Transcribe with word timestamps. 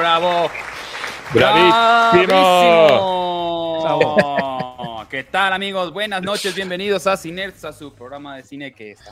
bravo. 0.00 0.50
¡Bravísimo! 1.34 2.26
¡Bravísimo! 3.82 5.06
¿Qué 5.10 5.24
tal, 5.24 5.52
amigos? 5.52 5.92
Buenas 5.92 6.22
noches, 6.22 6.54
bienvenidos 6.54 7.06
a 7.06 7.16
Cinerts, 7.18 7.64
a 7.66 7.72
su 7.74 7.92
programa 7.92 8.36
de 8.36 8.42
cine 8.44 8.72
que 8.72 8.92
está. 8.92 9.10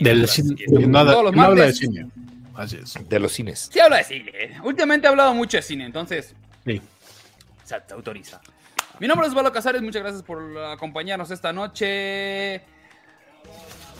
Del 0.00 0.26
cine. 0.26 0.56
Todos 0.68 0.88
No, 0.88 1.22
los 1.22 1.32
no 1.34 1.42
habla 1.42 1.66
de 1.66 1.72
cine. 1.72 2.08
Así 2.54 2.78
es. 2.82 2.94
De 3.08 3.20
los 3.20 3.30
cines. 3.32 3.68
Sí 3.72 3.78
habla 3.78 3.98
de 3.98 4.04
cine. 4.04 4.32
Últimamente 4.64 5.06
he 5.06 5.10
hablado 5.10 5.32
mucho 5.34 5.56
de 5.58 5.62
cine, 5.62 5.84
entonces 5.86 6.34
Sí. 6.64 6.82
se 7.62 7.80
te 7.80 7.94
autoriza. 7.94 8.40
Mi 8.98 9.06
nombre 9.06 9.28
es 9.28 9.34
Valo 9.34 9.52
Casares, 9.52 9.82
muchas 9.82 10.02
gracias 10.02 10.22
por 10.24 10.58
acompañarnos 10.58 11.30
esta 11.30 11.52
noche. 11.52 12.60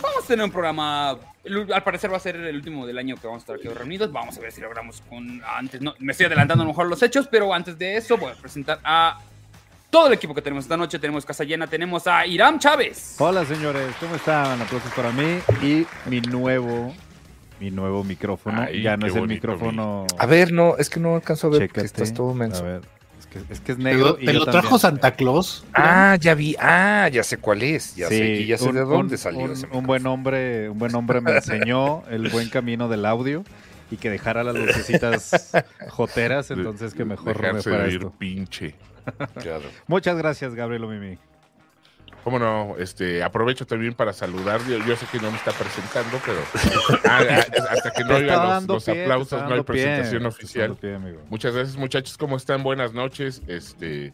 Vamos 0.02 0.24
a 0.24 0.26
tener 0.26 0.44
un 0.44 0.50
programa, 0.50 1.16
el- 1.46 1.72
al 1.72 1.82
parecer 1.82 2.12
va 2.12 2.16
a 2.16 2.20
ser 2.20 2.36
el 2.36 2.54
último 2.56 2.86
del 2.86 2.98
año 2.98 3.16
que 3.16 3.26
vamos 3.26 3.40
a 3.40 3.44
estar 3.44 3.56
aquí 3.56 3.68
reunidos. 3.68 4.12
Vamos 4.12 4.36
a 4.36 4.40
ver 4.40 4.52
si 4.52 4.60
logramos 4.60 5.00
con 5.08 5.42
antes, 5.46 5.80
no, 5.80 5.94
me 5.98 6.12
estoy 6.12 6.26
adelantando 6.26 6.62
a 6.62 6.66
lo 6.66 6.72
mejor 6.72 6.86
los 6.88 7.02
hechos, 7.02 7.28
pero 7.28 7.52
antes 7.54 7.78
de 7.78 7.96
eso 7.96 8.16
voy 8.16 8.32
a 8.32 8.34
presentar 8.34 8.78
a 8.84 9.18
todo 9.90 10.08
el 10.08 10.12
equipo 10.14 10.34
que 10.34 10.42
tenemos 10.42 10.64
esta 10.64 10.76
noche. 10.76 10.98
Tenemos 10.98 11.24
casa 11.24 11.44
llena, 11.44 11.66
tenemos 11.66 12.06
a 12.06 12.26
Iram 12.26 12.58
Chávez. 12.58 13.16
Hola 13.18 13.44
señores, 13.44 13.94
¿cómo 14.00 14.16
están? 14.16 14.60
Aplausos 14.60 14.92
para 14.94 15.10
mí 15.12 15.38
y 15.62 15.86
mi 16.10 16.20
nuevo, 16.20 16.92
mi 17.60 17.70
nuevo 17.70 18.04
micrófono. 18.04 18.62
Ay, 18.62 18.82
ya 18.82 18.96
no 18.96 19.06
es 19.06 19.14
el 19.16 19.26
micrófono. 19.28 20.06
A 20.18 20.26
ver, 20.26 20.52
no, 20.52 20.76
es 20.76 20.90
que 20.90 21.00
no 21.00 21.14
alcanzo 21.14 21.46
a 21.46 21.50
ver 21.50 21.60
porque 21.68 21.80
Chécate. 21.82 21.86
estás 22.04 22.12
todo 22.14 22.32
A 22.32 22.34
menso. 22.34 22.62
ver, 22.64 22.82
es 22.82 22.95
que 23.44 23.52
es, 23.52 23.60
que 23.60 23.72
es 23.72 23.78
¿Te 23.78 23.84
negro. 23.84 24.06
lo, 24.06 24.14
te 24.16 24.32
lo 24.32 24.44
también. 24.44 24.62
trajo 24.62 24.78
Santa 24.78 25.10
Claus? 25.14 25.64
Ah, 25.74 26.16
ya 26.20 26.34
vi. 26.34 26.56
Ah, 26.58 27.08
ya 27.12 27.22
sé 27.22 27.38
cuál 27.38 27.62
es. 27.62 27.94
Ya 27.96 28.08
Sí, 28.08 28.18
sé, 28.18 28.26
y 28.40 28.46
ya 28.46 28.58
sé 28.58 28.68
un- 28.68 28.74
de 28.74 28.80
dónde 28.82 29.14
un- 29.14 29.18
salió 29.18 29.40
un, 29.44 29.50
ese 29.52 29.66
un 29.72 29.86
buen 29.86 30.06
hombre, 30.06 30.68
un 30.70 30.78
buen 30.78 30.94
hombre 30.94 31.20
me 31.20 31.32
enseñó 31.36 32.02
el 32.10 32.28
buen 32.28 32.48
camino 32.48 32.88
del 32.88 33.04
audio 33.06 33.44
y 33.90 33.96
que 33.96 34.10
dejara 34.10 34.42
las 34.44 34.54
lucecitas 34.56 35.52
joteras, 35.90 36.50
entonces 36.50 36.92
que 36.94 37.04
mejor 37.04 37.40
me 37.40 37.60
ir 37.88 37.94
esto. 37.96 38.12
pinche. 38.18 38.74
Claro. 39.40 39.62
Muchas 39.86 40.16
gracias, 40.18 40.54
Gabriel 40.56 40.86
Mimi. 40.88 41.16
Cómo 42.26 42.40
no, 42.40 42.74
este, 42.80 43.22
aprovecho 43.22 43.68
también 43.68 43.94
para 43.94 44.12
saludar. 44.12 44.60
Yo, 44.68 44.84
yo 44.84 44.96
sé 44.96 45.06
que 45.12 45.20
no 45.20 45.30
me 45.30 45.36
está 45.36 45.52
presentando, 45.52 46.20
pero 46.26 46.38
ah, 47.08 47.20
ah, 47.30 47.44
hasta 47.70 47.92
que 47.92 48.02
no 48.02 48.08
Te 48.08 48.14
oiga 48.14 48.58
está 48.58 48.72
los, 48.72 48.84
pie, 48.84 49.02
aplausos, 49.04 49.42
no 49.42 49.48
hay 49.50 49.54
pie, 49.60 49.62
presentación 49.62 50.26
oficial. 50.26 50.74
pie. 50.74 50.98
Muchas 51.30 51.54
gracias, 51.54 51.76
muchachos. 51.76 52.18
¿Cómo 52.18 52.36
están? 52.36 52.64
Buenas 52.64 52.92
noches. 52.94 53.42
Este, 53.46 54.12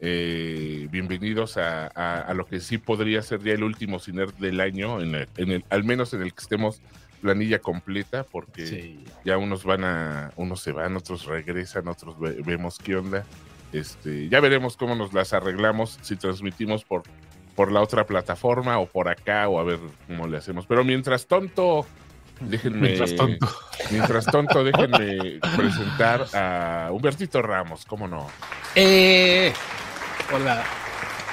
eh, 0.00 0.86
bienvenidos 0.92 1.56
a, 1.56 1.88
a- 1.96 2.20
a 2.20 2.32
lo 2.34 2.46
que 2.46 2.60
sí 2.60 2.78
podría 2.78 3.22
ser 3.22 3.42
ya 3.42 3.54
el 3.54 3.64
último 3.64 3.98
ciner 3.98 4.32
del 4.34 4.60
año, 4.60 5.00
en 5.00 5.16
el, 5.16 5.28
en 5.36 5.50
el- 5.50 5.64
al 5.68 5.82
menos 5.82 6.14
en 6.14 6.22
el 6.22 6.32
que 6.32 6.42
estemos 6.42 6.80
planilla 7.22 7.58
completa, 7.58 8.22
porque 8.22 8.68
Sí. 8.68 9.04
ya 9.24 9.36
unos 9.36 9.64
van 9.64 9.82
a, 9.82 10.30
unos 10.36 10.60
se 10.60 10.70
van, 10.70 10.94
otros 10.96 11.24
regresan, 11.24 11.88
otros 11.88 12.20
ve- 12.20 12.40
vemos 12.46 12.78
qué 12.78 12.94
onda. 12.94 13.24
Este, 13.72 14.28
ya 14.28 14.38
veremos 14.40 14.76
cómo 14.76 14.94
nos 14.94 15.12
las 15.12 15.32
arreglamos, 15.32 15.98
si 16.02 16.14
transmitimos 16.16 16.84
por, 16.84 17.02
por 17.58 17.72
la 17.72 17.82
otra 17.82 18.06
plataforma 18.06 18.78
o 18.78 18.86
por 18.86 19.08
acá, 19.08 19.48
o 19.48 19.58
a 19.58 19.64
ver 19.64 19.80
cómo 20.06 20.28
le 20.28 20.36
hacemos. 20.36 20.64
Pero 20.66 20.84
mientras 20.84 21.26
tonto, 21.26 21.84
déjenme. 22.38 22.82
Mientras 22.82 23.16
tonto. 23.16 23.48
mientras 23.90 24.26
tonto, 24.26 24.62
déjenme 24.62 25.40
presentar 25.56 26.24
a 26.34 26.90
Humbertito 26.92 27.42
Ramos, 27.42 27.84
¿cómo 27.84 28.06
no? 28.06 28.28
Eh, 28.76 29.52
hola. 30.32 30.62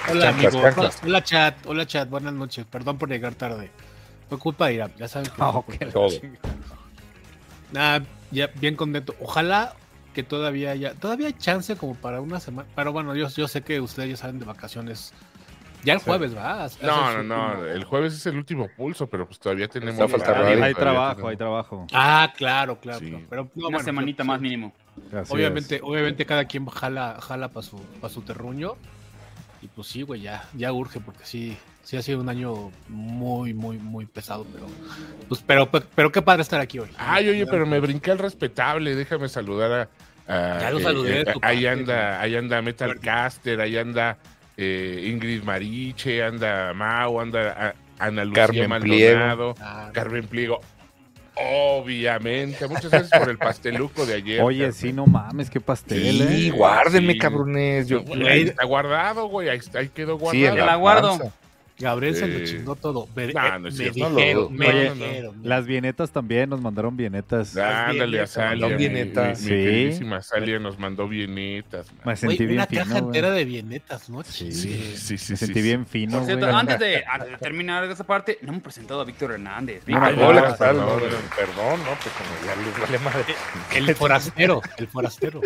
Hola, 0.10 0.22
Chanclas, 0.32 0.56
amigo. 0.56 0.90
Hola, 1.04 1.24
chat. 1.24 1.56
Hola, 1.68 1.86
chat. 1.86 2.10
Buenas 2.10 2.34
noches. 2.34 2.66
Perdón 2.72 2.98
por 2.98 3.08
llegar 3.08 3.36
tarde. 3.36 3.70
Fue 4.28 4.40
culpa 4.40 4.66
de 4.66 4.74
Irán. 4.74 4.94
Ya 4.98 5.08
saben 5.08 5.30
que. 5.30 5.40
Ah, 5.40 5.62
Todo. 5.94 6.10
Ya 8.32 8.48
bien 8.48 8.76
contento. 8.76 9.14
Ojalá 9.22 9.76
que 10.16 10.24
todavía 10.24 10.72
haya. 10.72 10.96
Todavía 10.96 11.28
hay 11.28 11.34
chance 11.34 11.76
como 11.76 11.94
para 11.94 12.20
una 12.20 12.40
semana. 12.40 12.68
Pero 12.76 12.92
bueno, 12.94 13.16
yo, 13.16 13.30
yo 13.30 13.48
sé 13.48 13.62
que 13.62 13.80
ustedes 13.80 14.10
ya 14.10 14.18
saben 14.18 14.40
de 14.40 14.46
vacaciones. 14.46 15.14
Ya 15.86 15.94
el 15.94 16.00
jueves, 16.00 16.36
¿va? 16.36 16.66
Hace 16.66 16.86
No, 16.86 17.14
no, 17.14 17.24
no, 17.24 17.66
el 17.66 17.84
jueves 17.84 18.14
es 18.14 18.26
el 18.26 18.36
último 18.38 18.68
pulso, 18.76 19.08
pero 19.08 19.26
pues 19.28 19.40
todavía 19.40 19.68
tenemos... 19.68 19.98
Radio. 20.12 20.64
Hay 20.64 20.74
trabajo, 20.74 21.12
tenemos- 21.16 21.30
hay 21.32 21.38
trabajo. 21.38 21.88
Ah, 21.94 22.34
claro, 22.36 22.80
claro. 22.80 23.00
Sí. 23.00 23.10
claro. 23.10 23.26
Pero, 23.30 23.44
no, 23.44 23.50
Una 23.56 23.78
bueno, 23.78 23.80
semanita 23.84 24.24
sí, 24.24 24.28
más 24.28 24.38
sí. 24.40 24.44
mínimo. 24.44 24.74
Obviamente, 25.30 25.76
es. 25.78 25.82
obviamente 25.84 26.26
cada 26.26 26.46
quien 26.46 26.66
jala, 26.68 27.18
jala 27.22 27.50
para 27.50 27.64
su, 27.66 27.78
pa' 28.02 28.10
su 28.10 28.22
terruño. 28.22 28.76
Y 29.62 29.68
pues 29.68 29.88
sí, 29.88 30.02
güey, 30.04 30.22
ya, 30.22 30.44
ya 30.54 30.72
urge, 30.72 31.00
porque 31.00 31.26
sí, 31.26 31.58
sí 31.84 31.98
ha 31.98 32.02
sido 32.02 32.20
un 32.22 32.30
año 32.30 32.72
muy, 32.88 33.54
muy, 33.54 33.78
muy 33.78 34.06
pesado, 34.06 34.46
pero 34.54 34.68
pues, 35.28 35.44
pero, 35.46 35.70
pero 35.70 36.12
qué 36.12 36.22
padre 36.22 36.44
estar 36.44 36.60
aquí 36.62 36.78
hoy. 36.80 36.90
Ay, 36.98 37.30
oye, 37.30 37.46
pero 37.48 37.66
me 37.66 37.80
brinqué 37.80 38.12
al 38.12 38.20
respetable, 38.20 38.96
déjame 38.96 39.28
saludar 39.28 39.90
a... 40.28 40.56
a- 40.56 40.60
Ya 40.62 40.70
lo 40.72 40.80
saludé, 40.80 41.26
tu 41.26 41.40
ahí 41.42 41.64
parte, 41.66 41.70
anda, 41.70 42.22
ahí 42.22 42.36
anda 42.36 42.62
Metalcaster, 42.62 43.60
ahí 43.60 43.76
anda 43.78 44.18
eh, 44.58 45.10
Ingrid 45.12 45.44
Mariche, 45.44 46.24
anda 46.24 46.74
Mau, 46.74 47.20
anda 47.20 47.52
a- 47.70 47.76
Ana 47.98 48.26
Lucía 48.26 48.46
Carmen 48.48 48.70
Maldonado, 48.70 49.56
Ah, 49.62 49.90
Carmen 49.94 50.28
Pliego. 50.28 50.60
Obviamente, 51.38 52.68
muchas 52.68 52.90
gracias 52.90 53.20
por 53.20 53.30
el 53.30 53.38
pasteluco 53.38 54.06
de 54.06 54.16
ayer. 54.16 54.42
Oye, 54.42 54.60
Carmen. 54.60 54.74
sí, 54.74 54.94
no 54.94 55.06
mames, 55.06 55.50
qué 55.50 55.60
pastel, 55.60 56.00
Sí, 56.28 56.48
¿eh? 56.48 56.52
guárdenme, 56.52 57.14
Sí. 57.14 57.20
cabrones. 57.20 57.88
Yo, 57.88 58.04
Güey, 58.04 58.28
ahí 58.28 58.42
está 58.44 58.64
guardado, 58.66 59.28
güey, 59.28 59.50
ahí, 59.50 59.58
está- 59.58 59.80
ahí 59.80 59.90
quedó 59.90 60.14
sí, 60.18 60.22
guardado. 60.24 60.58
en 60.60 60.66
la 60.66 60.76
guardo. 60.76 61.18
panza. 61.20 61.36
Gabriel 61.78 62.16
se 62.16 62.28
lo 62.28 62.38
Eh, 62.38 62.44
chingó 62.46 62.76
todo. 62.76 63.08
Las 65.44 65.66
vienetas 65.66 66.12
también, 66.12 66.50
nos 66.50 66.62
mandaron 66.62 66.96
vienetas. 66.96 67.56
Ándale 67.58 68.02
a 68.02 68.06
vienetas, 68.06 68.32
Salia, 68.32 68.68
vienetas. 68.78 69.42
mi- 69.42 69.50
queridísima 69.50 70.22
Salia 70.22 70.60
nos 70.60 70.80
mandó 70.80 71.08
vienetas. 71.08 71.92
man. 71.94 72.02
Me 72.06 72.16
sentí 72.16 72.46
bien 72.46 72.60
una 72.60 72.66
fino, 72.68 72.82
caja 72.82 72.94
güey. 73.00 73.06
entera 73.06 73.32
de 73.32 73.46
vienetas, 73.46 74.10
¿no? 74.10 74.24
Sí, 74.24 74.52
Sí, 74.52 74.96
sí, 74.96 74.98
sí. 74.98 75.14
me 75.14 75.18
sí, 75.18 75.36
sentí 75.38 75.54
sí. 75.56 75.62
bien 75.62 75.86
fino, 75.86 76.18
Por 76.20 76.26
cierto, 76.28 76.46
güey. 76.46 76.58
antes 76.60 76.80
de, 76.80 77.04
terminar 77.40 77.84
esa 77.86 78.04
parte, 78.06 78.38
no 78.42 78.50
hemos 78.52 78.64
presentado 78.64 79.02
a 79.02 79.04
Víctor 79.06 79.32
Hernández. 79.34 79.84
Ah, 79.92 80.12
hola, 80.18 80.56
perdón, 80.58 81.80
no, 81.84 81.92
pues 82.02 82.16
como 82.16 82.46
ya 82.46 82.56
les 82.56 82.80
vale 82.80 83.00
madre. 83.00 83.36
El 83.76 83.96
forastero, 83.96 84.62
el 84.78 84.88
forastero. 84.88 85.42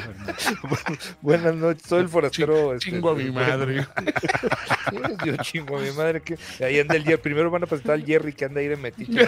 Buenas 1.22 1.56
noches, 1.56 1.84
soy 1.88 2.02
el 2.02 2.10
forastero. 2.10 2.74
este, 2.76 2.90
Chingo 2.92 3.10
a 3.10 3.16
mi 3.16 3.32
madre. 3.32 3.88
Yo 5.26 5.36
chingo 5.38 5.78
a 5.78 5.82
mi 5.82 5.92
madre. 5.92 6.19
Que 6.22 6.38
ahí 6.64 6.80
anda 6.80 6.96
el 6.96 7.04
Jerry. 7.04 7.22
Primero 7.22 7.50
van 7.52 7.64
a 7.64 7.68
presentar 7.68 7.96
al 7.96 8.06
Jerry 8.06 8.34
que 8.34 8.46
anda 8.46 8.60
ahí 8.62 8.68
de 8.68 8.76
metiche. 8.78 9.28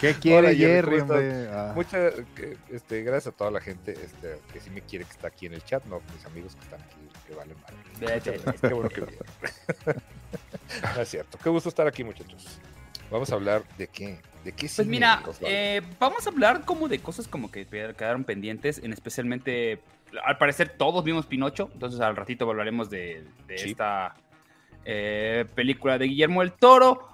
¿Qué 0.00 0.14
quiere 0.14 0.48
Hola, 0.48 0.54
Jerry. 0.54 0.98
Ah. 1.50 1.72
Muchas 1.74 2.14
este, 2.70 3.02
gracias 3.02 3.32
a 3.32 3.36
toda 3.36 3.50
la 3.50 3.60
gente 3.60 3.92
este, 3.92 4.38
que 4.52 4.60
sí 4.60 4.70
me 4.70 4.80
quiere 4.82 5.04
que 5.04 5.12
está 5.12 5.28
aquí 5.28 5.46
en 5.46 5.54
el 5.54 5.64
chat, 5.64 5.84
no 5.84 6.00
mis 6.14 6.24
amigos 6.26 6.56
que 6.56 6.62
están 6.62 6.80
aquí, 6.80 6.96
que 7.28 7.34
valen 7.34 7.56
gracias, 8.00 8.42
Qué 8.60 8.68
bueno 8.68 8.88
que. 8.88 9.02
No 10.96 11.02
es 11.02 11.08
cierto. 11.08 11.38
Qué 11.42 11.50
gusto 11.50 11.68
estar 11.68 11.86
aquí, 11.86 12.02
muchachos. 12.02 12.58
Vamos 13.10 13.30
a 13.30 13.34
hablar 13.34 13.62
de 13.76 13.88
qué. 13.88 14.18
¿De 14.42 14.52
qué 14.52 14.70
Pues 14.74 14.86
mira, 14.88 15.22
eh, 15.42 15.82
vamos 16.00 16.26
a 16.26 16.30
hablar 16.30 16.64
como 16.64 16.88
de 16.88 16.98
cosas 16.98 17.28
como 17.28 17.50
que 17.50 17.66
quedaron 17.66 18.24
pendientes, 18.24 18.78
en 18.82 18.92
especialmente, 18.92 19.80
al 20.24 20.38
parecer 20.38 20.70
todos 20.70 21.04
vimos 21.04 21.26
Pinocho, 21.26 21.70
entonces 21.74 22.00
al 22.00 22.16
ratito 22.16 22.48
hablaremos 22.48 22.90
de, 22.90 23.22
de 23.46 23.58
Sí. 23.58 23.70
esta 23.70 24.16
eh, 24.84 25.44
película 25.54 25.98
de 25.98 26.06
Guillermo 26.06 26.42
el 26.42 26.52
Toro. 26.52 27.08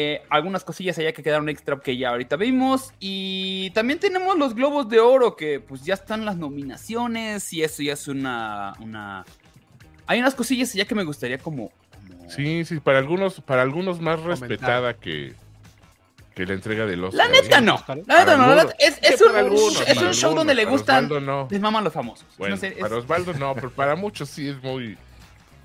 Eh, 0.00 0.22
algunas 0.30 0.62
cosillas 0.62 0.96
allá 0.98 1.12
que 1.12 1.24
quedaron 1.24 1.48
extra 1.48 1.80
que 1.80 1.96
ya 1.96 2.10
ahorita 2.10 2.36
vimos. 2.36 2.92
Y 3.00 3.70
también 3.70 3.98
tenemos 3.98 4.38
los 4.38 4.54
Globos 4.54 4.88
de 4.88 5.00
Oro, 5.00 5.34
que 5.34 5.58
pues 5.58 5.82
ya 5.84 5.94
están 5.94 6.24
las 6.24 6.36
nominaciones 6.36 7.52
y 7.52 7.62
eso 7.62 7.82
ya 7.82 7.94
es 7.94 8.06
una... 8.08 8.74
una... 8.80 9.24
Hay 10.06 10.20
unas 10.20 10.34
cosillas 10.36 10.72
allá 10.74 10.84
que 10.84 10.94
me 10.94 11.02
gustaría 11.04 11.38
como... 11.38 11.70
como- 11.70 12.30
Sí, 12.30 12.64
sí, 12.64 12.78
para 12.80 12.98
algunos, 12.98 13.40
para 13.40 13.62
algunos 13.62 14.00
más 14.00 14.20
respetada 14.22 14.94
que, 14.94 15.34
que 16.36 16.46
la 16.46 16.52
entrega 16.54 16.86
de 16.86 16.96
los. 16.96 17.12
La 17.14 17.26
neta 17.28 17.60
no. 17.60 17.82
La 17.88 17.94
neta 17.96 18.36
no. 18.36 18.54
la 18.54 18.64
neta- 18.64 18.76
es, 18.78 18.98
es 19.02 19.20
un, 19.20 19.34
es 19.86 19.96
un 20.00 20.14
show 20.14 20.34
donde 20.34 20.54
le 20.54 20.64
gustan... 20.64 21.08
no. 21.08 21.48
Les 21.50 21.60
maman 21.60 21.82
los 21.82 21.92
famosos. 21.92 22.26
Bueno, 22.38 22.54
no 22.54 22.60
sé, 22.60 22.68
es- 22.68 22.78
para 22.78 22.96
Osvaldo 22.96 23.32
no, 23.34 23.54
pero 23.54 23.70
para 23.70 23.96
muchos 23.96 24.28
sí 24.30 24.48
es 24.48 24.62
muy. 24.62 24.96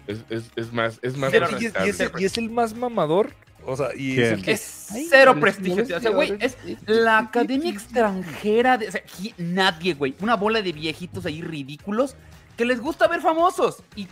Es, 0.08 0.20
es, 0.30 0.52
es 0.56 0.74
más, 0.74 1.00
es 1.02 1.16
más 1.18 1.34
y, 1.34 1.38
es, 1.38 1.42
y 1.42 1.66
es- 1.66 1.74
respetable. 1.74 2.22
y 2.22 2.26
es 2.26 2.38
el 2.38 2.50
más 2.50 2.74
mamador. 2.76 3.34
O 3.66 3.78
sea, 3.78 3.90
y 3.96 4.20
es. 4.20 4.48
Es 4.48 4.88
cero 5.10 5.38
prestigio. 5.40 5.84
O 5.84 6.00
sea, 6.00 6.12
güey, 6.12 6.36
es 6.40 6.58
la 6.86 7.20
academia 7.20 7.72
extranjera 7.72 8.78
de. 8.78 8.90
O 8.90 8.92
sea, 8.92 9.02
aquí 9.02 9.34
nadie, 9.38 9.94
güey. 9.94 10.16
Una 10.20 10.36
bola 10.36 10.62
de 10.62 10.74
viejitos 10.74 11.26
ahí 11.26 11.42
ridículos 11.42 12.16
que 12.58 12.66
les 12.66 12.82
gusta 12.82 13.08
ver 13.08 13.22
famosos 13.22 13.82
y, 13.96 14.08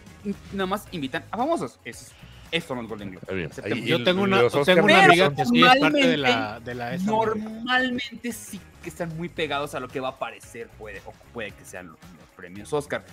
nada 0.54 0.66
más 0.68 0.86
invitan 0.92 1.24
a 1.32 1.38
famosos. 1.38 1.80
Eso, 1.84 2.06
eso 2.52 2.68
son 2.70 2.78
los 2.78 2.88
Golden. 2.88 3.20
Ahí- 3.64 3.86
Yo 3.86 4.04
tengo 4.04 4.24
una, 4.24 4.42
tengo 4.66 4.84
una 4.86 5.04
amiga 5.04 5.36
que 5.36 5.46
sí 5.46 5.62
es 5.64 5.76
parte 5.80 6.08
de 6.08 6.18
la, 6.18 6.30
normalmente- 6.30 6.70
de 6.72 6.76
la 6.76 6.94
esa 6.96 7.06
Normalmente 7.06 8.32
sí 8.32 8.60
que 8.82 8.90
están 8.90 9.16
muy 9.18 9.30
pegados 9.30 9.76
a 9.76 9.80
lo 9.80 9.88
que 9.88 10.00
va 10.00 10.08
a 10.08 10.12
aparecer, 10.12 10.70
puede, 10.80 11.02
o 11.06 11.12
puede 11.34 11.52
que 11.52 11.66
sean 11.66 11.88
los, 11.88 11.98
los 12.20 12.30
premios 12.36 12.74
Oscar, 12.74 13.04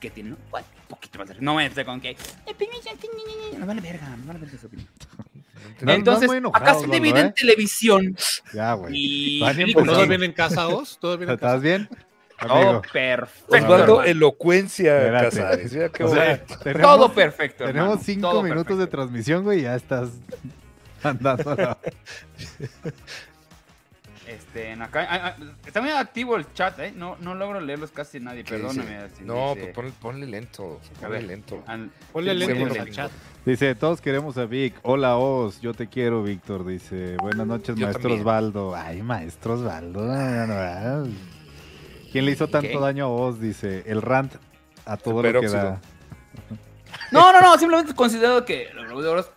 que 0.00 0.10
tienen 0.10 0.32
un 0.34 0.62
poquito 0.88 1.18
más 1.18 1.28
de... 1.28 1.36
No 1.40 1.54
me 1.54 1.70
con 1.84 2.00
que... 2.00 2.16
No 3.58 3.66
vale 3.66 3.80
verga, 3.80 4.08
no 4.16 4.26
vale 4.26 4.38
verga 4.40 4.56
esa 4.56 4.66
opinión. 4.66 4.88
No- 5.80 5.86
no 5.86 5.92
Entonces, 5.92 6.28
muy 6.28 6.36
enojado, 6.38 6.64
acá 6.64 6.74
se 6.78 6.86
divide 6.86 7.20
en 7.20 7.26
¿eh? 7.26 7.34
televisión 7.36 8.16
Ya, 8.54 8.74
güey. 8.74 8.92
y 8.94 9.40
Vale, 9.40 9.54
películas. 9.62 9.94
¿Todo 9.96 10.06
bien 10.06 10.22
en 10.22 10.32
casa, 10.32 10.68
Os? 10.68 10.98
¿Todo 10.98 11.18
bien 11.18 11.30
en 11.30 11.36
casa? 11.36 11.46
¿Estás 11.48 11.62
bien? 11.62 11.88
Todo 12.40 12.52
Amigo. 12.52 12.82
perfecto. 12.92 13.46
Osvaldo, 13.54 13.74
hermano. 13.78 14.02
elocuencia. 14.04 15.10
Casares. 15.12 15.72
Mira 15.72 15.88
qué 15.88 16.04
O 16.04 16.08
sea, 16.14 16.44
tenemos, 16.62 16.82
Todo 16.82 17.12
perfecto. 17.12 17.64
tenemos 17.64 17.84
hermano, 17.88 18.02
cinco 18.04 18.30
todo 18.30 18.42
minutos 18.42 18.64
de 18.64 18.86
perfecto. 18.86 18.96
transmisión, 18.96 19.42
güey, 19.44 19.60
y 19.60 19.62
ya 19.62 19.74
estás 19.74 20.10
andando 21.02 21.50
a 21.50 21.54
la... 21.56 21.78
Este, 24.26 24.70
en 24.72 24.82
acá, 24.82 25.06
ah, 25.08 25.34
ah, 25.38 25.42
está 25.64 25.80
muy 25.80 25.90
activo 25.90 26.34
el 26.36 26.52
chat, 26.52 26.76
¿eh? 26.80 26.92
No, 26.96 27.16
no 27.20 27.34
logro 27.36 27.60
leerlos 27.60 27.92
casi 27.92 28.18
nadie, 28.18 28.42
perdóname. 28.42 29.08
si 29.16 29.24
No, 29.24 29.50
dice- 29.54 29.60
pues 29.60 29.74
ponle, 29.74 29.92
ponle 30.00 30.26
lento. 30.26 30.80
Ponle 31.00 31.22
lento. 31.22 31.62
Al- 31.66 31.90
Ponle 32.12 32.44
Sí, 32.44 32.78
al 32.78 32.90
chat. 32.90 33.12
Dice, 33.44 33.74
todos 33.76 34.00
queremos 34.00 34.36
a 34.38 34.46
Vic. 34.46 34.74
Hola, 34.82 35.16
Oz. 35.16 35.60
Yo 35.60 35.74
te 35.74 35.86
quiero, 35.86 36.24
Víctor. 36.24 36.66
Dice, 36.66 37.16
buenas 37.22 37.46
noches, 37.46 37.76
Yo 37.76 37.86
maestro 37.86 38.02
también. 38.02 38.20
Osvaldo. 38.20 38.74
Ay, 38.74 39.02
maestro 39.02 39.54
Osvaldo. 39.54 40.00
¿Quién 42.10 42.24
le 42.24 42.32
hizo 42.32 42.48
tanto 42.48 42.80
daño 42.80 43.04
a 43.04 43.08
Oz? 43.08 43.40
Dice, 43.40 43.84
el 43.86 44.02
rant 44.02 44.34
a 44.84 44.96
todo 44.96 45.22
lo 45.22 45.40
que 45.40 45.48
da. 45.48 45.80
No, 47.12 47.32
no, 47.32 47.40
no, 47.40 47.56
simplemente 47.58 47.94
considero 47.94 48.44
que 48.44 48.70
los 48.74 48.86
Globos 48.86 49.04
de 49.04 49.10
Oro, 49.10 49.28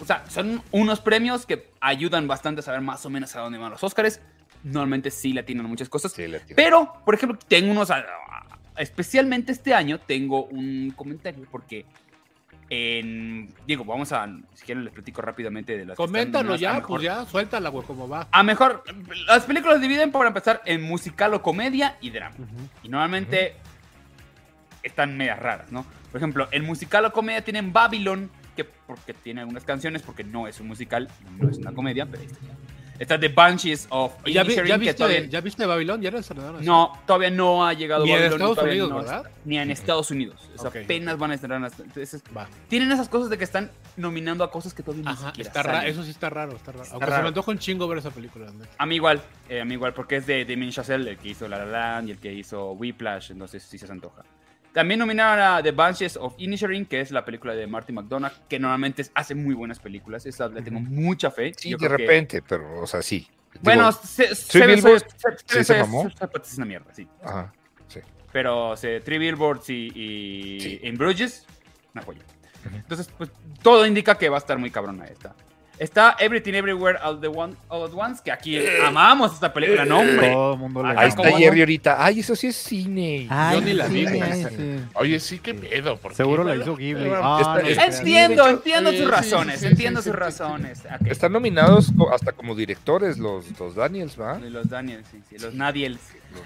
o 0.00 0.04
sea, 0.04 0.24
son 0.28 0.62
unos 0.72 1.00
premios 1.00 1.46
que 1.46 1.70
ayudan 1.80 2.26
bastante 2.26 2.60
a 2.60 2.62
saber 2.62 2.80
más 2.82 3.04
o 3.06 3.10
menos 3.10 3.34
a 3.36 3.40
dónde 3.40 3.56
van 3.58 3.70
los 3.70 3.82
Óscares. 3.82 4.20
Normalmente 4.64 5.10
sí 5.10 5.32
le 5.32 5.40
atinan 5.40 5.66
muchas 5.66 5.88
cosas. 5.88 6.12
Sí. 6.12 6.24
Pero, 6.56 6.92
por 7.04 7.14
ejemplo, 7.14 7.38
tengo 7.46 7.70
unos. 7.70 7.92
Especialmente 8.76 9.52
este 9.52 9.72
año 9.72 10.00
tengo 10.00 10.46
un 10.46 10.90
comentario 10.96 11.46
porque 11.50 11.86
en. 12.70 13.52
Digo, 13.66 13.84
vamos 13.84 14.10
a. 14.12 14.26
Si 14.54 14.64
quieren, 14.64 14.84
les 14.84 14.92
platico 14.92 15.22
rápidamente 15.22 15.76
de 15.76 15.84
las. 15.86 15.96
Coméntalo 15.96 16.56
ya, 16.56 16.74
mejor- 16.74 16.88
pues 16.88 17.02
ya, 17.02 17.24
suéltala, 17.26 17.68
güey, 17.68 17.86
como 17.86 18.08
va. 18.08 18.26
A 18.32 18.42
mejor. 18.42 18.82
Las 19.26 19.44
películas 19.44 19.80
dividen, 19.80 20.10
para 20.10 20.28
empezar, 20.28 20.62
en 20.64 20.82
musical 20.82 21.34
o 21.34 21.42
comedia 21.42 21.96
y 22.00 22.10
drama. 22.10 22.34
Y 22.82 22.88
normalmente 22.88 23.54
están 24.82 25.16
medias 25.16 25.38
raras, 25.38 25.70
¿no? 25.72 25.84
Por 26.10 26.18
ejemplo, 26.18 26.48
el 26.52 26.62
musical 26.62 27.04
o 27.04 27.12
comedia 27.12 27.42
tienen 27.42 27.72
Babylon, 27.72 28.30
que 28.56 28.64
porque 28.64 29.14
tiene 29.14 29.40
algunas 29.40 29.64
canciones, 29.64 30.02
porque 30.02 30.24
no 30.24 30.46
es 30.48 30.60
un 30.60 30.68
musical, 30.68 31.08
no 31.38 31.48
es 31.50 31.58
una 31.58 31.72
comedia, 31.72 32.06
pero 32.06 32.22
ahí 32.22 32.26
está. 32.28 32.38
Está 32.98 33.18
The 33.18 33.28
Banshees 33.28 33.86
of 33.90 34.12
¿Ya, 34.24 34.44
vi- 34.44 34.54
ya 34.54 34.76
viste, 34.76 34.94
todavía- 34.94 35.24
¿Ya 35.26 35.40
viste 35.40 35.66
Babilón? 35.66 36.00
¿Ya 36.00 36.10
así? 36.16 36.32
No, 36.62 36.92
todavía 37.06 37.30
no 37.30 37.66
ha 37.66 37.72
llegado 37.72 38.04
Ni 38.04 38.10
en 38.12 38.16
Babylon, 38.18 38.32
Estados 38.34 38.54
todavía 38.56 38.84
Unidos, 38.84 38.90
no 38.90 38.96
¿verdad? 39.12 39.30
Ni 39.44 39.58
en 39.58 39.70
Estados 39.70 40.10
Unidos. 40.12 40.48
O 40.54 40.58
sea, 40.58 40.70
Ok. 40.70 40.76
apenas 40.84 41.18
van 41.18 41.30
a 41.32 41.34
estrenar. 41.34 41.70
entonces, 41.78 42.22
Va. 42.36 42.46
tienen 42.68 42.92
esas 42.92 43.08
cosas 43.08 43.30
de 43.30 43.38
que 43.38 43.44
están 43.44 43.70
nominando 43.96 44.44
a 44.44 44.50
cosas 44.50 44.74
que 44.74 44.82
todavía 44.82 45.04
ni 45.04 45.10
Ajá, 45.12 45.28
siquiera 45.28 45.48
está 45.48 45.62
raro, 45.62 45.86
eso 45.88 46.04
sí 46.04 46.10
está 46.10 46.30
raro, 46.30 46.52
está 46.56 46.72
raro. 46.72 46.84
Está 46.84 46.94
Aunque 46.94 47.10
se 47.12 47.22
me 47.22 47.28
antoja 47.28 47.50
un 47.50 47.58
chingo 47.58 47.88
ver 47.88 47.98
esa 47.98 48.10
película. 48.10 48.46
¿no? 48.52 48.64
A 48.78 48.86
mí 48.86 48.94
igual, 48.94 49.20
eh, 49.48 49.60
a 49.60 49.64
mí 49.64 49.74
igual, 49.74 49.92
porque 49.92 50.16
es 50.16 50.26
de 50.26 50.44
Damien 50.44 50.70
Chazelle, 50.70 51.10
el 51.10 51.18
que 51.18 51.28
hizo 51.30 51.48
La 51.48 51.58
La 51.58 51.66
Land 51.66 52.08
y 52.08 52.12
el 52.12 52.18
que 52.18 52.32
hizo 52.32 52.72
Whiplash, 52.72 53.32
entonces 53.32 53.62
sí 53.62 53.76
se 53.76 53.90
antoja. 53.90 54.22
También 54.74 54.98
nominaron 54.98 55.38
a 55.40 55.62
The 55.62 55.70
Banshees 55.70 56.16
of 56.16 56.34
Inisherin, 56.36 56.84
que 56.84 57.00
es 57.00 57.12
la 57.12 57.24
película 57.24 57.54
de 57.54 57.64
Marty 57.66 57.92
McDonagh, 57.92 58.32
que 58.48 58.58
normalmente 58.58 59.06
hace 59.14 59.34
muy 59.34 59.54
buenas 59.54 59.78
películas. 59.78 60.26
Esa 60.26 60.48
le 60.48 60.62
tengo 60.62 60.80
mucha 60.80 61.30
fe. 61.30 61.52
Sí, 61.56 61.70
Yo 61.70 61.78
de 61.78 61.86
creo 61.86 61.96
que- 61.96 62.02
repente, 62.04 62.42
pero, 62.42 62.82
o 62.82 62.86
sea, 62.86 63.00
sí. 63.00 63.26
Bueno, 63.62 63.84
Digo, 63.92 64.02
se, 64.04 64.34
se, 64.34 64.66
Billboards, 64.66 65.06
se- 65.64 65.78
mamó. 65.78 66.08
es 66.42 66.56
una 66.56 66.66
mierda, 66.66 66.92
sí. 66.92 67.06
ajá, 67.22 67.52
sí. 67.86 68.00
Pero 68.32 68.74
Three 68.76 69.18
Billboards 69.18 69.70
y, 69.70 69.92
y 69.94 70.60
Sí. 70.60 70.80
In 70.82 70.96
Bruges, 70.98 71.46
una 71.94 72.02
joya. 72.04 72.22
Entonces, 72.74 73.08
pues 73.16 73.30
todo 73.62 73.86
indica 73.86 74.18
que 74.18 74.28
va 74.28 74.38
a 74.38 74.40
estar 74.40 74.58
muy 74.58 74.70
cabrona 74.72 75.04
esta. 75.04 75.36
Está 75.78 76.16
Everything 76.20 76.52
Everywhere 76.54 76.98
All, 77.02 77.20
the 77.20 77.26
one, 77.28 77.54
All 77.68 77.84
at 77.84 77.92
Once, 77.94 78.22
que 78.24 78.30
aquí 78.30 78.60
amamos 78.84 79.34
esta 79.34 79.52
película, 79.52 79.84
no, 79.84 80.00
hombre. 80.00 80.30
Todo 80.30 80.52
el 80.54 80.58
mundo 80.60 80.84
Ahí 80.86 81.08
está 81.08 81.28
no. 81.30 81.36
Jerry 81.36 81.60
ahorita. 81.60 82.04
Ay, 82.04 82.20
eso 82.20 82.36
sí 82.36 82.46
es 82.46 82.56
cine. 82.56 83.26
Ay, 83.28 83.56
Yo 83.58 83.64
ni 83.64 83.72
la 83.72 83.88
vi, 83.88 84.06
sí. 84.06 84.80
Oye, 84.94 85.18
sí, 85.18 85.40
qué 85.40 85.54
pedo. 85.54 85.96
¿por 85.96 86.12
qué? 86.12 86.16
Seguro 86.16 86.44
la 86.44 86.54
hizo 86.56 86.76
Ghibli. 86.76 87.10
Ah, 87.12 87.58
no. 87.60 87.68
Entiendo, 87.68 88.48
entiendo 88.48 88.92
sus 88.92 89.10
razones, 89.10 89.62
entiendo 89.64 90.00
sus 90.00 90.14
razones. 90.14 90.82
Están 91.06 91.32
nominados 91.32 91.92
hasta 92.12 92.32
como 92.32 92.54
directores 92.54 93.18
los, 93.18 93.58
los 93.58 93.74
Daniels, 93.74 94.18
¿va? 94.20 94.38
Los 94.38 94.68
Daniels, 94.68 95.06
sí, 95.10 95.20
sí, 95.28 95.38
los 95.38 95.54
Nadiels. 95.54 96.00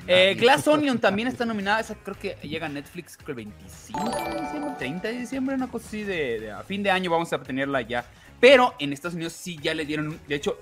Eh, 0.06 0.36
Glass 0.38 0.66
Onion 0.69 0.98
también 0.98 1.28
está 1.28 1.44
nominada, 1.46 1.80
esa 1.80 1.94
creo 1.94 2.16
que 2.19 2.36
llega 2.46 2.66
a 2.66 2.69
Netflix 2.69 3.16
creo 3.16 3.30
el 3.30 3.34
25 3.46 4.10
de 4.10 4.40
diciembre, 4.42 4.70
30 4.78 5.08
de 5.08 5.14
diciembre, 5.14 5.54
una 5.54 5.69
cosa 5.69 5.86
así 5.88 6.02
de, 6.02 6.40
de- 6.40 6.50
a 6.52 6.62
fin 6.62 6.82
de 6.82 6.90
año 6.90 7.10
vamos 7.10 7.32
a 7.32 7.38
tenerla 7.42 7.80
ya. 7.82 8.04
Pero 8.40 8.75
en 8.79 8.93
Estados 8.93 9.14
Unidos 9.14 9.32
sí 9.32 9.58
ya 9.61 9.75
le 9.75 9.85
dieron, 9.85 10.08
un- 10.08 10.20
de 10.29 10.35
hecho, 10.35 10.58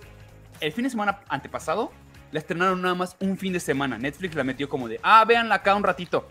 el 0.60 0.72
fin 0.72 0.84
de 0.84 0.90
semana 0.90 1.20
antepasado 1.28 1.92
la 2.32 2.38
estrenaron 2.40 2.80
nada 2.82 2.94
más 2.94 3.16
un 3.20 3.36
fin 3.36 3.52
de 3.52 3.60
semana. 3.60 3.98
Netflix 3.98 4.34
la 4.34 4.44
metió 4.44 4.68
como 4.68 4.88
de, 4.88 4.98
ah, 5.02 5.24
véanla 5.24 5.56
acá 5.56 5.74
un 5.74 5.82
ratito. 5.84 6.28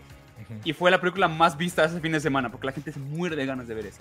Y 0.64 0.72
fue 0.74 0.90
la 0.90 1.00
película 1.00 1.28
más 1.28 1.56
vista 1.56 1.84
ese 1.84 2.00
fin 2.00 2.12
de 2.12 2.20
semana, 2.20 2.50
porque 2.50 2.66
la 2.66 2.72
gente 2.72 2.92
se 2.92 2.98
muere 3.00 3.34
de 3.36 3.46
ganas 3.46 3.66
de 3.68 3.74
ver 3.74 3.86
eso. 3.86 4.00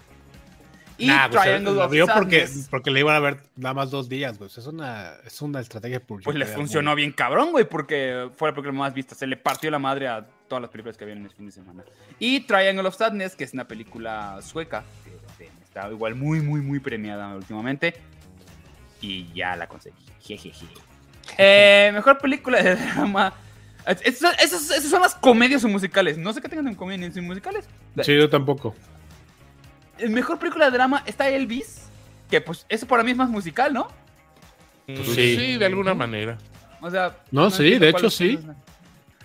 Y 0.98 1.08
Nah, 1.08 1.30
pues, 1.30 1.42
Triangle 1.44 1.74
lo 1.74 1.86
of 1.86 1.92
vio 1.92 2.08
porque, 2.08 2.48
porque 2.70 2.90
le 2.92 3.02
iban 3.02 3.16
a 3.16 3.20
ver 3.20 3.40
nada 3.58 3.74
más 3.74 3.92
dos 3.92 4.08
días, 4.08 4.38
güey. 4.38 4.50
Es 4.50 4.66
una, 4.66 5.14
es 5.26 5.42
una 5.42 5.60
estrategia 5.60 6.00
pues 6.00 6.24
le 6.38 6.46
funcionó 6.46 6.92
muy- 6.92 7.02
bien 7.02 7.12
cabrón, 7.12 7.52
güey, 7.52 7.66
porque 7.68 8.30
fue 8.38 8.50
la 8.50 8.54
película 8.56 8.72
más 8.78 8.94
vista. 8.94 9.14
Se 9.14 9.28
le 9.28 9.36
partió 9.36 9.70
la 9.72 9.80
madre 9.80 10.08
a 10.08 10.26
todas 10.48 10.62
las 10.62 10.72
películas 10.72 10.96
que 10.98 11.04
habían 11.04 11.20
en 11.20 11.26
el 11.26 11.32
fin 11.32 11.46
de 11.48 11.52
semana. 11.52 11.84
Y 12.18 12.42
Triangle 12.42 12.88
of 12.88 12.96
Sadness, 12.96 13.36
que 13.36 13.44
es 13.44 13.54
una 13.54 13.68
película 13.68 14.40
sueca, 14.42 14.86
está 15.76 15.92
igual 15.92 16.16
muy, 16.16 16.40
muy, 16.42 16.62
muy 16.62 16.80
premiada 16.80 17.36
últimamente. 17.36 17.96
Y 19.02 19.32
ya 19.34 19.56
la 19.56 19.68
conseguí. 19.68 19.98
Jejeje. 20.22 20.66
Eh, 21.38 21.92
mejor 21.94 22.18
película 22.20 22.62
de 22.64 22.76
drama. 22.76 23.34
Es- 23.86 24.02
Esas, 24.24 24.84
son 24.90 25.02
las 25.02 25.16
comedias 25.16 25.64
o 25.64 25.68
musicales. 25.68 26.18
No 26.18 26.32
sé 26.34 26.42
qué 26.42 26.48
tengan 26.50 26.68
en 26.70 26.76
comedias 26.76 27.14
ni 27.14 27.20
en 27.20 27.28
musicales. 27.28 27.68
Sí, 28.02 28.16
yo 28.16 28.30
tampoco. 28.30 28.74
El 29.98 30.10
mejor 30.12 30.40
película 30.40 30.66
de 30.66 30.72
drama 30.72 31.04
está 31.06 31.30
Elvis, 31.30 31.84
que 32.30 32.42
pues 32.42 32.66
eso 32.70 32.86
para 32.88 33.04
mí 33.04 33.12
es 33.12 33.18
más 33.18 33.30
musical, 33.30 33.74
¿no? 33.74 33.88
Pues 34.86 35.00
Sí. 35.10 35.36
sí. 35.38 35.58
de 35.58 35.66
alguna 35.66 35.94
manera. 35.94 36.38
O 36.82 36.90
sea, 36.90 37.18
No, 37.32 37.50
sí, 37.50 37.78
de 37.80 37.90
hecho, 37.90 38.10
sí. 38.10 38.40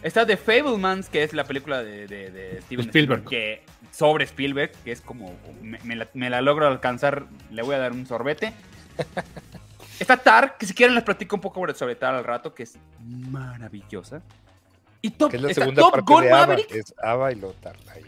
Está 0.02 0.26
The 0.26 0.37
Fablemans, 0.37 1.08
que 1.08 1.23
es 1.23 1.32
la 1.32 1.44
película 1.44 1.82
de, 1.82 2.06
de- 2.06 2.31
de 2.31 2.61
Steven 2.62 2.87
Spielberg. 2.87 3.25
que 3.26 3.62
sobre 3.91 4.25
Spielberg, 4.25 4.73
que 4.85 4.93
es 4.93 5.00
como 5.00 5.37
me, 5.62 5.79
me 5.85 5.97
la, 5.97 6.08
me 6.14 6.30
la 6.30 6.40
logro 6.40 6.66
alcanzar, 6.66 7.26
le 7.50 7.62
voy 7.62 7.75
a 7.75 7.78
dar 7.78 7.92
un 7.92 8.07
sorbete. 8.07 8.52
Está 9.99 10.16
Tar, 10.16 10.57
que 10.57 10.64
si 10.64 10.73
quieren 10.73 10.95
les 10.95 11.04
platico 11.04 11.37
un 11.37 11.42
poco 11.42 11.75
sobre 11.75 11.95
Tar 11.95 12.14
al 12.14 12.25
rato, 12.25 12.54
que 12.54 12.62
es 12.62 12.78
maravillosa. 12.99 14.23
Y 15.02 15.11
Top, 15.11 15.30
Que 15.30 15.37
es 15.37 15.42
la 15.42 15.49
está 15.50 15.61
segunda 15.62 15.83
Top 15.83 15.90
parte 15.92 16.12
Gun 16.12 16.23
de 16.25 16.28
Ava. 16.33 16.40
Maverick. 16.47 16.71
Es 16.75 16.95
Ava 17.02 17.33
y 17.33 17.35
Lotar. 17.37 17.76
Ay, 17.95 18.04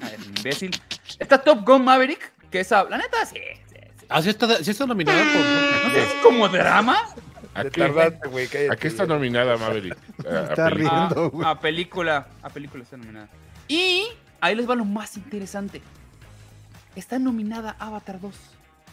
Ah, 0.00 0.10
es 0.16 0.24
un 0.26 0.36
imbécil. 0.36 0.70
Está 1.18 1.42
Top 1.42 1.66
Gun 1.66 1.84
Maverick, 1.84 2.32
que 2.48 2.60
es, 2.60 2.70
la 2.70 2.96
neta, 2.96 3.26
sí, 3.26 3.36
sí, 3.68 3.74
sí. 3.98 4.06
Ah, 4.08 4.22
sí 4.22 4.28
está, 4.30 4.62
sí 4.62 4.70
está 4.70 4.86
nominada 4.86 5.20
por... 5.20 5.90
No 5.92 5.98
es 5.98 6.14
como 6.22 6.48
drama. 6.48 6.96
¿A 7.58 7.62
Te 7.64 7.70
qué, 7.70 7.80
tardaste, 7.80 8.28
güey. 8.28 8.46
cállate. 8.48 8.72
a 8.72 8.76
qué 8.76 8.88
está 8.88 9.06
nominada 9.06 9.56
Maverick? 9.56 9.96
A- 10.26 10.28
a 10.28 10.42
Está 10.44 10.68
película. 10.70 11.06
riendo, 11.08 11.24
a, 11.24 11.28
güey. 11.28 11.46
a 11.48 11.60
película, 11.60 12.26
a 12.42 12.48
película 12.50 12.82
está 12.84 12.96
nominada. 12.96 13.28
Y 13.66 14.06
ahí 14.40 14.54
les 14.54 14.68
va 14.68 14.74
lo 14.74 14.84
más 14.84 15.16
interesante. 15.16 15.82
Está 16.96 17.18
nominada 17.18 17.76
Avatar 17.78 18.20
2. 18.20 18.34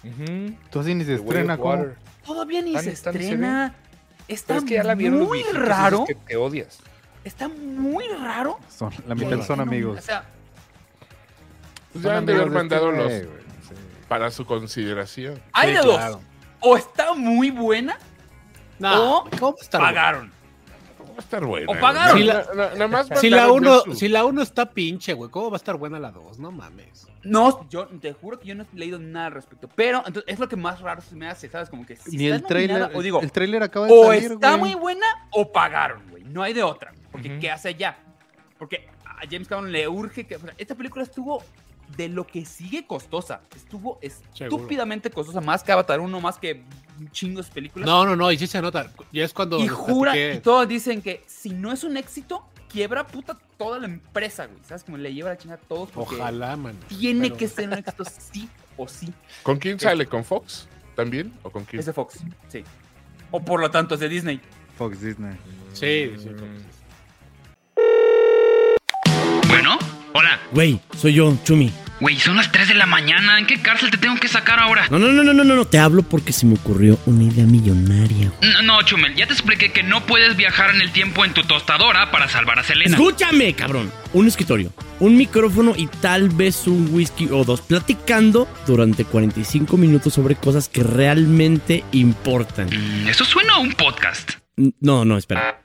Ujú. 0.03 0.55
Tú 0.69 0.79
así 0.79 0.93
ni 0.93 1.03
se 1.05 1.15
estrena. 1.15 1.55
Water. 1.55 1.95
Todavía 2.25 2.62
ni 2.62 2.74
Tan- 2.74 2.84
se 2.84 2.91
estrena. 2.91 3.74
Está 4.27 4.57
es 4.57 4.63
que 4.63 4.74
ya 4.75 4.84
la 4.84 4.95
vieron 4.95 5.19
los 5.19 5.27
muy 5.27 5.39
viejitos, 5.39 5.67
raro. 5.67 6.05
que 6.05 6.15
te 6.15 6.36
odias. 6.36 6.79
Está 7.24 7.48
muy 7.48 8.07
raro. 8.07 8.60
Son, 8.75 8.91
la 9.07 9.15
mitad 9.15 9.41
son 9.45 9.60
amigos. 9.62 10.00
O 10.00 10.01
sea, 10.01 10.25
Pues 11.93 12.03
Son 12.03 12.12
ya 12.12 12.17
han 12.17 12.25
de 12.25 12.34
haber 12.34 12.48
este 12.48 12.55
mandado 12.57 12.91
los 12.91 13.12
sí. 13.12 13.22
para 14.07 14.29
su 14.31 14.45
consideración. 14.45 15.39
hay 15.53 15.69
Sí, 15.69 15.75
de 15.75 15.81
dos. 15.81 15.95
claro. 15.98 16.22
O 16.60 16.75
está 16.77 17.13
muy 17.13 17.51
buena 17.51 17.98
No, 18.79 19.20
O 19.20 19.29
¿cómo 19.39 19.51
va 19.53 19.58
a 19.60 19.62
estar, 19.63 19.82
güey? 19.82 19.94
pagaron. 19.94 20.32
Va 21.08 21.17
a 21.17 21.22
estar 21.22 21.46
buena. 21.46 21.72
O 21.72 21.79
pagaron. 21.79 22.17
Si 22.17 22.24
la- 22.25 22.34
Na- 22.34 22.53
na- 22.55 22.70
nada 22.74 22.88
más 22.88 23.08
Si 23.20 23.29
la, 23.29 23.51
uno, 23.51 23.82
si 23.94 24.08
la 24.10 24.25
uno 24.25 24.41
está 24.41 24.65
pinche, 24.72 25.13
güey, 25.13 25.29
¿cómo 25.32 25.50
va 25.50 25.55
a 25.55 25.58
estar 25.58 25.77
buena 25.77 25.98
la 26.00 26.12
dos? 26.12 26.39
No 26.39 26.51
mames. 26.51 27.08
No, 27.24 27.67
yo 27.70 27.88
te 27.88 28.12
juro 28.13 28.38
que 28.39 28.48
yo 28.50 28.55
no 28.55 28.63
he 28.63 28.77
leído 28.77 29.00
nada 29.00 29.27
al 29.27 29.32
respecto. 29.34 29.70
Pero 29.75 30.00
entonces, 30.05 30.25
es 30.34 30.39
lo 30.39 30.50
que 30.50 30.58
más 30.58 30.82
raro 30.82 31.01
se 31.01 31.15
me 31.15 31.27
hace, 31.27 31.48
¿sabes? 31.50 31.70
Como 31.70 31.86
que 31.86 31.96
si 31.96 32.17
Ni 32.17 32.27
el 32.27 32.44
trailer. 32.44 32.91
o 32.94 33.01
digo, 33.01 33.22
el 33.22 33.32
trailer 33.32 33.63
acaba 33.63 33.88
de 33.88 33.94
o 33.94 34.08
salir, 34.08 34.32
está 34.34 34.58
güey. 34.58 34.72
muy 34.74 34.79
buena 34.82 35.05
o 35.32 35.51
pagaron, 35.51 36.03
güey. 36.10 36.24
No 36.25 36.44
hay 36.44 36.53
de 36.53 36.63
otra. 36.63 36.91
Porque. 37.12 37.39
¿qué 37.39 37.50
hace 37.50 37.70
allá? 37.70 37.98
Porque 38.60 38.88
a 39.05 39.22
James 39.29 39.48
Cameron 39.48 39.72
le 39.72 39.88
urge 39.88 40.27
que... 40.27 40.36
o 40.36 40.39
sea, 40.39 40.53
esta 40.58 40.75
película 40.75 41.03
estuvo 41.03 41.41
de 41.98 42.10
lo 42.10 42.25
que 42.27 42.46
sigue 42.46 42.86
costosa. 42.86 43.42
Estuvo 43.56 44.00
Seguro. 44.34 44.56
estúpidamente 44.58 45.10
costosa. 45.10 45.42
Más 45.42 45.63
que 45.63 45.72
Avatar 45.72 46.00
1, 46.00 46.22
más 46.22 46.38
que 46.38 46.62
chingos 47.12 47.48
de 47.48 47.54
películas. 47.54 47.86
No, 47.88 48.06
no, 48.06 48.15
no, 48.15 48.32
y 48.32 48.38
sí 48.38 48.48
se 48.48 48.62
nota. 48.62 48.92
Y 49.12 49.22
es 49.22 49.34
cuando. 49.34 49.60
y 49.60 49.68
jura, 49.68 50.13
platiqué- 50.13 50.36
y 50.38 50.39
todos 50.39 50.68
dicen 50.68 51.01
que 51.01 51.24
si 51.27 51.50
no 51.51 51.72
es 51.72 51.84
un 51.84 51.98
éxito, 51.98 52.46
quiebra 52.70 53.06
puta 53.08 53.38
toda 53.58 53.80
la 53.80 53.86
empresa, 53.86 54.46
güey. 54.48 54.60
¿Sabes? 54.68 54.84
Como 54.84 54.98
le 54.98 55.13
lleva 55.13 55.30
la 55.30 55.38
chingada 55.38 55.62
a 55.63 55.68
todos 55.68 55.89
Ojalá, 55.96 56.56
man. 56.58 56.75
tiene 56.88 57.27
Pero- 57.30 57.38
que 57.38 57.48
ser 57.48 57.68
un 57.70 57.74
éxito 57.75 58.04
sí 58.06 58.50
o 58.77 58.88
sí. 58.88 59.13
¿Con 59.44 59.58
quién 59.60 59.80
sale? 59.80 60.06
¿Con 60.06 60.24
Fox? 60.25 60.68
¿También? 60.96 61.34
¿O 61.44 61.50
con 61.50 61.63
quién? 61.65 61.80
Es 61.80 61.86
de 61.86 61.94
Fox, 61.94 62.20
sí. 62.50 62.63
O 63.32 63.39
por 63.42 63.60
lo 63.60 63.70
tanto 63.72 63.96
es 63.96 64.00
de 64.01 64.10
Disney. 64.10 64.39
Fox 64.77 65.01
Disney. 65.01 65.36
Sí, 65.74 66.13
sí. 66.18 66.30
Mm. 66.30 66.75
Güey, 70.51 70.79
soy 70.98 71.13
yo, 71.13 71.38
Chumi. 71.43 71.72
Güey, 72.00 72.19
son 72.19 72.36
las 72.36 72.51
3 72.51 72.69
de 72.69 72.74
la 72.74 72.86
mañana. 72.86 73.39
¿En 73.39 73.45
qué 73.45 73.62
cárcel 73.62 73.89
te 73.89 73.98
tengo 73.98 74.17
que 74.17 74.27
sacar 74.27 74.60
ahora? 74.60 74.88
No, 74.89 75.00
no, 75.00 75.07
no, 75.07 75.24
no, 75.24 75.34
no, 75.34 75.43
no, 75.43 75.55
no, 75.55 75.65
te 75.65 75.79
hablo 75.79 76.03
porque 76.03 76.34
se 76.34 76.45
me 76.45 76.55
ocurrió 76.55 77.00
una 77.05 77.24
idea 77.24 77.45
millonaria. 77.45 78.31
No, 78.41 78.62
no, 78.63 78.81
Chumel, 78.84 79.15
ya 79.15 79.27
te 79.27 79.34
expliqué 79.34 79.72
que 79.72 79.81
no 79.81 80.05
puedes 80.05 80.36
viajar 80.36 80.75
en 80.75 80.81
el 80.81 80.91
tiempo 80.91 81.24
en 81.24 81.34
tu 81.34 81.43
tostadora 81.43 82.12
para 82.12 82.27
salvar 82.27 82.60
a 82.60 82.63
Selena. 82.63 82.98
Escúchame, 82.98 83.53
cabrón. 83.53 83.91
Un 84.13 84.27
escritorio, 84.27 84.74
un 85.00 85.15
micrófono 85.15 85.74
y 85.75 85.88
tal 85.88 86.29
vez 86.29 86.67
un 86.67 86.93
whisky 86.93 87.29
o 87.31 87.43
dos 87.45 87.62
platicando 87.62 88.48
durante 88.67 89.05
45 89.05 89.77
minutos 89.77 90.13
sobre 90.13 90.36
cosas 90.36 90.67
que 90.67 90.84
realmente 90.84 91.84
importan. 91.93 92.67
Mm, 92.67 93.07
Eso 93.07 93.24
suena 93.24 93.55
a 93.55 93.60
un 93.60 93.72
podcast. 93.74 94.31
No, 94.81 95.05
no, 95.05 95.17
espera. 95.17 95.62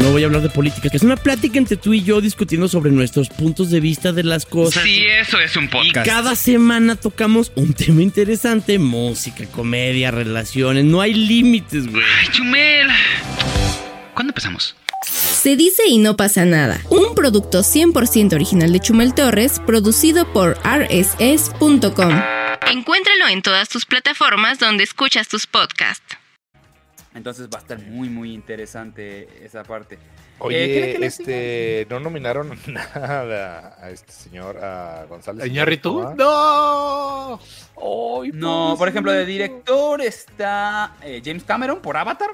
No 0.00 0.10
voy 0.10 0.22
a 0.22 0.26
hablar 0.26 0.42
de 0.42 0.50
política, 0.50 0.88
que 0.90 0.96
es 0.96 1.02
una 1.02 1.16
plática 1.16 1.56
entre 1.56 1.76
tú 1.76 1.94
y 1.94 2.02
yo 2.02 2.20
discutiendo 2.20 2.66
sobre 2.68 2.90
nuestros 2.90 3.28
puntos 3.28 3.70
de 3.70 3.80
vista 3.80 4.12
de 4.12 4.24
las 4.24 4.44
cosas. 4.44 4.82
Sí, 4.82 5.04
eso 5.20 5.38
es 5.38 5.56
un 5.56 5.64
Y 5.64 5.68
podcast. 5.68 6.06
cada 6.06 6.34
semana 6.34 6.96
tocamos 6.96 7.52
un 7.54 7.72
tema 7.74 8.02
interesante, 8.02 8.78
música, 8.78 9.46
comedia, 9.46 10.10
relaciones, 10.10 10.84
no 10.84 11.00
hay 11.00 11.14
límites, 11.14 11.86
güey. 11.90 12.02
Ay, 12.20 12.28
Chumel. 12.32 12.88
¿Cuándo 14.14 14.30
empezamos? 14.32 14.74
Se 15.06 15.54
dice 15.56 15.82
y 15.86 15.98
no 15.98 16.16
pasa 16.16 16.44
nada. 16.44 16.80
Un 16.90 17.14
producto 17.14 17.60
100% 17.60 18.32
original 18.34 18.72
de 18.72 18.80
Chumel 18.80 19.14
Torres, 19.14 19.60
producido 19.64 20.30
por 20.32 20.58
rss.com. 20.64 22.20
Encuéntralo 22.70 23.28
en 23.30 23.42
todas 23.42 23.68
tus 23.68 23.84
plataformas 23.84 24.58
donde 24.58 24.82
escuchas 24.84 25.28
tus 25.28 25.46
podcasts. 25.46 26.16
Entonces 27.14 27.48
va 27.48 27.58
a 27.58 27.62
estar 27.62 27.78
muy, 27.78 28.08
muy 28.08 28.34
interesante 28.34 29.28
esa 29.44 29.62
parte. 29.62 29.98
Oye, 30.40 30.64
Eh, 30.64 30.66
¿qué 30.66 30.80
le- 30.80 30.92
qué 30.94 30.98
le 30.98 31.06
este, 31.06 31.86
no 31.88 32.00
nominaron 32.00 32.58
nada 32.66 33.76
a 33.80 33.90
este 33.90 34.12
señor, 34.12 34.56
a 34.62 35.04
González. 35.08 35.46
¿Iñárritu? 35.46 36.02
¿ah? 36.02 36.14
¡No! 36.18 37.40
Ay, 38.22 38.30
No, 38.34 38.74
por 38.76 38.88
ejemplo, 38.88 39.12
de 39.12 39.24
director 39.24 40.00
está 40.00 40.96
eh, 41.02 41.22
James 41.24 41.44
Cameron 41.44 41.80
por 41.80 41.96
Avatar. 41.96 42.30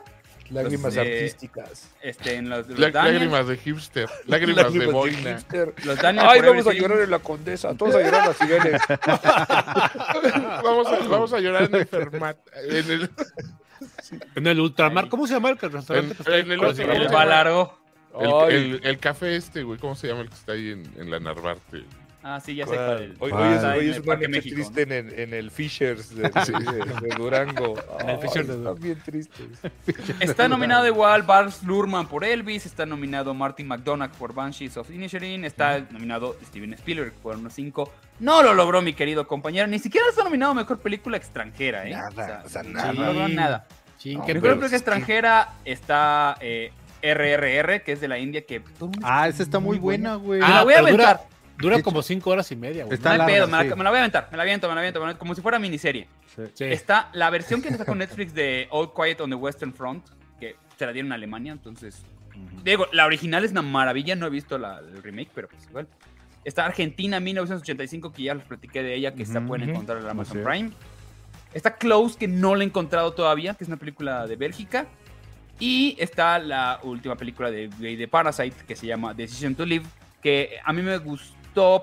Lágrimas 0.49 0.87
Los 0.87 0.95
de- 0.95 1.01
artísticas. 1.03 1.91
Este, 2.03 2.35
en 2.37 2.49
los, 2.49 2.67
los 2.67 2.79
Lá- 2.79 2.91
lágrimas 2.91 3.47
de 3.47 3.57
hipster. 3.59 4.09
Lágrimas 4.27 4.57
de 4.57 4.63
Lágrimas 4.65 4.93
boina. 4.93 5.31
hipster. 5.37 5.75
los 5.85 5.97
Daniels 6.03 6.29
Ay, 6.29 6.41
vamos 6.41 6.67
a 6.67 6.73
llorar 6.73 7.01
en 7.03 7.11
la 7.11 7.19
condesa. 7.21 7.75
Todos 7.75 7.95
a 7.95 8.01
llorar 8.01 8.23
en 8.23 8.29
las 8.29 8.39
cibeles. 8.39 8.81
vamos, 10.65 10.87
a, 10.89 10.99
vamos 11.09 11.33
a 11.35 11.39
llorar 11.39 11.63
en 11.65 11.75
el 11.77 11.87
Fermat. 11.87 12.37
En 12.69 12.91
el, 12.91 13.11
En 14.35 14.47
el 14.47 14.61
Ultramar, 14.61 15.09
¿cómo 15.09 15.27
se 15.27 15.35
llama 15.35 15.51
el 15.51 15.59
restaurante? 15.59 16.17
En- 16.27 16.51
el 16.53 16.63
El 16.63 16.75
cibeles? 16.77 17.15
va 17.15 17.25
largo. 17.25 17.79
el, 18.49 18.55
el- 18.55 18.81
el 18.85 18.99
café 18.99 19.37
este, 19.37 19.63
güey. 19.63 19.79
¿Cómo 19.79 19.95
se 19.95 20.09
llama 20.09 20.23
el 20.23 20.29
que 20.29 20.35
está 20.35 20.53
ahí 20.53 20.71
en, 20.71 20.83
en 20.97 21.11
la 21.11 21.21
Narvarte? 21.21 21.85
Ah, 22.23 22.39
sí, 22.39 22.55
ya 22.55 22.67
sé 22.67 22.75
cuál. 22.75 23.17
Hoy, 23.19 23.31
¿Cuál? 23.31 23.43
hoy 23.43 23.57
es, 23.57 23.65
hoy 23.65 23.89
es 23.91 23.97
una 23.97 24.05
Parque 24.07 24.29
noche 24.29 24.39
México. 24.39 24.55
triste 24.57 24.83
en 24.83 24.93
el, 24.93 25.19
en 25.19 25.33
el 25.35 25.51
Fishers 25.51 26.15
de, 26.15 26.23
de- 26.29 26.29
de- 26.29 27.09
de 27.09 27.15
Durango. 27.17 27.77
En 27.99 28.11
el 28.11 28.19
Fishers 28.19 28.47
de 28.47 28.57
Durango. 28.57 28.79
Bien 28.79 29.01
tristes. 29.03 29.47
Está 30.21 30.47
nominado 30.47 30.87
igual 30.87 31.23
Bars 31.23 31.63
Luhrmann 31.63 32.07
por 32.09 32.25
Elvis, 32.25 32.67
está 32.67 32.85
nominado 32.85 33.33
Martin 33.33 33.67
McDonagh 33.69 34.11
por 34.13 34.35
Banshees 34.35 34.77
of 34.77 34.91
Inisherin, 34.91 35.45
está 35.47 35.81
nominado 35.91 36.37
Steven 36.47 36.75
Spielberg 36.75 37.13
por 37.15 37.37
unos 37.37 37.55
5. 37.55 37.91
No 38.21 38.43
lo 38.43 38.53
logró 38.53 38.83
mi 38.83 38.93
querido 38.93 39.27
compañero, 39.27 39.67
ni 39.67 39.79
siquiera 39.79 40.07
está 40.11 40.23
nominado 40.23 40.53
a 40.53 40.55
Mejor 40.57 40.79
Película 40.79 41.17
Extranjera, 41.17 41.87
¿eh? 41.89 41.93
Nada, 41.93 42.43
o 42.45 42.49
sea, 42.51 42.63
nada. 42.63 42.93
No 42.93 43.05
logró 43.15 43.29
nada. 43.29 43.67
Sí, 43.97 44.15
No, 44.15 44.27
Mejor 44.27 44.41
Película 44.43 44.67
Extranjera 44.77 45.55
está 45.65 46.37
eh, 46.43 46.71
RRR, 47.03 47.83
que 47.83 47.93
es 47.93 48.01
de 48.03 48.09
la 48.09 48.19
India, 48.19 48.45
que... 48.45 48.63
Ah, 49.03 49.27
esa 49.27 49.43
está 49.43 49.59
muy 49.59 49.79
buena, 49.79 50.17
güey. 50.17 50.41
Ah, 50.45 50.57
la 50.57 50.65
voy 50.65 50.75
a 50.75 50.81
dura- 50.81 50.89
aventar. 50.93 51.21
Dura 51.61 51.83
como 51.83 52.03
cinco 52.03 52.31
horas 52.31 52.51
y 52.53 52.57
media, 52.57 52.85
güey. 52.85 52.95
Está 52.95 53.11
No 53.11 53.13
hay 53.13 53.19
larga, 53.19 53.35
pedo, 53.35 53.47
me 53.47 53.53
la, 53.53 53.63
sí. 53.63 53.79
me 53.79 53.85
la 53.85 53.91
voy 53.91 53.97
a 53.97 54.01
aventar, 54.01 54.29
me 54.31 54.37
la 54.37 54.43
aviento, 54.43 54.69
me 54.69 54.75
la 54.75 54.81
aviento, 54.81 55.01
me 55.01 55.07
la- 55.07 55.19
como 55.19 55.35
si 55.35 55.41
fuera 55.43 55.59
miniserie. 55.59 56.09
Sí. 56.35 56.43
Sí. 56.55 56.65
Está 56.65 57.11
la 57.13 57.31
versión 57.31 57.61
que 57.63 57.69
está 57.69 57.85
con 57.85 57.99
Netflix 57.99 58.33
de 58.35 58.67
All 58.71 58.93
Quiet 58.95 59.21
on 59.21 59.31
the 59.31 59.37
Western 59.37 59.73
Front, 59.75 60.07
que 60.39 60.57
se 60.79 60.87
la 60.87 60.93
dieron 60.93 61.09
en 61.09 61.13
Alemania, 61.15 61.53
entonces... 61.53 62.03
Digo, 62.65 62.87
la 62.93 63.05
original 63.05 63.45
es 63.45 63.51
una 63.51 63.61
maravilla, 63.61 64.17
no 64.17 64.27
he 64.27 64.31
visto 64.31 64.57
la, 64.57 64.79
el 64.79 65.03
remake, 65.03 65.31
pero 65.35 65.49
pues 65.49 65.67
igual. 65.69 65.87
Está 66.43 66.65
Argentina 66.65 67.21
1985, 67.21 68.13
que 68.13 68.23
ya 68.23 68.35
les 68.35 68.45
platiqué 68.45 68.83
de 68.83 68.95
ella, 68.95 69.15
que 69.15 69.27
se 69.27 69.41
pueden 69.43 69.69
encontrar 69.69 69.99
en 69.99 70.09
Amazon. 70.09 70.43
Prime. 70.43 70.71
Está 71.53 71.75
Close, 71.77 72.17
que 72.19 72.29
no 72.29 72.55
la 72.55 72.65
he 72.65 72.67
encontrado 72.67 73.13
todavía, 73.13 73.53
que 73.55 73.65
es 73.65 73.69
una 73.69 73.77
película 73.77 74.27
de 74.27 74.37
Bélgica. 74.37 74.87
Y 75.59 75.97
está 75.99 76.39
la 76.39 76.81
última 76.83 77.15
película 77.17 77.51
de, 77.51 77.69
de 77.69 78.09
Parasite, 78.09 78.57
que 78.67 78.75
se 78.75 78.87
llama 78.87 79.13
Decision 79.13 79.55
to 79.55 79.67
Live, 79.67 79.85
que 80.23 80.57
a 80.65 80.73
mí 80.73 80.81
me 80.81 80.97
gustó, 80.97 81.37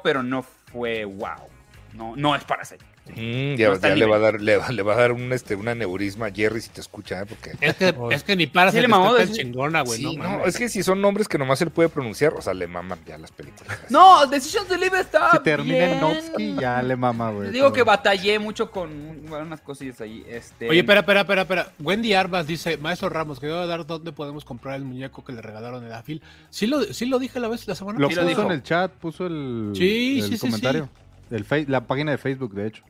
pero 0.04 0.24
no 0.24 0.44
fue 0.44 1.06
wow. 1.06 1.50
No, 1.94 2.16
no 2.16 2.36
es 2.36 2.44
Parasite. 2.44 2.86
Mm, 3.16 3.56
ya 3.58 3.70
No 3.70 3.96
le, 3.96 4.06
va 4.06 4.16
a 4.16 4.20
dar, 4.20 4.42
le, 4.42 4.58
va, 4.58 4.70
le 4.70 4.82
va 4.84 4.94
a 4.94 4.98
dar 4.98 5.12
un, 5.12 5.32
este, 5.34 5.56
un 5.56 5.68
aneurisma 5.68 6.28
a 6.28 6.32
Jerry 6.32 6.62
si 6.62 6.70
te 6.70 6.82
escucha, 6.82 7.22
¿eh? 7.22 7.26
porque... 7.28 7.52
Es 7.62 7.76
que, 7.76 7.94
es 8.12 8.24
que 8.24 8.36
ni 8.36 8.48
para 8.48 8.72
Sí, 8.72 8.80
le 8.82 8.88
mamó 8.88 9.14
decir- 9.16 9.36
chingona, 9.36 9.82
güey. 9.82 10.00
Sí, 10.00 10.18
no, 10.18 10.40
no, 10.40 10.46
es 10.46 10.58
que 10.58 10.70
si 10.70 10.84
son 10.84 11.02
nombres 11.02 11.28
que 11.28 11.38
nomás 11.38 11.62
él 11.62 11.70
puede 11.72 11.90
pronunciar, 11.90 12.34
o 12.34 12.42
sea, 12.42 12.54
le 12.54 12.68
maman 12.68 13.00
ya 13.06 13.18
las 13.18 13.32
películas. 13.32 13.78
No, 13.90 14.26
Decision 14.28 14.68
to 14.68 14.76
Live 14.78 15.00
está 15.00 15.32
Si 15.32 15.40
termina 15.40 15.78
en 15.86 15.90
bien. 15.90 16.02
Novsky, 16.02 16.56
ya 16.60 16.82
le 16.82 16.96
mama, 16.96 17.32
güey. 17.32 17.44
Les 17.46 17.54
digo 17.54 17.68
todo. 17.68 17.74
que 17.74 17.84
batallé 17.84 18.40
mucho 18.40 18.70
con 18.72 18.90
unas 19.32 19.62
cosillas 19.62 20.00
ahí. 20.02 20.26
Este, 20.28 20.70
Oye, 20.70 20.80
espera, 20.80 21.00
espera, 21.02 21.22
espera, 21.22 21.42
espera. 21.44 21.72
Wendy 21.80 22.14
Arbas 22.14 22.48
dice, 22.48 22.78
Maestro 22.78 23.10
Ramos, 23.10 23.40
que 23.40 23.48
debo 23.48 23.66
dar 23.68 23.86
dónde 23.86 24.12
podemos 24.12 24.44
comprar 24.46 24.76
el 24.76 24.84
muñeco 24.86 25.24
que 25.24 25.32
le 25.34 25.42
regalaron 25.42 25.84
en 25.84 25.90
la 25.90 26.04
fil. 26.04 26.22
Sí 26.50 26.68
lo, 26.68 26.82
sí 26.84 27.06
lo 27.06 27.20
dije 27.20 27.40
la 27.40 27.48
vez 27.48 27.68
la 27.68 27.76
semana 27.76 28.00
Lo 28.00 28.08
Sí 28.10 28.16
pasada. 28.16 28.30
lo 28.32 28.36
puso 28.36 28.48
en 28.48 28.52
el 28.54 28.64
chat, 28.64 28.92
puso 28.92 29.28
el, 29.28 29.72
Sí, 29.76 30.20
el 30.20 30.26
sí, 30.30 30.34
sí, 30.38 30.40
comentario. 30.40 30.90
El 31.30 31.46
la 31.68 31.82
página 31.82 32.12
de 32.12 32.18
Facebook, 32.18 32.54
de 32.54 32.68
hecho. 32.68 32.84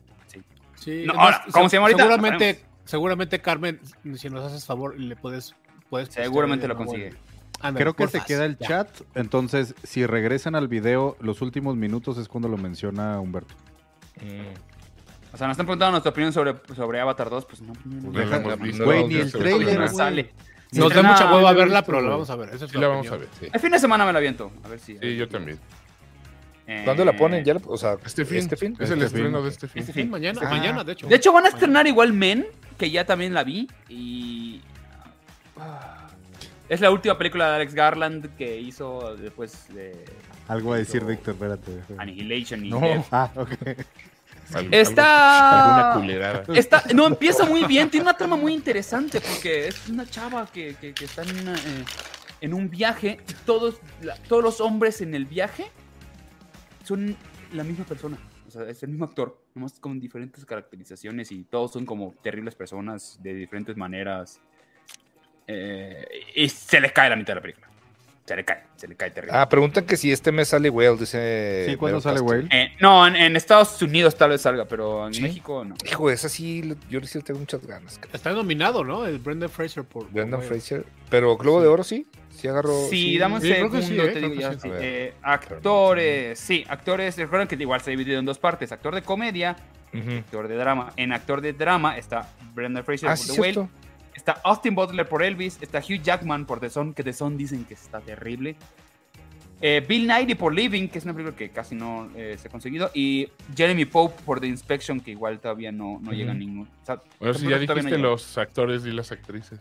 Sí, 0.78 1.04
No, 1.06 1.12
además, 1.12 1.34
ahora, 1.34 1.44
¿cómo 1.52 1.68
se 1.68 1.76
llama 1.76 1.86
ahorita? 1.86 2.02
Seguramente, 2.04 2.64
seguramente 2.84 3.40
Carmen, 3.40 3.80
si 4.16 4.30
nos 4.30 4.44
haces 4.44 4.64
favor, 4.64 4.98
le 4.98 5.16
puedes... 5.16 5.54
puedes 5.90 6.08
Seguramente 6.08 6.68
lo 6.68 6.76
consigue. 6.76 7.14
Creo 7.74 7.94
que 7.94 8.06
se 8.06 8.20
queda 8.20 8.44
el 8.44 8.56
ya. 8.58 8.68
chat, 8.68 9.00
entonces 9.14 9.74
si 9.82 10.06
regresan 10.06 10.54
al 10.54 10.68
video, 10.68 11.16
los 11.20 11.42
últimos 11.42 11.76
minutos 11.76 12.16
es 12.18 12.28
cuando 12.28 12.48
lo 12.48 12.56
menciona 12.56 13.18
Humberto. 13.18 13.54
Mm. 14.20 15.34
O 15.34 15.36
sea, 15.36 15.46
nos 15.46 15.54
están 15.54 15.66
preguntando 15.66 15.92
nuestra 15.92 16.10
opinión 16.10 16.32
sobre, 16.32 16.54
sobre 16.74 17.00
Avatar 17.00 17.28
2. 17.28 17.44
Pues 17.46 17.60
no, 17.62 17.72
no, 17.84 18.84
güey, 18.84 19.08
ni 19.08 19.16
el 19.16 19.32
trailer, 19.32 19.88
sale. 19.88 20.32
Nos 20.72 20.92
da 20.94 21.02
mucha 21.02 21.32
hueva 21.34 21.52
verla, 21.52 21.82
pero 21.82 22.00
la 22.00 22.10
vamos 22.10 22.30
a 22.30 22.36
ver. 22.36 22.50
Esa 22.50 22.66
es 22.66 22.70
Sí, 22.70 22.78
la 22.78 22.88
vamos 22.88 23.06
opinión. 23.08 23.14
a 23.14 23.26
ver, 23.26 23.28
sí. 23.40 23.46
El 23.52 23.60
fin 23.60 23.70
de 23.70 23.78
semana 23.78 24.04
me 24.06 24.12
la 24.12 24.18
aviento. 24.18 24.52
A 24.64 24.68
ver 24.68 24.78
si. 24.78 24.98
Sí, 24.98 25.16
yo 25.16 25.28
también. 25.28 25.58
¿Cuándo 26.84 27.04
la 27.04 27.16
ponen? 27.16 27.44
¿Ya 27.44 27.54
la- 27.54 27.60
o 27.66 27.76
sea, 27.78 27.96
Este 28.04 28.24
fin. 28.24 28.38
¿Este 28.38 28.56
fin? 28.56 28.76
Es 28.78 28.90
el 28.90 29.02
Este 29.02 29.06
estreno 29.06 29.38
fin. 29.38 29.44
de 29.44 29.48
este 29.50 29.68
fin. 29.68 29.80
Este 29.80 29.92
fin. 29.92 30.10
mañana, 30.10 30.40
fin. 30.40 30.48
mañana, 30.50 30.84
de 30.84 30.92
hecho. 30.92 31.06
De 31.06 31.16
hecho, 31.16 31.32
van 31.32 31.46
a 31.46 31.48
estrenar 31.48 31.86
igual 31.86 32.12
Men, 32.12 32.46
que 32.76 32.90
ya 32.90 33.04
también 33.06 33.32
la 33.34 33.42
vi. 33.44 33.68
Y. 33.88 34.60
Ah, 35.56 35.94
Es 36.68 36.80
la 36.82 36.90
última 36.90 37.16
película 37.16 37.48
de 37.48 37.54
Alex 37.56 37.72
Garland 37.74 38.36
que 38.36 38.60
hizo 38.60 39.16
después 39.16 39.72
de 39.72 40.04
Algo 40.48 40.74
a 40.74 40.76
decir, 40.76 41.02
Víctor, 41.02 41.32
espérate. 41.34 41.72
Annihilation 41.96 42.62
y 42.66 42.68
No. 42.70 42.80
Death. 42.80 43.06
Ah, 43.10 43.30
ok. 43.34 43.50
Está-. 44.70 46.00
Está, 46.54 46.82
no, 46.94 47.06
empieza 47.06 47.44
muy 47.44 47.64
bien, 47.64 47.90
tiene 47.90 48.04
una 48.04 48.16
trama 48.16 48.36
muy 48.36 48.52
interesante 48.54 49.20
porque 49.20 49.68
es 49.68 49.88
una 49.88 50.06
chava 50.08 50.46
que, 50.52 50.74
que- 50.80 50.92
que 50.94 51.04
está 51.04 51.22
en, 51.22 51.38
una, 51.40 51.54
eh, 51.54 51.84
en 52.40 52.54
un 52.54 52.68
viaje 52.70 53.18
y 53.28 53.32
todos, 53.44 53.76
la- 54.02 54.16
todos 54.16 54.42
los 54.42 54.60
hombres 54.60 55.00
en 55.00 55.14
el 55.14 55.26
viaje 55.26 55.70
son 56.88 57.16
la 57.52 57.64
misma 57.64 57.84
persona. 57.84 58.18
O 58.46 58.50
sea, 58.50 58.68
es 58.68 58.82
el 58.82 58.88
mismo 58.88 59.04
actor, 59.04 59.38
nomás 59.54 59.78
con 59.78 60.00
diferentes 60.00 60.44
caracterizaciones 60.46 61.30
y 61.32 61.44
todos 61.44 61.72
son 61.72 61.84
como 61.84 62.14
terribles 62.22 62.54
personas 62.54 63.18
de 63.22 63.34
diferentes 63.34 63.76
maneras. 63.76 64.40
Eh, 65.46 66.06
y 66.34 66.48
se 66.48 66.80
les 66.80 66.92
cae 66.92 67.10
la 67.10 67.16
mitad 67.16 67.32
de 67.32 67.34
la 67.36 67.42
película. 67.42 67.68
Se 68.24 68.36
le 68.36 68.44
cae, 68.44 68.64
se 68.76 68.86
le 68.86 68.94
cae 68.94 69.10
terrible. 69.10 69.36
Ah, 69.36 69.48
preguntan 69.48 69.86
que 69.86 69.96
si 69.96 70.12
este 70.12 70.32
mes 70.32 70.48
sale 70.48 70.68
Whale, 70.68 70.98
dice... 70.98 71.64
Sí, 71.66 71.76
¿cuándo 71.76 72.00
sale 72.00 72.16
Castro. 72.16 72.36
Whale? 72.36 72.48
Eh, 72.50 72.76
no, 72.78 73.06
en, 73.06 73.16
en 73.16 73.36
Estados 73.36 73.80
Unidos 73.80 74.16
tal 74.16 74.30
vez 74.30 74.42
salga, 74.42 74.66
pero 74.66 75.06
en 75.06 75.14
¿Sí? 75.14 75.22
México 75.22 75.64
no. 75.64 75.74
Hijo, 75.86 76.10
esa 76.10 76.28
sí, 76.28 76.74
yo 76.90 77.00
sí 77.00 77.18
le 77.18 77.24
tengo 77.24 77.40
muchas 77.40 77.66
ganas. 77.66 77.98
Está 78.12 78.32
nominado, 78.32 78.84
¿no? 78.84 79.06
El 79.06 79.18
Brendan 79.18 79.48
Fraser 79.48 79.84
por... 79.84 80.10
Brendan 80.10 80.42
Fraser. 80.42 80.84
Pero 81.08 81.38
Globo 81.38 81.62
de 81.62 81.68
Oro 81.68 81.84
sí. 81.84 82.06
Sí 82.38 82.46
agarró... 82.48 82.86
Sí, 82.88 83.18
dame 83.18 83.34
un 83.36 83.40
Sí, 83.42 83.48
creo 83.50 83.70
que 83.70 83.82
segundo, 83.82 84.04
sí, 84.04 84.08
eh, 84.08 84.12
te 84.12 84.20
digo 84.20 84.34
ya. 84.40 84.52
sí. 84.58 84.68
Eh, 84.72 85.14
actores, 85.22 86.38
sí, 86.38 86.64
actores, 86.68 87.16
recuerden 87.16 87.48
que 87.48 87.56
igual 87.56 87.80
se 87.80 87.90
ha 87.90 87.92
dividido 87.92 88.18
en 88.20 88.24
dos 88.24 88.38
partes, 88.38 88.70
actor 88.70 88.94
de 88.94 89.02
comedia, 89.02 89.56
Ujú. 89.92 90.18
actor 90.18 90.46
de 90.46 90.54
drama. 90.56 90.92
En 90.96 91.12
actor 91.12 91.40
de 91.40 91.52
drama 91.52 91.98
está 91.98 92.28
Brendan 92.54 92.84
Fraser 92.84 93.08
Ah, 93.08 93.12
por 93.16 93.18
sí, 93.18 93.32
The 93.34 93.40
Whale, 93.40 93.68
está 94.14 94.32
Austin 94.44 94.74
Butler 94.74 95.08
por 95.08 95.22
Elvis, 95.24 95.58
está 95.60 95.78
Hugh 95.80 96.00
Jackman 96.02 96.46
por 96.46 96.60
The 96.60 96.70
Son, 96.70 96.94
que 96.94 97.02
The 97.02 97.12
Son 97.12 97.36
dicen 97.36 97.64
que 97.64 97.74
está 97.74 98.00
terrible. 98.00 98.54
Eh, 99.60 99.84
Bill 99.88 100.06
Nighy 100.06 100.36
por 100.36 100.54
Living, 100.54 100.86
que 100.86 100.98
es 100.98 101.04
una 101.04 101.14
película 101.14 101.36
que 101.36 101.50
casi 101.50 101.74
no 101.74 102.08
eh, 102.14 102.36
se 102.40 102.46
ha 102.46 102.50
conseguido, 102.52 102.92
y 102.94 103.28
Jeremy 103.56 103.86
Pope 103.86 104.22
por 104.24 104.38
The 104.38 104.46
Inspection, 104.46 105.00
que 105.00 105.10
igual 105.10 105.40
todavía 105.40 105.72
no, 105.72 105.98
no 106.00 106.12
llega 106.12 106.30
a 106.30 106.34
ningún. 106.34 106.68
o 106.68 106.86
sea, 106.86 107.00
Bueno, 107.18 107.34
si 107.34 107.42
ya 107.48 107.56
no 107.56 107.58
dijiste 107.58 107.82
llega. 107.82 107.98
los 107.98 108.38
actores 108.38 108.86
y 108.86 108.92
las 108.92 109.10
actrices. 109.10 109.58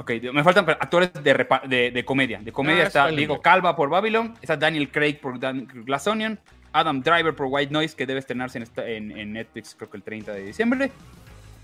Ok, 0.00 0.12
me 0.32 0.44
faltan 0.44 0.68
actores 0.68 1.12
de, 1.12 1.46
de, 1.66 1.90
de 1.90 2.04
comedia. 2.04 2.38
De 2.40 2.52
comedia 2.52 2.84
Ah, 2.84 2.86
está. 2.86 3.06
Diego 3.08 3.40
Calva 3.40 3.74
por 3.74 3.88
Babylon, 3.90 4.34
está 4.40 4.56
Daniel 4.56 4.90
Craig 4.92 5.14
por 5.20 5.40
Dan- 5.40 5.66
Glass 5.84 6.06
Onion, 6.06 6.38
Adam 6.72 7.02
Driver 7.02 7.34
por 7.34 7.46
White 7.50 7.72
Noise, 7.72 7.96
que 7.96 8.06
debe 8.06 8.20
estrenarse 8.20 8.58
en, 8.58 8.62
esta- 8.62 8.86
en- 8.88 9.10
en 9.10 9.32
Netflix 9.32 9.74
creo 9.74 9.90
que 9.90 9.96
el 9.96 10.04
30 10.04 10.32
de 10.32 10.42
diciembre. 10.44 10.92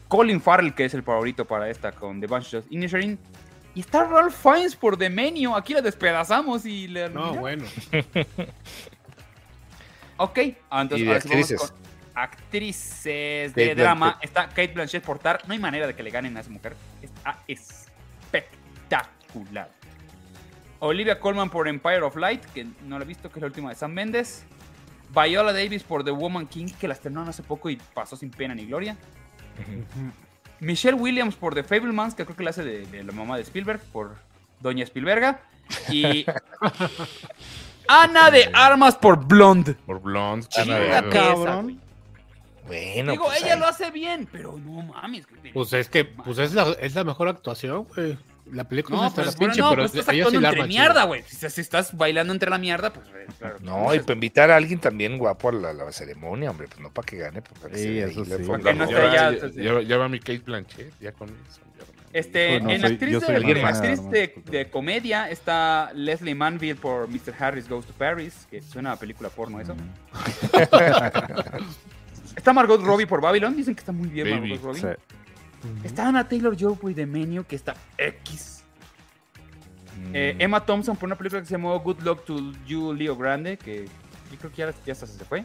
Colin 0.08 0.40
Farrell, 0.40 0.74
que 0.74 0.84
es 0.84 0.94
el 0.94 1.02
favorito 1.04 1.44
para 1.44 1.70
esta 1.70 1.92
con 1.92 2.20
The 2.20 2.26
Bunch 2.26 2.54
of 2.54 2.64
Inisherin. 2.70 3.18
Y 3.76 3.80
está 3.80 4.04
Ralph 4.04 4.34
Fiennes 4.34 4.74
por 4.76 4.96
The 4.96 5.10
Menu. 5.10 5.54
Aquí 5.56 5.72
la 5.74 5.80
despedazamos 5.82 6.64
y 6.66 6.88
le... 6.88 7.08
No, 7.10 7.30
mira. 7.30 7.40
bueno. 7.40 7.64
Ok, 10.16 10.38
ah, 10.70 10.82
entonces 10.82 11.06
¿Y 11.06 11.10
de 11.10 11.20
sí 11.20 11.28
vamos 11.28 11.50
actrices? 11.50 11.60
con 11.72 11.80
actrices 12.14 13.50
Kate 13.52 13.66
de 13.66 13.74
drama. 13.74 14.06
Blanchett. 14.10 14.24
Está 14.24 14.48
Kate 14.48 14.68
Blanchett 14.72 15.04
por 15.04 15.18
Tar. 15.18 15.40
No 15.46 15.52
hay 15.54 15.58
manera 15.58 15.86
de 15.88 15.94
que 15.96 16.02
le 16.04 16.10
ganen 16.10 16.36
a 16.36 16.40
esa 16.40 16.50
mujer. 16.50 16.74
Está 17.02 17.40
espectacular. 19.34 19.70
Olivia 20.80 21.18
Colman 21.18 21.50
por 21.50 21.66
Empire 21.68 22.02
of 22.02 22.16
Light, 22.16 22.44
que 22.46 22.66
no 22.84 22.98
la 22.98 23.04
he 23.04 23.08
visto, 23.08 23.30
que 23.30 23.38
es 23.38 23.42
la 23.42 23.46
última 23.46 23.70
de 23.70 23.74
Sam 23.74 23.92
Mendes. 23.92 24.44
Viola 25.10 25.52
Davis 25.52 25.82
por 25.82 26.04
The 26.04 26.10
Woman 26.10 26.46
King, 26.46 26.66
que 26.78 26.88
la 26.88 26.94
estrenaron 26.94 27.28
hace 27.28 27.42
poco 27.42 27.70
y 27.70 27.76
pasó 27.94 28.16
sin 28.16 28.30
pena 28.30 28.54
ni 28.54 28.66
gloria. 28.66 28.96
Michelle 30.60 30.96
Williams 30.96 31.36
por 31.36 31.54
The 31.54 31.62
Fablemans, 31.62 32.14
que 32.14 32.24
creo 32.24 32.36
que 32.36 32.42
la 32.44 32.50
hace 32.50 32.64
de, 32.64 32.86
de 32.86 33.04
la 33.04 33.12
mamá 33.12 33.36
de 33.36 33.42
Spielberg, 33.42 33.80
por 33.92 34.16
Doña 34.60 34.84
Spielberga. 34.84 35.40
Y 35.88 36.26
Ana 37.88 38.30
de 38.30 38.50
Armas 38.52 38.96
por 38.96 39.24
Blonde. 39.24 39.74
Por 39.74 40.00
Blonde. 40.00 40.46
Ana 40.56 40.78
de 40.78 40.84
chingada. 40.86 40.98
Armas. 40.98 41.14
cabrón. 41.14 41.80
Bueno, 42.66 43.12
Digo, 43.12 43.24
pues, 43.26 43.42
ella 43.42 43.54
ahí. 43.54 43.60
lo 43.60 43.66
hace 43.66 43.90
bien, 43.90 44.26
pero 44.30 44.58
no 44.58 44.82
mames. 44.82 45.26
Pues 45.52 45.72
es 45.74 45.88
que 45.88 46.04
pues 46.06 46.38
es, 46.38 46.54
la, 46.54 46.72
es 46.80 46.94
la 46.94 47.04
mejor 47.04 47.28
actuación, 47.28 47.84
güey. 47.94 48.18
La 48.52 48.64
película 48.64 48.96
No, 48.98 49.06
está 49.06 49.22
pues, 49.22 49.34
la 49.34 49.38
pinche, 49.38 49.60
no, 49.60 49.70
pero 49.70 49.82
pues 49.82 49.94
estás 49.94 50.14
actuando 50.14 50.48
entre 50.48 50.64
mierda, 50.66 51.04
güey. 51.04 51.22
Si, 51.26 51.48
si 51.48 51.60
estás 51.60 51.96
bailando 51.96 52.32
entre 52.32 52.50
la 52.50 52.58
mierda, 52.58 52.92
pues 52.92 53.06
claro. 53.38 53.56
No, 53.60 53.94
y 53.94 54.00
para 54.00 54.12
invitar 54.14 54.50
a 54.50 54.56
alguien 54.56 54.78
también 54.78 55.16
guapo 55.16 55.48
a 55.48 55.52
la, 55.52 55.72
la 55.72 55.90
ceremonia, 55.92 56.50
hombre, 56.50 56.68
pues 56.68 56.80
no 56.80 56.90
para 56.92 57.06
que 57.06 57.16
gane, 57.16 57.40
pues 57.40 57.58
para 57.58 57.74
que 57.74 57.80
Sí, 57.80 57.98
eso 57.98 58.24
sí. 58.24 58.30
no 58.30 58.58
Ya, 58.58 59.32
ya, 59.32 59.48
ya, 59.50 59.80
ya- 59.80 59.96
va 59.96 60.08
mi 60.08 60.18
Kate 60.20 60.42
Blanchett, 60.44 60.92
ya 61.00 61.12
con 61.12 61.28
eso. 61.30 61.60
Este, 62.12 62.54
en 62.56 62.62
soy- 62.80 62.92
actriz, 62.92 63.20
de, 63.20 63.26
en 63.36 63.48
Hermana 63.56 63.76
actriz 63.76 64.00
de, 64.46 64.70
comedia 64.70 65.28
está 65.30 65.90
Leslie 65.94 66.34
Manville 66.36 66.76
por 66.76 67.08
Mr. 67.08 67.34
Harris 67.36 67.68
Goes 67.68 67.86
to 67.86 67.92
Paris, 67.94 68.46
que 68.50 68.62
suena 68.62 68.92
a 68.92 68.96
película 68.96 69.30
porno 69.30 69.58
eso. 69.60 69.74
Está 72.36 72.52
Margot 72.52 72.80
Robbie 72.82 73.06
por 73.06 73.20
Babylon, 73.20 73.56
dicen 73.56 73.74
que 73.74 73.80
está 73.80 73.92
muy 73.92 74.08
bien 74.08 74.28
Baby. 74.28 74.50
Margot 74.50 74.64
Robbie. 74.64 74.80
Sí. 74.80 74.86
Está 75.82 76.08
Anna 76.08 76.28
Taylor 76.28 76.56
Joy 76.56 76.94
The 76.94 77.06
Menu, 77.06 77.44
que 77.44 77.56
está 77.56 77.74
X. 77.98 78.64
Mm. 79.98 80.10
Eh, 80.14 80.36
Emma 80.38 80.64
Thompson 80.64 80.96
por 80.96 81.06
una 81.06 81.16
película 81.16 81.40
que 81.40 81.46
se 81.46 81.52
llamó 81.52 81.78
Good 81.80 82.00
Luck 82.00 82.24
to 82.24 82.52
You, 82.66 82.92
Leo 82.92 83.16
Grande, 83.16 83.56
que 83.56 83.84
yo 83.84 84.38
creo 84.38 84.50
que 84.50 84.56
ya, 84.56 84.74
ya 84.84 84.92
hasta 84.92 85.06
se 85.06 85.24
fue. 85.24 85.44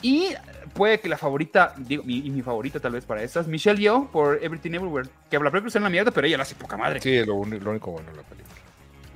Y 0.00 0.28
puede 0.74 1.00
que 1.00 1.08
la 1.08 1.18
favorita, 1.18 1.74
digo, 1.76 2.04
mi, 2.04 2.18
y 2.18 2.30
mi 2.30 2.40
favorita 2.42 2.78
tal 2.78 2.92
vez 2.92 3.04
para 3.04 3.22
esas, 3.22 3.48
Michelle 3.48 3.80
Yeoh 3.80 4.08
por 4.10 4.42
Everything 4.42 4.72
Everywhere, 4.72 5.08
que 5.28 5.38
la 5.38 5.50
película 5.50 5.66
está 5.66 5.78
en 5.78 5.84
la 5.84 5.90
mierda, 5.90 6.10
pero 6.12 6.26
ella 6.26 6.36
la 6.36 6.44
hace 6.44 6.54
poca 6.54 6.76
madre. 6.76 7.00
Sí, 7.00 7.24
lo, 7.24 7.34
único 7.34 7.90
bueno 7.90 8.10
de 8.10 8.16
la 8.16 8.22
película. 8.22 8.54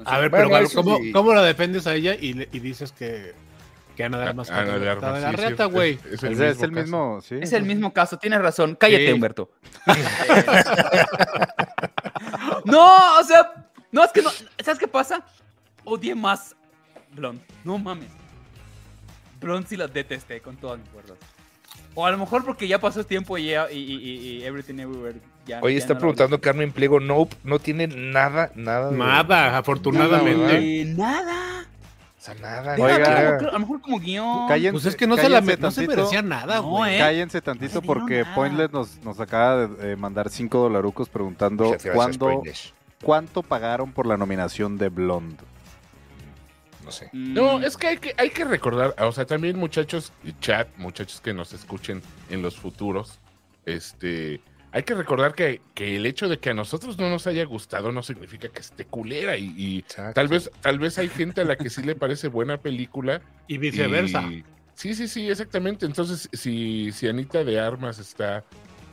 A 0.05 0.19
ver, 0.19 0.31
Bueno, 0.31 0.49
pero 0.51 0.69
¿cómo, 0.75 0.99
sí. 0.99 1.13
¿cómo 1.13 1.33
la 1.33 1.43
dependes 1.43 1.87
a 1.87 1.95
ella 1.95 2.17
y 2.21 2.33
dices 2.59 2.91
que, 2.91 3.33
que 3.93 4.05
Ana 4.05 4.19
de 4.19 4.29
Armas 4.29 4.51
Ana 4.51 4.79
de 4.79 4.79
está 4.79 4.93
Armas, 4.93 5.15
de 5.15 5.21
la 5.21 5.31
sí, 5.31 5.37
reta, 5.37 5.65
sí, 5.67 5.71
güey? 5.73 5.93
es- 6.05 6.13
es 6.13 6.23
Es, 6.25 6.41
es 6.41 6.63
el 6.63 6.71
caso. 6.71 6.83
mismo, 6.83 7.21
sí. 7.23 7.37
Es 7.41 7.53
el 7.53 7.65
mismo 7.65 7.93
caso, 7.93 8.19
tienes 8.19 8.41
razón. 8.41 8.77
Cállate, 8.79 9.07
Sí. 9.07 9.13
Humberto. 9.13 9.51
no, 12.65 13.19
o 13.21 13.25
sea, 13.25 13.67
no, 13.91 14.05
es 14.05 14.13
que 14.13 14.23
no. 14.23 14.31
¿Sabes 14.63 14.79
qué 14.79 14.89
pasa? 14.89 15.25
Odié 15.85 16.15
más 16.15 16.55
Blonde. 17.13 17.43
No 17.65 17.79
mames. 17.79 18.09
Blonde 19.41 19.69
sí 19.69 19.77
la 19.77 19.89
detesté 19.89 20.41
con 20.41 20.57
todas 20.57 20.79
mis 20.79 20.89
fuerzas. 20.89 21.17
O 21.95 22.07
a 22.07 22.11
lo 22.11 22.19
mejor 22.19 22.45
porque 22.45 22.67
ya 22.69 22.79
pasó 22.79 23.05
tiempo 23.05 23.37
y, 23.37 23.47
ya- 23.51 23.71
y, 23.71 23.77
y- 23.79 23.97
y- 23.97 24.19
y 24.39 24.45
Everything 24.45 24.79
Everywhere 24.79 25.19
ya. 25.47 25.61
Oye, 25.63 25.75
ya 25.75 25.81
está 25.81 25.95
no 25.95 26.01
preguntando 26.01 26.41
Carmen 26.41 26.73
Pliego, 26.73 27.01
Nope, 27.01 27.37
no 27.45 27.59
tiene 27.59 27.87
nada, 27.89 28.51
nada. 28.55 28.91
de- 28.91 28.97
Nada, 28.97 29.59
afortunadamente. 29.59 30.85
Nada. 30.97 31.67
O 32.23 32.25
sea, 32.25 32.35
nada. 32.37 32.75
A 32.75 33.53
lo 33.53 33.59
mejor 33.59 33.81
como 33.81 33.99
guion. 33.99 34.47
Cállense- 34.49 34.71
Pues 34.71 34.87
es 34.87 34.95
que 34.95 35.09
no 35.09 35.17
se, 35.17 35.29
la 35.29 35.41
no 35.41 35.71
se 35.73 35.89
merecía 35.89 36.23
nada, 36.23 36.57
No, 36.59 36.63
güey. 36.69 36.95
¿eh? 36.95 36.99
Cállense 36.99 37.43
tantito 37.43 37.83
porque 37.83 38.23
nada. 38.23 38.35
Pointless 38.37 38.73
nos, 38.73 38.97
nos 39.05 39.19
acaba 39.19 39.67
de 39.67 39.93
eh, 39.93 39.97
mandar 39.97 40.31
5 40.31 40.57
dolarucos 40.57 41.09
preguntando 41.09 41.77
cuándo, 41.93 42.43
cuánto 43.03 43.43
pagaron 43.43 43.91
por 43.91 44.07
la 44.07 44.17
nominación 44.17 44.79
de 44.79 44.89
Blonde. 44.89 45.43
No 46.85 46.93
sé. 46.93 47.11
Mm, 47.13 47.35
No, 47.35 47.61
es 47.61 47.77
que 47.77 47.89
hay, 47.89 47.99
que 47.99 48.15
hay 48.17 48.31
que 48.31 48.45
recordar, 48.45 48.95
o 49.03 49.11
sea, 49.11 49.25
también 49.25 49.59
muchachos, 49.59 50.13
y 50.23 50.33
chat, 50.39 50.69
muchachos 50.77 51.21
que 51.21 51.35
nos 51.35 51.53
escuchen 51.53 52.03
en 52.31 52.41
los 52.41 52.57
futuros, 52.57 53.19
este, 53.67 54.41
hay 54.73 54.83
que 54.85 54.95
recordar 54.95 55.35
que, 55.35 55.61
que 55.75 55.97
el 55.97 56.07
hecho 56.07 56.29
de 56.29 56.39
que 56.39 56.51
a 56.51 56.55
nosotros 56.55 56.99
no 56.99 57.11
nos 57.11 57.27
haya 57.27 57.45
gustado 57.45 57.93
no 57.93 58.03
significa 58.03 58.49
que 58.49 58.61
esté 58.61 58.87
culera 58.87 59.37
y, 59.37 59.85
tal 60.15 60.29
vez, 60.29 60.51
tal 60.63 60.79
vez 60.79 60.99
hay 60.99 61.09
gente 61.09 61.43
a 61.43 61.45
la 61.45 61.57
que 61.57 61.69
sí 61.69 61.83
le 61.83 61.95
parece 61.95 62.29
buena 62.29 62.57
película 62.57 63.21
Y 63.47 63.59
viceversa. 63.59 64.23
y- 64.23 64.45
sí, 64.75 64.95
sí, 64.95 65.09
sí, 65.09 65.29
exactamente. 65.29 65.85
Entonces, 65.85 66.29
si, 66.33 66.91
si 66.93 67.07
Anita 67.07 67.45
de 67.45 67.61
Armas 67.61 67.99
está 67.99 68.45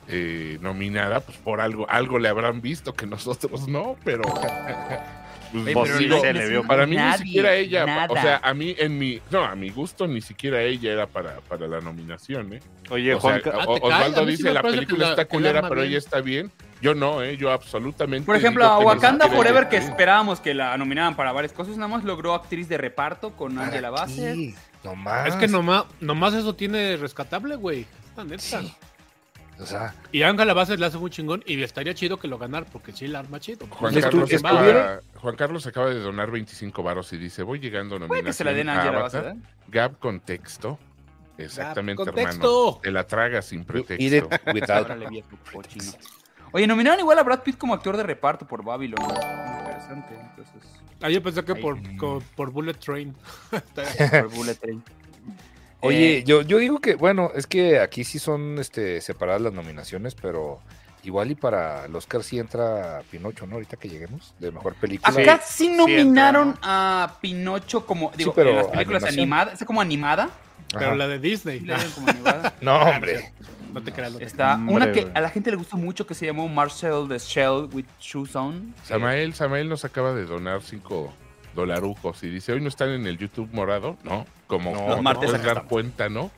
eh, 0.10 0.58
nominada, 0.62 1.22
pues 1.22 1.38
por 1.38 1.62
algo, 1.62 1.90
algo 1.90 2.20
le 2.20 2.28
habrán 2.28 2.62
visto 2.62 2.94
que 2.94 3.06
nosotros 3.06 3.68
no, 3.68 3.96
pero. 4.04 4.24
pues, 5.52 5.64
Oye, 5.66 5.74
pero 5.84 5.98
digo, 5.98 6.16
no 6.16 6.22
se 6.22 6.34
le 6.34 6.50
vio. 6.50 6.64
para 6.64 6.86
mí 6.86 6.96
nadie, 6.96 7.20
ni 7.20 7.26
siquiera 7.26 7.54
ella, 7.56 7.86
nada. 7.86 8.08
o 8.10 8.14
sea, 8.16 8.42
a 8.44 8.54
mí 8.54 8.76
en 8.78 8.98
mi, 8.98 9.20
no, 9.32 9.44
a 9.44 9.56
mi 9.56 9.70
gusto 9.70 10.08
ni 10.08 10.22
siquiera 10.22 10.62
ella 10.62 10.92
era 10.94 11.08
para, 11.08 11.38
para 11.42 11.68
la 11.68 11.80
nominación, 11.82 12.54
¿eh? 12.54 12.60
Oye, 12.90 13.14
O 13.14 13.20
sea, 13.22 13.32
Juanca, 13.42 13.54
Ah, 13.60 13.66
Osvaldo 13.68 14.26
sí 14.26 14.32
dice 14.32 14.54
la 14.54 14.62
película 14.62 15.06
la- 15.06 15.10
está 15.12 15.26
culera, 15.26 15.62
pero 15.64 15.76
bien". 15.82 15.88
ella 15.88 15.98
está 15.98 16.22
bien. 16.22 16.52
Yo 16.82 16.96
no, 16.96 17.22
¿eh? 17.22 17.36
Yo 17.36 17.52
absolutamente. 17.52 18.26
Por 18.26 18.36
ejemplo, 18.38 18.64
a 18.66 18.80
Wakanda 18.80 19.28
Forever, 19.28 19.68
que 19.68 19.78
esperábamos 19.78 20.40
que 20.40 20.54
la 20.54 20.78
nominaran 20.78 21.16
para 21.16 21.32
varias 21.34 21.52
cosas, 21.52 21.76
nada 21.78 21.90
más 21.90 22.04
logró 22.06 22.34
actriz 22.34 22.70
de 22.70 22.78
reparto 22.78 23.32
con 23.36 23.56
¿para 23.56 23.68
Angela 23.68 23.90
Bassett. 23.90 24.56
Nomás. 24.84 25.28
Es 25.28 25.36
que 25.36 25.48
nomás, 25.50 25.84
nomás 26.00 26.34
eso 26.34 26.56
tiene 26.56 26.96
rescatable, 26.96 27.56
güey. 27.58 27.86
La 28.16 28.24
neta. 28.24 28.40
Sí. 28.42 28.74
O 29.62 29.66
sea, 29.66 29.94
Y 30.12 30.24
Ángela 30.24 30.54
Bassett 30.54 30.80
le 30.80 30.86
hace 30.86 30.98
muy 30.98 31.10
chingón 31.10 31.44
y 31.46 31.62
estaría 31.62 31.94
chido 31.94 32.18
que 32.18 32.28
lo 32.28 32.38
ganar 32.38 32.66
porque 32.72 32.92
sí 32.94 33.08
la 33.08 33.20
arma 33.20 33.40
chido. 33.40 33.68
Juan 33.70 33.94
Carlos, 33.94 34.34
acaba, 34.34 34.60
estuvieron- 34.62 35.00
Juan 35.16 35.36
Carlos 35.36 35.68
acaba 35.68 35.90
de 35.90 36.00
donar 36.00 36.32
25 36.32 36.82
varos 36.82 37.12
y 37.14 37.18
dice, 37.18 37.44
voy 37.44 37.60
llegando 37.60 37.98
a 37.98 38.08
Puede 38.08 38.24
que 38.24 38.34
se 38.34 38.44
la 38.46 38.54
den 38.54 38.70
a 38.70 38.76
nominación 38.76 38.96
Angela 38.96 39.06
Avatar". 39.06 39.24
Bassett, 39.36 39.44
¿eh? 39.44 39.56
Gap 39.68 40.00
contexto. 40.00 40.80
Exactamente, 41.38 42.02
hermano. 42.04 42.16
contexto. 42.22 42.80
Te 42.84 42.92
la 42.92 43.06
tragas 43.06 43.46
sin 43.46 43.64
pretexto. 43.66 44.30
Oye, 46.52 46.68
nominaron 46.68 47.00
igual 47.00 47.20
a 47.20 47.24
Brad 47.24 47.42
Pitt 47.44 47.58
como 47.58 47.74
actor 47.74 47.96
de 47.96 48.04
reparto 48.04 48.46
por 48.48 48.64
Babylon. 48.64 49.00
Interesante, 49.02 50.16
entonces. 50.20 50.64
Ah, 51.02 51.10
yo 51.10 51.22
pensé 51.24 51.44
que 51.46 51.56
por, 51.56 51.78
por 52.36 52.52
Bullet 52.52 52.74
Train. 52.74 53.16
Por 53.52 54.28
Bullet 54.30 54.56
Train. 54.56 54.84
Oye, 55.82 56.18
Eh, 56.18 56.24
yo, 56.26 56.42
yo 56.42 56.58
digo 56.58 56.80
que, 56.80 56.96
bueno, 56.96 57.32
es 57.36 57.48
que 57.48 57.80
aquí 57.80 58.04
sí 58.04 58.20
son 58.20 58.58
este, 58.60 59.02
separadas 59.02 59.42
las 59.42 59.54
nominaciones, 59.54 60.16
pero 60.16 60.60
igual 61.04 61.32
y 61.32 61.36
para 61.36 61.86
el 61.86 61.96
Oscar 61.96 62.24
sí 62.24 62.38
entra 62.40 63.02
Pinocho, 63.10 63.48
¿no? 63.48 63.56
Ahorita 63.56 63.78
que 63.78 63.88
lleguemos, 63.90 64.34
de 64.40 64.52
mejor 64.52 64.76
película. 64.76 65.22
Acá 65.22 65.42
sí 65.44 65.70
nominaron 65.70 66.58
a 66.62 67.16
Pinocho 67.22 67.86
como, 67.86 68.12
digo, 68.18 68.34
pero 68.34 68.50
en 68.50 68.56
las 68.58 68.68
películas 68.68 69.04
animadas, 69.06 69.54
está 69.54 69.66
como 69.66 69.82
animada. 69.82 70.30
Pero 70.72 70.88
Ajá. 70.88 70.96
la 70.96 71.08
de 71.08 71.18
Disney. 71.18 71.62
Sí, 71.62 71.66
la 71.66 71.76
dieron 71.78 71.94
como 71.94 72.10
animada. 72.10 72.54
No, 72.62 72.78
hombre. 72.78 73.32
No 73.74 73.82
te 73.82 73.92
creas. 73.92 74.14
Está 74.20 74.56
Hombre, 74.56 74.76
una 74.76 74.92
que 74.92 75.08
a 75.14 75.22
la 75.22 75.30
gente 75.30 75.50
le 75.50 75.58
gustó 75.58 75.78
mucho 75.78 76.06
que 76.06 76.14
se 76.14 76.26
llamó 76.26 76.48
Marcel 76.48 77.08
the 77.08 77.18
Shell 77.18 77.70
with 77.72 77.86
Shoes 78.00 78.36
On. 78.36 78.74
Samael, 78.84 79.34
Samael 79.34 79.70
nos 79.70 79.86
acaba 79.86 80.14
de 80.14 80.26
donar 80.26 80.62
5 80.62 81.14
dolarucos 81.56 82.24
y 82.24 82.30
dice, 82.30 82.52
hoy 82.52 82.62
no 82.62 82.68
están 82.68 82.90
en 82.90 83.08
el 83.08 83.18
YouTube 83.18 83.50
morado, 83.52 83.98
¿no? 84.04 84.28
Como, 84.50 84.72
No, 84.74 84.88
los 84.88 84.96
te 84.98 85.02
martes 85.04 85.32
dar 85.32 85.40
estamos. 85.42 85.64
cuenta, 85.70 86.10
¿no? 86.10 86.32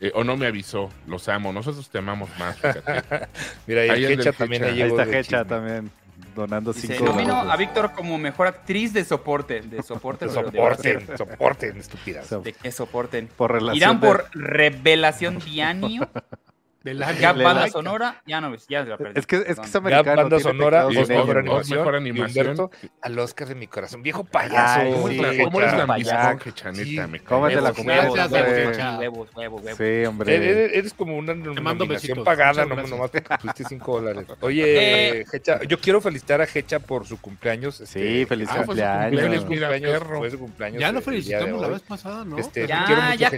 Eh, 0.00 0.12
o 0.14 0.22
no 0.22 0.36
me 0.36 0.46
avisó, 0.46 0.90
los 1.08 1.28
amo, 1.28 1.52
nosotros 1.52 1.90
te 1.90 1.98
amamos 1.98 2.30
más, 2.38 2.56
fíjate. 2.56 2.82
Mira, 3.66 3.84
y 3.84 3.90
Ahí 3.90 4.04
el 4.04 4.12
el 4.12 4.18
del 4.18 4.20
Hecha 4.28 4.32
también 4.32 4.62
Hecha. 4.62 4.72
ahí 4.72 4.80
Ahí 4.80 4.88
llegó 4.88 5.00
está 5.00 5.10
de 5.10 5.18
Hecha 5.18 5.44
también, 5.44 5.90
donando 6.36 6.72
Dice, 6.72 6.86
5 6.96 7.04
nomino 7.04 7.34
a. 7.36 7.56
Víctor 7.56 7.90
como 7.92 8.16
mejor 8.16 8.46
actriz 8.46 8.92
de 8.92 9.04
soporte. 9.04 9.60
De 9.60 9.82
soporte. 9.82 10.26
de- 10.26 10.32
Soporten, 10.32 11.16
soporten, 11.18 11.76
estúpidas. 11.78 12.30
De 12.44 12.52
que 12.52 12.70
soporten. 12.70 13.26
Por 13.26 13.50
relación 13.50 13.76
Irán 13.76 14.00
de- 14.00 14.06
por 14.06 14.24
Revelación 14.34 15.38
Dianio. 15.40 16.08
Del 16.84 17.02
año. 17.02 17.18
Gap 17.20 17.36
Le 17.36 17.44
Banda. 17.44 17.68
Sonora, 17.68 18.22
ya 18.24 18.40
no 18.40 18.52
ves, 18.52 18.66
ya 18.68 18.84
la 18.84 18.96
perdí. 18.96 19.18
Es 19.18 19.26
que, 19.26 19.36
es 19.36 19.58
que 19.58 19.66
es 19.66 19.74
americano. 19.74 20.16
banda 20.22 20.38
sonora, 20.38 20.86
Oscar 20.86 21.08
mejor- 21.08 21.38
animación, 21.38 21.78
mejor 21.80 21.96
animación. 21.96 22.46
Humberto 22.50 22.70
al 23.02 23.18
Oscar 23.18 23.48
de 23.48 23.54
mi 23.56 23.66
corazón. 23.66 24.02
Viejo 24.02 24.22
payaso. 24.24 24.80
Ay, 24.80 24.92
¿Cómo, 24.92 25.08
sí, 25.08 25.14
es 25.16 25.20
la- 25.38 25.44
cómo 25.44 25.60
eres 25.60 25.72
la 25.74 26.38
chanita? 26.54 27.04
Sí. 27.04 27.10
Me 27.10 27.18
cae. 27.18 27.26
Cómetela 27.28 27.72
Huevos, 27.72 29.28
huevos, 29.34 29.62
huevos. 29.62 29.62
Sí, 29.76 30.04
hombre. 30.06 30.34
eres- 30.36 30.72
eres 30.74 30.94
como 30.94 31.16
una 31.16 31.34
mando 31.34 31.54
nominación 31.84 31.88
besitos. 31.88 32.24
pagada, 32.24 32.64
no, 32.64 32.76
nomás 32.76 33.10
porque 33.10 33.22
pusiste 33.22 33.64
5 33.68 34.00
dólares. 34.00 34.26
Oye, 34.40 35.18
Eh. 35.20 35.24
Hecha, 35.32 35.60
yo 35.64 35.78
quiero 35.80 36.00
felicitar 36.00 36.40
a 36.40 36.46
Hecha 36.52 36.78
por 36.78 37.06
su 37.06 37.20
cumpleaños. 37.20 37.76
Sí, 37.76 38.22
este, 38.22 38.26
feliz 38.26 38.48
Ah, 38.52 38.62
cumpleaños. 38.64 39.10
mira, 39.22 39.38
cumpleaños, 39.40 39.92
perro. 39.92 40.18
fue 40.18 40.30
su 40.30 40.38
cumpleaños 40.38 40.80
Ya 40.80 40.92
lo 40.92 41.00
de 41.00 41.04
felicitamos 41.04 41.60
la 41.60 41.68
vez 41.68 41.82
pasada, 41.82 42.24
¿no? 42.24 42.38
Este, 42.38 42.66
Ya, 42.66 42.86
ya 43.18 43.28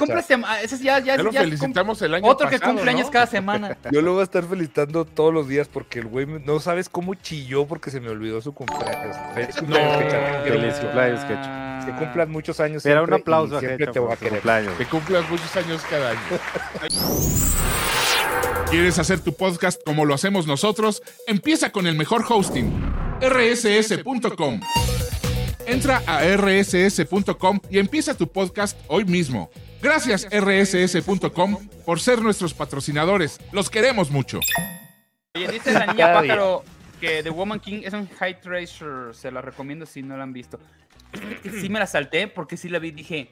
ese 0.63 0.79
ya, 0.79 0.99
ya, 0.99 1.17
Ya 1.17 1.23
lo 1.23 1.33
felicitamos 1.33 2.03
el 2.03 2.15
año 2.15 2.27
Otro 2.27 2.49
que 2.49 2.57
pasado, 2.59 2.75
cumpleaños 2.75 3.11
cada 3.11 3.27
semana. 3.31 3.77
Yo 3.93 4.03
lo 4.03 4.13
voy 4.13 4.21
a 4.21 4.25
estar 4.25 4.45
felicitando 4.45 5.05
todos 5.05 5.33
los 5.33 5.49
días 5.49 5.69
porque 5.69 6.01
el 6.01 6.07
güey 6.07 6.27
no 6.27 6.61
sabes 6.61 6.89
cómo 6.89 7.15
chilló 7.15 7.67
porque 7.67 7.91
se 7.91 8.01
me 8.01 8.09
olvidó 8.11 8.41
su 8.43 8.53
cumpleaños. 8.53 9.17
Feliz 9.35 9.57
cumpleaños, 9.57 10.13
No. 10.13 10.45
Feliz 10.45 10.75
cumpleaños. 10.75 11.21
Que 11.25 11.93
cumplan 11.93 12.31
muchos 12.31 12.61
años. 12.61 12.85
Era 12.85 13.03
un 13.03 13.13
aplauso 13.13 13.55
y 13.55 13.57
a 13.57 13.61
Siempre 13.61 13.85
Hecha 13.85 13.93
te 13.93 13.99
voy 14.01 14.09
a 14.09 14.11
por 14.11 14.19
su 14.19 14.25
querer. 14.25 14.39
cumpleaños. 14.41 14.75
Que 14.77 14.85
cumplas 14.87 15.31
muchos 15.31 15.57
años 15.57 15.83
cada 15.89 16.11
año. 16.11 16.21
¿Quieres 18.71 18.99
hacer 18.99 19.21
tu 19.21 19.33
podcast 19.35 19.81
como 19.85 20.05
lo 20.05 20.15
hacemos 20.15 20.47
nosotros? 20.47 21.03
Empieza 21.27 21.73
con 21.73 21.87
el 21.87 21.97
mejor 21.97 22.25
hosting, 22.29 22.71
rss.com. 23.21 24.61
Entra 25.71 26.03
a 26.05 26.25
rss.com 26.25 27.61
y 27.71 27.79
empieza 27.79 28.17
tu 28.17 28.27
podcast 28.27 28.77
hoy 28.89 29.05
mismo. 29.05 29.51
Gracias 29.81 30.27
rss.com 30.29 31.69
por 31.87 32.01
ser 32.01 32.21
nuestros 32.21 32.53
patrocinadores. 32.53 33.39
Los 33.53 33.71
queremos 33.71 34.11
mucho. 34.11 34.41
Oye, 35.37 35.47
dice 35.47 35.73
la 35.73 35.87
niña 35.87 36.13
pájaro 36.13 36.65
que 37.01 37.23
The 37.23 37.31
Woman 37.31 37.61
King 37.61 37.83
es 37.85 37.93
un 37.93 38.09
high 38.09 38.41
treasure. 38.41 39.15
Se 39.15 39.31
la 39.31 39.43
recomiendo 39.43 39.87
si 39.87 40.03
no 40.03 40.17
la 40.17 40.25
han 40.25 40.33
visto. 40.33 40.59
Sí 41.61 41.69
me 41.69 41.79
la 41.79 41.87
salté 41.87 42.27
porque 42.27 42.57
sí 42.57 42.69
la 42.69 42.81
vi 42.81 42.89
y 42.89 42.91
dije. 42.91 43.31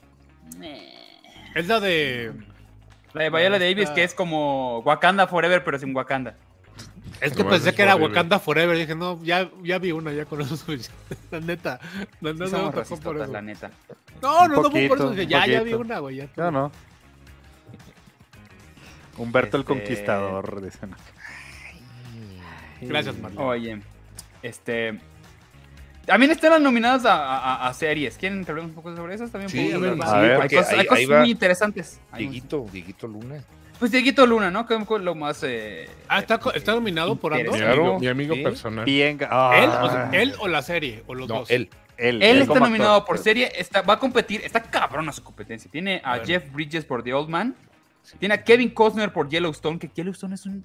Es 1.56 1.66
la 1.66 1.80
de. 1.80 2.32
La 3.14 3.24
de 3.24 3.30
Viola 3.30 3.58
Davis, 3.58 3.90
que 3.90 4.04
es 4.04 4.14
como 4.14 4.78
Wakanda 4.80 5.26
Forever, 5.26 5.64
pero 5.64 5.76
sin 5.76 5.92
Wakanda. 5.92 6.36
Es 7.20 7.32
que 7.32 7.44
pensé 7.44 7.74
que 7.74 7.82
era 7.82 7.92
Forever. 7.92 8.10
Wakanda 8.10 8.38
Forever. 8.38 8.76
Dije, 8.76 8.94
no, 8.94 9.22
ya, 9.22 9.50
ya 9.62 9.78
vi 9.78 9.92
una, 9.92 10.12
ya 10.12 10.24
con 10.24 10.40
eso. 10.40 10.56
La 11.30 11.40
neta. 11.40 11.80
No, 12.20 12.32
no, 12.32 12.46
Sí 12.46 12.52
no, 12.52 12.70
por 12.70 12.82
eso. 12.82 13.12
la 13.32 13.42
neta. 13.42 13.70
No, 14.22 14.46
no, 14.48 14.54
no, 14.54 14.60
Un 14.62 14.70
fue 14.70 14.88
por 14.88 14.98
eso. 14.98 15.06
poquito, 15.08 15.22
ya, 15.22 15.46
ya 15.46 15.62
vi 15.62 15.70
poquito. 15.72 15.78
una, 15.78 15.98
güey. 16.00 16.16
Ya, 16.16 16.28
No, 16.36 16.50
no. 16.50 16.72
Humberto 19.16 19.56
el 19.56 19.62
Este- 19.62 19.74
Conquistador, 19.74 20.62
dicen. 20.62 20.90
Gracias, 22.80 23.18
Marlon. 23.18 23.44
Oye, 23.44 23.80
este. 24.42 25.00
También 26.06 26.30
están 26.30 26.52
las 26.52 26.60
nominadas 26.60 27.04
a, 27.04 27.16
a- 27.38 27.68
a 27.68 27.74
series. 27.74 28.16
¿Quieren 28.16 28.44
que 28.44 28.50
hablemos 28.52 28.70
un 28.70 28.74
poco 28.76 28.94
sobre 28.96 29.14
esas? 29.14 29.30
También 29.30 29.50
Sí, 29.50 29.72
a 29.72 29.78
ver. 29.78 29.92
hay 30.40 30.48
cosas, 30.48 30.72
ahí- 30.72 30.78
hay 30.80 30.86
cosas 30.86 30.98
ahí 31.00 31.06
va 31.06 31.18
muy 31.20 31.30
interesantes. 31.30 32.00
Dieguito, 32.16 32.64
Dieguito 32.72 33.06
Luna. 33.08 33.42
Pues 33.78 33.92
Dieguito 33.92 34.26
Luna, 34.26 34.50
¿no? 34.50 34.66
Que 34.66 34.74
es 34.74 34.88
lo 35.02 35.14
más. 35.14 35.42
eh, 35.44 35.88
Ah, 36.08 36.18
¿está, 36.18 36.40
está 36.54 36.74
nominado 36.74 37.16
por 37.16 37.32
Mi 37.32 37.40
Andor? 37.40 37.54
Interesante. 37.54 37.80
amigo, 37.82 38.00
mi 38.00 38.06
amigo 38.08 38.34
Sí. 38.34 38.42
personal. 38.42 38.84
Bien. 38.84 39.18
¿Él, 39.20 39.28
ah, 39.30 39.80
o 39.84 39.90
sea, 39.90 40.10
¿Él 40.12 40.34
o 40.40 40.48
la 40.48 40.62
serie? 40.62 41.04
¿O 41.06 41.14
los 41.14 41.28
No, 41.28 41.36
dos? 41.40 41.50
él. 41.50 41.68
él, 41.96 42.22
Él 42.22 42.42
está 42.42 42.58
nominado 42.58 42.94
actor. 42.96 43.06
por 43.06 43.18
serie, 43.18 43.52
está, 43.56 43.82
va 43.82 43.94
a 43.94 43.98
competir, 43.98 44.40
está 44.44 44.62
cabrona 44.62 45.12
su 45.12 45.22
competencia. 45.22 45.70
Tiene 45.70 46.00
a 46.04 46.14
A. 46.14 46.24
Jeff 46.24 46.50
Bridges 46.52 46.84
por 46.84 47.02
The 47.02 47.12
Old 47.14 47.28
Man, 47.28 47.54
tiene 48.18 48.34
a 48.34 48.42
Kevin 48.42 48.70
Costner 48.70 49.12
por 49.12 49.28
Yellowstone, 49.28 49.78
que 49.78 49.88
Yellowstone 49.94 50.34
es 50.34 50.46
un 50.46 50.64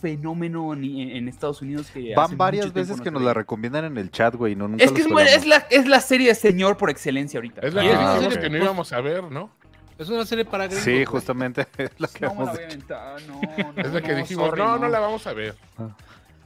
fenómeno 0.00 0.74
en, 0.74 0.84
en 0.84 1.28
Estados 1.28 1.62
Unidos 1.62 1.90
que 1.90 2.12
hace 2.12 2.14
Van 2.14 2.36
varias 2.36 2.72
veces 2.72 3.00
que 3.00 3.10
nos 3.10 3.22
la 3.22 3.32
recomiendan 3.32 3.86
en 3.86 3.96
el 3.96 4.10
chat, 4.10 4.34
güey. 4.34 4.54
No, 4.54 4.68
nunca 4.68 4.84
Es 4.84 4.92
que 4.92 5.00
es, 5.02 5.46
la, 5.46 5.66
es 5.70 5.86
la 5.86 6.00
serie 6.00 6.28
de 6.28 6.34
señor 6.34 6.76
por 6.76 6.90
excelencia 6.90 7.38
ahorita. 7.38 7.62
Es 7.62 7.72
la 7.74 7.82
Ah. 7.82 8.28
que 8.28 8.46
Ah. 8.46 8.48
no 8.50 8.56
íbamos 8.58 8.92
a 8.92 9.00
ver, 9.00 9.24
¿no? 9.24 9.50
Es 9.98 10.08
una 10.08 10.26
serie 10.26 10.44
para 10.44 10.64
gringos. 10.66 10.84
Sí, 10.84 10.92
güey. 10.92 11.04
justamente 11.04 11.66
es 11.78 11.90
lo 11.98 12.08
que 12.08 12.20
No 12.20 12.26
la 12.28 12.32
hemos 12.34 12.48
voy 12.48 12.48
a 12.48 12.52
dicho. 12.52 12.62
inventar, 12.74 13.22
no, 13.22 13.40
Es 13.76 13.86
no, 13.88 13.92
la 13.94 14.00
que 14.02 14.12
no, 14.12 14.18
dijimos, 14.18 14.46
sorry, 14.48 14.62
no, 14.62 14.78
no 14.78 14.88
la 14.88 14.98
vamos 15.00 15.26
a 15.26 15.32
ver. 15.32 15.54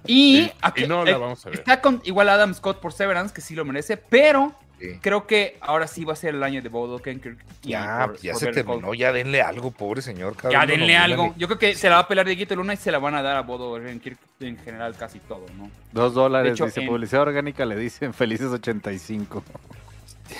Y, 0.06 0.50
Y 0.76 0.86
no 0.86 1.04
la 1.04 1.18
vamos 1.18 1.44
a 1.44 1.50
ver. 1.50 1.58
Está 1.58 1.80
con 1.80 2.00
igual 2.04 2.28
Adam 2.28 2.54
Scott 2.54 2.80
por 2.80 2.92
Severance, 2.92 3.34
que 3.34 3.40
sí 3.40 3.54
lo 3.54 3.64
merece, 3.64 3.96
pero 3.96 4.52
Sí. 4.80 4.96
creo 5.00 5.26
que 5.26 5.58
ahora 5.60 5.88
sí 5.88 6.04
va 6.04 6.12
a 6.12 6.16
ser 6.16 6.36
el 6.36 6.42
año 6.44 6.62
de 6.62 6.68
Bob 6.68 6.88
Odenkirk. 6.88 7.36
y 7.64 7.70
Ya, 7.70 8.04
por- 8.06 8.16
ya 8.20 8.30
por 8.30 8.38
se 8.40 8.46
Better 8.46 8.64
Call 8.64 8.74
terminó, 8.76 8.94
ya 8.94 9.12
denle 9.12 9.42
algo, 9.42 9.72
pobre 9.72 10.02
señor. 10.02 10.36
cada 10.36 10.52
Ya 10.52 10.66
denle 10.66 10.96
algo. 10.96 11.34
Yo 11.36 11.48
creo 11.48 11.58
que 11.58 11.74
se 11.74 11.88
la 11.88 11.96
va 11.96 12.02
a 12.02 12.06
pelar 12.08 12.26
Dieguito 12.26 12.54
Luna 12.54 12.74
y 12.74 12.76
se 12.76 12.92
la 12.92 13.00
van 13.00 13.16
a 13.16 13.22
dar 13.22 13.36
a 13.38 13.40
Bodo 13.42 13.70
Odenkirk 13.72 14.18
en 14.38 14.56
general 14.58 14.94
casi 14.96 15.18
todo, 15.18 15.46
¿no? 15.56 15.68
Dos 15.90 16.14
dólares, 16.14 16.50
De 16.50 16.54
hecho, 16.54 16.66
dice 16.66 16.82
en- 16.82 16.86
publicidad 16.86 17.22
orgánica, 17.22 17.64
le 17.64 17.74
dicen 17.74 18.14
felices 18.14 18.46
85. 18.52 19.42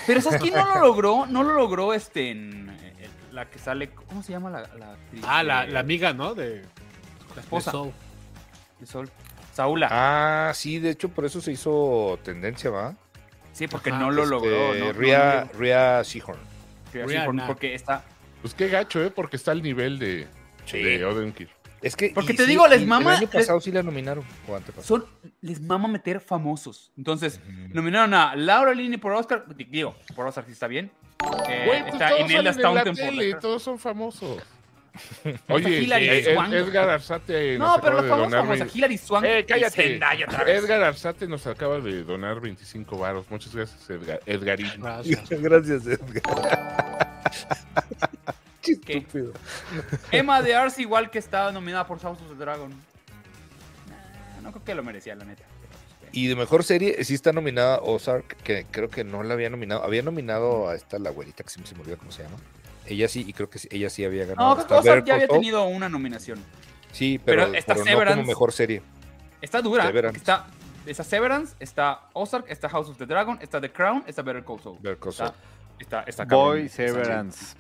Pero 0.07 0.21
¿sabes 0.21 0.41
quién 0.41 0.55
no 0.55 0.67
lo 0.73 0.81
logró? 0.87 1.27
No 1.27 1.43
lo 1.43 1.55
logró 1.55 1.93
este 1.93 2.31
en, 2.31 2.71
la 3.33 3.49
que 3.51 3.59
sale, 3.59 3.91
¿cómo 3.91 4.23
se 4.23 4.33
llama 4.33 4.51
la, 4.51 4.61
la 4.77 4.93
actriz? 4.93 5.23
Ah, 5.27 5.43
la, 5.43 5.65
Eh, 5.65 5.71
la 5.71 5.81
amiga, 5.81 6.13
¿no? 6.13 6.35
De, 6.35 6.63
la 7.35 7.41
esposa 7.43 7.71
de 7.71 7.77
Soul. 7.77 7.93
de 8.81 8.87
Sol. 8.87 9.11
Saula. 9.53 9.89
Ah, 9.91 10.53
sí, 10.55 10.79
de 10.79 10.91
hecho 10.91 11.09
por 11.09 11.25
eso 11.25 11.41
se 11.41 11.53
hizo 11.53 12.19
tendencia, 12.23 12.71
¿va? 12.71 12.95
sí, 13.53 13.67
porque 13.67 13.91
ajá, 13.91 13.99
no 13.99 14.11
lo 14.13 14.23
Este, 14.23 14.31
logró, 14.35 14.75
¿no? 14.75 14.93
Ria, 14.93 15.45
Ria 15.59 16.05
Seahorn. 16.05 16.39
Rihanna. 16.93 17.25
por- 17.25 17.47
porque 17.55 17.75
está 17.75 18.05
Pues 18.41 18.55
qué 18.55 18.69
gacho, 18.69 19.03
¿eh? 19.03 19.11
Porque 19.11 19.37
está 19.37 19.51
al 19.51 19.63
nivel 19.63 19.99
de, 19.99 20.29
Sí. 20.65 20.81
de 20.81 21.05
Odenkirk. 21.05 21.51
Es 21.83 21.97
que, 21.97 22.11
Porque 22.15 22.35
te 22.35 22.45
sí, 22.45 22.51
digo, 22.51 22.67
les 22.69 22.85
mama- 22.87 23.13
El 23.13 23.19
año 23.19 23.31
pasado 23.31 23.61
sí 23.61 23.71
la 23.73 23.83
nominaron. 23.83 24.25
O 24.49 24.55
antepasado. 24.57 24.85
son 24.87 25.07
les 25.41 25.61
mama 25.61 25.87
meter 25.89 26.21
famosos. 26.21 26.93
Entonces, 26.97 27.41
nominaron 27.73 28.15
a 28.15 28.35
Laura 28.37 28.73
Linney 28.75 28.99
por 28.99 29.13
Oscar, 29.13 29.45
digo, 29.57 29.97
por 30.15 30.27
Oscar 30.29 30.45
sí 30.47 30.53
está 30.53 30.67
bien. 30.69 30.91
Eh, 31.49 31.65
Güey, 31.67 31.81
pues 31.83 31.93
está 31.95 32.09
todos 32.11 32.21
Imelda 32.31 32.31
salen 32.31 32.39
en 32.39 32.45
la 32.45 32.53
Staunton 32.53 32.85
por 32.97 33.05
tele, 33.17 33.35
todos 33.35 33.63
son 33.63 33.79
famosos. 33.79 34.43
Oye, 35.49 35.81
Hilary 35.81 36.09
eh, 36.09 36.19
Ed- 36.19 36.35
Swank. 36.35 36.53
Edgar 36.53 36.91
Arzate 36.91 37.59
nos 37.59 37.69
No, 37.77 37.81
pero 37.81 37.99
acaba 37.99 38.03
los 38.03 38.03
de 38.05 38.09
famosos 38.11 38.31
donar... 38.49 38.59
vein- 38.69 38.71
Hilary 38.77 38.99
Swank 38.99 39.25
Eh, 39.25 39.39
y 39.41 39.45
cállate. 39.45 39.83
Zendaya 39.83 40.27
otra 40.27 40.45
vez. 40.45 40.63
Edgar 40.65 40.83
Arzate 40.83 41.27
nos 41.29 41.47
acaba 41.47 41.79
de 41.81 42.03
donar 42.05 42.41
25 42.41 42.99
varos. 42.99 43.27
Muchas 43.31 43.55
gracias, 43.55 43.89
Edgar. 43.91 44.21
Edgarín. 44.27 44.71
Gracias. 44.81 45.29
Gracias, 45.31 45.87
Edgar. 45.87 46.23
Qué 48.63 48.81
¿Qué? 48.87 48.99
estúpido. 48.99 49.33
Emma 50.11 50.43
de 50.43 50.55
Arce 50.55 50.83
igual 50.83 51.11
que 51.11 51.19
está 51.19 51.51
nominada 51.53 51.87
por 51.87 52.01
House 52.01 52.21
of 52.21 52.29
the 52.31 52.35
Dragon. 52.45 52.71
Nah, 52.71 54.41
no 54.43 54.51
creo 54.53 54.65
que 54.65 54.75
lo 54.75 54.83
merecía, 54.83 55.15
la 55.15 55.25
neta. 55.25 55.45
Y 56.13 56.27
de 56.29 56.37
mejor 56.37 56.65
serie 56.65 57.05
sí 57.05 57.15
está 57.15 57.33
nominada 57.33 57.81
Ozark, 57.83 58.37
que 58.43 58.67
creo 58.71 58.89
que 58.89 59.05
no 59.05 59.23
la 59.23 59.35
había 59.35 59.51
nominado. 59.51 59.85
Había 59.85 60.03
nominado 60.03 60.69
a 60.69 60.75
esta, 60.75 60.99
la 60.99 61.11
güerita, 61.11 61.45
que 61.45 61.51
se 61.51 61.61
me 61.61 61.81
olvidó 61.81 61.99
cómo 61.99 62.11
se 62.13 62.23
llama. 62.23 62.37
Ella 62.87 63.07
sí, 63.09 63.25
y 63.27 63.33
creo 63.35 63.51
que 63.51 63.59
sí- 63.59 63.69
ella 63.71 63.91
sí 63.91 64.05
había 64.05 64.25
ganado. 64.25 64.49
No, 64.49 64.55
creo 64.55 64.67
que 64.67 64.75
Está 64.75 64.81
Ozark 64.81 64.95
Better 65.05 65.05
ya 65.05 65.15
había 65.15 65.29
tenido 65.29 65.65
una 65.67 65.89
nominación. 65.91 66.43
Sí, 66.93 67.21
pero, 67.23 67.45
pero 67.45 67.59
está 67.59 67.75
pero 67.75 67.85
no 67.85 67.91
Severance. 67.91 68.17
como 68.21 68.29
mejor 68.29 68.53
serie. 68.53 68.83
Está 69.43 69.61
dura. 69.61 69.85
Severance. 69.87 70.17
Está, 70.19 70.47
está 70.87 71.05
Severance, 71.05 71.55
está 71.61 72.01
Ozark, 72.15 72.47
está 72.49 72.69
House 72.71 72.89
of 72.89 72.97
the 72.97 73.05
Dragon, 73.05 73.39
está 73.43 73.61
The 73.61 73.71
Crown, 73.71 74.05
está 74.07 74.23
Better 74.23 74.43
Call 74.45 74.61
Saul. 74.61 74.79
Better 74.81 74.99
Call 74.99 75.11
Está, 75.13 75.27
Saul. 75.27 75.37
está, 75.79 76.01
está 76.05 76.27
cabrón. 76.27 76.47
Boy 76.49 76.61
Está 76.63 76.77
Severance. 76.77 77.57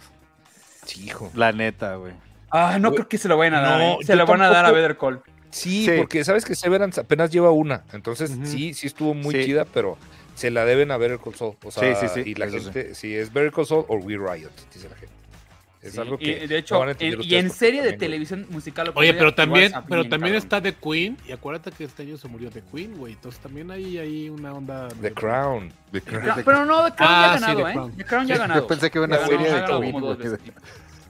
Sí, 0.86 1.04
hijo. 1.04 1.30
La 1.34 1.52
neta, 1.52 1.96
güey. 1.96 2.14
Ah, 2.50 2.78
no 2.80 2.92
creo 2.92 3.06
que 3.06 3.18
se 3.18 3.28
lo 3.28 3.36
vayan 3.36 3.54
a 3.56 3.60
dar. 3.60 3.78
no, 3.78 3.84
¿eh? 4.00 4.04
Se 4.06 4.16
lo 4.16 4.24
van 4.24 4.40
a 4.40 4.48
dar 4.48 4.64
a. 4.64 4.70
Better 4.72 4.96
Call. 4.96 5.22
Sí, 5.50 5.84
Sí. 5.86 5.92
porque 5.96 6.24
sabes 6.24 6.44
que 6.44 6.54
Severance 6.54 7.00
apenas 7.00 7.30
lleva 7.30 7.50
una. 7.50 7.84
Entonces, 7.92 8.30
sí, 8.44 8.74
sí 8.74 8.86
estuvo 8.86 9.14
muy 9.14 9.34
Sí. 9.34 9.44
chida, 9.46 9.64
pero 9.64 9.96
se 10.34 10.50
la 10.50 10.64
deben 10.64 10.90
a 10.90 10.96
Better 10.96 11.18
Call 11.18 11.34
Saul. 11.34 11.56
O 11.64 11.70
sea, 11.70 11.94
Sí, 11.96 12.06
sí, 12.08 12.22
sí, 12.22 12.30
Y 12.30 12.34
la 12.34 12.46
eso 12.46 12.62
gente, 12.62 12.94
si 12.94 13.14
es 13.16 13.32
Better 13.32 13.52
Call 13.52 13.66
Saul 13.66 13.84
o 13.88 13.96
We 13.96 14.16
Riot, 14.16 14.50
dice 14.72 14.88
la 14.88 14.94
gente. 14.96 15.14
Es 15.80 15.92
Sí, 15.92 16.00
algo 16.00 16.16
y, 16.16 16.24
que. 16.24 16.34
de 16.40 16.48
no 16.48 16.54
hecho, 16.56 16.78
van 16.80 16.88
a 16.88 16.90
entender 16.90 17.20
en- 17.20 17.24
y 17.24 17.34
en 17.36 17.50
serie 17.50 17.82
de 17.82 17.92
televisión 17.92 18.46
musical. 18.50 18.90
Oye, 18.96 19.14
pero 19.14 19.32
también, 19.32 19.66
está 19.66 19.84
pero 19.84 20.00
bien 20.02 20.10
también 20.10 20.34
está 20.34 20.60
The 20.60 20.74
Queen. 20.74 21.16
Y 21.26 21.30
acuérdate 21.30 21.70
que 21.70 21.84
este 21.84 22.02
año 22.02 22.16
se 22.18 22.26
murió 22.26 22.50
The 22.50 22.62
Queen, 22.72 22.96
güey. 22.98 23.12
Entonces 23.12 23.40
también 23.40 23.70
hay 23.70 23.96
ahí 23.96 24.28
una 24.28 24.52
onda. 24.52 24.88
The 25.00 25.12
Crown. 25.12 25.72
The 25.92 26.00
Crown. 26.02 26.22
Crown- 26.24 26.42
Pero 26.44 26.64
no, 26.66 26.84
The 26.90 26.96
Crown 26.96 27.10
Ah, 27.12 27.22
ya 27.22 27.32
ha 27.32 27.38
sí, 27.38 27.40
ganado, 27.42 27.56
The 27.64 27.70
¿eh? 27.70 27.72
Crown. 27.74 27.96
The 27.96 28.04
Crown 28.04 28.26
ya 28.26 28.34
ha 28.34 28.38
ganado. 28.48 28.60
Yo 28.60 28.66
pensé 28.66 28.90
que 28.90 28.98
iba 28.98 29.06
Ya 29.08 29.16
una 29.18 29.26
serie 29.28 29.48
ha 29.50 29.54
de 29.60 29.80
Queen, 29.80 30.38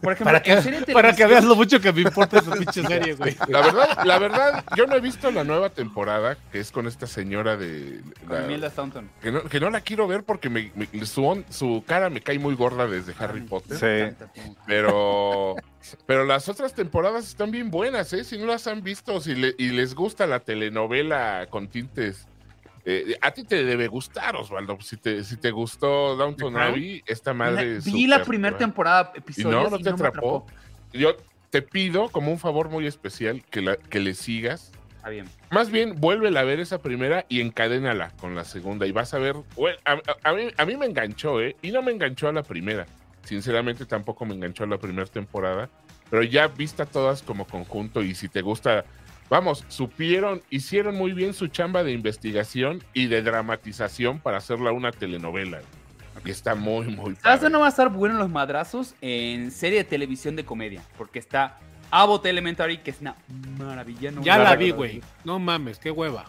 Por 0.01 0.13
ejemplo, 0.13 0.25
Para 0.33 0.43
que, 0.43 0.53
en 0.53 0.63
serie 0.63 0.81
de 0.81 0.93
para 0.93 1.13
que 1.15 1.27
veas 1.27 1.45
lo 1.45 1.57
mucho 1.57 1.81
que 1.81 1.93
me 1.93 2.03
importa 2.03 2.39
esa 2.39 2.53
pinche 2.53 2.83
serie, 2.85 3.15
güey. 3.15 3.37
La 3.49 3.61
verdad, 3.63 4.05
la 4.05 4.19
verdad, 4.19 4.65
yo 4.77 4.87
no 4.87 4.95
he 4.95 5.01
visto 5.01 5.31
la 5.31 5.45
nueva 5.45 5.71
temporada, 5.71 6.37
que 6.53 6.61
es 6.61 6.71
con 6.71 6.87
esta 6.87 7.07
señora 7.07 7.57
de... 7.57 8.01
Con 8.27 8.37
la- 8.39 8.45
Imelda 8.45 8.71
Staunton. 8.71 9.11
que, 9.21 9.33
no, 9.33 9.43
que 9.45 9.59
no 9.61 9.71
la 9.71 9.81
quiero 9.81 10.07
ver 10.07 10.23
porque 10.23 10.49
me, 10.49 10.71
me- 10.75 11.05
su, 11.07 11.45
su 11.51 11.83
cara 11.87 12.11
me 12.11 12.21
cae 12.21 12.39
muy 12.39 12.55
gorda 12.55 12.87
desde 12.87 13.13
Harry 13.19 13.41
Potter. 13.41 13.77
Sí. 14.17 14.27
Pero, 14.67 15.57
pero 16.07 16.25
las 16.25 16.49
otras 16.49 16.75
temporadas 16.75 17.27
están 17.27 17.51
bien 17.51 17.71
buenas, 17.71 18.13
¿eh? 18.13 18.23
Si 18.25 18.39
no 18.39 18.47
las 18.47 18.67
han 18.67 18.83
visto 18.83 19.21
si 19.21 19.35
le- 19.35 19.55
y 19.59 19.71
les 19.71 19.95
gusta 19.95 20.27
la 20.27 20.41
telenovela 20.41 21.47
con 21.51 21.69
tintes. 21.69 22.27
Eh, 22.90 23.18
a 23.20 23.31
ti 23.33 23.44
te 23.44 23.64
debe 23.64 23.87
gustar, 23.87 24.35
Osvaldo. 24.37 24.79
Si 24.81 24.96
te, 24.96 25.22
si 25.24 25.37
te 25.37 25.51
gustó 25.51 26.16
Downton? 26.16 26.57
Abbey, 26.57 27.03
esta 27.07 27.35
madre. 27.35 27.72
La- 27.72 27.79
es 27.79 27.85
vi 27.85 28.07
la 28.07 28.22
primera 28.24 28.57
temporada, 28.57 29.12
Y 29.14 29.18
episodios. 29.18 29.64
no, 29.64 29.70
no 29.70 29.79
te 29.79 29.90
atrapó. 29.90 30.46
Yo, 30.92 31.16
te 31.51 31.62
pido 31.62 32.09
como 32.09 32.31
un 32.33 32.38
favor 32.38 32.68
muy 32.70 32.87
especial 32.87 33.42
que, 33.51 33.61
la, 33.62 33.77
que 33.77 34.01
le 34.01 34.14
sigas. 34.14 34.72
Está 34.96 35.11
bien. 35.11 35.27
Más 35.51 35.70
bien, 35.70 35.94
vuélvela 36.01 36.40
a 36.40 36.44
ver 36.44 36.61
esa 36.61 36.79
primera 36.83 37.24
y 37.29 37.40
encadénala 37.40 38.11
con 38.20 38.35
la 38.35 38.44
segunda. 38.44 38.87
Y 38.87 38.92
vas 38.92 39.12
a 39.14 39.18
ver. 39.18 39.37
güey, 39.55 39.74
A, 39.85 39.92
a- 39.92 40.31
a 40.31 40.33
mí, 40.35 40.48
a 40.57 40.64
mí 40.64 40.77
me 40.77 40.87
enganchó, 40.87 41.40
¿eh? 41.40 41.57
Y 41.62 41.70
no 41.70 41.83
me 41.83 41.92
enganchó 41.92 42.29
a 42.29 42.33
la 42.33 42.42
primera. 42.42 42.87
Sinceramente, 43.24 43.85
tampoco 43.87 44.24
me 44.24 44.35
enganchó 44.35 44.64
a 44.64 44.66
la 44.66 44.79
primera 44.79 45.07
temporada. 45.07 45.68
Pero 46.11 46.22
ya 46.22 46.48
vista 46.48 46.87
todas 46.87 47.22
como 47.22 47.46
conjunto. 47.46 48.03
Y 48.03 48.14
si 48.14 48.29
te 48.29 48.40
gusta. 48.40 48.85
Vamos, 49.31 49.64
supieron, 49.69 50.43
hicieron 50.51 50.95
muy 50.97 51.12
bien 51.12 51.35
su 51.35 51.49
chamba 51.49 51.85
de 51.85 51.93
investigación 51.93 52.83
y 52.95 53.07
de 53.09 53.23
dramatización 53.23 54.21
para 54.21 54.38
hacerla 54.38 54.73
una 54.73 54.91
telenovela. 54.91 55.61
Y 56.25 56.31
está 56.31 56.55
muy, 56.55 56.87
muy 56.87 57.14
¿Sabes 57.17 57.21
padre. 57.23 57.41
dónde 57.43 57.59
va 57.59 57.67
a 57.67 57.69
estar 57.69 57.88
bueno 57.91 58.14
los 58.19 58.31
madrazos? 58.31 58.95
En 59.01 59.51
serie 59.51 59.79
de 59.79 59.85
televisión 59.85 60.35
de 60.35 60.45
comedia. 60.45 60.83
Porque 60.97 61.19
está 61.19 61.59
Abbott 61.91 62.27
Elementary, 62.27 62.79
que 62.79 62.91
es 62.91 63.01
una 63.01 63.14
maravilla. 63.59 64.11
¿no? 64.11 64.23
Ya 64.23 64.38
La 64.38 64.57
vi, 64.57 64.71
güey. 64.71 65.03
No 65.25 65.38
mames, 65.38 65.79
qué 65.79 65.91
hueva. 65.91 66.27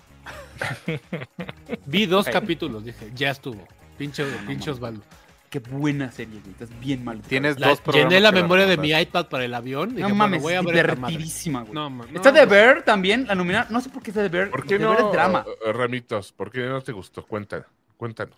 vi 1.85 2.05
dos 2.05 2.27
capítulos, 2.27 2.83
dije, 2.83 3.12
ya 3.15 3.31
estuvo. 3.31 3.67
Pinche, 3.97 4.23
No, 4.23 4.29
no 4.29 4.38
pinche 4.47 4.53
mames. 4.53 4.67
Osvaldo. 4.69 5.01
Qué 5.49 5.59
buena 5.59 6.12
serie, 6.12 6.39
güey. 6.41 6.51
Estás 6.51 6.69
bien 6.79 7.03
mal. 7.03 7.21
Tienes 7.21 7.59
La- 7.59 7.69
dos 7.69 7.81
programas 7.81 8.12
llené 8.13 8.21
la 8.21 8.31
memoria 8.31 8.65
de 8.67 8.77
mi 8.77 8.91
iPad 8.91 9.27
para 9.29 9.45
el 9.45 9.53
avión. 9.55 9.89
Dije, 9.89 10.01
No 10.01 10.07
bueno, 10.09 10.15
mames, 10.15 10.41
voy 10.43 10.53
a 10.53 10.59
es 10.59 10.65
ver 10.65 10.75
esta 10.75 10.95
madre. 10.95 11.12
divertidísima, 11.13 11.62
güey. 11.62 11.73
No, 11.73 11.89
mames. 11.89 12.15
Está 12.15 12.31
de 12.31 12.45
Bear 12.45 12.83
también, 12.83 13.25
la 13.25 13.33
nominaron. 13.35 13.73
No 13.73 13.81
sé 13.81 13.89
por 13.89 14.03
qué 14.03 14.12
está 14.12 14.21
de 14.21 14.29
Bear. 14.29 14.51
¿Por 14.51 14.63
qué 14.67 14.77
The 14.77 14.83
no, 14.83 14.91
Bear 14.91 15.05
es 15.07 15.12
drama. 15.12 15.45
eh, 15.65 15.73
Ramitos? 15.73 16.31
¿Por 16.33 16.51
qué 16.51 16.59
no 16.67 16.81
te 16.81 16.91
gustó? 16.91 17.25
Cuéntanos. 17.25 17.65
Cuéntanos. 17.97 18.35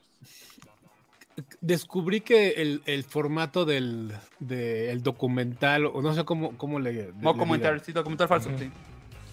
Descubrí 1.60 2.22
que 2.22 2.50
el, 2.52 2.82
el 2.86 3.04
formato 3.04 3.66
del, 3.66 4.14
documental, 5.02 5.86
o 5.88 6.02
no 6.02 6.14
sé 6.14 6.24
cómo, 6.26 6.58
cómo 6.58 6.80
le. 6.80 7.12
No 7.20 7.34
digan, 7.34 7.82
sí, 7.84 7.92
documental 7.94 8.28
falso. 8.28 8.50
Ujú. 8.50 8.60
sí. 8.60 8.72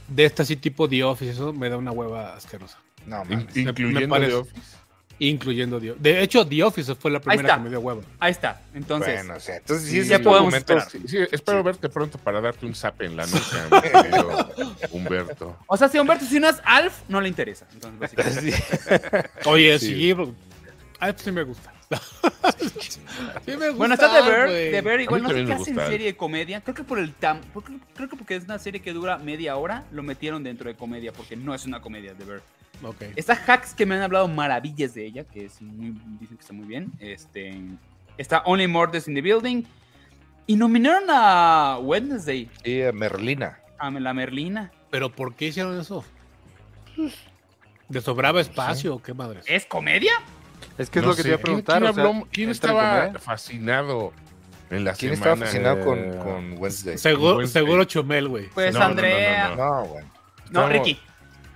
De 0.08 0.24
este 0.24 0.42
así 0.42 0.56
tipo 0.56 0.88
The 0.88 1.04
Office, 1.04 1.32
eso 1.32 1.52
me 1.52 1.68
da 1.68 1.76
una 1.76 1.90
hueva 1.92 2.34
asquerosa. 2.34 2.78
No, 3.06 3.22
In- 3.24 3.28
mames. 3.40 3.56
incluyendo 3.56 4.00
me 4.00 4.08
parece. 4.08 4.30
The 4.32 4.36
Office. 4.38 4.76
Incluyendo 5.20 5.80
The 5.80 5.94
De 5.98 6.22
hecho, 6.22 6.46
The 6.46 6.62
Office 6.62 6.94
fue 6.94 7.10
la 7.10 7.18
primera 7.20 7.42
está. 7.42 7.56
que 7.56 7.62
me 7.64 7.68
dio 7.70 7.80
hueva. 7.80 8.02
Ahí 8.20 8.30
está. 8.30 8.60
Entonces, 8.72 9.14
Bueno, 9.16 9.34
o 9.36 9.40
sea, 9.40 9.56
entonces 9.56 9.88
sí, 9.90 10.02
Sí, 10.02 10.08
ya 10.08 10.20
podemos 10.20 10.54
esperar. 10.54 10.88
Sí, 10.90 11.00
sí, 11.06 11.18
espero 11.32 11.62
verte 11.64 11.88
pronto 11.88 12.18
para 12.18 12.40
darte 12.40 12.64
un 12.66 12.74
zap 12.74 13.02
en 13.02 13.16
la 13.16 13.26
nuca, 13.26 14.48
Humberto. 14.92 15.56
o 15.66 15.76
sea, 15.76 15.88
si 15.88 15.98
a 15.98 16.02
Humberto 16.02 16.24
si 16.24 16.38
no 16.38 16.48
es 16.48 16.56
Alf, 16.64 17.00
no 17.08 17.20
le 17.20 17.28
interesa. 17.28 17.66
Entonces. 17.72 18.54
Oye, 19.46 19.78
Sí. 19.78 20.14
sí. 20.14 20.32
Ah, 21.00 21.12
sí 21.16 21.32
me 21.32 21.42
gusta. 21.42 21.72
sí 23.44 23.56
me 23.56 23.56
gusta. 23.56 23.72
Bueno, 23.72 23.94
está 23.94 24.08
The 24.12 24.30
Bear. 24.30 24.48
The 24.48 24.80
Bear 24.82 25.00
igual 25.00 25.22
no 25.22 25.28
sé 25.30 25.34
qué 25.34 25.42
me 25.44 25.54
hace 25.54 25.70
en 25.70 25.76
gusta. 25.76 25.90
serie 25.90 26.06
de 26.06 26.16
comedia. 26.16 26.60
Creo 26.60 26.74
que 26.74 26.84
por 26.84 26.98
el 26.98 27.12
tam... 27.14 27.40
porque- 27.52 27.78
creo 27.94 28.08
que 28.08 28.16
porque 28.16 28.36
es 28.36 28.44
una 28.44 28.58
serie 28.58 28.80
que 28.80 28.92
dura 28.92 29.18
media 29.18 29.56
hora, 29.56 29.84
lo 29.92 30.02
metieron 30.02 30.42
dentro 30.44 30.68
de 30.68 30.76
comedia, 30.76 31.12
porque 31.12 31.36
no 31.36 31.54
es 31.54 31.66
una 31.66 31.80
comedia, 31.80 32.14
The 32.14 32.24
Bear. 32.24 32.42
Ok. 32.82 33.02
Está 33.16 33.32
Hacks, 33.46 33.74
que 33.74 33.84
me 33.86 33.94
han 33.96 34.02
hablado 34.02 34.28
maravillas 34.28 34.94
de 34.94 35.04
ella, 35.06 35.24
que 35.24 35.46
es 35.46 35.60
muy- 35.60 35.94
dicen 36.20 36.36
que 36.36 36.42
está 36.42 36.52
muy 36.52 36.66
bien. 36.66 36.92
Este, 37.00 37.60
está 38.16 38.42
Only 38.44 38.68
Murders 38.68 39.08
in 39.08 39.14
the 39.14 39.20
Building. 39.22 39.64
Y 40.46 40.56
nominaron 40.56 41.04
a 41.10 41.78
Wednesday, 41.82 42.48
Sí, 42.64 42.82
a 42.82 42.92
Merlina. 42.92 43.58
a 43.78 43.90
la 43.90 44.14
Merlina. 44.14 44.70
Pero 44.90 45.10
¿por 45.10 45.34
qué 45.34 45.46
hicieron 45.46 45.78
eso? 45.78 46.04
¿De 47.88 48.00
sobraba 48.00 48.40
espacio 48.40 48.94
o 48.96 49.02
qué 49.02 49.14
madres? 49.14 49.44
¿Es 49.48 49.64
comedia? 49.66 50.12
Es 50.76 50.90
que 50.90 50.98
es 50.98 51.04
No 51.04 51.10
lo 51.10 51.16
que 51.16 51.22
sé, 51.22 51.28
te 51.28 51.28
iba 51.30 51.36
a 51.36 51.38
¿quién- 51.38 51.44
preguntar. 51.44 51.78
¿Quién, 51.82 51.90
o 51.90 51.94
sea, 51.94 52.04
quién 52.04 52.14
¿entra 52.22 52.42
en 52.44 52.50
estaba 52.50 53.00
comedia? 53.00 53.18
fascinado 53.20 54.12
en 54.70 54.84
la 54.84 54.92
¿Quién 54.94 55.14
semana? 55.16 55.32
estaba 55.32 55.46
fascinado 55.46 55.84
con, 55.84 55.98
eh, 55.98 56.18
con 56.22 56.54
Wednesday? 56.58 56.98
Seguro, 56.98 57.36
Wednesday. 57.38 57.62
seguro 57.62 57.84
Chumel, 57.84 58.28
güey. 58.28 58.48
Pues 58.50 58.72
No, 58.74 58.80
no, 58.80 58.84
no, 58.86 58.90
Andrea. 58.90 59.48
no, 59.50 59.56
No, 59.56 59.84
bueno. 59.86 60.08
No, 60.08 60.44
Estábamos- 60.44 60.72
Ricky. 60.72 61.00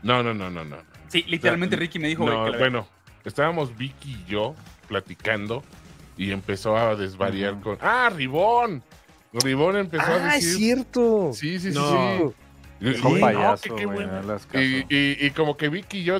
No, 0.02 0.22
no, 0.22 0.34
no, 0.34 0.50
no, 0.50 0.64
no. 0.64 0.76
Sí, 1.12 1.22
literalmente 1.28 1.76
Ricky 1.76 1.98
me 1.98 2.08
dijo, 2.08 2.24
No, 2.24 2.50
bueno, 2.56 2.88
estábamos 3.22 3.76
Vicky 3.76 4.12
y 4.26 4.30
yo 4.30 4.54
platicando 4.88 5.62
y 6.16 6.30
empezó 6.32 6.74
a 6.74 6.96
desvariar 6.96 7.60
con. 7.60 7.76
¡Ah, 7.82 8.10
Ribón! 8.14 8.82
Ribón 9.34 9.76
empezó 9.76 10.04
a 10.04 10.14
Ah, 10.30 10.36
es 10.36 10.44
decir. 10.44 10.56
cierto. 10.56 11.30
Sí, 11.34 11.58
sí, 11.58 11.70
sí, 11.70 11.74
No. 11.78 12.18
sí. 12.18 12.34
Y- 12.82 12.94
Dijo 12.94 13.16
y-. 13.16 13.20
Y, 14.60 14.86
y- 14.88 15.26
y 15.26 15.30
como 15.30 15.56
que 15.56 15.68
Vicky 15.68 15.98
y 16.00 16.04
yo 16.04 16.18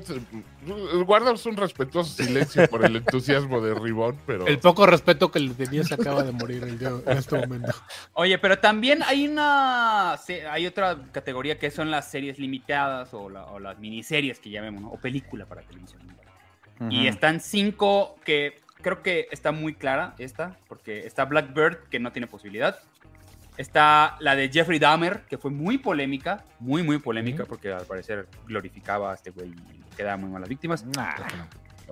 guardamos 1.05 1.45
un 1.47 1.57
respetuoso 1.57 2.23
silencio 2.23 2.69
por 2.69 2.85
el 2.85 2.97
entusiasmo 2.97 3.61
de 3.61 3.75
Ribón, 3.75 4.17
pero 4.27 4.47
El 4.47 4.59
poco 4.59 4.87
respeto 4.87 5.31
que 5.31 5.41
le 5.41 5.55
tenía 5.55 5.83
se 5.83 5.95
acaba 5.95 6.23
de 6.23 6.31
morir 6.33 6.63
el 6.63 6.79
día- 6.79 6.93
en 7.07 7.19
este 7.19 7.37
momento. 7.37 7.73
Oye, 8.15 8.39
pero 8.39 8.59
también 8.59 9.03
hay 9.03 9.27
una. 9.27 10.13
Hay 10.51 10.67
otra 10.67 10.97
categoría 11.11 11.59
que 11.59 11.71
son 11.71 11.91
las 11.91 12.11
series 12.11 12.39
limitadas 12.39 13.13
o, 13.13 13.29
la- 13.29 13.45
o 13.47 13.59
las 13.59 13.79
miniseries 13.79 14.39
que 14.39 14.51
llamemos, 14.51 14.83
¿no? 14.83 14.91
O 14.91 14.99
película 15.01 15.47
para 15.47 15.63
televisión. 15.63 16.01
Y 16.91 17.01
Ujú. 17.01 17.09
están 17.09 17.41
cinco 17.41 18.17
que 18.25 18.61
creo 18.81 19.03
que 19.03 19.29
está 19.31 19.53
muy 19.53 19.75
clara 19.75 20.15
esta, 20.19 20.57
porque 20.69 21.07
está 21.07 21.25
Blackbird, 21.25 21.89
que 21.91 22.01
no 22.01 22.11
tiene 22.13 22.27
posibilidad. 22.27 22.79
Está 23.57 24.17
la 24.21 24.35
de 24.35 24.49
Jeffrey 24.49 24.79
Dahmer, 24.79 25.25
que 25.29 25.37
fue 25.37 25.51
muy 25.51 25.79
polémica, 25.79 26.45
muy, 26.59 26.83
muy 26.83 26.99
polémica, 26.99 27.45
porque 27.45 27.71
al 27.71 27.85
parecer 27.85 28.27
glorificaba 28.47 29.13
a 29.13 29.15
este 29.15 29.31
güey 29.31 29.51
y 29.51 29.95
quedaba 29.97 30.17
muy 30.17 30.31
mal 30.31 30.39
a 30.39 30.41
las 30.41 30.49
víctimas. 30.49 30.85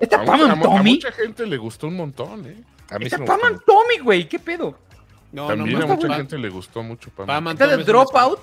¿Está 0.01 0.23
a, 0.23 0.25
Pam 0.25 0.41
mucha, 0.41 0.53
and 0.53 0.65
a 0.65 0.83
mucha 0.83 1.13
gente 1.13 1.47
le 1.47 1.57
gustó 1.59 1.89
un 1.89 1.97
montón, 1.97 2.47
¿eh? 2.47 2.65
A 2.91 2.99
mí 2.99 3.05
sí 3.05 3.15
Está 3.15 3.19
me 3.19 3.27
Pam 3.27 3.41
and 3.45 3.61
Tommy, 3.65 3.99
güey, 4.03 4.29
¿qué 4.29 4.39
pedo? 4.39 4.79
No, 5.33 5.49
También 5.49 5.79
no, 5.79 5.85
a 5.85 5.89
mucha 5.89 6.15
gente 6.15 6.39
le 6.39 6.49
gustó 6.49 6.83
mucho 6.83 7.11
Pam. 7.11 7.27
Pam 7.27 7.49
and 7.49 7.59
de 7.59 7.65
Tommy 7.67 7.83
es 7.83 7.89
un 7.89 7.93
Dropout, 7.93 8.41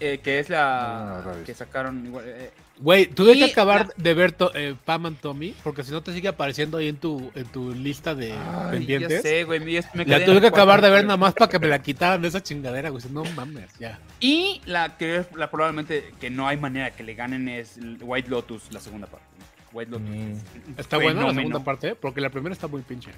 eh, 0.00 0.20
que 0.22 0.40
es 0.40 0.50
la 0.50 1.22
no 1.24 1.32
la 1.32 1.40
he 1.40 1.44
que 1.44 1.54
sacaron 1.54 2.04
igual. 2.04 2.24
eh, 2.26 2.50
Güey, 2.80 3.06
tuve 3.06 3.32
Y 3.32 3.38
que 3.38 3.44
acabar 3.46 3.88
la- 3.88 3.94
de 3.96 4.14
ver 4.14 4.32
to- 4.32 4.52
eh, 4.54 4.76
Pam 4.84 5.06
and 5.06 5.18
Tommy, 5.20 5.54
porque 5.64 5.82
si 5.82 5.90
no 5.90 6.00
te 6.02 6.12
sigue 6.12 6.28
apareciendo 6.28 6.78
ahí 6.78 6.88
en 6.88 6.96
tu, 6.96 7.30
en 7.34 7.44
tu 7.46 7.74
lista 7.74 8.14
de 8.14 8.32
ay, 8.32 8.70
pendientes. 8.70 9.10
ya 9.10 9.20
sé, 9.22 9.44
güey, 9.44 9.58
me- 9.58 9.66
me 9.66 10.04
La 10.04 10.16
quedé 10.16 10.24
tuve 10.26 10.36
en 10.36 10.40
que 10.42 10.46
acabar 10.46 10.80
de 10.80 10.88
ver 10.90 11.04
nada 11.04 11.16
más 11.16 11.34
para 11.34 11.50
que 11.50 11.58
me 11.58 11.66
la 11.66 11.82
quitaran 11.82 12.22
de 12.22 12.28
esa 12.28 12.42
chingadera, 12.42 12.90
güey. 12.90 13.02
No 13.10 13.24
mames, 13.36 13.70
ya. 13.80 13.98
Y 14.20 14.60
la 14.64 14.96
que 14.96 15.16
es 15.16 15.26
la 15.34 15.50
probablemente 15.50 16.12
que 16.20 16.30
no 16.30 16.46
hay 16.46 16.56
manera 16.56 16.92
que 16.92 17.02
le 17.02 17.14
ganen 17.14 17.48
es 17.48 17.78
White 18.00 18.28
Lotus, 18.30 18.72
la 18.72 18.80
segunda 18.80 19.06
parte. 19.08 19.26
White 19.72 19.90
Lotus. 19.90 20.08
Mm. 20.08 20.32
Está 20.78 20.98
buena 20.98 21.26
la 21.26 21.34
segunda 21.34 21.64
parte, 21.64 21.94
porque 21.96 22.20
la 22.20 22.30
primera 22.30 22.52
está 22.52 22.68
muy 22.68 22.82
pinche. 22.82 23.10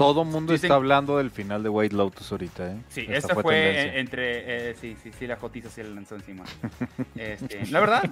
Todo 0.00 0.24
mundo 0.24 0.52
Dicen- 0.54 0.66
está 0.68 0.74
hablando 0.76 1.18
del 1.18 1.30
final 1.30 1.62
de 1.62 1.68
White 1.68 1.94
Lotus 1.94 2.32
ahorita, 2.32 2.72
¿eh? 2.72 2.76
Sí, 2.88 3.02
Esta 3.02 3.14
esta 3.32 3.34
fue, 3.34 3.98
entre. 4.00 4.70
eh, 4.70 4.74
sí, 4.80 4.96
sí, 5.02 5.12
sí, 5.18 5.26
la 5.26 5.36
jotiza 5.36 5.68
se 5.68 5.84
le 5.84 5.90
lanzó 5.94 6.14
encima. 6.16 6.44
Este, 7.16 7.66
la 7.66 7.80
verdad. 7.80 8.02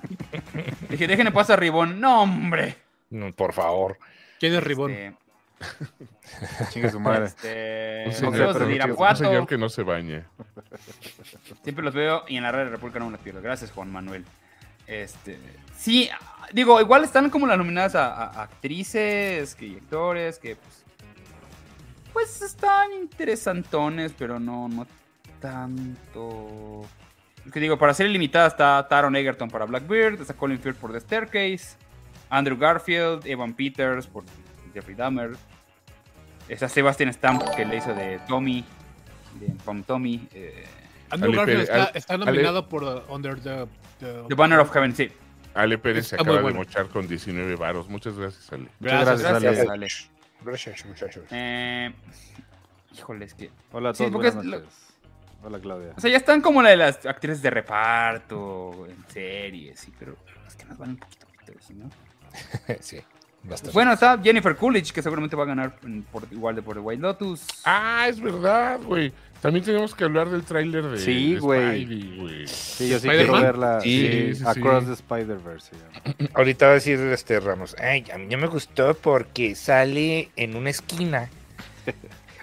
Dije, 0.91 1.07
déjenme 1.07 1.33
pasar 1.33 1.59
a 1.59 1.61
Ribón. 1.61 1.99
No, 1.99 2.23
hombre. 2.25 2.77
No, 3.11 3.33
por 3.33 3.55
favor. 3.55 3.97
¿Quién 4.39 4.55
es 4.55 4.63
Ribón? 4.63 4.91
Este, 4.93 5.17
Chingue 6.71 6.91
su 6.91 7.01
madre. 7.01 7.25
este, 7.25 8.05
Un 8.07 8.13
señor, 8.13 8.33
de 8.59 8.93
un 8.93 9.17
señor 9.17 9.47
que 9.47 9.57
no 9.59 9.69
se 9.71 9.83
bañe. 9.83 10.25
Siempre 11.63 11.85
los 11.85 11.95
veo 11.95 12.25
y 12.29 12.37
en 12.37 12.43
la 12.43 12.53
red 12.53 12.65
de 12.65 12.71
República 12.71 12.99
no 12.99 13.07
me 13.07 13.13
los 13.13 13.21
pierdo. 13.21 13.41
Gracias, 13.41 13.71
Juan 13.73 13.91
Manuel. 13.91 14.25
Este, 14.87 15.39
sí, 15.77 16.09
digo, 16.53 16.81
igual 16.81 17.05
están 17.05 17.31
como 17.31 17.47
las 17.47 17.59
nominadas 17.59 17.95
a, 17.95 18.13
a 18.15 18.43
actrices 18.43 19.55
que, 19.55 19.67
y 19.67 19.75
actores 19.77 20.39
que 20.39 20.57
pues, 20.57 20.85
pues 22.19 22.43
están 22.43 22.93
interesantones, 23.01 24.13
pero 24.19 24.41
no, 24.41 24.69
no 24.69 24.87
tanto. 25.41 26.83
Es 27.47 27.53
que 27.53 27.61
digo, 27.61 27.79
para 27.79 27.95
ser 27.95 28.11
limitada 28.11 28.49
está 28.49 28.87
Taron 28.89 29.15
Egerton 29.15 29.49
para 29.49 29.67
Blackbeard, 29.67 30.21
está 30.21 30.35
Colin 30.35 30.59
Firth 30.59 30.79
por 30.79 30.91
The 30.93 30.99
Staircase, 31.01 31.77
Andrew 32.29 32.59
Garfield, 32.59 33.25
Evan 33.25 33.55
Peters 33.55 34.09
por 34.09 34.25
Jeffrey 34.75 34.97
Dahmer, 34.97 35.37
está 36.49 36.69
Sebastian 36.69 37.13
Stamp 37.13 37.43
que 37.55 37.65
le 37.65 37.77
hizo 37.77 37.95
de 37.95 38.21
Tommy, 38.27 38.65
de 39.39 39.55
Tommy. 39.87 40.29
eh, 40.33 40.65
Andrew 41.11 41.31
Ale 41.31 41.37
Garfield 41.37 41.69
Pérez, 41.69 41.91
está, 41.95 42.19
nominado 42.19 42.69
por 42.69 42.83
uh, 42.83 43.03
Under 43.09 43.41
the, 43.41 43.67
the- 44.01 44.25
The 44.29 44.35
Banner 44.35 44.59
of 44.59 44.73
Heaven, 44.75 44.95
sí. 44.95 45.09
Ale 45.55 45.79
Pérez 45.79 46.09
se 46.09 46.17
acaba 46.17 46.41
bueno. 46.41 46.49
de 46.49 46.55
mochar 46.55 46.89
con 46.89 47.07
19 47.07 47.55
varos. 47.55 47.89
Muchas 47.89 48.19
gracias, 48.19 48.53
Ale. 48.53 48.67
Gracias, 48.81 49.23
gracias, 49.23 49.43
Gracias, 49.43 49.69
Ale. 49.69 50.18
Gracias, 50.43 50.85
muchachos. 50.87 51.25
Eh, 51.31 51.93
híjole, 52.95 53.25
es 53.25 53.35
que. 53.35 53.51
Hola 53.73 53.91
a 53.91 53.93
todos, 53.93 54.11
porque 54.11 54.31
buenas 54.31 54.45
es 54.45 54.51
lo- 54.51 54.59
noches. 54.61 54.75
Hola, 55.43 55.61
Claudia. 55.61 55.93
O 55.97 56.01
sea, 56.01 56.11
ya 56.11 56.17
están 56.17 56.41
como 56.41 56.63
la 56.63 56.71
de 56.71 56.77
las 56.77 57.07
actrices 57.07 57.41
de 57.43 57.51
reparto, 57.51 58.87
en 58.89 58.97
series, 59.09 59.79
sí, 59.79 59.93
pero 59.99 60.17
es 60.47 60.57
que 60.57 60.65
nos 60.65 60.79
van 60.79 60.91
un 60.91 60.97
poquito, 60.97 61.27
poquito, 61.29 61.53
¿sí, 61.61 61.75
¿no? 61.75 61.89
sí, 62.81 63.01
bastante. 63.45 63.73
Bueno, 63.73 63.93
está 63.93 64.19
Jennifer 64.21 64.57
Coolidge, 64.57 64.93
que 64.93 65.01
seguramente 65.01 65.37
va 65.37 65.45
a 65.45 65.47
ganar 65.47 65.77
por, 66.11 66.25
igual 66.33 66.57
de 66.57 66.63
por 66.63 66.75
The 66.75 66.81
White 66.81 67.01
Lotus. 67.03 67.47
Ah, 67.65 68.07
es 68.09 68.21
verdad, 68.21 68.81
güey. 68.83 69.13
También 69.41 69.65
tenemos 69.65 69.95
que 69.95 70.03
hablar 70.05 70.31
del 70.31 70.43
tráiler 70.43 70.85
de, 70.87 70.99
Sí, 70.99 71.35
de 71.35 71.41
güey. 71.41 71.83
Spidey, 71.85 72.17
güey. 72.19 72.47
Sí, 72.49 72.89
yo 72.89 72.99
sí 72.99 73.07
¿Spider-Man? 73.09 73.17
quiero 73.41 73.41
verla. 73.41 73.81
Sí, 73.81 74.09
Sí, 74.11 74.29
sí, 74.29 74.35
sí. 74.35 74.45
Across 74.47 74.87
the 74.87 74.93
Spider-Verse. 74.95 75.71
Ahorita 76.35 76.67
va 76.67 76.71
a 76.73 76.75
decir 76.75 76.99
este 77.01 77.39
Ramos, 77.41 77.77
ay, 77.79 78.05
a 78.13 78.19
mí 78.19 78.27
no 78.27 78.39
me 78.39 78.47
gustó 78.49 78.95
porque 78.95 79.55
sale 79.55 80.31
en 80.37 80.57
una 80.57 80.71
esquina. 80.71 81.31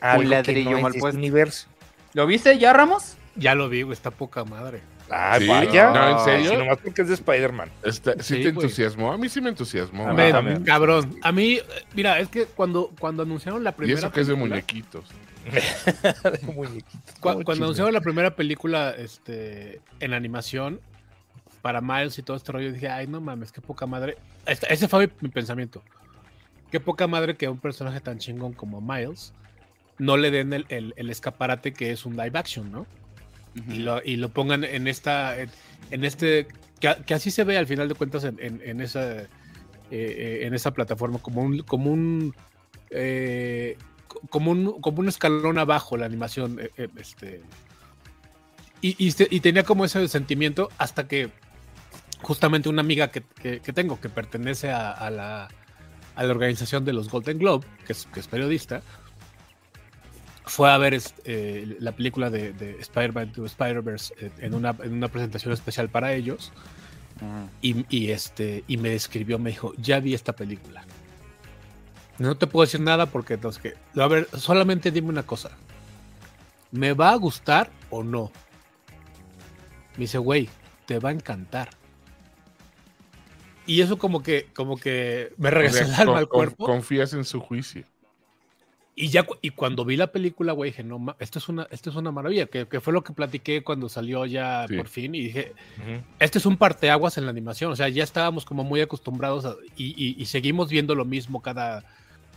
Que 0.02 0.24
ladrillo 0.26 0.72
no 0.72 0.82
mal 0.82 0.92
este 0.92 1.00
puesto. 1.00 1.18
universo. 1.18 1.68
¿Lo 2.14 2.28
viste 2.28 2.60
ya, 2.60 2.74
Ramos? 2.74 3.18
Ya 3.36 3.56
lo 3.56 3.70
vi, 3.70 3.82
güey, 3.82 3.94
está 3.94 4.12
poca 4.12 4.46
madre. 4.46 4.82
Ah, 5.10 5.38
Sí, 5.40 5.48
vaya. 5.48 5.92
no, 5.92 6.20
¿en 6.20 6.26
serio? 6.26 6.52
sí, 6.52 6.58
nomás 6.58 6.78
porque 6.78 7.02
es 7.02 7.08
de 7.08 7.14
Spider-Man. 7.16 7.70
¿Sí, 7.86 7.92
Sí, 7.92 8.34
te 8.36 8.52
güey. 8.52 8.66
entusiasmó? 8.66 9.12
A 9.14 9.18
mí 9.18 9.28
sí 9.30 9.42
me 9.42 9.50
entusiasmó. 9.50 10.08
A 10.08 10.14
mí 10.14 10.64
cabrón. 10.64 11.16
A 11.24 11.32
mí, 11.32 11.54
eh, 11.56 11.64
mira, 11.96 12.20
es 12.20 12.28
que 12.30 12.46
cuando, 12.46 12.92
cuando 13.00 13.24
anunciaron 13.24 13.64
la 13.64 13.72
Y 13.72 13.74
primera. 13.74 13.98
eso 14.00 14.12
que 14.12 14.22
es 14.22 14.28
de 14.28 14.36
muñequitos. 14.36 15.06
De 15.52 16.40
muñequitos. 16.54 17.16
Cuando 17.20 17.52
anunciaron 17.52 17.94
la 17.94 18.02
primera 18.02 18.36
película 18.36 18.92
este, 18.98 19.80
en 20.00 20.14
animación 20.14 20.80
para 21.62 21.82
Miles 21.82 22.18
y 22.20 22.24
todo 22.24 22.38
este 22.38 22.52
rollo, 22.52 22.72
dije, 22.72 22.90
ay, 22.90 23.08
no 23.08 23.22
mames, 23.22 23.52
qué 23.52 23.62
poca 23.62 23.86
madre. 23.86 24.18
Este- 24.46 24.72
ese 24.74 24.88
fue 24.88 25.08
mi, 25.08 25.14
mi 25.22 25.30
pensamiento. 25.30 25.82
Qué 26.72 26.80
poca 26.80 27.08
madre 27.08 27.36
que 27.36 27.46
a 27.46 27.52
un 27.52 27.60
personaje 27.60 28.00
tan 28.02 28.18
chingón 28.20 28.54
como 28.54 28.82
Miles 28.82 29.34
no 29.98 30.18
le 30.18 30.30
den 30.32 30.52
el, 30.54 30.66
el- 30.70 30.94
el 30.98 31.10
escaparate 31.10 31.74
que 31.74 31.92
es 31.92 32.06
un 32.06 32.18
live 32.18 32.38
action, 32.38 32.72
¿no? 32.72 32.86
Y 33.70 33.76
lo, 33.80 34.02
y 34.04 34.18
lo 34.18 34.28
pongan 34.30 34.66
en 34.66 34.88
esta, 34.88 35.40
en, 35.40 35.50
en 35.90 36.04
este, 36.04 36.46
que, 36.82 37.14
así 37.14 37.32
se 37.32 37.46
ve 37.46 37.58
al 37.58 37.66
final 37.68 37.88
de 37.88 37.96
cuentas 37.96 38.26
en, 38.26 38.38
en- 38.42 38.62
en 38.66 38.82
esa, 38.82 39.22
eh, 39.22 39.28
eh, 39.92 40.40
en 40.42 40.54
esa 40.54 40.72
plataforma, 40.72 41.20
como 41.20 41.42
un, 41.42 41.60
como 41.60 41.90
un, 41.92 42.36
eh, 42.90 43.78
como 44.30 44.52
un, 44.52 44.82
como 44.82 45.00
un 45.00 45.08
escalón 45.08 45.58
abajo 45.58 45.98
la 45.98 46.06
animación, 46.06 46.60
eh, 46.60 46.72
eh, 46.78 46.88
este, 46.98 47.42
y, 48.82 48.96
y 49.04 49.14
y 49.30 49.40
tenía 49.40 49.64
como 49.64 49.86
ese 49.86 50.08
sentimiento 50.08 50.70
hasta 50.78 51.08
que 51.08 51.30
justamente 52.22 52.70
una 52.70 52.82
amiga 52.82 53.12
que, 53.12 53.22
que- 53.22 53.60
que 53.60 53.74
tengo 53.74 54.00
que 54.00 54.10
pertenece 54.10 54.72
a, 54.72 54.92
a 54.92 55.10
la, 55.10 55.48
a 56.16 56.24
la 56.24 56.32
organización 56.32 56.86
de 56.86 56.94
los 56.94 57.10
Golden 57.10 57.38
Globe, 57.40 57.66
que 57.86 57.94
es, 57.94 58.06
que 58.14 58.20
es 58.20 58.28
periodista, 58.28 58.82
fue 60.46 60.72
a 60.72 60.78
ver 60.78 60.94
este, 60.94 61.22
eh, 61.26 61.78
la 61.80 61.92
película 61.94 62.30
de, 62.30 62.54
de 62.54 62.80
Spider-Man 62.80 63.32
to 63.32 63.46
Spider-Verse 63.46 64.14
eh, 64.20 64.32
en, 64.40 64.54
una, 64.54 64.76
en 64.84 64.94
una 64.94 65.08
presentación 65.08 65.54
especial 65.54 65.90
para 65.90 66.14
ellos 66.14 66.52
y, 67.62 67.86
y, 67.90 68.12
este, 68.12 68.64
y 68.68 68.78
me 68.78 68.90
describió, 68.90 69.40
me 69.40 69.50
dijo, 69.52 69.74
ya 69.78 70.00
vi 70.02 70.14
esta 70.14 70.34
película. 70.34 70.86
No 72.20 72.36
te 72.38 72.48
puedo 72.48 72.66
decir 72.66 72.80
nada 72.82 73.08
porque 73.08 73.34
entonces 73.36 73.62
que, 73.62 74.00
a 74.02 74.08
ver, 74.08 74.28
solamente 74.38 74.92
dime 74.92 75.10
una 75.10 75.24
cosa. 75.24 75.52
¿Me 76.72 76.94
va 76.94 77.12
a 77.12 77.16
gustar 77.16 77.70
o 77.90 78.04
no? 78.04 78.32
Me 79.96 80.02
dice, 80.02 80.18
güey, 80.18 80.50
te 80.86 81.00
va 81.00 81.10
a 81.10 81.14
encantar. 81.14 81.70
Y 83.68 83.82
eso 83.82 83.98
como 83.98 84.22
que, 84.22 84.48
como 84.54 84.78
que 84.78 85.34
me 85.38 85.50
regresó 85.50 85.84
el 85.84 85.94
alma 85.96 86.20
al 86.20 86.28
cuerpo. 86.28 86.66
confías 86.66 87.14
en 87.14 87.26
su 87.26 87.40
juicio. 87.40 87.84
Y 88.98 89.10
ya 89.10 89.26
y 89.42 89.50
cuando 89.50 89.84
vi 89.84 89.98
la 89.98 90.12
película, 90.14 90.54
güey, 90.54 90.72
dije, 90.72 90.84
no, 90.84 91.16
esto 91.20 91.40
es 91.40 91.50
una, 91.50 91.68
esto 91.70 91.90
es 91.90 91.98
una 91.98 92.12
maravilla, 92.12 92.46
que, 92.46 92.66
que 92.66 92.80
fue 92.80 92.94
lo 92.94 93.04
que 93.04 93.12
platiqué 93.12 93.62
cuando 93.62 93.90
salió 93.90 94.26
ya 94.26 94.68
Sí. 94.70 94.78
por 94.78 94.88
fin, 94.88 95.14
y 95.16 95.20
dije, 95.22 95.52
este 96.20 96.38
es 96.38 96.46
un 96.46 96.56
parteaguas 96.56 97.18
en 97.18 97.26
la 97.26 97.32
animación, 97.32 97.74
o 97.74 97.76
sea, 97.76 97.90
ya 97.90 98.04
estábamos 98.06 98.46
como 98.46 98.64
muy 98.64 98.80
acostumbrados 98.80 99.44
a- 99.44 99.56
y, 99.76 99.88
y- 100.02 100.16
y 100.22 100.26
seguimos 100.28 100.70
viendo 100.70 100.96
lo 100.96 101.04
mismo 101.04 101.42
cada, 101.42 101.84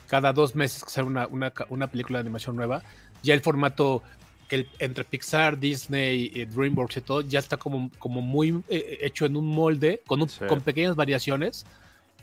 cada 0.08 0.32
dos 0.32 0.54
meses 0.56 0.82
que 0.82 0.90
sale 0.90 1.06
una, 1.06 1.26
una, 1.28 1.52
una 1.68 1.86
película 1.86 2.18
de 2.18 2.22
animación 2.22 2.56
nueva. 2.56 2.82
Ya 3.22 3.34
el 3.34 3.40
formato 3.40 4.02
el, 4.50 4.66
entre 4.78 5.04
Pixar, 5.04 5.58
Disney, 5.58 6.32
eh, 6.34 6.46
DreamWorks 6.46 6.96
y 6.96 7.00
todo, 7.02 7.20
ya 7.20 7.38
está 7.38 7.56
como, 7.58 7.90
como 7.98 8.20
muy 8.22 8.62
eh, 8.68 8.98
hecho 9.02 9.26
en 9.26 9.36
un 9.36 9.46
molde, 9.46 10.02
con, 10.06 10.22
un- 10.22 10.28
Sí. 10.28 10.44
con 10.48 10.60
pequeñas 10.62 10.96
variaciones, 10.96 11.66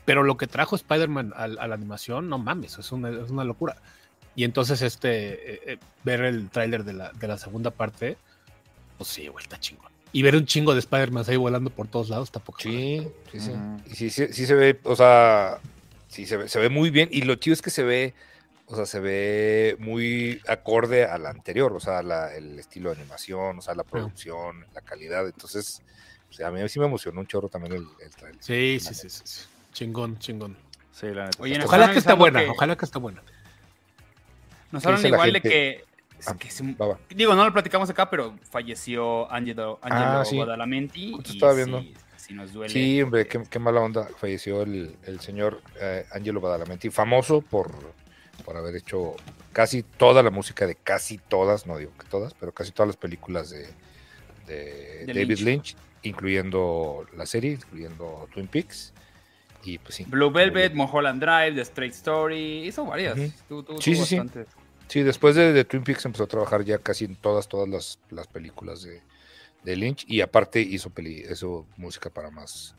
pero 0.04 0.22
lo 0.24 0.36
que 0.36 0.46
trajo 0.48 0.74
Spider-Man 0.76 1.32
a, 1.36 1.44
a 1.44 1.48
la 1.68 1.74
animación, 1.74 2.28
no 2.28 2.38
mames, 2.38 2.78
es 2.78 2.90
una, 2.92 3.10
es 3.10 3.30
una 3.30 3.44
locura. 3.44 3.76
Y 4.34 4.42
entonces, 4.44 4.82
este, 4.82 5.54
eh, 5.54 5.60
eh, 5.66 5.78
ver 6.04 6.22
el 6.22 6.50
tráiler 6.50 6.82
de 6.84 6.92
la, 6.94 7.10
de 7.12 7.28
la 7.28 7.38
segunda 7.38 7.70
parte, 7.70 8.16
pues 8.98 9.08
sí, 9.08 9.28
güey, 9.28 9.42
está 9.44 9.58
chingón. 9.60 9.90
Y 10.12 10.22
ver 10.22 10.34
un 10.36 10.46
chingo 10.46 10.72
de 10.72 10.80
Spider-Man 10.80 11.24
ahí 11.28 11.36
volando 11.36 11.70
por 11.70 11.86
todos 11.86 12.08
lados, 12.08 12.30
tampoco. 12.32 12.58
Sí, 12.60 13.06
sí, 13.30 13.38
sí. 13.40 13.52
Y 13.86 13.94
sí, 13.94 14.10
sí, 14.10 14.26
sí 14.32 14.46
se 14.46 14.54
ve, 14.54 14.80
o 14.84 14.96
sea, 14.96 15.58
sí 16.08 16.26
se 16.26 16.36
ve, 16.36 16.48
se 16.48 16.58
ve 16.60 16.68
muy 16.68 16.90
bien. 16.90 17.08
Y 17.12 17.22
lo 17.22 17.34
chido 17.36 17.54
es 17.54 17.62
que 17.62 17.70
se 17.70 17.82
ve, 17.82 18.14
o 18.66 18.76
sea, 18.76 18.86
se 18.86 19.00
ve 19.00 19.76
muy 19.78 20.40
acorde 20.48 21.04
a 21.04 21.18
la 21.18 21.30
anterior, 21.30 21.72
o 21.72 21.80
sea, 21.80 22.02
la- 22.02 22.34
el 22.34 22.58
estilo 22.58 22.90
de 22.90 23.00
animación, 23.00 23.58
o 23.58 23.62
sea, 23.62 23.74
la 23.74 23.84
producción, 23.84 24.66
la 24.74 24.80
calidad. 24.80 25.26
Entonces, 25.26 25.82
o 26.30 26.32
sea, 26.32 26.48
a 26.48 26.50
mí 26.50 26.68
sí 26.68 26.78
me 26.80 26.86
emocionó 26.86 27.20
un 27.20 27.26
chorro 27.26 27.48
también 27.48 27.74
el, 27.74 27.86
el 28.04 28.10
trailer. 28.14 28.42
Sí, 28.42 28.78
sí, 28.80 28.94
sí, 28.94 29.08
sí, 29.10 29.20
sí. 29.24 29.40
Chingón, 29.72 30.18
chingón. 30.18 30.56
Sí, 30.92 31.06
la 31.08 31.26
neta. 31.26 31.42
Oye, 31.42 31.52
está- 31.52 31.64
nos 31.64 31.68
Ojalá 31.72 31.92
que 31.92 31.98
esté 31.98 32.12
buena, 32.14 32.40
que- 32.44 32.48
ojalá 32.50 32.76
que 32.76 32.84
esté 32.86 32.98
buena. 32.98 33.22
Nos 34.72 34.82
¿Qué 34.82 34.88
hablan 34.88 35.06
igual 35.06 35.32
de 35.32 35.40
que, 35.40 35.84
Ah, 36.26 36.34
que 36.38 36.50
se- 36.50 36.64
Va, 36.80 36.86
va. 36.86 36.98
digo, 37.10 37.34
no 37.34 37.44
lo 37.44 37.52
platicamos 37.52 37.90
acá, 37.90 38.08
pero 38.08 38.34
falleció 38.50 39.30
Angelo, 39.30 39.78
Angelo 39.82 40.20
Ah, 40.20 40.24
sí. 40.24 40.38
Badalamenti. 40.38 41.12
Justo 41.12 41.30
y 41.30 41.34
estaba 41.34 41.52
viendo. 41.52 41.80
Sí, 41.82 41.94
sí 42.26 42.34
nos 42.34 42.52
duele. 42.52 42.72
Sí, 42.72 43.00
hombre, 43.02 43.26
qué, 43.26 43.42
qué 43.48 43.58
mala 43.58 43.80
onda. 43.80 44.08
Falleció 44.18 44.62
el, 44.62 44.96
el 45.04 45.20
señor 45.20 45.62
eh, 45.80 46.04
Angelo 46.12 46.40
Badalamenti, 46.40 46.90
famoso 46.90 47.40
por, 47.40 47.70
por 48.44 48.56
haber 48.56 48.76
hecho 48.76 49.14
casi 49.52 49.82
toda 49.82 50.22
la 50.22 50.30
música 50.30 50.66
de 50.66 50.74
casi 50.74 51.18
todas, 51.18 51.66
no 51.66 51.78
digo 51.78 51.92
que 51.98 52.06
todas, 52.08 52.34
pero 52.34 52.52
casi 52.52 52.72
todas 52.72 52.88
las 52.88 52.96
películas 52.96 53.50
de, 53.50 53.66
de 54.46 55.04
De 55.06 55.14
David 55.14 55.38
Lynch. 55.38 55.42
Lynch. 55.44 55.76
incluyendo 56.02 57.06
la 57.16 57.26
serie, 57.26 57.52
incluyendo 57.52 58.28
Twin 58.32 58.48
Peaks. 58.48 58.92
Y 59.64 59.78
pues 59.78 59.96
sí. 59.96 60.04
Blue 60.04 60.30
Velvet. 60.30 60.74
Mulholland 60.74 61.20
Drive, 61.20 61.54
The 61.56 61.62
Straight 61.62 61.92
Story, 61.94 62.66
hizo 62.68 62.84
varias. 62.84 63.18
Ujú. 63.18 63.32
Tú- 63.48 63.62
tú- 63.64 63.80
Sí, 63.80 63.96
tú 63.96 64.04
sí, 64.04 64.16
sí. 64.20 64.40
Sí, 64.88 65.02
después 65.02 65.34
de, 65.34 65.52
de 65.52 65.64
Twin 65.64 65.82
Peaks 65.82 66.04
empezó 66.04 66.24
a 66.24 66.28
trabajar 66.28 66.62
ya 66.64 66.78
casi 66.78 67.04
en 67.06 67.16
todas, 67.16 67.48
todas 67.48 67.68
las, 67.68 67.98
las 68.10 68.28
películas 68.28 68.82
de, 68.82 69.00
de 69.66 69.76
Lynch 69.76 70.04
y 70.08 70.20
aparte 70.22 70.60
hizo, 70.60 70.88
peli, 70.90 71.24
hizo 71.30 71.66
música 71.76 72.08
para 72.08 72.30
más, 72.30 72.74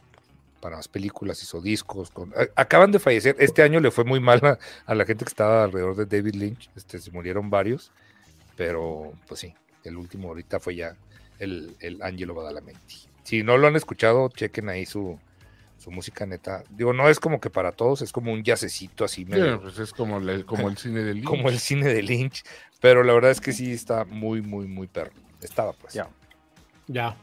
para 0.61 0.77
más 0.77 0.87
películas, 0.87 1.43
hizo 1.43 1.61
discos. 1.61 2.09
Con, 2.09 2.33
a- 2.33 2.47
acaban 2.61 2.91
de 2.91 2.99
fallecer, 2.99 3.35
este 3.39 3.61
año 3.61 3.79
le 3.79 3.91
fue 3.91 4.05
muy 4.05 4.19
mal 4.19 4.39
a, 4.43 4.57
a 4.85 4.95
la 4.95 5.05
gente 5.05 5.25
que 5.25 5.29
estaba 5.29 5.65
alrededor 5.65 5.95
de 5.95 6.05
David 6.05 6.35
Lynch, 6.35 6.69
este, 6.75 6.97
se 6.99 7.11
murieron 7.11 7.49
varios, 7.49 7.91
pero 8.55 9.13
pues 9.27 9.41
sí, 9.41 9.53
el 9.83 9.97
último 9.97 10.29
ahorita 10.29 10.59
fue 10.59 10.75
ya 10.75 10.95
el, 11.39 11.75
el 11.79 12.01
Angelo 12.01 12.33
Badalamenti. 12.33 12.95
Si 13.23 13.43
no 13.43 13.57
lo 13.57 13.67
han 13.67 13.75
escuchado, 13.75 14.29
chequen 14.29 14.69
ahí 14.69 14.85
su, 14.85 15.19
su 15.77 15.91
música 15.91 16.25
neta. 16.25 16.63
Digo, 16.69 16.93
no 16.93 17.09
es 17.09 17.19
como 17.19 17.41
que 17.41 17.49
para 17.49 17.73
todos, 17.73 18.01
es 18.01 18.11
como 18.13 18.31
un 18.31 18.43
yacecito 18.43 19.03
así 19.03 19.25
medio, 19.25 19.55
Sí, 19.57 19.59
pues 19.63 19.79
es 19.79 19.91
como, 19.91 20.19
la- 20.19 20.43
como 20.45 20.69
el 20.69 20.77
cine 20.77 21.03
del 21.03 21.23
como 21.25 21.49
el 21.49 21.59
cine 21.59 21.87
de 21.93 22.01
Lynch, 22.01 22.43
pero 22.79 23.03
la 23.03 23.13
verdad 23.13 23.31
es 23.31 23.41
que 23.41 23.51
sí 23.51 23.73
está 23.73 24.05
muy, 24.05 24.41
muy, 24.41 24.67
muy 24.67 24.87
perro. 24.87 25.11
Estaba 25.41 25.73
pues. 25.73 25.93
Ya. 25.93 26.09
Ya. 26.87 27.15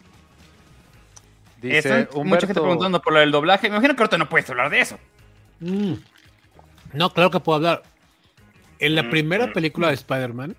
Dice 1.60 1.78
Están 1.78 1.98
mucha 2.00 2.10
gente 2.10 2.18
Humberto. 2.20 2.62
preguntando 2.62 3.00
por 3.02 3.12
lo 3.14 3.20
del 3.20 3.30
doblaje. 3.30 3.68
Me 3.68 3.76
imagino 3.76 3.96
que 3.96 4.02
ahorita 4.02 4.18
no 4.18 4.28
puedes 4.28 4.48
hablar 4.50 4.70
de 4.70 4.80
eso. 4.80 4.98
Mm. 5.60 5.94
No, 6.92 7.10
claro 7.10 7.30
que 7.30 7.40
puedo 7.40 7.56
hablar. 7.56 7.82
En 8.78 8.94
la 8.94 9.08
primera 9.08 9.52
película 9.52 9.88
de 9.88 9.94
Spider-Man 9.94 10.56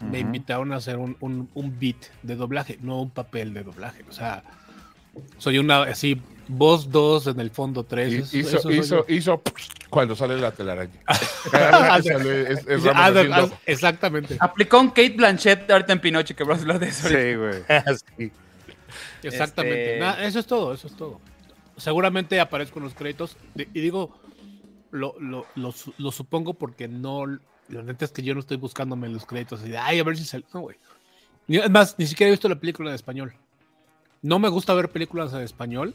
me 0.00 0.20
invitaron 0.20 0.72
a 0.72 0.76
hacer 0.76 0.96
un, 0.96 1.16
un, 1.20 1.50
un 1.54 1.78
beat 1.78 1.96
de 2.22 2.36
doblaje, 2.36 2.78
no 2.80 3.00
un 3.02 3.10
papel 3.10 3.52
de 3.52 3.64
doblaje. 3.64 4.04
O 4.08 4.12
sea, 4.12 4.42
soy 5.36 5.58
una 5.58 5.82
así, 5.82 6.20
voz 6.48 6.90
2 6.90 7.28
en 7.28 7.40
el 7.40 7.50
fondo 7.50 7.84
3. 7.84 8.32
Y- 8.34 8.38
Hizo, 8.40 8.70
hizo, 8.70 9.04
hizo 9.08 9.42
cuando 9.90 10.16
sale 10.16 10.36
la 10.38 10.50
telaraña. 10.50 10.92
es, 11.08 12.66
es 12.66 12.82
Ramos 12.84 12.92
Ah, 12.94 13.06
haciendo- 13.06 13.58
exactamente, 13.66 14.36
Aplicó 14.40 14.80
un 14.80 14.88
Kate 14.88 15.10
Blanchett 15.10 15.70
ahorita 15.70 15.92
en 15.92 16.00
Pinocho, 16.00 16.34
que 16.34 16.44
vamos 16.44 16.58
a 16.58 16.62
hablar 16.62 16.78
de 16.80 16.88
eso. 16.88 17.08
Sí, 17.08 17.34
güey. 17.34 17.62
Sí. 19.20 19.26
exactamente. 19.28 19.94
Este- 19.94 20.00
Nada, 20.00 20.24
eso 20.24 20.38
es 20.38 20.46
todo, 20.46 20.72
eso 20.72 20.86
es 20.86 20.96
todo. 20.96 21.20
Seguramente 21.76 22.40
aparezco 22.40 22.78
en 22.78 22.84
los 22.86 22.94
créditos 22.94 23.36
de- 23.54 23.68
y 23.74 23.80
digo, 23.80 24.18
lo, 24.90 25.14
lo, 25.20 25.46
lo, 25.54 25.74
lo 25.98 26.12
supongo 26.12 26.54
porque 26.54 26.88
no, 26.88 27.26
lo 27.26 27.82
neta 27.82 28.04
es 28.04 28.10
que 28.12 28.22
yo 28.22 28.34
no 28.34 28.40
estoy 28.40 28.56
buscándome 28.56 29.06
en 29.06 29.12
los 29.14 29.26
créditos 29.26 29.60
y 29.64 29.70
de, 29.70 29.78
ay, 29.78 29.98
a 30.00 30.04
ver 30.04 30.16
si 30.16 30.24
sale. 30.24 30.44
No, 30.54 30.60
güey. 30.60 30.76
Es 31.48 31.70
más, 31.70 31.94
ni 31.98 32.06
siquiera 32.06 32.28
he 32.28 32.32
visto 32.32 32.48
la 32.48 32.58
película 32.58 32.90
en 32.90 32.94
español. 32.94 33.34
No 34.22 34.38
me 34.38 34.48
gusta 34.48 34.74
ver 34.74 34.88
películas 34.90 35.32
en 35.32 35.40
español 35.42 35.94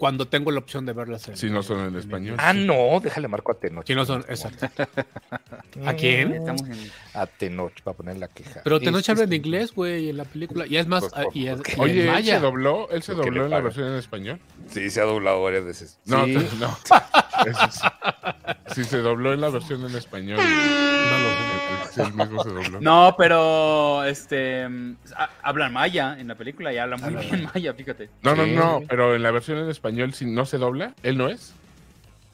cuando 0.00 0.26
tengo 0.26 0.50
la 0.50 0.60
opción 0.60 0.86
de 0.86 0.94
verlas 0.94 1.28
en 1.28 1.36
Si 1.36 1.50
no 1.50 1.62
son 1.62 1.80
en 1.88 1.94
español. 1.96 2.36
Ah, 2.40 2.54
no, 2.54 2.98
déjale 3.00 3.28
marco 3.28 3.52
a 3.52 3.54
Tenoch. 3.60 3.86
Si 3.86 3.94
no 3.94 4.06
son, 4.06 4.24
exacto. 4.30 4.66
¿A 5.86 5.92
quién? 5.92 6.32
Estamos 6.32 6.62
en- 6.62 6.90
A 7.12 7.26
Tenoch 7.26 7.82
para 7.84 7.94
poner 7.98 8.16
la 8.16 8.28
queja. 8.28 8.62
Pero 8.64 8.80
Tenoch 8.80 9.06
habla 9.10 9.24
en 9.24 9.32
inglés, 9.34 9.74
güey, 9.74 10.08
en 10.08 10.16
la 10.16 10.24
película. 10.24 10.66
Y 10.66 10.78
es 10.78 10.86
más, 10.86 11.00
Pues, 11.06 11.12
por- 11.26 11.36
y 11.36 11.48
es, 11.48 11.56
porque- 11.56 11.72
y 11.72 11.74
en 11.74 11.80
Oye, 12.08 12.18
¿él 12.18 12.24
se 12.24 12.38
dobló, 12.40 12.88
él 12.90 13.02
se 13.02 13.12
dobló 13.14 13.44
en 13.44 13.50
la 13.50 13.60
versión 13.60 13.88
en 13.88 13.94
español. 13.96 14.40
Sí, 14.68 14.88
se 14.88 15.02
ha 15.02 15.04
doblado 15.04 15.42
varias 15.42 15.64
veces. 15.66 16.00
No, 16.06 16.26
no. 16.26 16.78
Eso 17.46 17.68
sí. 17.70 17.80
Sí, 18.74 18.84
se 18.84 18.98
dobló 18.98 19.34
en 19.34 19.42
la 19.42 19.50
versión 19.50 19.84
en 19.84 19.94
español. 19.96 20.38
No 21.96 22.04
lo 22.04 22.10
mismo 22.14 22.42
se 22.44 22.50
dobló. 22.50 22.80
No, 22.80 23.14
pero 23.18 24.04
este 24.04 24.68
mm, 24.68 24.96
ha- 25.16 25.30
hablan 25.42 25.72
maya 25.72 26.16
en 26.18 26.28
la 26.28 26.36
película 26.36 26.72
y 26.72 26.78
habla 26.78 26.96
muy 26.96 27.14
bien 27.14 27.48
maya, 27.52 27.74
fíjate. 27.74 28.10
No, 28.22 28.34
no, 28.36 28.46
no, 28.46 28.80
pero 28.88 29.14
en 29.16 29.22
la 29.22 29.30
versión 29.32 29.58
en 29.58 29.68
español, 29.68 29.89
si 30.12 30.26
no 30.26 30.44
se 30.46 30.58
dobla, 30.58 30.94
él 31.02 31.16
no 31.18 31.28
es. 31.28 31.54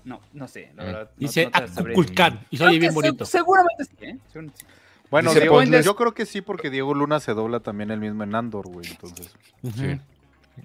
No, 0.05 0.21
no 0.33 0.47
sé, 0.47 0.71
la 0.77 0.83
Mm. 0.83 0.87
verdad. 0.87 1.03
no- 1.05 1.11
Dice 1.17 1.45
no. 1.47 1.51
Y 2.51 2.57
oye 2.63 2.79
bien 2.79 2.81
que 2.83 2.89
se- 2.89 2.95
bonito. 3.09 3.25
seguramente 3.25 3.85
sí, 3.85 3.97
¿eh? 4.03 4.19
Seguramente 4.29 4.59
sí. 4.61 4.67
Bueno, 5.11 5.31
Dice 5.31 5.41
Diego- 5.41 5.57
Pointless- 5.57 5.85
yo 5.85 5.97
creo 5.97 6.15
que 6.15 6.27
sí, 6.27 6.41
porque 6.43 6.69
Diego 6.71 6.93
Luna 6.95 7.21
se 7.21 7.33
dobla 7.35 7.61
también 7.61 7.91
el 7.91 8.01
mismo 8.01 8.25
en 8.25 8.35
Andor, 8.35 8.67
güey. 8.69 8.89
Entonces, 8.91 9.33
Sí. 9.75 10.01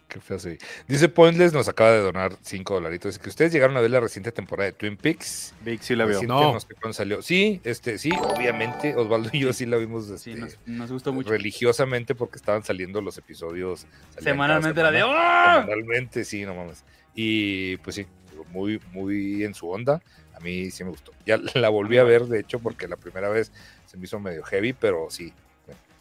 Qué 0.08 0.20
feo 0.22 0.38
ve. 0.44 0.58
Dice 0.88 1.10
Pointless, 1.10 1.52
nos 1.54 1.68
acaba 1.68 1.92
de 1.92 2.00
donar 2.00 2.34
5 2.42 2.74
dolaritos. 2.74 3.12
Dice 3.14 3.22
que 3.22 3.30
ustedes 3.30 3.52
llegaron 3.52 3.76
a 3.76 3.82
ver 3.82 3.92
la 3.92 4.00
reciente 4.00 4.32
temporada 4.32 4.68
de 4.68 4.74
Twin 4.74 4.96
Peaks. 4.96 5.54
Vic 5.66 5.82
sí 5.82 5.96
la 5.96 6.06
veo. 6.06 6.14
Reciente, 6.22 6.34
No. 6.34 6.54
no 6.54 6.60
sé 6.60 6.68
cuándo 6.76 6.94
salió. 6.94 7.22
Sí, 7.22 7.60
este, 7.64 7.98
sí, 7.98 8.12
obviamente. 8.22 8.96
Osvaldo 8.96 9.30
y 9.34 9.39
yo 9.42 9.54
sí 9.54 9.66
la 9.66 9.78
vimos 9.78 10.06
Sí, 10.20 10.32
este, 10.32 10.39
nos, 10.39 10.58
nos 10.66 10.92
gustó 10.92 11.12
mucho. 11.14 11.30
religiosamente 11.30 12.16
porque 12.16 12.38
estaban 12.38 12.64
saliendo 12.64 13.02
los 13.02 13.18
episodios. 13.18 13.86
Semanalmente 14.20 14.80
era 14.80 14.92
de. 14.92 15.02
¡Ah! 15.06 15.62
Semanalmente, 15.66 16.24
sí, 16.24 16.46
no 16.46 16.56
mames. 16.56 16.84
Y 17.14 17.78
pues 17.78 17.96
sí, 17.98 18.06
muy, 18.52 18.80
muy 18.92 19.44
en 19.44 19.54
su 19.54 19.70
onda. 19.70 20.02
A 20.36 20.39
mí 20.39 20.72
sí 20.72 20.84
me 20.84 20.92
gustó. 20.92 21.12
Ya 21.26 21.38
la 21.56 21.70
volví 21.70 21.98
a 21.98 22.04
ver, 22.04 22.24
de 22.28 22.39
hecho, 22.39 22.60
porque 22.60 22.88
la 22.88 22.96
primera 22.96 23.30
vez 23.30 23.52
se 23.86 23.98
me 23.98 24.06
hizo 24.06 24.20
medio 24.20 24.44
heavy, 24.44 24.74
pero 24.74 25.08
sí, 25.10 25.34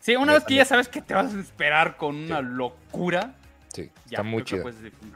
Sí, 0.03 0.17
una 0.17 0.33
vez 0.33 0.45
que 0.45 0.55
ya 0.55 0.65
sabes 0.65 0.89
que 0.89 1.03
te 1.03 1.13
vas 1.13 1.35
a 1.35 1.39
esperar 1.41 1.99
con 1.99 2.17
una 2.17 2.41
locura, 2.41 3.35
sí, 3.73 3.91
ya 4.07 4.19
está 4.19 4.23
muy 4.23 4.43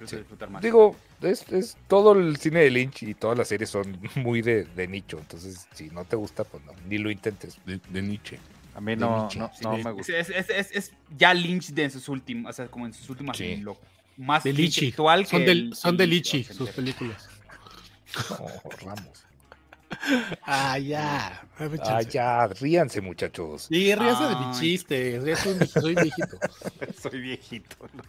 Sí. 0.07 0.19
más. 0.51 0.63
Digo, 0.63 0.97
es, 1.23 1.51
es 1.53 1.77
todo 1.89 2.13
el 2.13 2.37
cine 2.37 2.61
de 2.61 2.71
Lynch 2.71 3.03
y 3.05 3.15
todas 3.15 3.37
las 3.39 3.49
series 3.49 3.71
son 3.71 3.99
muy 4.17 4.43
de, 4.43 4.65
de 4.65 4.87
nicho. 4.89 5.19
Entonces, 5.19 5.67
si 5.75 5.89
no 5.91 6.05
te 6.05 6.17
gusta, 6.17 6.45
pues 6.45 6.63
no, 6.65 6.73
ni 6.89 6.99
lo 6.99 7.11
intentes. 7.11 7.59
De, 7.65 7.81
de 7.91 8.03
Nietzsche. 8.03 8.39
A 8.75 8.81
mí 8.81 8.97
no, 8.97 9.21
Nietzsche. 9.23 9.39
no, 9.39 9.51
Sí, 9.55 9.65
no 9.65 9.77
es, 9.77 9.85
me 9.85 9.91
gusta. 9.93 10.17
Es, 10.19 10.31
es- 10.31 10.51
es- 10.51 10.71
es 10.73 10.93
ya 11.17 11.33
Lynch 11.35 11.69
de 11.71 11.85
en 11.85 11.91
sus 11.91 12.09
últimos, 12.09 12.51
o 12.51 12.53
sea, 12.53 12.67
como 12.67 12.87
en 12.87 12.93
sus 12.93 13.09
últimas 13.11 13.37
Sí. 13.37 13.57
lo 13.57 13.79
más 14.17 14.45
De 14.45 14.53
Lichi. 14.53 14.91
Son 14.93 15.25
que 15.25 15.39
de, 15.41 15.53
el- 15.53 15.75
son 15.75 15.97
de 15.97 16.07
Lynch, 16.07 16.33
Lichi, 16.35 16.45
sus 16.55 16.71
películas. 16.71 17.29
No, 18.31 18.47
Ramos. 18.85 19.25
Ah, 20.43 20.77
ya. 20.79 21.47
Ah, 21.85 22.03
ya, 22.03 22.49
ríanse, 22.49 23.01
muchachos. 23.01 23.67
Sí, 23.69 23.95
ríase 23.95 24.25
de 24.25 24.37
mi 24.37 24.53
chiste. 24.59 25.21
mi- 25.21 25.67
soy 25.67 25.95
viejito. 25.95 26.39
Soy 27.01 27.21
viejito. 27.21 27.77
¿no? 27.95 28.03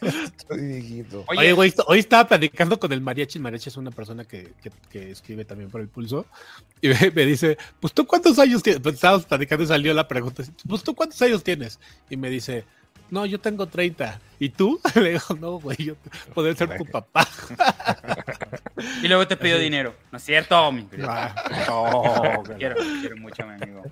Estoy 0.00 0.60
viejito. 0.66 1.24
Oye, 1.28 1.52
güey, 1.52 1.72
hoy 1.86 1.98
estaba 1.98 2.28
platicando 2.28 2.78
con 2.78 2.92
el 2.92 3.00
mariachi. 3.00 3.38
El 3.38 3.42
mariachi 3.42 3.68
es 3.70 3.76
una 3.76 3.90
persona 3.90 4.24
que, 4.24 4.52
que- 4.62 4.70
que 4.90 5.10
escribe 5.10 5.44
también 5.44 5.70
por 5.70 5.80
el 5.80 5.88
pulso. 5.88 6.26
Y 6.80 6.88
me, 6.88 7.10
me 7.14 7.24
dice, 7.26 7.56
pues 7.80 7.92
tú 7.92 8.06
cuántos 8.06 8.38
años 8.38 8.62
tienes. 8.62 8.80
Pues 8.82 8.96
estábamos 8.96 9.24
platicando 9.26 9.64
y 9.64 9.66
salió 9.68 9.94
la 9.94 10.06
pregunta. 10.08 10.42
Pues 10.68 10.82
tú 10.82 10.94
cuántos 10.94 11.20
años 11.22 11.42
tienes. 11.42 11.78
Y 12.10 12.16
me 12.16 12.28
dice, 12.30 12.64
no, 13.10 13.24
yo 13.26 13.40
tengo 13.40 13.66
30. 13.66 14.20
¿Y 14.38 14.48
tú? 14.50 14.80
Le 14.94 15.12
digo, 15.12 15.34
no, 15.40 15.52
güey, 15.60 15.76
yo 15.78 15.94
poder 16.34 16.56
ser 16.56 16.76
tu 16.76 16.84
papá. 16.86 17.26
y 19.02 19.08
luego 19.08 19.26
te 19.26 19.36
pidió 19.36 19.58
dinero. 19.58 19.94
¿No 20.12 20.18
es 20.18 20.24
cierto, 20.24 20.70
mi? 20.72 20.86
Ah, 21.02 21.34
No, 21.68 22.42
quiero 22.58 22.76
mucho, 23.16 23.46
mi 23.46 23.54
amigo. 23.54 23.82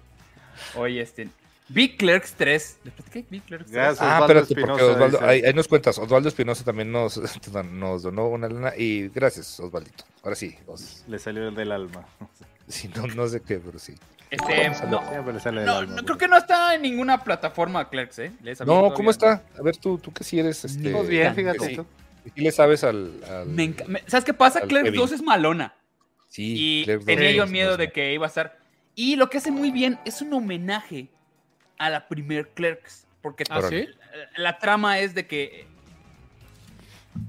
Oye, 0.74 1.00
este. 1.00 1.28
Big 1.72 1.96
Clerks 1.98 2.34
3. 2.34 2.78
¿Le 2.84 2.90
platiqué 2.90 3.24
Big 3.30 3.42
Clerks 3.44 3.66
3? 3.70 3.74
Gracias. 3.74 4.00
Ah, 4.08 4.18
espérate, 4.20 4.54
porque 4.54 4.82
Osvaldo, 4.84 5.20
ahí, 5.22 5.42
ahí 5.44 5.54
nos 5.54 5.68
cuentas. 5.68 5.98
Osvaldo 5.98 6.28
Espinosa 6.28 6.64
también 6.64 6.90
nos, 6.92 7.18
nos 7.72 8.02
donó 8.02 8.28
una 8.28 8.48
lana 8.48 8.72
y 8.76 9.08
gracias, 9.08 9.58
Osvaldito. 9.60 10.04
Ahora 10.22 10.36
sí, 10.36 10.56
os- 10.66 11.04
Le 11.08 11.18
salió 11.18 11.48
el 11.48 11.54
del 11.54 11.72
alma. 11.72 12.04
sí, 12.68 12.88
no, 12.94 13.06
no 13.08 13.26
sé 13.28 13.40
qué, 13.40 13.58
pero 13.58 13.78
sí. 13.78 13.94
Este, 14.30 14.70
no, 14.88 15.06
Siempre 15.10 15.34
le 15.34 15.40
sale 15.40 15.60
del 15.60 15.66
no, 15.66 15.76
alma. 15.76 15.94
no, 15.96 16.04
creo 16.04 16.16
que 16.16 16.26
no 16.28 16.38
está 16.38 16.74
en 16.74 16.80
ninguna 16.82 17.22
plataforma 17.22 17.88
Clerks, 17.90 18.18
¿eh? 18.20 18.32
¿Les 18.42 18.60
aviso 18.60 18.72
No, 18.72 18.80
todavía? 18.80 18.94
¿cómo 18.96 19.10
está? 19.10 19.42
A 19.58 19.62
ver, 19.62 19.76
tú, 19.76 19.98
tú 19.98 20.10
que 20.12 20.24
sí 20.24 20.38
eres. 20.40 20.64
Este, 20.64 20.90
Pues 20.90 21.06
bien, 21.08 21.34
que 21.34 21.42
fíjate. 21.42 21.66
Sí, 21.76 21.82
sí 22.34 22.40
le 22.40 22.50
sabes 22.52 22.82
al. 22.84 23.12
al- 23.28 23.46
Me 23.48 23.64
enca- 23.64 23.86
me- 23.86 24.02
¿Sabes 24.06 24.24
qué 24.24 24.32
pasa? 24.32 24.60
Clerks 24.62 24.86
Kevin. 24.86 25.00
2 25.00 25.12
es 25.12 25.22
malona. 25.22 25.74
Sí, 26.28 26.54
Y 26.80 26.84
Clerks 26.84 27.04
tenía 27.04 27.30
yo 27.32 27.44
es- 27.44 27.50
miedo 27.50 27.72
es- 27.72 27.78
de 27.78 27.92
que 27.92 28.14
iba 28.14 28.24
a 28.24 28.28
estar. 28.28 28.58
Y 28.94 29.16
lo 29.16 29.28
que 29.28 29.36
hace 29.38 29.50
muy 29.50 29.70
bien 29.70 29.98
es 30.06 30.22
un 30.22 30.32
homenaje 30.32 31.08
a 31.78 31.90
la 31.90 32.08
primer 32.08 32.48
Clerks. 32.50 33.06
Porque 33.20 33.44
¿Ah, 33.50 33.62
sí? 33.68 33.88
la 34.36 34.58
trama 34.58 34.98
es 34.98 35.14
de 35.14 35.26
que 35.26 35.66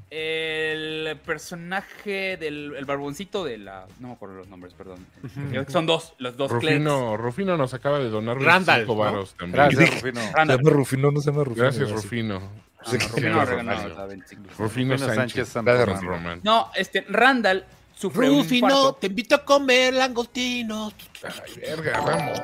el 0.09 1.17
personaje 1.25 2.37
del 2.37 2.75
el 2.77 2.85
barboncito 2.85 3.43
de 3.43 3.57
la. 3.57 3.85
No 3.99 4.09
me 4.09 4.13
acuerdo 4.13 4.35
los 4.35 4.47
nombres, 4.47 4.73
perdón. 4.73 5.05
Ujú. 5.23 5.71
Son 5.71 5.85
dos, 5.85 6.13
los 6.19 6.37
dos 6.37 6.51
Clerks. 6.51 6.77
Rufino, 6.77 7.17
Rufino 7.17 7.57
nos 7.57 7.73
acaba 7.73 7.99
de 7.99 8.09
donar 8.09 8.37
Randall, 8.37 8.85
25 8.85 8.93
¿no? 8.93 8.99
varos 8.99 9.33
también. 9.33 9.69
Gracias, 9.69 9.89
Rufino. 10.01 10.21
Se 10.21 10.31
Randall. 10.33 10.57
llama 10.57 10.69
Rufino, 10.69 11.11
no 11.11 11.19
se 11.21 11.31
llama 11.31 11.43
Rufino. 11.43 11.63
Gracias. 11.63 11.91
Rufino. 11.91 12.35
Ah, 12.79 12.85
no, 12.85 12.91
Rufino 12.91 13.45
Rufino. 13.45 13.87
está 13.87 14.05
25. 14.05 14.43
Rufino 14.43 14.63
Rufino 14.65 14.97
Sánchez. 14.97 15.15
Sánchez 15.15 15.47
San 15.49 15.65
Gracias, 15.65 16.01
Román. 16.03 16.35
Rufino. 16.37 16.41
No, 16.43 16.71
este, 16.75 17.05
Randall 17.09 17.65
sufre 17.95 18.29
un 18.29 18.39
infarto. 18.39 18.93
te 18.95 19.07
invito 19.07 19.35
a 19.35 19.43
comer 19.45 19.93
langostinos. 19.93 20.93
Ay, 21.23 21.59
verga, 21.59 22.01
vamos. 22.01 22.39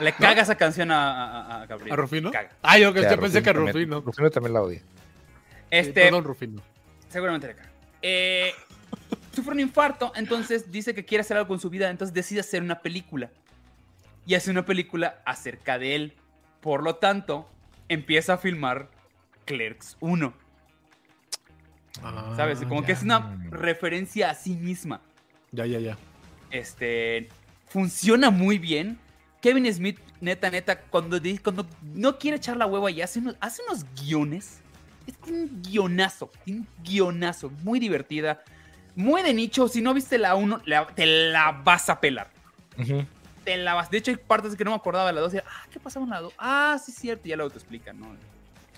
Le 0.00 0.12
caga 0.12 0.42
esa 0.42 0.54
canción 0.56 0.90
a, 0.90 1.40
a, 1.58 1.62
a 1.62 1.66
Gabriel. 1.66 1.92
¿A 1.92 1.96
Rufino? 1.96 2.30
Caga. 2.30 2.50
Ah, 2.62 2.78
yo, 2.78 2.92
que 2.92 3.02
yo 3.02 3.20
pensé 3.20 3.42
que 3.42 3.50
a 3.50 3.52
también- 3.54 3.74
Rufino. 3.74 4.00
Rufino 4.00 4.30
también 4.30 4.54
la 4.54 4.62
odia. 4.62 4.82
Este, 5.70 6.02
Perdón, 6.04 6.24
Rufino. 6.24 6.62
seguramente 7.08 7.46
le 7.48 7.54
caga. 7.56 7.70
Eh, 8.02 8.52
sufre 9.34 9.52
un 9.52 9.60
infarto, 9.60 10.12
entonces 10.14 10.70
dice 10.70 10.94
que 10.94 11.04
quiere 11.04 11.22
hacer 11.22 11.36
algo 11.36 11.48
con 11.48 11.60
su 11.60 11.70
vida, 11.70 11.90
entonces 11.90 12.14
decide 12.14 12.40
hacer 12.40 12.62
una 12.62 12.80
película. 12.80 13.30
Y 14.26 14.34
hace 14.34 14.50
una 14.50 14.64
película 14.64 15.22
acerca 15.24 15.78
de 15.78 15.94
él. 15.94 16.14
Por 16.60 16.82
lo 16.82 16.96
tanto, 16.96 17.48
empieza 17.88 18.34
a 18.34 18.38
filmar 18.38 18.88
Clerks 19.44 19.96
1. 20.00 20.34
¿Sabes? 22.36 22.58
Como 22.60 22.84
que 22.84 22.92
es 22.92 23.02
una 23.02 23.38
referencia 23.50 24.30
a 24.30 24.34
sí 24.34 24.54
misma. 24.56 25.00
Ya, 25.52 25.64
ya, 25.66 25.78
ya. 25.78 25.96
Este. 26.50 27.28
Funciona 27.68 28.30
muy 28.30 28.58
bien. 28.58 28.98
Kevin 29.46 29.72
Smith, 29.72 30.00
neta, 30.20 30.50
neta, 30.50 30.80
cuando, 30.80 31.20
cuando 31.40 31.64
no 31.94 32.18
quiere 32.18 32.38
echar 32.38 32.56
la 32.56 32.66
hueva 32.66 32.90
y 32.90 33.00
hace 33.00 33.20
unos, 33.20 33.36
hace 33.38 33.62
unos 33.68 33.86
guiones. 33.94 34.58
Es 35.06 35.14
un 35.28 35.62
guionazo. 35.62 36.32
Un 36.48 36.66
guionazo. 36.82 37.52
Muy 37.62 37.78
divertida. 37.78 38.42
Muy 38.96 39.22
de 39.22 39.32
nicho. 39.32 39.68
Si 39.68 39.80
no 39.80 39.94
viste 39.94 40.18
la 40.18 40.34
1, 40.34 40.62
te 40.96 41.06
la 41.06 41.52
vas 41.62 41.88
a 41.88 42.00
pelar. 42.00 42.28
Te 43.44 43.56
la 43.56 43.74
vas. 43.74 43.88
De 43.88 43.98
hecho, 43.98 44.10
hay 44.10 44.16
partes 44.16 44.56
que 44.56 44.64
no 44.64 44.72
me 44.72 44.76
acordaba 44.78 45.06
de 45.06 45.12
la 45.12 45.20
2. 45.20 45.34
y 45.34 45.36
era, 45.36 45.46
Ah, 45.48 45.64
¿qué 45.70 45.78
pasaba 45.78 46.04
en 46.06 46.10
la 46.10 46.20
2? 46.22 46.32
Ah, 46.38 46.76
sí, 46.84 46.90
es 46.90 46.98
cierto. 46.98 47.28
y 47.28 47.30
Ya 47.30 47.36
luego 47.36 47.50
te 47.52 47.58
explican, 47.58 48.00
¿no? 48.00 48.08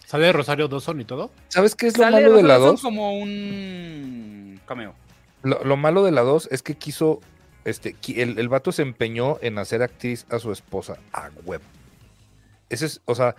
¿Sale 0.04 0.30
Rosario 0.34 0.68
Dawson 0.68 1.00
y 1.00 1.06
todo? 1.06 1.30
¿Sabes 1.48 1.74
qué 1.74 1.86
es 1.86 1.96
lo 1.96 2.04
Sale 2.04 2.16
malo 2.20 2.36
de 2.36 2.42
la 2.42 2.56
Rosario 2.58 2.72
2? 2.72 2.82
como 2.82 3.18
un 3.18 4.60
cameo. 4.66 4.92
Lo, 5.42 5.64
lo 5.64 5.78
malo 5.78 6.04
de 6.04 6.12
la 6.12 6.20
2 6.20 6.48
es 6.52 6.62
que 6.62 6.76
quiso. 6.76 7.20
Este, 7.68 7.94
el, 8.16 8.38
el 8.38 8.48
vato 8.48 8.72
se 8.72 8.82
empeñó 8.82 9.38
en 9.40 9.58
hacer 9.58 9.82
actriz 9.82 10.26
a 10.30 10.38
su 10.38 10.52
esposa 10.52 10.96
a 11.12 11.30
web. 11.44 11.60
Ese 12.68 12.86
es, 12.86 13.00
o 13.04 13.14
sea, 13.14 13.34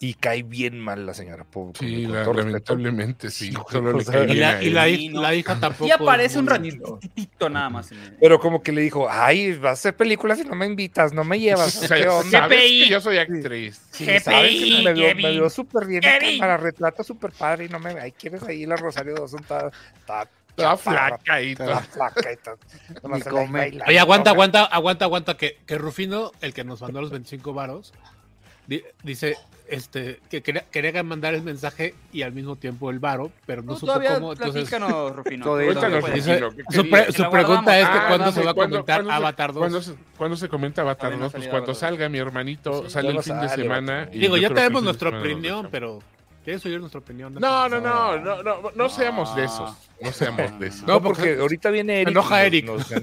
y 0.00 0.14
cae 0.14 0.42
bien 0.42 0.78
mal 0.78 1.06
la 1.06 1.14
señora. 1.14 1.44
por- 1.44 1.76
Sí, 1.78 2.06
la- 2.06 2.24
lamentablemente 2.24 3.30
sí. 3.30 3.50
Sí, 3.52 3.56
Solo 3.70 3.90
o 3.94 3.98
le 3.98 4.04
sea, 4.04 4.12
cae 4.12 4.22
Y 4.24 4.26
bien 4.68 4.74
la, 4.74 5.32
y 5.32 5.38
hija 5.38 5.58
tampoco. 5.60 5.86
Y 5.86 5.90
aparece 5.92 6.38
un 6.38 6.46
ratitito 6.46 7.48
nada 7.48 7.70
más. 7.70 7.90
en 7.92 7.98
el- 8.02 8.16
Pero 8.20 8.38
como 8.40 8.62
que 8.62 8.72
le 8.72 8.82
dijo, 8.82 9.08
ay, 9.08 9.52
vas 9.56 9.70
a 9.70 9.72
hacer 9.72 9.96
películas 9.96 10.38
y 10.40 10.44
no 10.44 10.54
me 10.54 10.66
invitas, 10.66 11.12
no 11.12 11.24
me 11.24 11.38
llevas. 11.38 11.76
O 11.82 11.86
sea, 11.86 11.96
que 12.48 12.88
yo 12.88 13.00
soy 13.00 13.18
actriz. 13.18 13.80
Sí, 13.92 14.04
GPI, 14.04 14.20
sabes 14.20 14.50
que 14.50 14.82
me 14.84 14.92
vio, 14.92 15.14
me 15.14 15.30
vio 15.32 15.48
súper 15.50 15.86
bien 15.86 16.02
cámara, 16.02 16.56
retrata 16.56 17.02
súper 17.04 17.30
padre 17.32 17.66
y 17.66 17.68
no 17.68 17.78
me 17.78 17.90
ay, 18.00 18.12
quieres 18.12 18.42
ahí 18.42 18.66
la 18.66 18.76
Rosario 18.76 19.14
Dawson 19.14 19.40
está, 19.40 19.70
está, 20.00 20.28
Toda 20.56 20.76
flaca 20.76 21.42
y 21.42 21.52
está 21.52 21.64
toda- 21.64 21.80
flaca 21.80 22.32
y 22.32 23.78
Oye, 23.88 23.98
aguanta, 23.98 24.30
aguanta, 24.30 24.64
aguanta, 24.64 25.04
aguanta, 25.04 25.36
que, 25.36 25.58
que 25.66 25.78
Rufino, 25.78 26.32
el 26.40 26.54
que 26.54 26.64
nos 26.64 26.80
mandó 26.80 27.00
los 27.00 27.10
25 27.10 27.52
varos, 27.52 27.92
di- 28.66 28.82
dice 29.02 29.36
este, 29.66 30.20
que 30.30 30.42
quería, 30.42 30.64
quería 30.70 31.02
mandar 31.02 31.34
el 31.34 31.42
mensaje 31.42 31.94
y 32.12 32.20
al 32.22 32.32
mismo 32.32 32.56
tiempo 32.56 32.90
el 32.90 32.98
varo, 32.98 33.30
pero 33.46 33.62
no 33.62 33.76
supo 33.76 33.94
cómo. 33.94 34.32
Entonces, 34.34 34.68
platícanos, 34.68 35.16
Rufino. 35.16 35.44
Todavía 35.44 35.72
Cuéntanos, 35.72 36.00
puedes. 36.02 36.16
Dice- 36.24 36.38
Rufino, 36.40 36.64
¿qué 36.68 36.76
su, 36.76 36.90
pre- 37.22 37.30
pregunta 37.30 37.78
es 37.80 37.88
que 37.88 37.96
Ah, 37.98 38.04
cuándo 38.08 38.26
no, 38.26 38.32
se 38.32 38.44
va 38.44 38.50
a 38.50 38.54
¿cuándo- 38.54 38.76
comentar 38.76 38.96
cuándo 39.04 39.12
Avatar 39.12 39.52
2. 39.52 39.58
¿Cuándo 39.58 39.82
se, 39.82 39.94
cuándo 40.16 40.36
se 40.36 40.48
comenta 40.48 40.82
Avatar 40.82 40.98
Todavía 41.10 41.18
no 41.18 41.24
2? 41.24 41.34
ha 41.34 41.36
Pues 41.38 41.48
cuando 41.48 41.74
salga 41.74 42.08
mi 42.10 42.18
hermanito, 42.18 42.84
Sí, 42.84 42.90
sale 42.90 43.08
el 43.08 43.22
fin 43.22 43.40
de 43.40 43.48
semana. 43.48 44.06
Digo, 44.06 44.36
ya 44.36 44.50
tenemos 44.50 44.82
nuestra 44.82 45.08
opinión, 45.18 45.68
pero 45.72 46.00
¿quieres 46.44 46.64
oír 46.66 46.78
nuestra 46.78 47.00
opinión? 47.00 47.34
No, 47.34 47.68
no, 47.68 47.80
no, 47.80 48.18
no, 48.18 48.42
no, 48.42 48.70
no 48.74 48.88
seamos 48.88 49.34
de 49.34 49.44
esos. 49.44 49.72
No 50.00 50.12
seamos 50.12 50.58
de 50.60 50.66
esos. 50.68 50.86
No, 50.86 51.02
porque 51.02 51.38
ahorita 51.40 51.70
viene 51.70 52.02
Eric. 52.02 52.08
enoja 52.10 52.44
Eric. 52.44 52.66
Nos, 52.66 52.90
nos, 52.90 53.02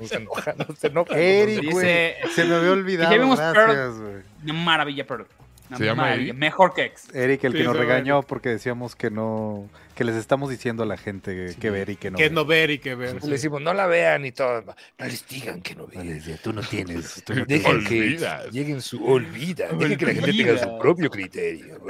nos 0.00 0.12
enoja, 0.12 0.54
nos 0.54 0.84
enoja. 0.84 1.16
Eric, 1.18 1.70
güey. 1.70 2.14
Se 2.34 2.44
me 2.44 2.54
había 2.54 2.72
olvidado. 2.72 3.12
Ya 3.12 3.18
vimos 3.20 3.38
Gracias, 3.38 3.98
güey. 4.00 4.14
una 4.44 4.52
maravilla, 4.54 5.06
pero. 5.06 5.26
¿Se 5.76 5.84
llama. 5.84 6.14
Eric? 6.14 6.34
Mejor 6.34 6.74
que 6.74 6.84
ex. 6.84 7.14
Eric, 7.14 7.44
el 7.44 7.52
Sí, 7.52 7.58
que 7.58 7.64
nos 7.64 7.76
regañó 7.76 8.22
porque 8.22 8.48
decíamos 8.48 8.96
que 8.96 9.10
no, 9.10 9.68
que 9.94 10.04
les 10.04 10.16
estamos 10.16 10.50
diciendo 10.50 10.82
a 10.82 10.86
la 10.86 10.96
gente 10.96 11.34
que, 11.34 11.54
que 11.60 11.70
ver 11.70 11.90
y 11.90 11.96
que 11.96 12.10
no. 12.10 12.16
que 12.16 12.24
ver. 12.24 12.32
no 12.32 12.44
ver 12.44 12.70
y 12.70 12.78
que 12.78 12.94
ver. 12.94 13.22
Le 13.22 13.30
decimos, 13.30 13.60
no 13.62 13.72
la 13.74 13.86
vean 13.86 14.24
y 14.26 14.32
todo. 14.32 14.62
No 14.62 14.74
les 14.98 15.26
digan 15.28 15.60
que 15.62 15.74
no 15.74 15.86
vean. 15.86 16.20
tú 16.42 16.52
no 16.52 16.62
tienes. 16.62 17.22
Dejen 17.46 17.84
que 17.84 18.18
lleguen 18.50 18.82
su 18.82 19.04
olvida. 19.04 19.68
Dejen 19.68 19.98
que 19.98 20.06
la 20.06 20.12
gente 20.14 20.32
tenga 20.32 20.58
su 20.58 20.78
propio 20.78 21.10
criterio. 21.10 21.80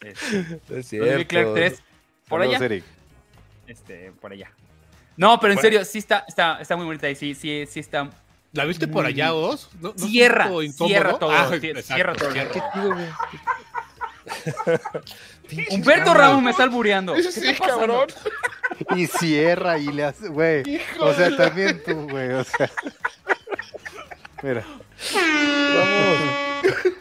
Este, 0.00 0.78
Es 0.78 0.88
cierto. 0.88 1.54
3. 1.54 1.82
Por 2.28 2.40
Saludos, 2.40 2.56
allá. 2.56 2.66
Eric. 2.66 2.84
Este, 3.66 4.12
por 4.20 4.32
allá. 4.32 4.50
No, 5.16 5.38
pero 5.38 5.52
en 5.52 5.56
Bueno. 5.56 5.66
serio, 5.68 5.84
sí 5.84 5.98
está, 5.98 6.24
está, 6.26 6.60
está 6.60 6.76
muy 6.76 6.86
bonita 6.86 7.08
y 7.08 7.14
sí, 7.14 7.34
sí, 7.34 7.64
sí 7.68 7.80
está. 7.80 8.10
¿La 8.52 8.64
viste 8.64 8.86
por 8.86 9.06
allá, 9.06 9.32
Oz? 9.32 9.70
¿No, 9.80 9.88
no 9.88 9.94
un 9.94 9.98
Cierra, 9.98 10.50
cierra 10.76 11.18
todo, 11.18 11.30
Ah, 11.32 11.50
cierra 11.82 12.12
todo. 12.14 12.32
cierra. 12.32 12.50
Qué 12.52 12.60
güey. 12.74 13.08
Humberto 15.70 16.14
Ramos 16.14 16.42
me 16.42 16.50
está 16.50 16.62
albureando. 16.64 17.14
Ese 17.14 17.32
sí, 17.32 17.54
cabrón. 17.54 18.08
Y 18.96 19.06
cierra 19.06 19.78
y 19.78 19.86
le 19.92 20.04
hace, 20.04 20.28
güey. 20.28 20.62
O 20.98 21.12
sea, 21.14 21.36
también 21.36 21.82
tú, 21.84 22.08
güey. 22.08 22.32
O 22.32 22.42
sea. 22.42 22.70
Mira. 24.42 24.64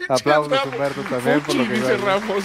Aplausos, 0.10 0.66
Humberto, 0.66 1.02
también 1.04 1.41
por 1.41 1.56
lo 1.56 1.68
que 1.68 1.74
dice 1.74 1.97
Ramos. 1.97 2.43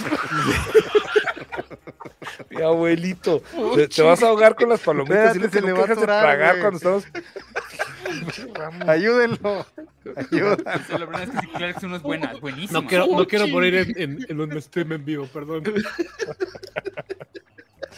Mi 2.49 2.61
abuelito. 2.61 3.41
Te, 3.75 3.87
te 3.87 4.01
vas 4.01 4.21
a 4.23 4.27
ahogar 4.27 4.55
con 4.55 4.69
las 4.69 4.79
palomitas 4.81 5.35
y 5.35 5.39
Espérate, 5.43 5.49
que 5.49 5.59
se 5.59 5.65
le 5.65 5.71
va 5.73 5.79
a 5.79 5.81
dejas 5.83 5.97
de 5.97 6.03
atorar, 6.03 6.23
tragar 6.23 6.59
cuando 6.59 6.77
estamos. 6.77 7.07
Ayúdenlo. 8.87 9.65
Ayúdenlo. 10.15 10.63
La 10.63 11.05
verdad 11.05 11.23
es 11.23 11.29
que 11.29 11.39
sí, 11.39 11.47
Clerks 11.47 11.83
1 11.83 11.95
es 11.97 12.01
buena, 12.01 12.31
es 12.31 12.39
buenísima. 12.41 12.81
No 12.81 12.87
quiero, 12.87 13.07
no 13.07 13.27
quiero 13.27 13.47
morir 13.47 13.75
en, 13.75 14.01
en, 14.01 14.25
en 14.27 14.39
un 14.41 14.61
stream 14.61 14.91
en 14.93 15.05
vivo, 15.05 15.27
perdón. 15.27 15.63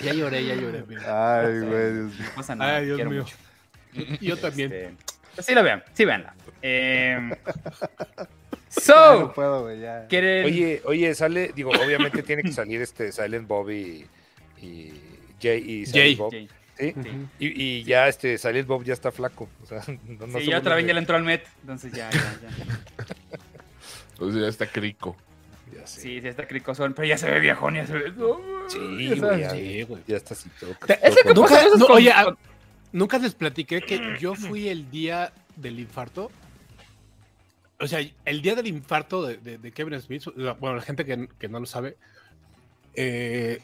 Ya 0.01 0.13
lloré, 0.13 0.45
ya 0.45 0.55
lloré. 0.55 0.83
mira. 0.87 1.39
Ay, 1.41 1.59
güey. 1.59 1.93
Dios 1.93 2.13
mío. 2.13 2.25
No 2.29 2.35
pasa 2.35 2.55
nada. 2.55 2.77
Ay, 2.77 2.85
Dios 2.85 2.95
quiero 2.95 3.11
mío. 3.11 3.23
mucho. 3.23 4.17
Yo 4.21 4.37
también. 4.37 4.71
Este, 4.71 4.95
pues 5.35 5.45
sí 5.45 5.53
la 5.53 5.61
vean, 5.61 5.83
sí 5.93 6.05
veanla. 6.05 6.33
Eh, 6.61 7.37
so, 8.69 9.19
no 9.19 9.33
puedo, 9.33 9.63
güey. 9.63 9.79
Ya. 9.81 10.07
¿quieren? 10.07 10.45
Oye, 10.45 10.81
oye, 10.85 11.13
sale, 11.15 11.51
digo, 11.55 11.71
obviamente 11.71 12.23
tiene 12.23 12.43
que 12.43 12.51
salir 12.51 12.81
este 12.81 13.11
Silent 13.11 13.47
Bob 13.47 13.69
y, 13.71 14.05
y 14.61 14.93
Jay 15.41 15.57
y 15.59 15.85
Silent 15.85 15.93
Jay. 15.93 16.15
Bob. 16.15 16.31
Sí. 16.31 16.47
Y, 17.39 17.61
y 17.61 17.83
ya 17.83 18.07
este 18.07 18.37
Silent 18.37 18.67
Bob 18.67 18.83
ya 18.85 18.93
está 18.93 19.11
flaco. 19.11 19.49
O 19.63 19.65
sea, 19.65 19.81
no, 20.07 20.27
no 20.27 20.39
sí, 20.39 20.45
ya 20.45 20.59
otra 20.59 20.75
vez 20.75 20.85
ya 20.87 20.93
le 20.93 20.99
entró 20.99 21.15
al 21.17 21.23
Met, 21.23 21.45
entonces 21.61 21.91
ya, 21.91 22.09
ya, 22.09 22.19
ya. 22.41 23.05
O 24.25 24.31
sea, 24.31 24.41
ya 24.41 24.47
está 24.47 24.65
crico. 24.67 25.15
ya 25.73 25.85
sé. 25.87 26.01
Sí, 26.01 26.21
sí 26.21 26.27
está 26.27 26.47
cricosón, 26.47 26.93
pero 26.93 27.07
ya 27.07 27.17
se 27.17 27.29
ve 27.29 27.39
viejón, 27.39 27.75
ya 27.75 27.85
se 27.87 27.93
ve. 27.93 28.13
Sí, 28.67 29.07
güey, 29.19 29.39
ya, 29.41 29.49
Sí, 29.49 29.83
güey. 29.83 30.03
ya 30.07 30.17
está 30.17 30.33
así 30.33 30.49
todo. 30.59 30.75
Nunca, 31.35 31.63
no, 31.77 31.85
con- 31.87 31.95
oye, 31.97 32.13
con- 32.23 32.37
nunca 32.91 33.17
les 33.17 33.33
platiqué 33.33 33.81
que 33.81 34.17
yo 34.19 34.35
fui 34.35 34.67
el 34.69 34.89
día 34.91 35.31
del 35.55 35.79
infarto. 35.79 36.31
O 37.79 37.87
sea, 37.87 37.99
el 38.25 38.41
día 38.41 38.55
del 38.55 38.67
infarto 38.67 39.25
de, 39.25 39.37
de- 39.37 39.57
de 39.57 39.71
Kevin 39.71 39.99
Smith, 40.01 40.23
bueno, 40.59 40.75
la 40.75 40.81
gente 40.81 41.05
que, 41.05 41.29
que 41.39 41.47
no 41.47 41.59
lo 41.59 41.65
sabe, 41.65 41.97
eh, 42.93 43.59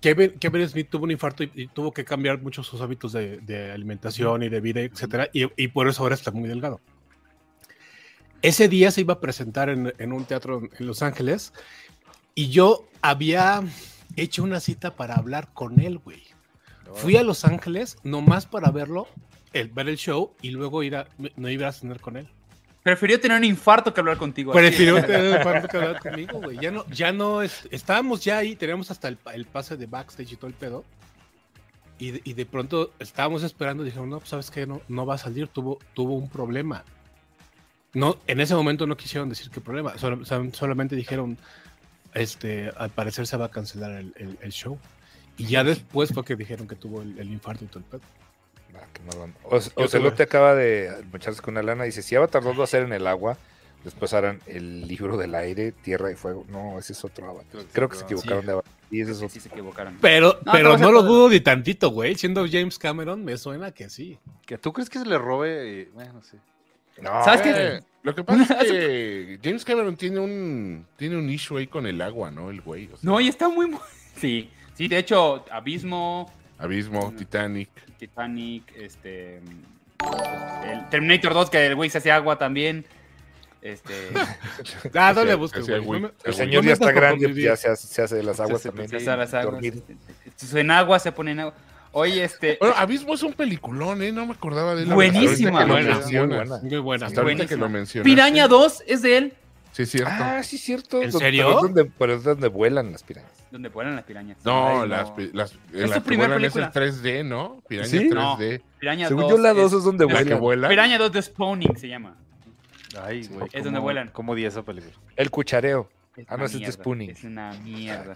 Kevin, 0.00 0.32
Kevin 0.38 0.68
Smith 0.68 0.88
tuvo 0.90 1.04
un 1.04 1.10
infarto 1.12 1.42
y, 1.44 1.50
y 1.54 1.66
tuvo 1.68 1.92
que 1.92 2.04
cambiar 2.04 2.40
muchos 2.42 2.66
sus 2.66 2.80
hábitos 2.82 3.12
de, 3.12 3.38
de 3.38 3.72
alimentación 3.72 4.42
y 4.42 4.48
de 4.50 4.60
vida, 4.60 4.80
etcétera, 4.82 5.28
y, 5.32 5.44
y 5.62 5.68
por 5.68 5.88
eso 5.88 6.02
ahora 6.02 6.14
está 6.14 6.30
muy 6.30 6.48
delgado. 6.48 6.80
Ese 8.42 8.68
día 8.68 8.90
se 8.90 9.00
iba 9.02 9.14
a 9.14 9.20
presentar 9.20 9.68
en, 9.70 9.94
en 9.98 10.12
un 10.12 10.24
teatro 10.24 10.58
en- 10.58 10.70
en 10.78 10.86
Los 10.86 11.00
Ángeles 11.02 11.52
y 12.34 12.50
yo 12.50 12.86
había 13.00 13.62
hecho 14.16 14.42
una 14.42 14.60
cita 14.60 14.94
para 14.96 15.14
hablar 15.14 15.52
con 15.54 15.80
él, 15.80 15.98
güey. 15.98 16.22
Fui 16.94 17.16
a 17.16 17.22
Los 17.22 17.44
Ángeles 17.46 17.96
nomás 18.02 18.44
para 18.44 18.70
verlo, 18.70 19.08
el, 19.54 19.68
ver 19.68 19.88
el 19.88 19.96
show 19.96 20.34
y 20.42 20.50
luego 20.50 20.82
ir 20.82 20.96
a, 20.96 21.08
no 21.36 21.48
iba 21.48 21.68
a 21.68 21.72
cenar 21.72 22.00
con 22.00 22.18
él. 22.18 22.28
Prefirió 22.82 23.20
tener 23.20 23.38
un 23.38 23.44
infarto 23.44 23.94
que 23.94 24.00
hablar 24.00 24.16
contigo. 24.16 24.52
Prefirió 24.52 24.96
tener 25.06 25.36
el 25.36 25.42
pan 25.42 25.66
que 25.68 25.76
hablar 25.76 26.00
conmigo, 26.00 26.40
güey. 26.40 26.58
Ya 26.58 26.70
no, 26.70 26.84
ya 26.88 27.12
no, 27.12 27.42
es- 27.42 27.68
estábamos 27.70 28.24
ya 28.24 28.38
ahí, 28.38 28.56
teníamos 28.56 28.90
hasta 28.90 29.08
el, 29.08 29.18
el 29.34 29.44
pase 29.46 29.76
de 29.76 29.86
backstage 29.86 30.32
y 30.32 30.36
todo 30.36 30.48
el 30.48 30.54
pedo. 30.54 30.84
Y 31.98 32.10
de, 32.12 32.20
y 32.24 32.32
de 32.32 32.44
pronto 32.46 32.92
estábamos 32.98 33.44
esperando, 33.44 33.84
dijeron, 33.84 34.10
no, 34.10 34.18
pues 34.18 34.30
sabes 34.30 34.50
que 34.50 34.66
no, 34.66 34.80
no 34.88 35.06
va 35.06 35.14
a 35.14 35.18
salir, 35.18 35.46
tuvo, 35.46 35.78
tuvo 35.94 36.14
un 36.16 36.28
problema. 36.28 36.84
No, 37.94 38.16
en 38.26 38.40
ese 38.40 38.54
momento 38.56 38.86
no 38.86 38.96
quisieron 38.96 39.28
decir 39.28 39.50
qué 39.50 39.60
problema, 39.60 39.96
solo- 39.98 40.24
solamente 40.52 40.96
dijeron, 40.96 41.38
este, 42.14 42.72
al 42.76 42.90
parecer 42.90 43.26
se 43.28 43.36
va 43.36 43.46
a 43.46 43.50
cancelar 43.50 43.92
el, 43.92 44.12
el- 44.16 44.38
el 44.40 44.50
show. 44.52 44.78
Y 45.38 45.46
ya 45.46 45.62
después 45.62 46.12
fue 46.12 46.24
que 46.24 46.34
dijeron 46.34 46.66
que 46.66 46.74
tuvo 46.74 47.02
el, 47.02 47.16
el 47.18 47.30
infarto 47.30 47.64
y 47.64 47.68
todo 47.68 47.78
el 47.78 47.84
pedo. 47.84 48.00
Ah, 48.74 48.86
qué 48.92 49.00
mal. 49.18 49.32
O- 49.44 49.82
Ocelote 49.82 50.22
acaba 50.22 50.54
de 50.54 50.90
echarse 51.14 51.40
con 51.42 51.54
una 51.54 51.62
lana. 51.62 51.84
Dice: 51.84 52.02
Si 52.02 52.14
Avatar 52.14 52.42
2 52.42 52.58
va 52.58 52.64
a 52.64 52.66
ser 52.66 52.82
en 52.84 52.92
el 52.92 53.06
agua, 53.06 53.36
después 53.84 54.12
harán 54.14 54.40
el 54.46 54.86
libro 54.88 55.16
del 55.16 55.34
aire, 55.34 55.72
tierra 55.72 56.10
y 56.10 56.14
fuego. 56.14 56.44
No, 56.48 56.78
ese 56.78 56.92
es 56.92 57.04
otro 57.04 57.28
Avatar. 57.28 57.62
Creo 57.72 57.88
que 57.88 57.96
se 57.96 58.04
equivocaron 58.04 58.46
de 58.46 58.52
Avatar. 58.52 58.72
Y 58.90 59.00
ese 59.00 59.12
es 59.12 59.18
Sí, 59.18 59.24
otro. 59.24 59.34
sí 59.34 59.40
se 59.40 59.48
equivocaron. 59.48 59.98
Pero 60.00 60.38
No, 60.44 60.52
pero 60.52 60.76
no 60.78 60.92
lo 60.92 61.02
dudo 61.02 61.28
ni 61.30 61.40
tantito, 61.40 61.90
güey. 61.90 62.14
Siendo 62.14 62.44
James 62.50 62.78
Cameron, 62.78 63.24
me 63.24 63.36
suena 63.38 63.70
que 63.72 63.88
sí. 63.88 64.18
¿Que 64.46 64.58
¿Tú 64.58 64.72
crees 64.72 64.90
que 64.90 64.98
se 64.98 65.06
le 65.06 65.16
robe? 65.18 65.88
y- 65.88 65.94
Bueno, 65.94 66.20
sí. 66.22 66.36
No, 67.00 67.24
¿Sabes 67.24 67.40
qué? 67.40 67.50
Eh, 67.56 67.80
lo 68.02 68.14
que 68.14 68.22
pasa 68.22 68.60
es 68.60 68.70
que 68.70 69.38
James 69.42 69.64
Cameron 69.64 69.96
tiene 69.96 70.20
un 70.20 70.86
tiene 70.96 71.16
un 71.16 71.30
issue 71.30 71.56
ahí 71.56 71.66
con 71.66 71.86
el 71.86 72.02
agua, 72.02 72.30
¿no? 72.30 72.50
El 72.50 72.60
güey. 72.60 72.84
o 72.92 72.96
sea, 72.96 72.98
No, 73.02 73.18
y 73.20 73.28
está 73.28 73.48
muy... 73.48 73.66
mu- 73.66 73.78
Sí, 74.16 74.50
sí, 74.74 74.88
de 74.88 74.98
hecho, 74.98 75.46
Abismo, 75.50 76.30
Abismo, 76.62 77.12
Titanic. 77.16 77.70
Titanic, 77.98 78.72
este... 78.76 79.40
El 80.64 80.88
Terminator 80.90 81.34
2, 81.34 81.50
que 81.50 81.66
el 81.66 81.74
güey 81.74 81.90
se 81.90 81.98
hace 81.98 82.10
agua 82.10 82.38
también. 82.38 82.84
Este... 83.60 83.92
Ah, 84.94 85.12
no 85.14 85.24
le 85.24 85.34
busques, 85.34 85.66
güey. 85.66 85.80
güey. 85.80 86.00
No 86.00 86.08
me- 86.08 86.14
El 86.24 86.34
señor 86.34 86.64
ya 86.64 86.72
está 86.72 86.92
grande, 86.92 87.32
ya 87.40 87.56
se 87.56 87.68
hace, 87.68 87.86
se 87.86 88.02
hace 88.02 88.16
de 88.16 88.22
las 88.22 88.40
aguas 88.40 88.62
Se 88.62 88.68
también. 88.68 88.88
se 88.88 88.96
hace 88.96 89.06
las 89.16 89.34
aguas. 89.34 89.52
dormido. 89.54 89.82
En 90.54 90.70
agua 90.70 90.98
se 90.98 91.12
pone 91.12 91.32
en 91.32 91.40
agua. 91.40 91.54
Oye, 91.92 92.24
este... 92.24 92.56
Bueno, 92.58 92.74
Abismo 92.76 93.14
es 93.14 93.22
un 93.22 93.34
peliculón, 93.34 94.02
¿eh? 94.02 94.12
No 94.12 94.24
me 94.26 94.32
acordaba 94.32 94.74
de 94.74 94.82
él. 94.84 94.88
Buenísima. 94.94 95.64
Buena, 95.66 95.98
muy 96.00 96.16
buena. 96.16 96.58
Muy 96.62 96.78
buena. 96.78 97.06
Hasta 97.06 97.24
que 97.46 97.56
lo. 97.56 97.68
Piraña 98.02 98.48
2 98.48 98.84
es 98.86 99.02
de 99.02 99.16
él. 99.18 99.34
Sí, 99.72 99.82
es 99.84 99.90
cierto. 99.90 100.10
Ah, 100.12 100.42
sí, 100.42 100.58
cierto. 100.58 101.02
¿En 101.02 101.10
Donde- 101.10 101.24
serio? 101.26 101.44
Pero 101.46 101.56
es 101.56 101.62
donde, 101.62 101.84
pero 101.98 102.14
es 102.14 102.22
donde 102.24 102.48
vuelan 102.48 102.92
las 102.92 103.02
pirañas. 103.02 103.30
Donde 103.50 103.68
vuelan 103.70 103.96
las 103.96 104.04
pirañas. 104.04 104.36
no, 104.44 104.82
Ay, 104.82 104.88
las, 104.88 105.08
no. 105.10 105.16
pi- 105.16 105.30
las, 105.32 105.52
Es 105.52 105.58
la 105.72 105.86
su 105.88 105.92
que 105.94 106.00
primer 106.02 106.28
vuelan 106.28 106.44
es 106.44 106.56
el 106.56 106.70
película. 106.70 106.72
3D, 106.72 107.24
¿no? 107.24 107.62
Piraña 107.68 107.88
¿Sí? 107.88 108.08
3D. 108.10 108.62
Piraña 108.78 109.08
Según 109.08 109.22
2 109.22 109.30
yo, 109.32 109.38
la 109.38 109.52
2 109.54 109.72
es 109.72 109.84
donde 109.84 110.04
La 110.06 110.10
que 110.18 110.24
vuelan. 110.24 110.40
vuela. 110.40 110.68
Piraña 110.68 110.98
2 110.98 111.12
de 111.12 111.22
Spawning 111.22 111.76
se 111.78 111.88
llama. 111.88 112.16
Ay, 113.02 113.26
güey. 113.28 113.48
Es 113.52 113.64
donde 113.64 113.78
¿cómo- 113.78 113.82
vuelan. 113.82 114.08
¿Cómo 114.12 114.34
di 114.34 114.44
esa 114.44 114.62
película? 114.62 114.92
El 115.16 115.30
cuchareo. 115.30 115.88
Es 116.16 116.26
Ah, 116.28 116.36
no, 116.36 116.44
es 116.44 116.52
de 116.52 116.70
Spooning. 116.70 117.10
Es 117.10 117.24
una 117.24 117.52
mierda. 117.64 118.14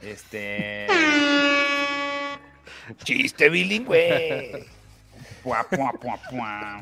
Este. 0.00 0.86
Chiste 3.04 3.48
bilingüe. 3.50 4.66
Pua, 5.42 5.64
pua, 5.70 5.92
pua, 5.92 6.18
pua. 6.30 6.80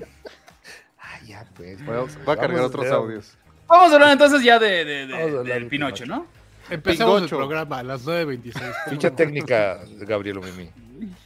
Ah, 1.01 1.21
ya, 1.27 1.45
pues. 1.55 1.85
Voy 1.85 1.97
a, 2.27 2.37
cargar 2.37 2.61
otros 2.63 2.87
audios. 2.91 3.38
Vamos 3.69 3.93
a 3.93 3.95
hablar 3.95 4.13
entonces 4.13 4.43
ya 4.43 4.59
de, 4.59 4.85
del 4.85 5.45
de 5.45 5.61
Pinocho, 5.67 6.07
¿no? 6.07 6.27
Empezamos 6.71 7.23
el 7.23 7.29
programa 7.29 7.79
a 7.79 7.83
las 7.83 8.05
9.26. 8.07 8.91
Ficha 8.91 9.15
técnica, 9.15 9.81
Gabriel 10.01 10.41
Mimi. 10.41 10.71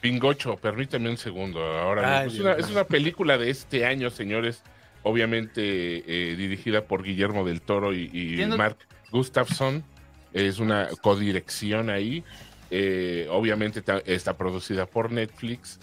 Pingocho, 0.00 0.56
permíteme 0.56 1.08
un 1.08 1.16
segundo. 1.16 1.60
Ahora 1.60 2.20
Ay, 2.20 2.26
mismo. 2.26 2.38
es, 2.38 2.40
una, 2.40 2.54
mío. 2.54 2.64
es 2.64 2.70
una 2.70 2.84
película 2.84 3.38
de 3.38 3.50
este 3.50 3.86
año, 3.86 4.10
señores. 4.10 4.62
Obviamente 5.04 5.62
eh, 5.62 6.36
dirigida 6.36 6.82
por 6.84 7.02
Guillermo 7.02 7.44
del 7.44 7.60
Toro 7.60 7.94
y, 7.94 8.44
Mark 8.56 8.76
Gustafson. 9.10 9.84
Es 10.32 10.58
una 10.58 10.88
codirección 11.00 11.90
ahí. 11.90 12.24
Eh, 12.70 13.26
obviamente 13.30 13.82
está 14.06 14.36
producida 14.36 14.86
por 14.86 15.12
Netflix 15.12 15.78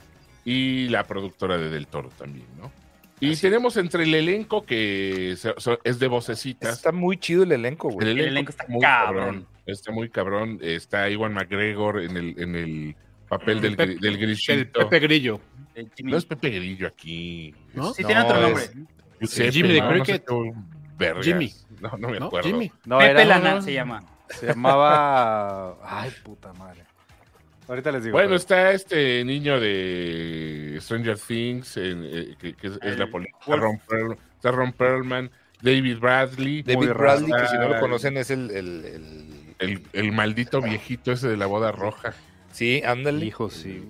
y 0.45 0.88
la 0.89 1.05
productora 1.05 1.57
de 1.57 1.70
Del 1.70 1.88
Toro 1.88 2.10
también, 2.18 2.47
¿no? 2.60 2.72
Y 3.22 3.36
tenemos 3.36 3.76
entre 3.78 4.03
el 4.03 4.15
elenco 4.15 4.65
que 4.65 5.32
es 5.84 5.99
de 5.99 6.07
vocecitas. 6.07 6.74
Está 6.78 6.91
muy 6.91 7.17
chido 7.17 7.43
el 7.43 7.51
elenco, 7.51 7.89
güey. 7.89 8.07
El 8.07 8.13
elenco, 8.20 8.30
elenco 8.32 8.49
está 8.51 8.65
muy 8.67 8.82
cabrón. 8.82 9.47
Está 9.65 9.91
muy 9.91 10.09
cabrón. 10.09 10.59
Está 10.61 11.09
Iwan 11.09 11.34
McGregor 11.34 12.01
en 12.01 12.17
el, 12.17 12.36
en 12.41 12.55
el 12.55 12.95
papel 13.28 13.61
del, 13.61 13.76
Pepe- 13.76 13.95
del 13.99 14.13
El 14.15 14.17
grillito. 14.17 14.80
Pepe 14.80 14.99
Grillo, 14.99 15.39
El. 15.76 15.91
No 16.03 16.17
es 16.17 16.26
Pepe 16.26 16.49
Grillo 16.49 16.88
aquí. 16.88 17.53
¿no? 17.74 17.93
Sí, 17.93 18.03
tiene 18.03 18.22
otro 18.22 18.36
No, 18.38 18.41
nombre. 18.47 18.63
es- 19.20 19.53
Jimmy 19.53 19.70
de 19.74 19.82
no, 19.82 19.86
no 19.95 20.05
sé 20.05 20.11
Cricket. 20.13 20.26
qué 20.28 20.53
vergas. 20.97 21.26
Jimmy. 21.26 21.53
No, 21.82 21.91
no 21.97 22.09
me 22.09 22.20
¿No? 22.20 22.26
acuerdo. 22.28 22.47
Jimmy. 22.49 22.72
No, 22.86 22.97
Pepe 22.99 23.11
era- 23.11 23.26
Lana 23.26 23.61
se 23.61 23.74
llama. 23.74 24.03
Se 24.30 24.47
llamaba. 24.47 25.78
Ay, 25.84 26.11
puta 26.24 26.53
madre. 26.53 26.84
Ahorita 27.70 27.91
les 27.91 28.03
digo. 28.03 28.13
Bueno, 28.13 28.30
pero- 28.30 28.36
está 28.38 28.72
este 28.74 29.24
niño 29.24 29.59
de 29.59 30.78
Stranger 30.82 31.17
Things, 31.17 31.78
en, 31.78 32.03
eh, 32.03 32.36
que, 32.39 32.53
que 32.55 32.67
es, 32.67 32.97
la 32.97 33.07
política. 33.07 33.38
Wolf. 33.45 33.61
Ron, 33.61 33.80
Perl- 33.88 34.17
está 34.36 34.51
Ron 34.51 34.74
Perlman, 34.74 35.30
David 35.61 35.99
Bradley, 35.99 36.63
David 36.63 36.89
Bradley, 36.89 37.32
que 37.32 37.47
si 37.47 37.55
no 37.57 37.70
lo 37.70 37.80
conocen, 37.80 38.17
es 38.17 38.32
el. 38.32 38.51
el, 38.51 38.86
el- 38.86 39.39
el, 39.59 39.82
el 39.91 40.11
maldito 40.13 40.61
viejito 40.61 41.11
ese 41.11 41.28
de 41.28 41.36
la 41.38 41.45
boda 41.45 41.72
roja. 41.74 42.13
Sí, 42.53 42.82
ándale. 42.86 43.26
Hijo, 43.26 43.49
sí. 43.49 43.84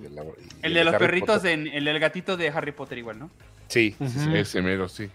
El 0.62 0.74
de 0.74 0.84
los 0.84 0.94
Harry 0.94 1.06
perritos, 1.06 1.44
en, 1.44 1.68
el 1.68 1.84
del 1.84 1.98
gatito 2.00 2.36
de 2.36 2.48
Harry 2.48 2.72
Potter 2.72 2.98
igual, 2.98 3.20
¿no? 3.20 3.30
Sí, 3.68 3.94
Ujú. 4.00 4.34
Ese 4.34 4.62
mero, 4.62 4.88
sí. 4.88 5.08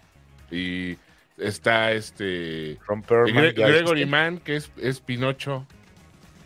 Y 0.50 0.96
está 1.36 1.92
este 1.92 2.78
Ron 2.88 3.02
Perlman. 3.02 3.44
Gre- 3.44 3.52
Gregory 3.54 4.00
dijiste. 4.00 4.06
Mann, 4.06 4.38
que 4.38 4.56
es, 4.56 4.70
es 4.78 5.00
Pinocho. 5.00 5.66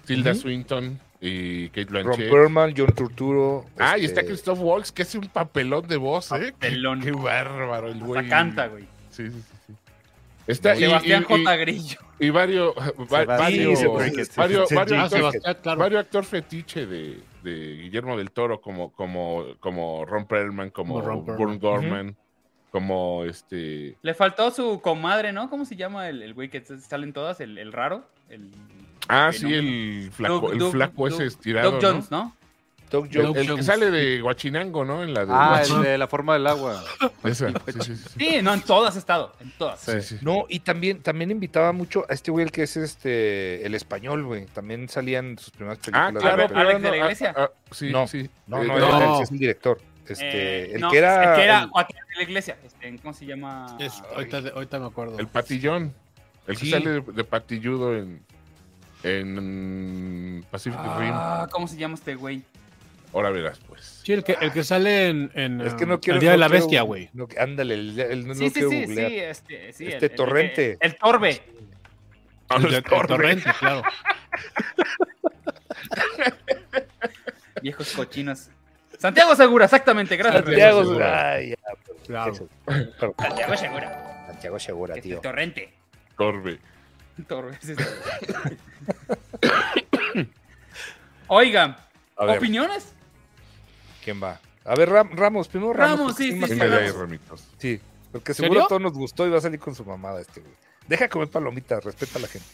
Tilda. 0.06 0.34
Swinton, 0.34 0.98
y 1.20 1.68
Kate 1.68 1.84
Ron 1.90 2.02
Blanchett. 2.04 2.30
Perlman, 2.30 2.74
John 2.76 2.92
Turturro. 2.94 3.66
Ah, 3.78 3.98
y 3.98 4.04
este, 4.06 4.20
está 4.20 4.26
Christoph 4.26 4.58
Waltz, 4.60 4.90
que 4.92 5.02
hace 5.02 5.18
un 5.18 5.28
papelón 5.28 5.86
de 5.86 5.96
voz, 5.96 6.32
¿eh? 6.32 6.52
Papelón. 6.52 7.00
qué 7.02 7.12
bárbaro 7.12 7.88
el 7.88 8.00
güey. 8.00 8.28
canta, 8.28 8.68
güey. 8.68 8.84
Sí, 9.10 9.28
sí, 9.28 9.32
sí. 9.32 9.54
sí. 9.66 9.74
Está, 10.46 10.74
y, 10.74 10.80
Sebastián 10.80 11.22
y- 11.28 11.32
J. 11.44 11.56
Grillo. 11.56 11.98
y, 12.18 12.26
y 12.26 12.30
varios, 12.30 12.74
va- 12.76 12.84
Sebastián 12.84 13.26
varios, 13.38 13.78
Sebastián. 13.78 14.22
varios, 14.36 14.68
Sí, 14.68 14.74
varios 14.74 14.98
Ah, 14.98 15.04
actores- 15.04 15.10
Sebastián, 15.10 15.56
claro. 15.62 15.78
varios 15.80 16.00
actor 16.00 16.24
fetiche 16.24 16.86
de, 16.86 17.20
de 17.44 17.76
Guillermo 17.82 18.16
del 18.16 18.30
Toro, 18.30 18.60
como, 18.60 18.90
como, 18.92 19.44
como 19.60 20.04
Ron 20.06 20.26
Perlman, 20.26 20.70
como 20.70 21.00
Ron. 21.02 21.24
Burn 21.24 21.58
Gorman, 21.58 22.16
como 22.72 23.24
este. 23.24 23.96
Le 24.02 24.14
faltó 24.14 24.50
su 24.50 24.80
comadre, 24.80 25.32
¿no? 25.32 25.50
¿Cómo 25.50 25.64
se 25.64 25.76
llama 25.76 26.08
el, 26.08 26.22
el 26.22 26.34
güey 26.34 26.48
que 26.48 26.60
salen 26.62 27.12
todas? 27.12 27.40
El, 27.40 27.58
el 27.58 27.72
raro. 27.72 28.04
El, 28.28 28.50
Ah, 29.10 29.32
sí, 29.32 29.52
el 29.52 30.10
flaco, 30.12 30.40
Doug- 30.40 30.52
el 30.52 30.70
flaco 30.70 31.08
Doug- 31.08 31.12
ese 31.14 31.26
estirado. 31.26 31.70
Doug 31.72 31.82
¿no? 31.82 31.88
Jones, 31.88 32.10
¿no? 32.10 32.36
Doug 32.90 33.06
El, 33.12 33.22
Jones. 33.26 33.48
El 33.48 33.54
que 33.56 33.62
sale 33.62 33.90
de 33.92 34.20
Guachinango, 34.20 34.84
¿no? 34.84 35.04
En 35.04 35.14
la 35.14 35.24
de. 35.24 35.32
Ah, 35.32 35.62
el 35.64 35.82
de 35.82 35.96
la 35.98 36.08
forma 36.08 36.32
del 36.34 36.46
agua. 36.48 36.82
Esa, 37.22 37.48
sí, 37.66 37.72
sí, 37.72 37.80
sí, 37.82 37.96
sí. 37.96 38.08
Sí, 38.18 38.38
no, 38.42 38.52
en 38.52 38.62
todas 38.62 38.96
ha 38.96 38.98
estado. 38.98 39.32
En 39.40 39.52
todas. 39.52 39.78
Sí, 39.80 40.02
sí. 40.02 40.18
No, 40.22 40.46
y 40.48 40.58
también, 40.60 41.00
también 41.00 41.30
invitaba 41.30 41.70
mucho 41.72 42.04
a 42.08 42.14
este 42.14 42.32
güey, 42.32 42.46
el 42.46 42.50
que 42.50 42.64
es 42.64 42.76
este 42.76 43.64
el 43.64 43.76
español, 43.76 44.24
güey. 44.24 44.46
También 44.46 44.88
salían 44.88 45.38
sus 45.38 45.50
primeras 45.50 45.78
películas. 45.78 46.08
Ah, 46.08 46.12
de 46.12 46.18
claro, 46.20 46.44
pero 46.48 46.60
Alex 46.60 46.82
de 46.82 46.88
la 46.88 46.94
ah, 46.94 46.96
Iglesia. 46.98 47.34
ah, 47.36 47.50
sí, 47.70 47.90
No, 47.92 48.08
sí. 48.08 48.28
No, 48.48 48.60
Eh, 48.62 48.66
no, 48.66 48.76
era 48.76 48.88
no. 48.88 49.16
él, 49.18 49.22
es 49.22 49.30
el 49.30 49.38
director. 49.38 49.80
Este, 50.08 50.24
Eh, 50.64 50.74
el 50.74 50.80
no, 50.80 50.90
que 50.90 50.98
era. 50.98 51.30
El 51.32 51.36
que 51.38 51.44
era 51.44 51.60
el- 51.62 51.68
Joaquín 51.70 51.96
de 51.96 52.16
la 52.16 52.22
Iglesia. 52.24 52.58
Este, 52.66 52.98
¿Cómo 52.98 53.14
se 53.14 53.24
llama? 53.26 53.76
Es- 53.78 54.02
ahorita, 54.16 54.38
ahorita 54.52 54.78
me 54.80 54.86
acuerdo. 54.86 55.16
El 55.20 55.28
patillón. 55.28 55.94
El 56.48 56.56
que 56.58 56.66
sale 56.68 56.90
de, 56.90 57.00
de 57.02 57.22
patilludo 57.22 57.96
en, 57.96 58.20
en 59.02 60.44
Pacific 60.50 60.78
Rim. 60.98 61.12
Ah, 61.14 61.48
¿Cómo 61.50 61.66
se 61.68 61.76
llama 61.76 61.94
este 61.94 62.14
güey? 62.14 62.42
Ahora 63.12 63.30
verás, 63.30 63.58
pues. 63.66 64.02
Sí, 64.04 64.12
el 64.12 64.22
que, 64.22 64.36
el 64.40 64.52
que 64.52 64.62
sale 64.62 65.08
en, 65.08 65.30
en, 65.34 65.60
es 65.62 65.74
que 65.74 65.84
um, 65.84 65.90
no 65.90 66.00
quiero. 66.00 66.16
El 66.16 66.20
Día 66.20 66.30
de 66.32 66.36
la 66.38 66.46
quiero- 66.48 66.62
Bestia, 66.64 66.82
güey. 66.82 67.10
no, 67.12 67.26
ándale, 67.38 67.74
el, 67.74 67.98
el- 67.98 68.26
no, 68.28 68.34
sí, 68.34 68.44
no 68.44 68.48
sí, 68.48 68.52
quiero 68.54 68.70
sí, 68.70 68.84
googlear. 68.84 69.10
sí, 69.10 69.18
este, 69.18 69.72
sí. 69.72 69.86
Este 69.88 70.06
el- 70.06 70.10
el- 70.12 70.16
Torrente. 70.16 70.78
El, 70.80 70.96
Torbe. 70.96 71.42
Ah, 72.48 72.56
El, 72.58 72.74
el 72.74 72.82
torrente, 72.82 73.50
claro. 73.58 73.82
Viejos 77.62 77.92
cochinos. 77.92 78.48
Santiago 78.98 79.34
Segura, 79.34 79.64
exactamente, 79.66 80.16
gracias. 80.16 80.44
Santiago, 80.44 80.84
Segura. 80.84 81.32
ay, 81.32 81.50
ya, 81.50 81.56
Claro. 82.06 82.32
eso. 82.32 82.48
Pero- 82.66 83.14
Santiago 83.18 83.56
Segura. 83.56 84.24
Santiago 84.26 84.58
Segura, 84.58 84.94
Este, 84.96 85.08
tío. 85.08 85.20
Torrente. 85.20 85.72
Torbe. 86.16 86.58
Sí. 87.60 87.74
Oigan, 91.28 91.76
A 92.16 92.24
ver, 92.24 92.38
¿opiniones? 92.38 92.92
¿quién 94.04 94.22
va? 94.22 94.40
A 94.64 94.74
ver, 94.74 94.90
Ram- 94.90 95.10
Ramos, 95.14 95.48
primero 95.48 95.72
Ramos. 95.72 95.98
Ramos, 95.98 96.16
sí, 96.16 96.32
sí, 96.32 96.46
sí, 96.46 96.54
ramitos. 96.58 97.44
Sí, 97.58 97.80
porque 98.12 98.34
¿Serio? 98.34 98.48
seguro 98.50 98.64
a 98.64 98.68
todos 98.68 98.82
nos 98.82 98.92
gustó 98.92 99.26
y 99.26 99.30
va 99.30 99.38
a 99.38 99.40
salir 99.40 99.58
con 99.60 99.74
su 99.74 99.84
mamada 99.84 100.20
este 100.20 100.40
güey. 100.40 100.52
Deja 100.88 101.08
comer 101.08 101.28
palomitas, 101.28 101.84
respeta 101.84 102.18
a 102.18 102.22
la 102.22 102.28
gente. 102.28 102.46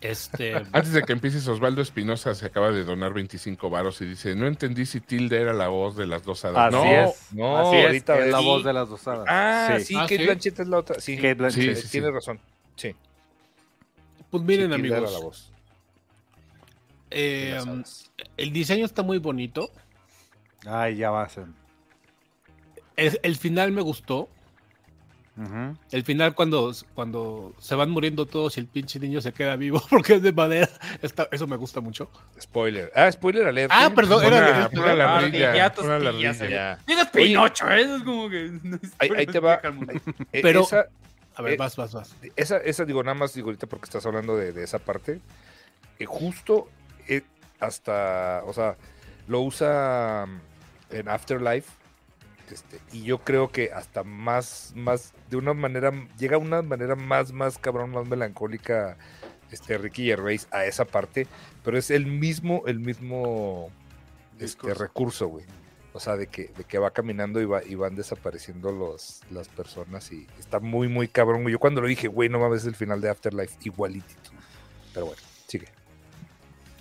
Este. 0.00 0.54
Antes 0.72 0.92
de 0.92 1.02
que 1.02 1.12
empieces, 1.12 1.46
Osvaldo 1.48 1.82
Espinosa 1.82 2.34
se 2.34 2.46
acaba 2.46 2.70
de 2.70 2.84
donar 2.84 3.12
25 3.12 3.68
varos 3.70 4.00
y 4.00 4.04
dice: 4.06 4.34
No 4.36 4.46
entendí 4.46 4.86
si 4.86 5.00
Tilde 5.00 5.40
era 5.40 5.52
la 5.52 5.68
voz 5.68 5.96
de 5.96 6.06
las 6.06 6.22
dos 6.22 6.44
hadas. 6.44 6.72
Así 6.72 6.76
no, 6.76 6.84
es. 6.84 7.32
no, 7.32 7.58
Así 7.58 7.76
es, 7.76 7.86
ahorita 7.86 8.18
es 8.20 8.32
la 8.32 8.40
voz 8.40 8.64
de 8.64 8.72
las 8.72 8.88
dos 8.88 9.06
hadas. 9.08 9.26
Ah, 9.28 9.74
sí, 9.78 9.84
Sí. 9.84 9.94
Ah, 9.96 10.02
Kate 10.02 10.18
¿sí? 10.18 10.24
Blanchett 10.24 10.60
es 10.60 10.68
la 10.68 10.78
otra. 10.78 11.00
Sí, 11.00 11.16
Kate 11.16 11.34
Blanchett. 11.34 11.62
sí, 11.62 11.74
Sí, 11.76 11.82
sí, 11.82 11.88
tiene 11.92 12.06
sí. 12.08 12.12
razón. 12.14 12.40
Sí, 12.76 12.94
Pues 14.32 14.42
miren, 14.42 14.72
amigos. 14.72 15.12
la 15.12 15.18
voz 15.20 15.52
eh, 17.10 17.60
el 18.38 18.52
diseño 18.52 18.86
está 18.86 19.02
muy 19.02 19.18
bonito. 19.18 19.70
Ay, 20.66 20.96
ya 20.96 21.10
va 21.10 21.22
a 21.24 21.28
ser. 21.28 21.44
El, 22.96 23.20
el 23.22 23.36
final 23.36 23.70
me 23.72 23.82
gustó. 23.82 24.28
El 25.90 26.04
final 26.04 26.34
cuando, 26.34 26.72
cuando 26.94 27.54
se 27.58 27.74
van 27.74 27.90
muriendo 27.90 28.26
todos 28.26 28.56
y 28.56 28.60
el 28.60 28.66
pinche 28.66 29.00
niño 29.00 29.20
se 29.22 29.32
queda 29.32 29.56
vivo 29.56 29.82
porque 29.90 30.14
es 30.14 30.22
de 30.22 30.32
madera. 30.32 30.68
Está- 31.00 31.28
eso 31.32 31.46
me 31.46 31.56
gusta 31.56 31.80
mucho. 31.80 32.10
Spoiler. 32.40 32.92
Ah, 32.94 33.10
spoiler 33.10 33.46
alert. 33.46 33.70
Ah, 33.74 33.88
¿sí? 33.88 33.94
perdón, 33.96 34.24
Una- 34.26 34.36
era 34.38 34.48
eh. 34.66 34.66
Pinocho, 37.12 37.70
¿eh? 37.70 37.80
Eso 37.82 37.96
es 37.96 38.02
como 38.02 38.28
que. 38.28 38.50
no 38.62 38.78
Ahí, 38.98 39.10
ahí 39.16 39.26
te 39.26 39.40
va. 39.40 39.60
Mundo. 39.74 39.92
Eh, 40.32 40.40
Pero- 40.42 40.62
Esa, 40.62 40.86
A 41.34 41.42
ver, 41.42 41.54
Eh, 41.54 41.56
vas, 41.56 41.76
vas, 41.76 41.92
vas. 41.92 42.14
esa, 42.36 42.58
esa, 42.58 42.84
digo, 42.84 43.02
nada 43.02 43.14
más 43.14 43.34
digo 43.34 43.48
ahorita 43.48 43.66
porque 43.66 43.84
estás 43.84 44.04
hablando 44.06 44.36
de, 44.36 44.52
de 44.52 44.64
esa 44.64 44.78
parte. 44.78 45.20
eh, 45.98 46.04
justo 46.06 46.68
eh, 47.08 47.22
hasta, 47.60 48.42
o 48.46 48.52
sea, 48.52 48.76
lo 49.28 49.40
usa 49.40 50.26
mm, 50.26 50.94
en 50.96 51.08
Afterlife. 51.08 51.70
Este, 52.50 52.80
y 52.92 53.02
yo 53.04 53.18
creo 53.18 53.50
que 53.50 53.72
hasta 53.72 54.02
más, 54.04 54.72
más, 54.76 55.14
de 55.30 55.36
una 55.38 55.54
manera, 55.54 55.90
llega 56.18 56.36
a 56.36 56.38
una 56.38 56.60
manera 56.60 56.96
más, 56.96 57.32
más 57.32 57.56
cabrón, 57.56 57.90
más 57.92 58.06
melancólica, 58.06 58.98
este, 59.50 59.78
Ricky 59.78 60.04
Gervais 60.06 60.48
a 60.50 60.66
esa 60.66 60.84
parte, 60.84 61.26
pero 61.64 61.78
es 61.78 61.90
el 61.90 62.06
mismo, 62.06 62.62
el 62.66 62.78
mismo, 62.78 63.70
este, 64.38 64.74
recurso, 64.74 65.28
güey. 65.28 65.46
O 65.94 66.00
sea, 66.00 66.16
de 66.16 66.26
que, 66.26 66.48
de 66.56 66.64
que 66.64 66.78
va 66.78 66.90
caminando 66.90 67.40
y, 67.40 67.44
va, 67.44 67.62
y 67.62 67.74
van 67.74 67.94
desapareciendo 67.94 68.72
los, 68.72 69.20
las 69.30 69.48
personas 69.48 70.10
y 70.10 70.26
está 70.38 70.58
muy, 70.58 70.88
muy 70.88 71.06
cabrón. 71.06 71.46
Yo 71.48 71.58
cuando 71.58 71.82
lo 71.82 71.86
dije, 71.86 72.08
güey, 72.08 72.28
no 72.28 72.38
mames, 72.38 72.62
es 72.62 72.68
el 72.68 72.74
final 72.74 73.00
de 73.00 73.10
Afterlife, 73.10 73.56
igualitito. 73.62 74.30
Pero 74.94 75.06
bueno, 75.06 75.22
sigue. 75.46 75.68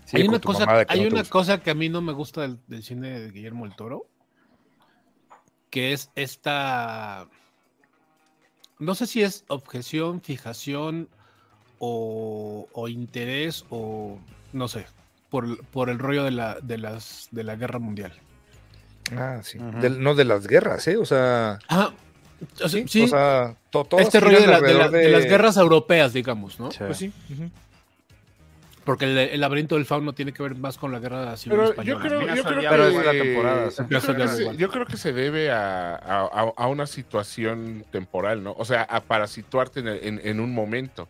Sigue 0.05 0.23
Hay 0.23 0.27
una, 0.29 0.39
cosa, 0.39 0.65
que 0.65 0.93
hay 0.93 1.01
no 1.01 1.07
una 1.09 1.23
cosa 1.25 1.61
que 1.61 1.71
a 1.71 1.73
mí 1.73 1.89
no 1.89 2.01
me 2.01 2.13
gusta 2.13 2.41
del, 2.41 2.59
del 2.67 2.83
cine 2.83 3.19
de 3.19 3.31
Guillermo 3.31 3.65
el 3.65 3.75
Toro, 3.75 4.07
que 5.69 5.93
es 5.93 6.09
esta, 6.15 7.27
no 8.79 8.95
sé 8.95 9.07
si 9.07 9.23
es 9.23 9.45
objeción, 9.47 10.21
fijación 10.21 11.09
o, 11.79 12.67
o 12.71 12.87
interés 12.87 13.65
o 13.69 14.19
no 14.53 14.67
sé, 14.67 14.85
por, 15.29 15.65
por 15.67 15.89
el 15.89 15.99
rollo 15.99 16.23
de 16.23 16.31
la, 16.31 16.59
de, 16.61 16.77
las, 16.77 17.27
de 17.31 17.43
la 17.43 17.55
guerra 17.55 17.79
mundial. 17.79 18.13
Ah, 19.15 19.39
sí. 19.43 19.57
Del- 19.81 20.01
no 20.01 20.15
de 20.15 20.25
las 20.25 20.47
guerras, 20.47 20.87
¿eh? 20.87 20.97
O 20.97 21.05
sea, 21.05 21.59
Ah, 21.67 21.91
o 22.53 22.57
sea, 22.57 22.69
sí, 22.69 22.85
sí, 22.87 23.03
o 23.03 23.07
sea, 23.07 23.55
to- 23.69 23.83
todas 23.85 24.05
este 24.05 24.19
rollo 24.19 24.39
de, 24.39 24.47
la- 24.47 24.61
de 24.61 24.73
la- 24.73 24.89
de 24.89 25.09
las 25.09 25.25
guerras 25.25 25.57
europeas, 25.57 26.13
digamos, 26.13 26.59
¿no? 26.59 26.71
Sí. 26.71 26.77
Pues 26.79 26.97
sí. 26.97 27.11
ujú. 27.31 27.49
Porque 28.83 29.05
el, 29.05 29.15
el 29.15 29.39
laberinto 29.41 29.75
del 29.75 29.85
fauno 29.85 30.13
tiene 30.13 30.31
que 30.33 30.41
ver 30.41 30.55
más 30.55 30.77
con 30.79 30.91
la 30.91 30.97
guerra 30.97 31.37
civil 31.37 31.55
Pero 31.59 31.69
española. 31.69 31.99
yo 32.03 32.07
creo, 32.09 32.21
yo 32.35 32.43
que, 32.43 32.67
Pero 32.67 32.87
es 32.87 32.97
de 32.97 33.03
la 33.03 33.11
temporada. 33.11 33.69
sí. 33.71 33.77
Yo 33.77 33.87
Ya 33.87 33.87
creo, 33.87 33.99
que 34.01 34.05
salió 34.07 34.27
se, 34.27 34.41
igual. 34.41 34.57
yo 34.57 34.69
creo 34.71 34.85
que 34.87 34.97
se 34.97 35.13
debe 35.13 35.51
a, 35.51 35.95
a- 36.57 36.67
una 36.67 36.87
situación 36.87 37.85
temporal, 37.91 38.43
¿no? 38.43 38.53
O 38.57 38.65
sea, 38.65 38.81
a- 38.83 39.01
para 39.01 39.27
situarte 39.27 39.81
en- 39.81 40.19
en 40.23 40.39
un 40.39 40.51
momento. 40.53 41.07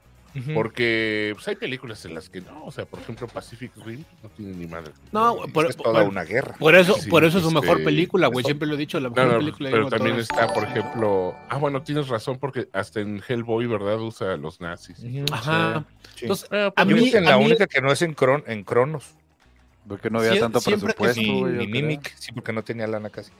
Porque 0.53 1.32
pues, 1.36 1.47
hay 1.47 1.55
películas 1.55 2.05
en 2.05 2.13
las 2.13 2.29
que 2.29 2.41
no, 2.41 2.63
o 2.65 2.71
sea, 2.71 2.86
por 2.86 2.99
ejemplo, 2.99 3.27
Pacific 3.27 3.71
Rim 3.86 4.03
no 4.23 4.29
tiene 4.29 4.53
ni 4.53 4.65
madre. 4.67 4.91
No, 5.11 5.38
por, 5.53 5.65
es 5.69 5.75
toda 5.75 5.91
bueno, 5.91 6.09
una 6.09 6.23
guerra. 6.23 6.55
por 6.57 6.75
eso, 6.75 6.95
Sí, 6.95 7.09
por 7.09 7.23
eso 7.25 7.38
es 7.39 7.43
su 7.43 7.49
este, 7.49 7.61
mejor 7.61 7.84
película, 7.84 8.27
güey. 8.27 8.39
eso- 8.39 8.47
Siempre 8.47 8.67
lo 8.67 8.75
he 8.75 8.77
dicho, 8.77 8.99
la 8.99 9.09
No, 9.09 9.15
mejor 9.15 9.32
no, 9.34 9.38
película 9.39 9.69
de 9.69 9.75
pero 9.75 9.89
también 9.89 10.19
está, 10.19 10.53
por 10.53 10.63
ejemplo, 10.63 11.36
ah, 11.49 11.57
bueno, 11.57 11.82
tienes 11.84 12.07
razón 12.07 12.38
porque 12.39 12.69
hasta 12.73 13.01
en 13.01 13.21
Hellboy, 13.27 13.65
¿verdad? 13.67 13.99
Usa 13.99 14.34
a 14.34 14.38
los 14.38 14.61
nazis. 14.61 14.99
Ujú, 14.99 15.25
Ajá. 15.32 15.86
sí. 16.15 16.21
Entonces, 16.25 16.49
Bueno, 16.49 16.73
a 16.75 16.86
mí, 16.86 17.09
en 17.09 17.17
a 17.27 17.32
la 17.32 17.38
mí- 17.38 17.45
única 17.45 17.67
que 17.67 17.82
no 17.82 17.91
es 17.91 18.01
en, 18.01 18.13
Cron, 18.13 18.43
en 18.47 18.63
Cronos. 18.63 19.05
Porque 19.88 20.09
no 20.11 20.19
había 20.19 20.34
Sie- 20.34 20.39
tanto 20.39 20.61
presupuesto. 20.61 21.13
sí, 21.15 21.29
ni, 21.32 21.39
güey. 21.41 21.67
Mimic, 21.67 22.13
sí, 22.15 22.32
porque 22.34 22.53
no 22.53 22.63
tenía 22.63 22.86
lana 22.88 23.09
casi. 23.09 23.32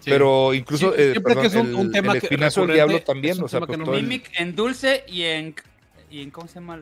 sí. 0.00 0.10
Pero 0.10 0.52
incluso, 0.52 0.90
Sí, 0.92 0.96
eh, 1.00 1.10
siempre 1.12 1.34
perdón, 1.34 1.42
que 1.42 1.46
es 1.46 1.54
un- 1.54 1.66
el, 1.68 1.74
un 1.76 1.92
tema 1.92 2.12
el 2.12 2.20
que- 2.20 2.26
espinazo 2.26 2.66
del 2.66 2.74
diablo 2.74 3.00
también, 3.02 3.40
o 3.42 3.48
sea, 3.48 3.60
pues 3.60 3.78
no 3.78 3.86
Mimic 3.86 4.28
en 4.38 4.54
dulce 4.56 5.04
y 5.08 5.22
en. 5.22 5.54
Y 6.18 6.22
en 6.22 6.30
¿Cómo 6.30 6.48
se 6.48 6.54
llama? 6.54 6.80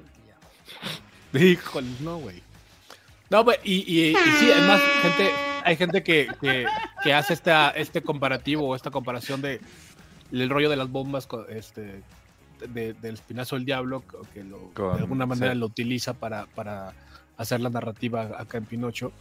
Híjole, 1.35 1.89
no, 2.01 2.19
güey. 2.19 2.43
No, 3.31 3.45
güey, 3.45 3.57
y, 3.65 3.77
y, 3.91 4.11
y 4.11 4.15
sí, 4.15 4.51
además, 4.53 4.81
gente, 5.03 5.31
hay 5.65 5.77
gente 5.77 6.03
que, 6.03 6.29
que, 6.41 6.67
que 7.03 7.15
hace 7.15 7.33
esta, 7.33 7.71
este 7.71 8.03
comparativo 8.03 8.69
o 8.69 8.77
esta 8.77 8.91
comparación 8.91 9.41
de 9.41 9.61
el 10.31 10.51
rollo 10.51 10.69
de 10.69 10.77
las 10.77 10.91
bombas 10.91 11.27
con, 11.27 11.47
este, 11.49 12.03
de- 12.69 12.93
del 12.95 13.15
espinazo 13.15 13.57
del 13.57 13.65
diablo, 13.65 14.03
que 14.35 14.45
lo- 14.45 14.71
Con- 14.75 14.97
de 14.97 15.01
alguna 15.03 15.25
manera 15.25 15.53
sí. 15.55 15.59
lo 15.59 15.67
utiliza 15.67 16.13
para, 16.13 16.45
para 16.47 16.93
hacer 17.39 17.61
la 17.61 17.71
narrativa 17.71 18.31
acá 18.39 18.59
en 18.59 18.67
Pinocho. 18.67 19.13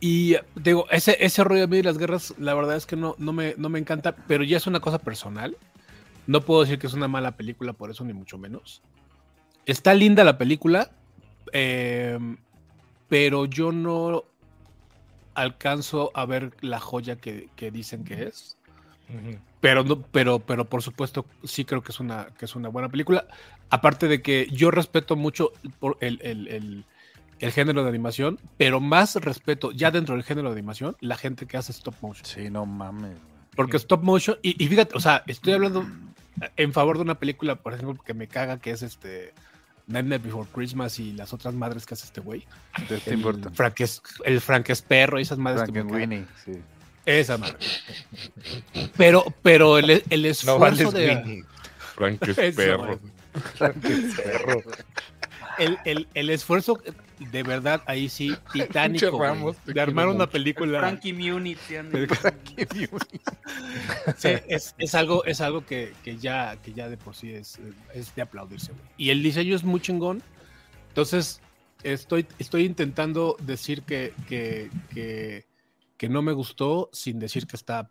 Y 0.00 0.36
digo, 0.56 0.86
ese, 0.90 1.16
ese 1.24 1.44
rollo 1.44 1.62
de 1.62 1.66
mí 1.68 1.76
de 1.78 1.84
las 1.84 1.96
guerras, 1.98 2.34
la 2.38 2.52
verdad 2.54 2.76
es 2.76 2.84
que 2.84 2.96
no, 2.96 3.14
no, 3.18 3.32
me, 3.32 3.54
no 3.56 3.68
me 3.68 3.78
encanta, 3.78 4.14
pero 4.26 4.42
ya 4.44 4.56
es 4.56 4.66
una 4.66 4.80
cosa 4.80 4.98
personal. 4.98 5.56
No 6.26 6.40
puedo 6.40 6.62
decir 6.62 6.78
que 6.78 6.86
es 6.86 6.94
una 6.94 7.08
mala 7.08 7.36
película 7.36 7.72
por 7.72 7.90
eso, 7.90 8.04
ni 8.04 8.12
mucho 8.12 8.38
menos. 8.38 8.82
Está 9.66 9.94
linda 9.94 10.24
la 10.24 10.38
película, 10.38 10.90
eh, 11.52 12.18
pero 13.08 13.44
yo 13.46 13.72
no 13.72 14.24
alcanzo 15.34 16.10
a 16.14 16.26
ver 16.26 16.52
la 16.60 16.80
joya 16.80 17.16
que, 17.16 17.48
que 17.56 17.70
dicen 17.70 18.04
que 18.04 18.24
es. 18.24 18.56
Pero, 19.60 19.84
no, 19.84 20.00
pero, 20.00 20.38
pero 20.40 20.64
por 20.64 20.82
supuesto 20.82 21.26
sí 21.44 21.64
creo 21.64 21.82
que 21.82 21.92
es 21.92 22.00
una, 22.00 22.26
que 22.38 22.46
es 22.46 22.56
una 22.56 22.68
buena 22.68 22.88
película. 22.88 23.26
Aparte 23.70 24.08
de 24.08 24.22
que 24.22 24.48
yo 24.50 24.70
respeto 24.70 25.14
mucho 25.16 25.52
por 25.78 25.96
el, 26.00 26.18
el- 26.22 26.48
el- 26.48 26.84
el 27.40 27.50
género 27.52 27.82
de 27.82 27.88
animación, 27.88 28.38
pero 28.56 28.80
más 28.80 29.16
respeto 29.16 29.72
ya 29.72 29.90
dentro 29.90 30.14
del 30.14 30.24
género 30.24 30.48
de 30.48 30.54
animación, 30.54 30.96
la 31.00 31.16
gente 31.16 31.46
que 31.46 31.56
hace 31.56 31.72
stop 31.72 31.94
motion. 32.00 32.24
Sí, 32.24 32.48
no 32.48 32.64
mames. 32.64 33.10
güey. 33.10 33.34
Porque 33.56 33.76
stop 33.76 34.02
motion, 34.02 34.38
y, 34.40 34.62
y 34.62 34.68
fíjate, 34.68 34.96
o 34.96 35.00
sea, 35.00 35.22
estoy 35.26 35.52
hablando 35.54 35.84
en 36.56 36.72
favor 36.72 36.96
de 36.96 37.02
una 37.02 37.18
película, 37.18 37.56
por 37.56 37.74
ejemplo, 37.74 38.02
que 38.04 38.14
me 38.14 38.28
caga, 38.28 38.58
que 38.58 38.70
es 38.70 38.82
este 38.82 39.32
Nightmare 39.86 40.22
Before 40.22 40.48
Christmas 40.52 40.98
y 40.98 41.12
las 41.12 41.32
otras 41.32 41.54
madres 41.54 41.86
que 41.86 41.94
hace 41.94 42.06
este 42.06 42.20
güey. 42.20 42.46
Tim 42.88 43.00
El 43.06 43.16
Burton. 43.18 43.54
Frank 43.54 43.80
es, 43.80 44.02
el 44.24 44.40
Frank 44.40 44.70
es 44.70 44.82
perro 44.82 45.18
y 45.18 45.22
esas 45.22 45.38
madres 45.38 45.70
que 45.70 45.82
me 45.84 45.90
cagan. 45.90 46.28
sí. 46.44 46.52
Esa 47.06 47.36
madre. 47.36 47.58
Pero, 48.96 49.24
pero 49.42 49.76
el, 49.78 50.02
el 50.08 50.22
No 50.22 50.28
esfuerzo 50.28 50.58
vales 50.58 50.92
de. 50.92 51.14
Winnie. 51.16 51.44
Frank 51.94 52.26
es 52.28 52.56
perro. 52.56 52.98
Perro. 53.58 54.62
El, 55.58 55.78
el, 55.84 56.08
el 56.14 56.30
esfuerzo 56.30 56.80
de 57.30 57.42
verdad 57.42 57.82
ahí 57.86 58.08
sí, 58.08 58.34
titánico. 58.52 59.18
Ramos, 59.20 59.56
de 59.64 59.80
armar 59.80 60.06
una 60.06 60.18
mucho. 60.20 60.30
película. 60.30 60.80
Frankie 60.80 61.12
Munich. 61.12 61.58
sí, 61.66 61.76
anda. 61.76 61.98
Sí, 64.16 64.28
es, 64.48 64.74
es 64.78 64.94
algo, 64.94 65.24
es 65.24 65.40
algo 65.40 65.64
que, 65.64 65.92
que 66.02 66.16
ya, 66.16 66.56
que 66.62 66.72
ya 66.72 66.88
de 66.88 66.96
por 66.96 67.14
sí 67.14 67.32
es, 67.32 67.58
es 67.92 68.14
de 68.14 68.22
aplaudirse. 68.22 68.72
güey. 68.72 68.84
Y 68.96 69.10
el 69.10 69.22
diseño 69.22 69.54
es 69.56 69.64
muy 69.64 69.80
chingón. 69.80 70.22
Entonces, 70.88 71.40
estoy, 71.82 72.26
estoy 72.38 72.64
intentando 72.64 73.36
decir 73.40 73.82
que, 73.82 74.14
que, 74.28 74.70
que, 74.90 75.46
que 75.96 76.08
no 76.08 76.22
me 76.22 76.32
gustó 76.32 76.88
sin 76.92 77.18
decir 77.18 77.46
que 77.46 77.56
está, 77.56 77.90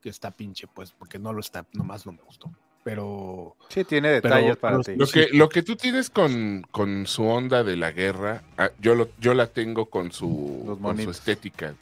que 0.00 0.08
está 0.08 0.30
pinche, 0.30 0.66
pues, 0.66 0.92
porque 0.92 1.18
no 1.18 1.32
lo 1.32 1.40
está, 1.40 1.66
nomás 1.72 2.06
no 2.06 2.12
me 2.12 2.22
gustó. 2.22 2.50
Pero 2.84 3.56
Sí, 3.70 3.82
tiene 3.84 4.10
detalles 4.10 4.56
Pero- 4.56 4.60
para 4.60 4.78
pero- 4.78 4.84
ti. 4.84 4.92
Lo 4.96 5.06
que, 5.06 5.28
lo 5.36 5.48
que 5.48 5.62
tú 5.62 5.74
tienes 5.74 6.10
con, 6.10 6.66
con 6.70 7.06
su 7.06 7.24
onda 7.24 7.64
de 7.64 7.76
la 7.76 7.90
guerra, 7.92 8.42
ah, 8.58 8.70
yo, 8.78 8.94
lo, 8.94 9.08
yo 9.18 9.32
la 9.34 9.46
tengo 9.46 9.86
con 9.86 10.12
su, 10.12 10.78
con 10.80 11.00
su 11.00 11.10
estética. 11.10 11.74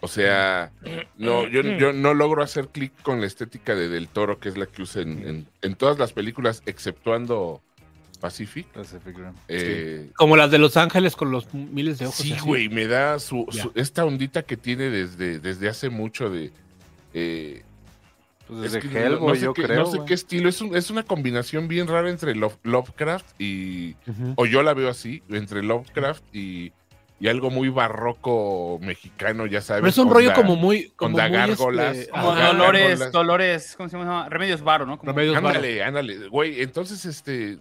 O 0.00 0.08
sea, 0.08 0.70
no, 1.16 1.48
yo, 1.48 1.62
yo 1.62 1.94
no 1.94 2.12
logro 2.12 2.42
hacer 2.42 2.68
clic 2.68 2.92
con 3.02 3.22
la 3.22 3.26
estética 3.26 3.74
de 3.74 3.88
Del 3.88 4.08
Toro, 4.08 4.38
que 4.38 4.50
es 4.50 4.58
la 4.58 4.66
que 4.66 4.82
usa 4.82 5.00
en, 5.00 5.26
en- 5.26 5.46
en 5.62 5.74
todas 5.76 5.98
las 5.98 6.12
películas, 6.12 6.62
exceptuando 6.66 7.62
Pacific. 8.20 8.66
Pacific 8.66 9.16
Rim. 9.16 9.32
Eh, 9.48 10.10
como 10.16 10.36
las 10.36 10.50
de 10.50 10.58
Los 10.58 10.76
Ángeles 10.76 11.16
con 11.16 11.30
los 11.30 11.52
miles 11.54 11.98
de 11.98 12.04
ojos. 12.06 12.16
Sí, 12.18 12.36
güey, 12.44 12.68
me 12.68 12.86
da 12.86 13.18
su- 13.18 13.46
esta 13.74 14.04
ondita 14.04 14.42
que 14.42 14.58
tiene 14.58 14.90
desde, 14.90 15.38
desde 15.40 15.68
hace 15.70 15.88
mucho 15.88 16.28
de... 16.28 16.52
eh, 17.14 17.62
Pues 18.46 18.58
es 18.66 18.72
desde 18.72 18.80
que 18.88 18.94
no- 18.94 19.00
Hellboy, 19.06 19.28
no 19.28 19.34
sé 19.34 19.40
yo 19.42 19.54
qué, 19.54 19.62
creo. 19.62 19.78
No 19.80 19.86
sé 19.86 19.96
güey. 19.98 20.06
qué 20.08 20.14
estilo, 20.14 20.48
es, 20.48 20.60
un- 20.60 20.76
es 20.76 20.90
una 20.90 21.02
combinación 21.02 21.66
bien 21.68 21.86
rara 21.88 22.10
entre 22.10 22.34
Love- 22.34 22.58
Lovecraft 22.62 23.40
y... 23.40 23.96
Ujú. 24.06 24.34
O 24.36 24.46
yo 24.46 24.62
la 24.62 24.74
veo 24.74 24.88
así, 24.90 25.22
entre 25.30 25.62
Lovecraft 25.62 26.22
y, 26.34 26.72
y 27.20 27.28
algo 27.28 27.50
muy 27.50 27.68
barroco 27.70 28.78
mexicano, 28.82 29.46
ya 29.46 29.60
sabes. 29.62 29.80
Pero 29.80 29.88
es 29.90 29.98
un 29.98 30.10
rollo 30.10 30.34
como 30.34 30.56
muy. 30.56 30.90
Como 30.96 31.16
onda 31.16 31.28
muy, 31.28 31.36
gárgolas, 31.38 31.96
este, 31.96 32.10
Como 32.10 32.34
Dolores, 32.34 32.88
gárgolas. 32.90 33.12
Dolores, 33.12 33.74
¿cómo 33.76 33.88
se 33.88 33.96
llama? 33.96 34.28
Remedios 34.28 34.62
Varo, 34.62 34.84
¿no? 34.84 34.98
Como- 34.98 35.12
Remedios 35.12 35.34
Varo. 35.36 35.48
Ándale, 35.48 35.82
ándale, 35.82 36.28
güey. 36.28 36.60
Entonces, 36.60 37.04
este. 37.06 37.58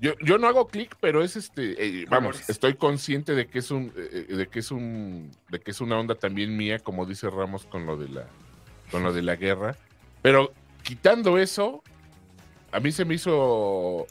Yo, 0.00 0.14
yo 0.24 0.38
no 0.38 0.46
hago 0.48 0.66
clic, 0.68 0.96
pero 1.00 1.22
es 1.22 1.36
este. 1.36 1.74
eh, 2.02 2.06
vamos, 2.08 2.48
estoy 2.48 2.72
consciente 2.74 3.34
de 3.34 3.48
que 3.48 3.58
es 3.58 3.70
un. 3.70 3.92
eh, 3.96 4.34
de 4.34 4.46
que 4.48 4.60
es 4.60 4.70
un. 4.70 5.30
De 5.50 5.60
que 5.60 5.72
es 5.72 5.80
una 5.82 5.98
onda 5.98 6.14
también 6.14 6.56
mía, 6.56 6.78
como 6.78 7.04
dice 7.04 7.28
Ramos 7.28 7.66
con 7.66 7.84
lo 7.84 7.98
de 7.98 8.08
la. 8.08 8.24
Con 8.90 9.02
lo 9.02 9.12
de 9.12 9.20
la 9.22 9.36
guerra. 9.36 9.76
Pero 10.22 10.52
quitando 10.82 11.38
eso, 11.38 11.82
a 12.72 12.80
mí 12.80 12.92
se 12.92 13.04
me 13.04 13.14
hizo. 13.14 14.06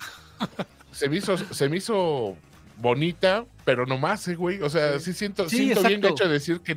Se 0.91 1.07
me 1.09 1.17
hizo. 1.17 1.37
Se 1.37 1.69
me 1.69 1.77
hizo 1.77 2.35
bonita, 2.77 3.45
pero 3.65 3.85
no 3.85 3.97
más, 3.97 4.27
eh, 4.27 4.35
güey. 4.35 4.61
O 4.61 4.69
sea, 4.69 4.99
sí 4.99 5.13
siento, 5.13 5.49
Sí, 5.49 5.57
siento 5.57 5.81
bien 5.81 5.99
exacto. 5.99 6.07
hecho 6.23 6.29
decir 6.29 6.61
que 6.61 6.75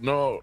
no. 0.00 0.38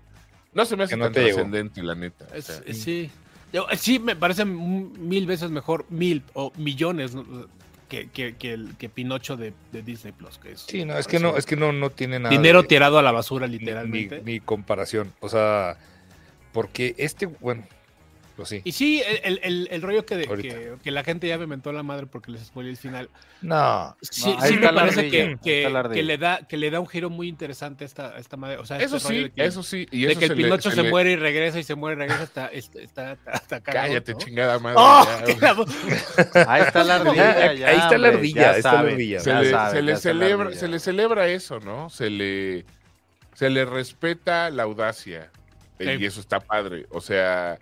No 0.54 0.66
se 0.66 0.76
me 0.76 0.84
hace 0.84 0.98
no 0.98 1.06
tan 1.06 1.14
trascendente, 1.14 1.82
la 1.84 1.96
neta. 1.96 2.26
o 2.32 2.36
Es- 2.36 2.46
sea. 2.46 2.62
es- 2.66 2.82
sí. 2.82 3.10
Yo- 3.54 3.68
sí, 3.78 4.00
me 4.00 4.16
parece 4.16 4.46
mil 4.46 5.26
veces 5.28 5.52
mejor, 5.52 5.86
mil 5.90 6.24
o 6.34 6.54
millones 6.58 7.14
¿no? 7.16 7.26
que, 7.90 8.10
que, 8.10 8.36
que 8.38 8.54
el 8.54 8.76
que 8.78 8.88
Pinocho 8.88 9.36
de, 9.36 9.54
de 9.74 9.82
Disney 9.82 10.14
Plus. 10.14 10.38
Que 10.38 10.54
es, 10.54 10.62
Sí, 10.62 10.86
no, 10.86 10.98
es 10.98 11.06
que 11.08 11.20
no, 11.20 11.36
es 11.36 11.46
que 11.46 11.58
no, 11.58 11.74
no 11.74 11.90
tiene 11.90 12.18
nada. 12.20 12.30
dinero 12.34 12.62
de- 12.62 12.70
tirado 12.70 12.98
a 12.98 13.02
la 13.02 13.12
basura, 13.12 13.48
ni- 13.48 13.60
literalmente. 13.60 14.22
Ni, 14.24 14.34
ni 14.34 14.40
comparación. 14.40 15.14
O 15.20 15.28
sea, 15.28 15.78
porque 16.54 16.96
este, 16.98 17.26
bueno, 17.26 17.66
pues 18.42 18.50
sí. 18.50 18.62
Y 18.64 18.72
sí, 18.72 19.02
el, 19.24 19.40
el- 19.44 19.68
el- 19.72 19.82
rollo 19.82 20.06
que, 20.06 20.16
de- 20.18 20.28
que, 20.28 20.74
que 20.84 20.92
la 20.92 21.04
gente 21.04 21.28
ya 21.28 21.38
me 21.38 21.48
mentó 21.48 21.72
la 21.74 21.84
madre 21.84 22.06
porque 22.08 22.32
les 22.32 22.44
spoilé 22.46 22.70
el 22.72 22.78
final. 22.78 23.10
No, 23.42 23.96
Sí, 24.02 24.36
ahí 24.40 24.54
sí 24.54 24.58
me 24.60 24.72
parece 24.72 25.10
que, 25.10 25.38
que- 25.44 26.04
le 26.04 26.18
da, 26.18 26.42
que 26.48 26.58
le 26.58 26.70
da 26.70 26.80
un 26.80 26.88
giro 26.88 27.10
muy 27.10 27.28
interesante 27.28 27.84
a 27.84 27.88
esta, 27.88 28.08
a 28.10 28.20
esta 28.20 28.38
madre. 28.38 28.58
O 28.58 28.66
sea, 28.66 28.78
Eso 28.78 28.98
este 28.98 29.08
rollo 29.10 29.20
sí, 29.20 29.24
de 29.24 29.32
que, 29.32 29.46
eso 29.46 29.64
sí. 29.64 29.88
Y 29.92 30.02
de 30.06 30.12
eso 30.12 30.20
que 30.20 30.26
el 30.26 30.32
se 30.32 30.36
le- 30.36 30.44
Pinocho 30.44 30.70
se 30.70 30.76
se, 30.76 30.84
le- 30.84 30.90
muere 30.90 31.12
y 31.12 31.16
regresa 31.16 31.60
y 31.60 31.64
se 31.64 31.76
muere 31.76 31.96
y 31.96 32.00
regresa 32.00 32.24
está, 32.24 32.48
está, 32.48 32.82
está, 32.82 33.12
está- 33.14 33.32
está 33.34 33.62
cagado, 33.62 33.88
Cállate, 33.88 34.12
¿no? 34.14 34.18
chingada 34.20 34.60
madre. 34.60 34.76
¡Oh! 34.80 35.06
ya, 35.42 35.56
Ahí 36.48 36.62
está 36.64 36.84
la 36.84 36.96
ardilla. 36.98 37.32
Ahí 37.68 37.78
está 37.78 37.98
la 37.98 38.08
ardilla, 38.10 38.58
está 38.58 38.74
la 38.74 38.80
ardilla. 38.92 39.20
se 39.20 39.34
le, 39.34 39.50
sabe, 39.50 39.72
se 39.72 39.82
le 39.82 39.92
ya 39.92 39.94
está 39.98 40.10
la 40.14 40.20
celebra, 40.20 40.46
ardilla. 40.46 40.60
se 40.60 40.68
le 40.68 40.80
celebra 40.80 41.28
eso, 41.28 41.60
¿no? 41.60 41.90
Se 41.90 42.10
le, 42.10 42.66
se 43.34 43.50
le 43.50 43.66
respeta 43.66 44.50
la 44.50 44.64
audacia. 44.64 45.30
Sí. 45.80 45.88
Y 46.00 46.06
eso 46.06 46.20
está 46.20 46.40
padre. 46.40 46.86
O 46.92 47.02
sea, 47.02 47.58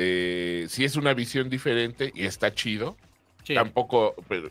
eh, 0.00 0.66
sí 0.70 0.84
es 0.84 0.94
una 0.96 1.12
visión 1.12 1.50
diferente 1.50 2.12
y 2.14 2.24
está 2.24 2.54
chido. 2.54 2.96
Sí. 3.44 3.54
Tampoco, 3.54 4.14
pero, 4.28 4.50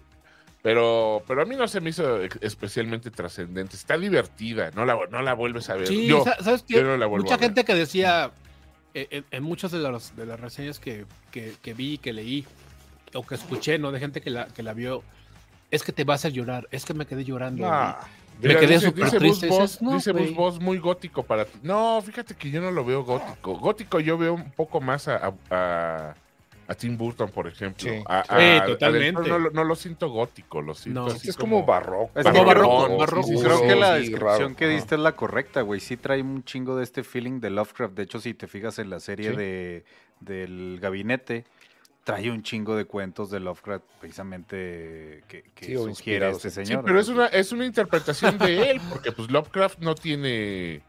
pero, 0.62 1.24
pero 1.28 1.42
a 1.42 1.46
mí 1.46 1.56
no 1.56 1.68
se 1.68 1.80
me 1.82 1.92
hizo 1.92 2.22
especialmente 2.42 3.10
trascendente. 3.12 3.76
Está 3.78 3.98
divertida, 3.98 4.72
no 4.76 4.84
la, 4.86 4.98
no 5.10 5.22
la 5.22 5.34
vuelves 5.34 5.70
a 5.70 5.76
ver. 5.76 5.88
Sí, 5.88 6.06
Yo, 6.08 6.24
sa- 6.24 6.38
¿sabes 6.44 6.64
qué? 6.68 6.74
yo 6.76 6.84
no 6.84 6.98
la 6.98 7.06
vuelvo 7.06 7.24
Mucha 7.26 7.38
gente 7.38 7.64
que 7.64 7.74
decía 7.76 8.32
en, 8.94 9.24
en 9.32 9.44
muchas 9.44 9.72
de 9.72 9.80
las, 9.80 10.16
de 10.16 10.26
las 10.26 10.40
reseñas 10.40 10.80
que, 10.80 11.06
que, 11.32 11.54
que 11.62 11.74
vi, 11.74 11.98
que 11.98 12.12
leí 12.12 12.46
o 13.14 13.26
que 13.26 13.36
escuché, 13.36 13.80
¿no? 13.80 13.92
De 13.92 14.00
gente 14.00 14.20
que 14.20 14.30
la, 14.32 14.48
que 14.48 14.64
la 14.64 14.74
vio, 14.74 15.02
es 15.72 15.84
que 15.84 15.94
te 15.94 16.04
va 16.04 16.16
a 16.16 16.28
llorar, 16.30 16.68
es 16.72 16.84
que 16.86 16.94
me 16.94 17.06
quedé 17.06 17.24
llorando. 17.24 17.66
no. 17.70 17.98
Me 18.42 18.50
Mira, 18.50 18.60
quedé 18.60 18.74
dice, 18.76 18.86
súper 18.88 19.06
dice 19.06 19.18
triste, 19.18 19.48
Boss- 19.48 19.82
no. 19.82 20.00
Boss 20.36 20.60
muy 20.60 20.78
gótico 20.78 21.24
para 21.24 21.46
ti. 21.46 21.58
No, 21.64 22.02
fíjate 22.04 22.36
que 22.36 22.52
yo 22.52 22.62
no 22.62 22.72
lo 22.72 22.86
veo 22.86 23.04
gótico. 23.04 23.56
Gótico 23.58 24.00
yo 24.00 24.18
veo 24.18 24.34
un 24.36 24.52
poco 24.52 24.80
más 24.80 25.08
a, 25.08 25.16
a, 25.28 25.34
a- 25.50 26.16
a 26.70 26.76
Tim 26.76 26.98
Burton, 26.98 27.30
por 27.32 27.48
ejemplo. 27.48 27.90
Sí. 27.90 28.04
A- 28.06 28.24
Sí, 28.24 28.30
a- 28.30 28.36
a 28.36 28.40
Del 28.40 28.64
totalmente. 28.74 29.30
No, 29.30 29.40
lo- 29.40 29.50
no 29.52 29.64
lo 29.64 29.76
siento 29.76 30.10
gótico, 30.10 30.62
lo 30.62 30.74
siento 30.76 31.02
No. 31.02 31.08
así 31.08 31.30
es 31.30 31.38
como 31.38 31.66
barroco. 31.66 32.12
Es 32.20 32.26
como 32.28 32.44
barroco, 32.46 32.98
barroco. 32.98 33.24
sí, 33.28 33.38
sí, 33.38 33.44
Creo 33.44 33.58
sí, 33.60 33.68
que 33.68 33.76
la 33.76 33.94
descripción 33.96 34.40
raro. 34.40 34.56
que 34.56 34.68
diste 34.68 34.96
es 34.96 35.02
la 35.02 35.14
correcta, 35.14 35.62
güey. 35.62 35.80
Sí 35.80 35.96
trae 35.98 36.22
un 36.22 36.44
chingo 36.44 36.76
de 36.76 36.84
este 36.84 37.04
feeling 37.04 37.40
de 37.40 37.50
Lovecraft. 37.52 37.94
De 37.96 38.04
hecho, 38.04 38.20
si 38.20 38.34
te 38.34 38.48
fijas 38.48 38.78
en 38.80 38.90
la 38.90 39.00
serie 39.00 39.32
Sí. 39.32 39.36
de, 39.38 39.86
del 40.20 40.80
gabinete, 40.82 41.46
trae 42.08 42.32
un 42.32 42.42
chingo 42.42 42.78
de 42.78 42.86
cuentos 42.86 43.30
de 43.32 43.42
Lovecraft 43.42 43.84
precisamente 44.00 45.26
que, 45.28 45.44
que 45.54 45.66
Sí, 45.66 45.76
o 45.76 45.94
sugiere 45.94 46.30
este 46.30 46.50
Sí, 46.50 46.62
Sí, 46.62 46.66
señor. 46.66 46.86
pero 46.86 47.02
es 47.02 47.10
una, 47.10 47.26
es 47.26 47.52
una 47.52 47.66
interpretación 47.66 48.38
de 48.38 48.72
él, 48.72 48.82
porque 48.90 49.12
pues 49.12 49.30
Lovecraft 49.30 49.80
no 49.80 49.94
tiene. 49.94 50.84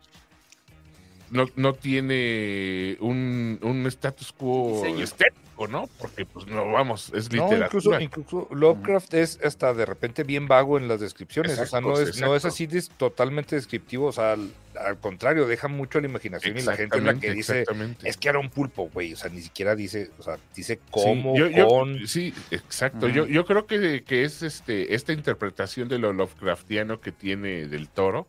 No, 1.30 1.46
no 1.56 1.74
tiene 1.74 2.96
un, 3.00 3.58
un 3.62 3.86
status 3.86 4.32
quo 4.32 4.72
Diseño. 4.82 5.04
estético, 5.04 5.68
¿no? 5.68 5.88
Porque, 5.98 6.24
pues, 6.24 6.46
no, 6.46 6.70
vamos, 6.72 7.12
es 7.14 7.30
No, 7.32 7.44
literatura. 7.44 8.00
incluso, 8.02 8.20
incluso 8.20 8.48
Lovecraft 8.54 9.12
es 9.14 9.38
hasta 9.44 9.74
de 9.74 9.84
repente 9.84 10.24
bien 10.24 10.48
vago 10.48 10.78
en 10.78 10.88
las 10.88 11.00
descripciones. 11.00 11.58
o 11.58 11.66
sea, 11.66 11.80
no 11.80 11.98
es, 12.00 12.18
no 12.20 12.34
es 12.34 12.44
así 12.44 12.66
totalmente 12.96 13.56
descriptivo. 13.56 14.06
O 14.06 14.12
sea, 14.12 14.32
al, 14.32 14.50
al 14.80 14.96
contrario, 14.98 15.46
deja 15.46 15.68
mucho 15.68 15.98
a 15.98 16.00
la 16.00 16.08
imaginación 16.08 16.56
y 16.56 16.62
la 16.62 16.76
gente 16.76 16.96
es 16.98 17.04
la 17.04 17.14
que 17.20 17.32
dice. 17.32 17.64
Es 18.04 18.16
que 18.16 18.28
era 18.30 18.38
un 18.38 18.48
pulpo, 18.48 18.88
güey. 18.94 19.12
O 19.12 19.16
sea, 19.16 19.28
ni 19.30 19.42
siquiera 19.42 19.74
dice, 19.74 20.10
o 20.18 20.22
sea, 20.22 20.38
dice 20.56 20.76
Sí, 20.76 20.80
cómo, 20.90 21.36
yo- 21.36 21.68
con. 21.68 22.06
sí, 22.06 22.32
exacto. 22.50 23.06
Yo, 23.08 23.26
yo 23.26 23.44
creo 23.44 23.66
que, 23.66 24.02
que 24.02 24.24
es 24.24 24.42
este 24.42 24.94
esta 24.94 25.12
interpretación 25.12 25.88
de 25.88 25.98
lo 25.98 26.12
Lovecraftiano 26.14 27.00
que 27.00 27.12
tiene 27.12 27.66
del 27.66 27.88
toro, 27.88 28.26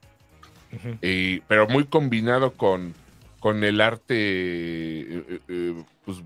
Pero 1.48 1.68
muy 1.68 1.86
combinado 1.86 2.54
con, 2.54 2.94
con 3.40 3.64
el 3.64 3.82
arte, 3.82 4.16
eh, 4.16 5.26
eh, 5.30 5.40
eh, 5.48 5.84
pues 6.06 6.20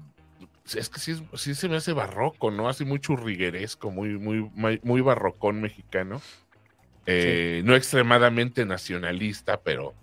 es 0.75 0.89
que 0.89 0.99
sí, 0.99 1.15
sí 1.35 1.55
se 1.55 1.69
me 1.69 1.75
hace 1.75 1.93
barroco, 1.93 2.51
¿no? 2.51 2.67
Así 2.67 2.85
muy 2.85 2.99
churrigueresco, 2.99 3.91
muy, 3.91 4.17
muy, 4.17 4.49
muy, 4.81 5.01
barrocón 5.01 5.61
mexicano. 5.61 6.21
No 7.05 7.75
extremadamente 7.75 8.65
nacionalista, 8.65 9.59
pero, 9.61 9.93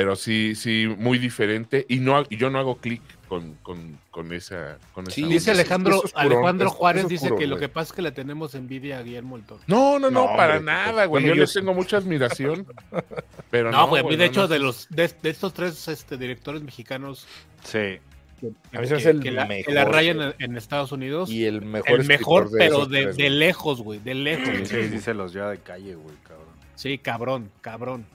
pero 0.00 0.16
sí, 0.16 0.54
sí, 0.54 0.86
muy 0.96 1.18
diferente. 1.18 1.84
Y 1.86 1.98
no, 2.00 2.26
yo 2.30 2.48
no 2.48 2.58
hago 2.58 2.76
clic 2.78 3.02
con, 3.28 3.54
con, 3.62 3.98
con 4.10 4.32
esa, 4.32 4.78
con 4.94 5.04
esa 5.06 5.14
Sí. 5.14 5.24
Dice 5.24 5.36
es- 5.52 5.58
Alejandro, 5.58 6.00
es 6.02 6.12
Alejandro 6.14 6.68
es- 6.68 6.72
es 6.72 6.78
Juárez 6.78 7.06
dice 7.08 7.30
que 7.36 7.46
lo 7.46 7.58
que 7.58 7.68
pasa 7.68 7.90
es 7.90 7.92
que 7.96 8.00
le 8.00 8.10
tenemos 8.10 8.54
envidia 8.54 8.96
a 8.98 9.02
Guillermo 9.02 9.36
el 9.36 9.42
Toro. 9.42 9.60
No, 9.66 9.98
no, 9.98 10.10
no, 10.10 10.26
No, 10.30 10.36
para 10.38 10.56
hombre, 10.56 10.72
nada, 10.72 11.04
güey. 11.04 11.22
yo 11.26 11.34
yo 11.34 11.42
le 11.44 11.46
tengo 11.46 11.74
mucha 11.74 11.98
admiración. 11.98 12.66
Pero 13.50 13.70
no, 13.70 13.76
No, 13.76 13.88
güey, 13.88 14.00
a 14.00 14.04
mí 14.04 14.12
de 14.12 14.16
no, 14.16 14.24
hecho 14.24 14.40
no. 14.40 14.48
de 14.48 14.58
los 14.58 14.88
de, 14.88 15.10
de 15.22 15.28
estos 15.28 15.52
tres 15.52 15.86
este, 15.88 16.16
directores 16.16 16.62
mexicanos 16.62 17.26
Sí. 17.62 17.98
que, 18.40 18.52
A 18.72 18.80
mí 18.80 18.86
se 18.86 18.94
me 18.94 18.96
hace 18.96 19.02
que- 19.04 19.10
el 19.10 19.20
que 19.20 19.30
la, 19.32 19.42
que 19.46 19.54
mejor, 19.56 19.74
la 19.74 19.84
rayan 19.84 20.16
güey. 20.16 20.28
en, 20.38 20.50
en 20.52 20.56
Estados 20.56 20.92
Unidos, 20.92 21.30
Y 21.30 21.44
el 21.44 21.60
mejor 21.60 22.00
el 22.00 22.06
mejor, 22.06 22.48
de 22.50 22.58
pero 22.58 22.86
de, 22.86 23.02
tres, 23.02 23.16
de 23.18 23.28
lejos, 23.28 23.82
güey, 23.82 23.98
de 23.98 24.14
lejos. 24.14 24.48
Sí, 24.66 24.76
sí, 24.82 24.88
sí 24.92 24.98
se 25.00 25.12
los 25.12 25.34
lleva 25.34 25.50
de 25.50 25.58
calle, 25.58 25.94
güey, 25.94 26.16
cabrón. 26.26 26.46
Sí, 26.74 26.96
cabrón, 26.96 27.50
cabrón. 27.60 28.06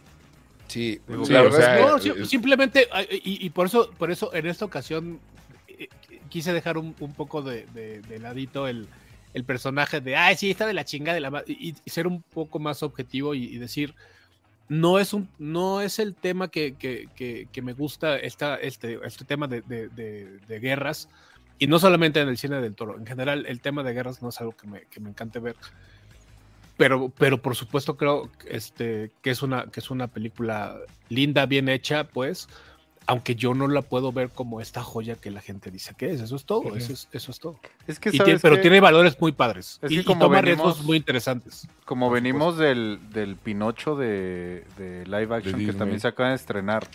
Sí, 0.68 1.00
Sí, 1.26 1.34
la 1.34 1.42
o 1.42 1.44
verdad 1.46 1.60
es 1.60 1.66
sea, 1.66 1.76
que- 2.04 2.10
No, 2.18 2.22
eh, 2.24 2.26
simplemente, 2.26 2.88
eh, 2.94 3.22
y, 3.24 3.46
y 3.46 3.50
por 3.52 3.68
eso, 3.68 3.92
por 3.98 4.12
eso 4.12 4.34
en 4.34 4.48
esta 4.48 4.66
ocasión 4.66 5.20
eh, 5.68 5.88
quise 6.30 6.54
dejar 6.54 6.78
un, 6.78 6.96
un 7.00 7.14
poco 7.14 7.42
de, 7.42 7.66
de- 7.74 8.02
de 8.02 8.20
ladito 8.20 8.68
el, 8.68 8.88
el 9.34 9.44
personaje 9.44 10.02
de, 10.02 10.16
ay, 10.16 10.36
sí, 10.36 10.52
está 10.52 10.66
de 10.66 10.74
la 10.74 10.84
chinga 10.86 11.14
de 11.14 11.20
la 11.22 11.30
ma-", 11.30 11.44
y, 11.48 11.76
y 11.84 11.90
ser 11.90 12.08
un 12.08 12.22
poco 12.24 12.60
más 12.60 12.82
objetivo 12.84 13.36
y, 13.36 13.44
y 13.46 13.58
decir, 13.58 13.94
no 14.68 14.98
es 14.98 15.14
un, 15.14 15.30
no 15.38 15.82
es 15.82 16.00
el 16.00 16.16
tema 16.16 16.48
que, 16.50 16.74
que- 16.74 17.08
que- 17.16 17.48
que 17.52 17.62
me 17.62 17.74
gusta 17.74 18.18
esta, 18.18 18.56
este, 18.56 19.00
este 19.04 19.24
tema 19.26 19.48
de, 19.48 19.62
de- 19.62 19.90
de- 19.90 20.40
de 20.48 20.60
guerras, 20.60 21.08
y 21.60 21.68
no 21.68 21.78
solamente 21.80 22.20
en 22.20 22.28
el 22.28 22.38
cine 22.38 22.60
del 22.60 22.74
toro, 22.76 22.98
en 22.98 23.06
general 23.06 23.46
el 23.48 23.62
tema 23.62 23.84
de 23.84 23.94
guerras 23.94 24.22
no 24.22 24.30
es 24.30 24.42
algo 24.42 24.54
que 24.58 24.68
me, 24.68 24.82
que 24.90 25.00
me 25.00 25.10
encante 25.10 25.40
ver. 25.40 25.56
Pero, 26.78 27.10
pero 27.18 27.42
por 27.42 27.56
supuesto 27.56 27.96
creo 27.96 28.30
este, 28.50 29.12
que, 29.22 29.30
es 29.32 29.42
una, 29.42 29.66
que 29.68 29.80
es 29.80 29.90
una 29.90 30.08
película 30.08 30.76
linda, 31.10 31.46
bien 31.46 31.70
hecha, 31.70 32.04
pues, 32.06 32.50
aunque 33.08 33.36
yo 33.36 33.54
no 33.54 33.68
la 33.68 33.82
puedo 33.82 34.12
ver 34.12 34.30
como 34.30 34.60
esta 34.60 34.84
joya 34.84 35.16
que 35.16 35.32
la 35.32 35.40
gente 35.42 35.72
dice 35.72 35.94
que 35.98 36.10
es. 36.12 36.20
Eso 36.22 36.36
es 36.36 36.44
todo, 36.44 36.76
eso, 36.76 36.92
es, 36.92 37.08
eso 37.14 37.32
es 37.32 37.40
todo. 37.40 37.60
Es 37.88 38.00
que, 38.00 38.10
Y 38.10 38.18
¿sabes 38.18 38.26
tiene- 38.26 38.40
pero 38.42 38.60
tiene 38.62 38.80
valores 38.82 39.16
muy 39.22 39.32
padres. 39.32 39.80
Es 39.82 39.92
y, 39.92 39.96
que 39.96 40.02
y 40.02 40.04
como 40.06 40.22
toma 40.26 40.42
venimos- 40.42 40.66
riesgos 40.66 40.84
muy 40.84 40.98
interesantes. 40.98 41.68
Como 41.86 42.10
venimos 42.10 42.58
del, 42.58 43.00
del 43.12 43.36
Pinocho 43.38 43.96
de, 43.96 44.66
de 44.78 45.06
live 45.06 45.34
action 45.36 45.66
que 45.66 45.72
también 45.74 46.00
se 46.02 46.08
acaba 46.08 46.30
de 46.30 46.36
estrenar, 46.36 46.86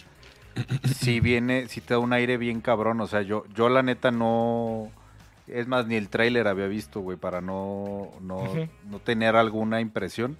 sí 0.97 1.20
viene, 1.20 1.68
sí 1.68 1.81
te 1.81 1.95
da 1.95 2.01
un 2.01 2.12
aire 2.12 2.37
bien 2.37 2.61
cabrón. 2.61 3.01
O 3.01 3.07
sea, 3.07 3.22
yo, 3.22 3.45
yo 3.55 3.68
la 3.68 3.83
neta 3.83 4.11
no. 4.11 4.91
Es 5.53 5.66
más, 5.68 5.86
ni 5.86 5.96
el 5.96 6.09
tráiler 6.09 6.46
había 6.48 6.66
visto, 6.66 7.01
güey, 7.01 7.16
para 7.18 7.40
no, 7.40 8.11
no, 8.20 8.36
Ujú. 8.38 8.68
no 8.82 8.98
tener 9.01 9.36
alguna 9.36 9.80
impresión. 9.80 10.36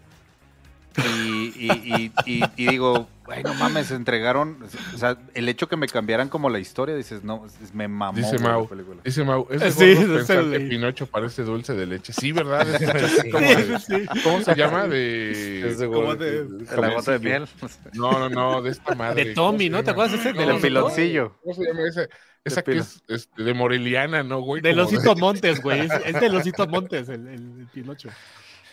Y, 0.97 1.53
y, 1.55 1.71
y, 1.85 2.13
y- 2.27 2.45
y 2.57 2.67
digo, 2.67 3.09
ay, 3.29 3.45
no 3.45 3.55
mames, 3.55 3.87
se 3.87 3.95
entregaron. 3.95 4.59
O 4.93 4.99
sea, 4.99 5.17
el 5.35 5.49
hecho 5.49 5.69
que 5.69 5.77
me 5.77 5.87
cambiaran 5.87 6.29
como 6.29 6.51
la 6.51 6.59
historia, 6.59 6.97
dices, 6.97 7.23
no, 7.23 7.47
me 7.73 7.87
mamó 7.87 8.19
Dice 8.19 8.39
Mau, 8.41 8.69
película. 8.69 9.01
Dice 9.05 9.23
Mau, 9.25 9.47
es 9.51 9.61
de 9.61 9.71
Sí, 9.71 9.95
pensar 10.05 10.51
que. 10.51 10.61
Pinocho 10.61 11.07
parece 11.07 11.45
dulce 11.45 11.75
de 11.75 11.87
leche. 11.87 12.13
Sí, 12.13 12.33
¿verdad? 12.33 12.67
Es 12.75 12.83
así 12.83 13.31
como 13.31 13.47
Sí, 13.47 13.55
de- 13.55 13.79
sí. 13.79 14.07
¿Cómo 14.25 14.41
se 14.43 14.55
llama? 14.57 14.87
De... 14.89 15.69
es 15.71 15.79
de 15.79 15.87
de- 15.87 16.77
La 16.77 16.89
gota 16.93 17.13
de 17.13 17.19
miel. 17.21 17.47
No, 17.95 18.13
no, 18.19 18.29
no, 18.29 18.61
de 18.63 18.71
esta 18.71 18.95
madre. 18.97 19.25
De 19.27 19.35
¿cómo 19.35 19.53
Tommy, 19.53 19.71
¿no? 19.71 19.85
¿Te 19.85 19.91
acuerdas 19.93 20.19
ese? 20.19 20.33
No, 20.33 20.41
Del 20.41 20.49
no, 20.49 20.61
piloncillo. 20.61 21.37
¿Cómo 21.43 21.55
se 21.55 21.65
llama 21.65 21.89
esa? 21.89 22.07
Esa 22.45 22.63
que 22.63 22.79
es 22.79 23.03
este, 23.09 23.43
de 23.43 23.55
Moreliana, 23.55 24.23
¿no, 24.23 24.41
güey? 24.41 24.63
De 24.63 24.73
Losito 24.75 25.15
Montes, 25.17 25.61
güey. 25.63 25.81
Es, 25.81 25.93
es 26.07 26.21
de 26.21 26.29
Losito 26.31 26.67
Montes, 26.67 27.09
el, 27.09 27.27
el, 27.29 27.61
el 27.61 27.67
Pinocho. 27.73 28.09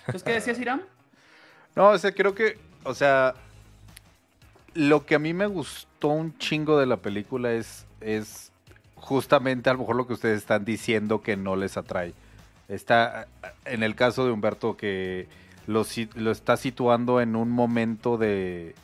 Entonces, 0.02 0.24
¿qué 0.24 0.32
decías, 0.34 0.60
Irán? 0.60 0.84
No, 1.76 1.90
o 1.90 1.98
sea, 1.98 2.12
creo 2.14 2.34
que, 2.34 2.58
o 2.84 2.94
sea, 2.94 3.34
lo 4.74 5.06
que 5.06 5.16
a 5.16 5.20
mí 5.20 5.34
me 5.34 5.48
gustó 5.48 6.08
un 6.10 6.38
chingo 6.38 6.80
de 6.80 6.86
la 6.86 6.98
película 6.98 7.52
es, 7.52 7.86
es 8.00 8.52
justamente 8.96 9.70
a 9.70 9.74
lo 9.74 9.80
mejor 9.80 9.96
lo 9.96 10.08
que 10.08 10.14
ustedes 10.14 10.38
están 10.40 10.64
diciendo 10.66 11.22
que 11.22 11.36
no 11.36 11.56
les 11.56 11.78
atrae. 11.78 12.14
Está 12.70 13.28
en 13.66 13.84
el 13.84 13.96
caso 13.96 14.26
de 14.26 14.32
Humberto 14.32 14.78
que 14.78 15.28
lo, 15.68 15.84
si- 15.84 16.10
lo 16.16 16.32
está 16.32 16.58
situando 16.58 17.22
en 17.22 17.36
un 17.36 17.50
momento 17.50 18.18
de, 18.18 18.76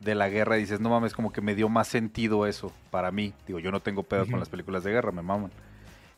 de 0.00 0.14
la 0.14 0.28
guerra 0.28 0.56
y 0.56 0.60
dices, 0.60 0.80
no 0.80 0.88
mames, 0.90 1.12
como 1.14 1.32
que 1.32 1.40
me 1.40 1.54
dio 1.54 1.68
más 1.68 1.86
sentido 1.88 2.46
eso 2.46 2.72
para 2.90 3.10
mí. 3.12 3.32
Digo, 3.46 3.58
yo 3.58 3.70
no 3.70 3.80
tengo 3.80 4.02
pedos 4.02 4.24
con 4.26 4.34
Ujú. 4.34 4.40
las 4.40 4.48
películas 4.48 4.82
de 4.84 4.90
guerra, 4.92 5.12
me 5.12 5.22
maman. 5.22 5.50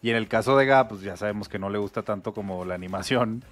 Y 0.01 0.11
en 0.11 0.17
el 0.17 0.29
caso 0.29 0.57
de 0.57 0.67
Ga, 0.67 0.89
pues 0.89 1.03
ya 1.03 1.17
sabemos 1.17 1.49
que 1.49 1.59
no 1.59 1.69
le 1.71 1.79
gusta 1.79 2.03
tanto 2.03 2.33
como 2.33 2.65
la 2.65 2.75
animación. 2.75 3.43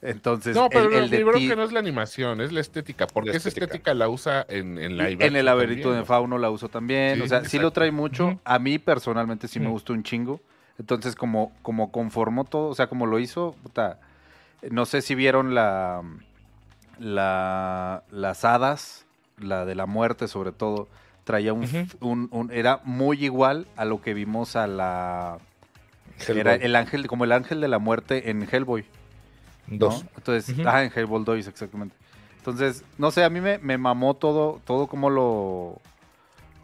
Entonces, 0.00 0.54
No, 0.54 0.68
pero 0.68 0.88
el, 0.90 0.94
el 1.04 1.10
de 1.10 1.18
yo 1.20 1.26
creo 1.26 1.38
ti- 1.40 1.48
que 1.48 1.56
no 1.56 1.64
es 1.64 1.72
la 1.72 1.80
animación, 1.80 2.40
es 2.40 2.52
la 2.52 2.60
estética. 2.60 3.06
Porque 3.08 3.30
La 3.30 3.36
esa 3.36 3.48
estética. 3.48 3.66
estética 3.66 3.94
la 3.94 4.08
usa 4.08 4.46
en, 4.48 4.78
en 4.78 4.96
live 4.96 5.26
en 5.26 5.34
el 5.34 5.44
laberinto 5.44 5.90
de 5.92 5.98
¿no? 6.00 6.04
Fauno 6.04 6.38
la 6.38 6.50
uso 6.50 6.68
también. 6.68 7.16
Sí, 7.16 7.20
o 7.22 7.26
sea, 7.26 7.44
sí 7.44 7.58
lo 7.58 7.72
trae 7.72 7.90
mucho. 7.90 8.40
A 8.44 8.58
mí 8.60 8.78
personalmente 8.78 9.48
sí 9.48 9.58
me 9.58 9.68
gustó 9.68 9.92
un 9.92 10.04
chingo. 10.04 10.40
Entonces, 10.78 11.16
como, 11.16 11.52
como 11.62 11.90
conformó 11.90 12.44
todo, 12.44 12.68
o 12.68 12.74
sea, 12.76 12.86
como 12.86 13.06
lo 13.06 13.18
hizo, 13.18 13.56
puta, 13.64 13.98
no 14.70 14.86
sé 14.86 15.02
si 15.02 15.16
vieron 15.16 15.52
la, 15.52 16.02
la 16.98 18.04
las 18.12 18.44
hadas, 18.44 19.04
la 19.40 19.64
de 19.64 19.74
la 19.74 19.86
muerte 19.86 20.28
sobre 20.28 20.52
todo, 20.52 20.88
traía 21.24 21.52
un, 21.52 21.64
Ujú. 21.64 21.86
un- 22.00 22.28
un- 22.32 22.50
era 22.52 22.80
muy 22.84 23.22
igual 23.24 23.66
a 23.76 23.84
lo 23.84 24.00
que 24.00 24.14
vimos 24.14 24.56
a 24.56 24.66
la 24.66 25.38
Hellboy. 26.18 26.40
era 26.40 26.54
el 26.54 26.74
ángel, 26.76 27.06
como 27.06 27.24
el 27.24 27.32
ángel 27.32 27.60
de 27.60 27.68
la 27.68 27.78
muerte 27.78 28.30
en 28.30 28.42
Hellboy. 28.50 28.84
¿no? 29.68 29.76
Dos. 29.78 30.04
Entonces, 30.16 30.58
ajá, 30.66 30.84
en 30.84 30.92
Hellboy 30.94 31.24
2, 31.24 31.46
exactamente. 31.46 31.94
Entonces, 32.38 32.82
no 32.96 33.10
sé, 33.10 33.24
a 33.24 33.28
mí 33.30 33.40
me, 33.42 33.58
me 33.58 33.76
mamó 33.76 34.14
todo, 34.14 34.60
todo 34.64 34.86
como 34.86 35.10
lo 35.10 35.80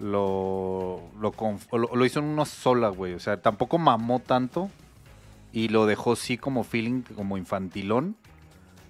lo 0.01 1.01
lo, 1.20 1.33
conf- 1.33 1.68
lo 1.77 1.95
lo 1.95 2.05
hizo 2.05 2.18
en 2.20 2.27
una 2.27 2.45
sola, 2.45 2.89
güey. 2.89 3.14
O 3.14 3.20
sea, 3.20 3.41
tampoco 3.41 3.79
mamó 3.79 4.18
tanto 4.20 4.70
y 5.53 5.68
lo 5.68 5.87
dejó 5.87 6.16
sí 6.16 6.37
como 6.37 6.64
feeling, 6.64 7.03
como 7.14 7.37
infantilón, 7.37 8.16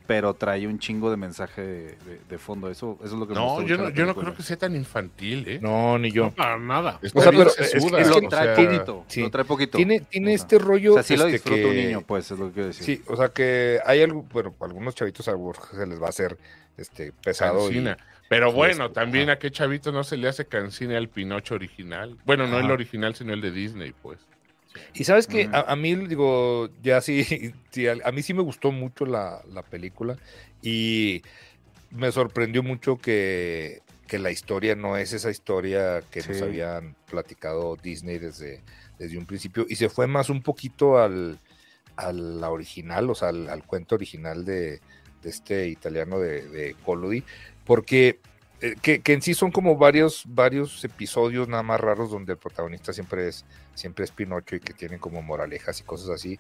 pero 0.07 0.35
trae 0.35 0.67
un 0.67 0.79
chingo 0.79 1.11
de 1.11 1.17
mensaje 1.17 1.63
de, 1.63 1.83
de- 2.05 2.21
de 2.29 2.39
fondo. 2.39 2.71
Eso, 2.71 2.99
eso 3.03 3.15
es 3.15 3.19
lo 3.19 3.27
que 3.27 3.33
me 3.35 3.41
No, 3.41 3.47
gustó 3.55 3.63
yo 3.67 3.77
no, 3.79 3.89
yo 3.91 4.05
no 4.05 4.15
creo 4.15 4.35
que 4.35 4.43
sea 4.43 4.57
tan 4.59 4.77
infantil, 4.77 5.45
¿eh? 5.49 5.59
No, 5.63 5.99
ni 5.99 6.11
yo. 6.13 6.25
No, 6.25 6.31
para 6.33 6.59
nada. 6.59 7.01
O 7.15 7.21
sea, 7.23 7.31
pero 7.31 7.45
es- 7.49 7.55
sesuda, 7.71 8.01
es 8.01 8.09
lo 8.09 8.21
que 8.21 8.27
o 8.27 8.29
trae 8.29 8.55
sea, 8.55 8.67
poquito, 8.67 9.05
sí. 9.09 9.21
lo 9.23 9.31
trae 9.31 9.45
poquito. 9.45 9.77
Tiene, 9.79 10.01
tiene 10.01 10.35
Ajá. 10.35 10.43
este 10.43 10.59
rollo. 10.59 10.93
O 10.93 10.95
sea, 10.95 11.03
sí 11.03 11.17
lo 11.17 11.25
este, 11.25 11.33
disfruta 11.33 11.57
que- 11.57 11.65
un 11.67 11.77
niño, 11.77 12.01
pues, 12.03 12.31
es 12.31 12.39
lo 12.39 12.49
que 12.49 12.53
quiero 12.53 12.67
decir. 12.69 12.85
Sí, 12.85 13.03
o 13.07 13.17
sea 13.17 13.31
que 13.31 13.81
hay 13.87 14.03
algo, 14.03 14.23
bueno, 14.33 14.55
algunos 14.61 14.95
chavitos 14.95 15.27
a 15.29 15.33
lo 15.33 15.39
mejor 15.39 15.57
se 15.75 15.87
les 15.87 16.01
va 16.01 16.07
a 16.07 16.11
hacer 16.11 16.37
este 16.77 17.13
pesado. 17.13 17.61
y- 17.71 17.75
Cancina. 17.75 17.97
Pero 18.29 18.51
y 18.51 18.53
bueno, 18.55 18.85
este, 18.87 18.95
también 18.95 19.31
a 19.31 19.39
qué 19.39 19.51
chavito 19.51 19.93
no 19.93 20.03
se 20.03 20.17
le 20.17 20.29
hace 20.29 20.47
cancine 20.47 20.97
al 20.97 21.09
Pinocho 21.09 21.55
original. 21.55 22.17
Bueno, 22.25 22.47
no 22.47 22.59
el 22.59 22.71
original, 22.71 23.15
sino 23.15 23.33
el 23.35 23.41
de 23.41 23.51
Disney, 23.51 23.93
pues. 24.03 24.19
Y 24.95 25.05
sabes 25.05 25.27
que 25.27 25.49
a, 25.53 25.61
a 25.61 25.77
mí, 25.77 25.95
digo, 25.95 26.69
ya 26.83 27.01
sí, 27.01 27.53
sí, 27.71 27.87
a, 27.87 27.97
a 28.05 28.13
mí 28.13 28.23
sí 28.23 28.35
me 28.35 28.43
gustó 28.43 28.73
mucho 28.73 29.07
la, 29.07 29.43
la 29.53 29.63
película 29.63 30.17
y 30.63 31.23
me 31.91 32.11
sorprendió 32.13 32.63
mucho 32.63 32.97
que, 32.97 33.83
que 34.07 34.19
la 34.19 34.31
historia 34.31 34.75
no 34.75 34.97
es 34.97 35.13
esa 35.13 35.31
historia 35.31 36.03
que 36.11 36.23
nos 36.27 36.43
habían 36.43 36.97
platicado 37.09 37.77
Disney 37.77 38.19
desde, 38.19 38.63
desde 38.99 39.19
un 39.19 39.27
principio 39.27 39.67
y 39.69 39.77
se 39.77 39.89
fue 39.89 40.07
más 40.07 40.29
un 40.29 40.43
poquito 40.43 40.99
al, 40.99 41.39
a 41.97 42.13
la 42.13 42.51
original, 42.51 43.11
o 43.11 43.15
sea, 43.15 43.29
al, 43.29 43.49
al 43.49 43.65
cuento 43.65 43.95
original 43.95 44.45
de, 44.45 44.81
de 45.23 45.31
este 45.31 45.69
italiano 45.69 46.19
de, 46.19 46.47
de 46.49 46.77
Collodi, 46.85 47.25
porque 47.65 48.19
eh, 48.65 48.77
que, 48.81 49.01
que 49.01 49.13
en 49.13 49.21
sí 49.21 49.35
son 49.35 49.53
como 49.53 49.77
varios, 49.77 50.25
varios 50.27 50.83
episodios 50.85 51.49
nada 51.49 51.63
más 51.63 51.79
raros 51.79 52.11
donde 52.11 52.33
el 52.33 52.39
protagonista 52.39 52.95
siempre 52.95 53.29
es, 53.29 53.45
siempre 53.75 54.07
es 54.07 54.11
Pinocho 54.11 54.57
y 54.57 54.61
que 54.61 54.73
tienen 54.73 54.99
como 54.99 55.21
moralejas 55.21 55.81
y 55.81 55.83
cosas 55.83 56.09
así. 56.09 56.39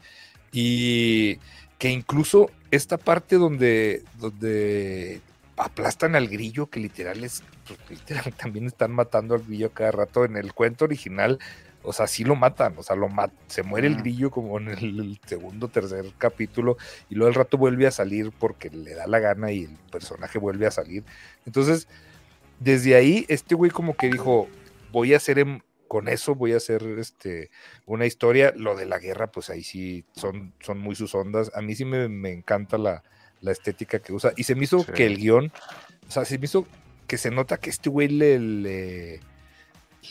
Y 0.50 1.38
que 1.76 1.90
incluso 1.90 2.50
esta 2.70 2.96
parte 2.96 3.36
donde, 3.36 4.04
donde 4.18 5.20
aplastan 5.58 6.16
al 6.16 6.28
grillo, 6.28 6.70
que 6.70 6.80
literal 6.80 7.22
es, 7.24 7.42
pues, 7.68 7.78
literal, 7.90 8.32
también 8.38 8.68
están 8.68 8.92
matando 8.92 9.34
al 9.34 9.42
grillo 9.42 9.74
cada 9.74 9.90
rato 9.92 10.24
en 10.24 10.38
el 10.38 10.54
cuento 10.54 10.86
original. 10.86 11.38
O 11.82 11.92
sea, 11.92 12.06
sí 12.06 12.24
lo 12.24 12.36
matan, 12.36 12.72
o 12.78 12.82
sea, 12.82 12.96
lo 12.96 13.10
mat 13.10 13.30
se 13.48 13.62
muere 13.62 13.86
el 13.86 13.96
grillo 13.96 14.30
como 14.30 14.56
en 14.56 14.68
el, 14.68 14.98
el 14.98 15.20
segundo, 15.26 15.68
tercer 15.68 16.06
capítulo, 16.16 16.78
y 17.10 17.16
luego 17.16 17.28
al 17.28 17.34
rato 17.34 17.58
vuelve 17.58 17.86
a 17.86 17.90
salir 17.90 18.32
porque 18.32 18.70
le 18.70 18.94
da 18.94 19.06
la 19.06 19.18
gana 19.18 19.52
y 19.52 19.64
el 19.64 19.76
personaje 19.92 20.38
vuelve 20.38 20.66
a 20.66 20.70
salir. 20.70 21.04
Entonces, 21.44 21.86
desde 22.60 22.94
ahí, 22.94 23.24
este 23.28 23.54
güey 23.54 23.70
como 23.70 23.96
que 23.96 24.08
dijo, 24.08 24.48
voy 24.92 25.14
a 25.14 25.18
hacer 25.18 25.44
con 25.88 26.08
eso, 26.08 26.34
voy 26.34 26.52
a 26.52 26.56
hacer 26.56 26.82
este 26.98 27.50
una 27.86 28.06
historia. 28.06 28.52
Lo 28.56 28.74
de 28.76 28.86
la 28.86 28.98
guerra, 28.98 29.26
pues 29.28 29.50
ahí 29.50 29.62
sí 29.62 30.04
son, 30.16 30.52
son 30.60 30.78
muy 30.78 30.94
sus 30.94 31.14
ondas. 31.14 31.50
A 31.54 31.60
mí 31.62 31.74
sí 31.74 31.84
me, 31.84 32.08
me 32.08 32.32
encanta 32.32 32.78
la, 32.78 33.02
la 33.40 33.52
estética 33.52 33.98
que 33.98 34.12
usa. 34.12 34.32
Y 34.36 34.44
se 34.44 34.54
me 34.54 34.64
hizo 34.64 34.80
Sí. 34.80 34.92
que 34.92 35.06
el 35.06 35.18
guion, 35.18 35.52
o 36.08 36.10
sea, 36.10 36.24
se 36.24 36.38
me 36.38 36.46
hizo 36.46 36.66
que 37.06 37.18
se 37.18 37.30
nota 37.30 37.58
que 37.58 37.70
este 37.70 37.90
güey 37.90 38.08
le, 38.08 38.38
le, 38.38 39.20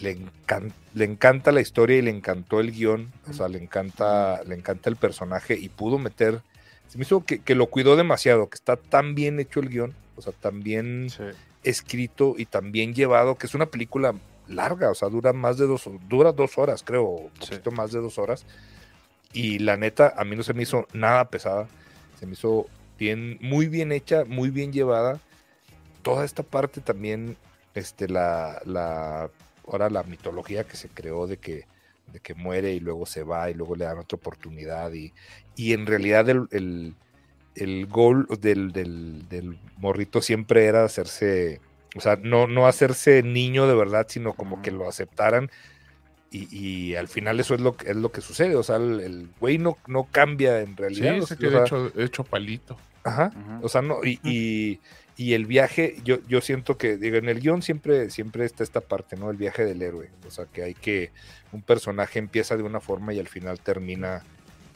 le, 0.02 0.18
encan- 0.18 0.72
le 0.94 1.06
encanta 1.06 1.52
la 1.52 1.62
historia 1.62 1.98
y 1.98 2.02
le 2.04 2.12
encantó 2.12 2.60
el 2.60 2.72
guion. 2.72 3.12
O 3.30 3.34
sea, 3.34 3.48
le 3.48 3.58
encanta, 3.58 4.44
le 4.44 4.56
encanta 4.56 4.90
el 4.90 4.96
personaje 4.96 5.56
y 5.58 5.70
pudo 5.70 5.98
meter. 5.98 6.42
Se 6.88 6.98
me 7.00 7.04
hizo 7.04 7.26
que, 7.26 7.40
que 7.40 7.56
lo 7.56 7.68
cuidó 7.68 7.96
demasiado, 7.96 8.48
que 8.50 8.56
está 8.56 8.76
tan 8.78 9.16
bien 9.16 9.40
hecho 9.40 9.60
el 9.60 9.70
guion, 9.70 9.96
o 10.16 10.22
sea, 10.22 10.34
tan 10.34 10.62
bien 10.62 11.10
Sí. 11.10 11.24
Escrito 11.64 12.36
y 12.38 12.46
tan 12.46 12.72
bien 12.72 12.94
llevado, 12.94 13.36
que 13.36 13.48
es 13.48 13.56
una 13.56 13.68
película 13.68 14.14
larga, 14.48 14.92
o 14.92 14.96
sea, 14.96 15.10
dura 15.10 15.34
más 15.34 15.58
de 15.58 15.68
dos, 15.68 15.90
dura 16.10 16.32
dos 16.32 16.58
horas, 16.58 16.84
creo, 16.84 17.04
un 17.04 17.32
Sí. 17.42 17.52
poquito 17.52 17.72
más 17.72 17.92
de 17.92 18.00
dos 18.02 18.18
horas. 18.18 18.46
Y 19.32 19.60
la 19.60 19.78
neta, 19.78 20.14
a 20.18 20.24
mí 20.26 20.36
no 20.36 20.44
se 20.44 20.54
me 20.54 20.64
hizo 20.64 20.88
nada 20.94 21.26
pesada, 21.30 21.68
se 22.20 22.26
me 22.26 22.34
hizo 22.34 22.68
bien, 23.00 23.38
muy 23.42 23.68
bien 23.68 23.92
hecha, 23.92 24.26
muy 24.26 24.50
bien 24.50 24.72
llevada. 24.72 25.20
Toda 26.04 26.26
esta 26.26 26.44
parte 26.44 26.82
también, 26.82 27.38
este, 27.74 28.08
la, 28.08 28.62
la, 28.66 29.30
ahora 29.68 29.90
la 29.90 30.04
mitología 30.04 30.66
que 30.66 30.76
se 30.78 30.90
creó 30.90 31.26
de 31.26 31.38
que, 31.38 31.66
de 32.12 32.20
que 32.20 32.36
muere 32.36 32.74
y 32.74 32.80
luego 32.80 33.06
se 33.06 33.24
va 33.24 33.50
y 33.50 33.54
luego 33.54 33.76
le 33.76 33.86
dan 33.86 33.98
otra 33.98 34.18
oportunidad 34.18 34.92
y, 34.94 35.14
y 35.56 35.74
en 35.74 35.86
realidad 35.88 36.30
el, 36.30 36.48
el, 36.52 36.94
el 37.56 37.86
goal 37.88 38.28
del, 38.42 38.72
del, 38.72 39.28
del 39.30 39.58
morrito 39.78 40.22
siempre 40.22 40.66
era 40.66 40.84
hacerse, 40.86 41.60
o 41.96 42.02
sea, 42.02 42.18
no, 42.22 42.48
no 42.48 42.68
hacerse 42.68 43.22
niño 43.24 43.68
de 43.68 43.76
verdad, 43.76 44.06
sino 44.10 44.34
como 44.34 44.62
que 44.62 44.72
lo 44.72 44.88
aceptaran. 44.88 45.50
Y, 46.32 46.48
y 46.58 46.96
al 46.96 47.08
final 47.08 47.40
eso 47.40 47.54
es 47.54 47.62
lo, 47.62 47.78
que- 47.78 47.92
es 47.92 47.96
lo 47.96 48.12
que 48.12 48.22
sucede. 48.22 48.56
O 48.56 48.64
sea, 48.64 48.78
el, 48.78 49.00
el 49.02 49.30
güey 49.40 49.60
no, 49.60 49.78
no 49.86 50.06
cambia 50.12 50.62
en 50.62 50.70
Sí, 50.70 50.76
realidad. 50.78 51.22
o 51.22 51.28
se 51.28 51.36
sea, 51.36 51.64
hecho, 51.64 51.92
hecho 51.96 52.24
palito. 52.24 52.76
Ajá. 53.04 53.32
O 53.62 53.70
sea, 53.70 53.82
no, 53.84 53.98
y, 54.04 54.20
y, 54.24 54.80
y 55.16 55.34
el 55.34 55.46
viaje, 55.46 55.98
yo, 56.04 56.18
yo 56.28 56.42
siento 56.42 56.76
que, 56.78 56.98
digo, 56.98 57.18
en 57.18 57.30
el 57.30 57.40
guion 57.40 57.62
siempre, 57.62 58.10
siempre 58.10 58.46
está 58.46 58.64
esta 58.64 58.82
parte, 58.82 59.16
¿no? 59.16 59.30
El 59.30 59.38
viaje 59.38 59.64
del 59.64 59.82
héroe. 59.84 60.10
O 60.26 60.32
sea, 60.32 60.46
que 60.46 60.64
hay 60.64 60.74
que, 60.74 61.12
un 61.52 61.62
personaje 61.62 62.18
empieza 62.18 62.58
de 62.58 62.64
una 62.64 62.80
forma 62.80 63.14
y 63.14 63.20
al 63.20 63.28
final 63.28 63.60
termina, 63.60 64.24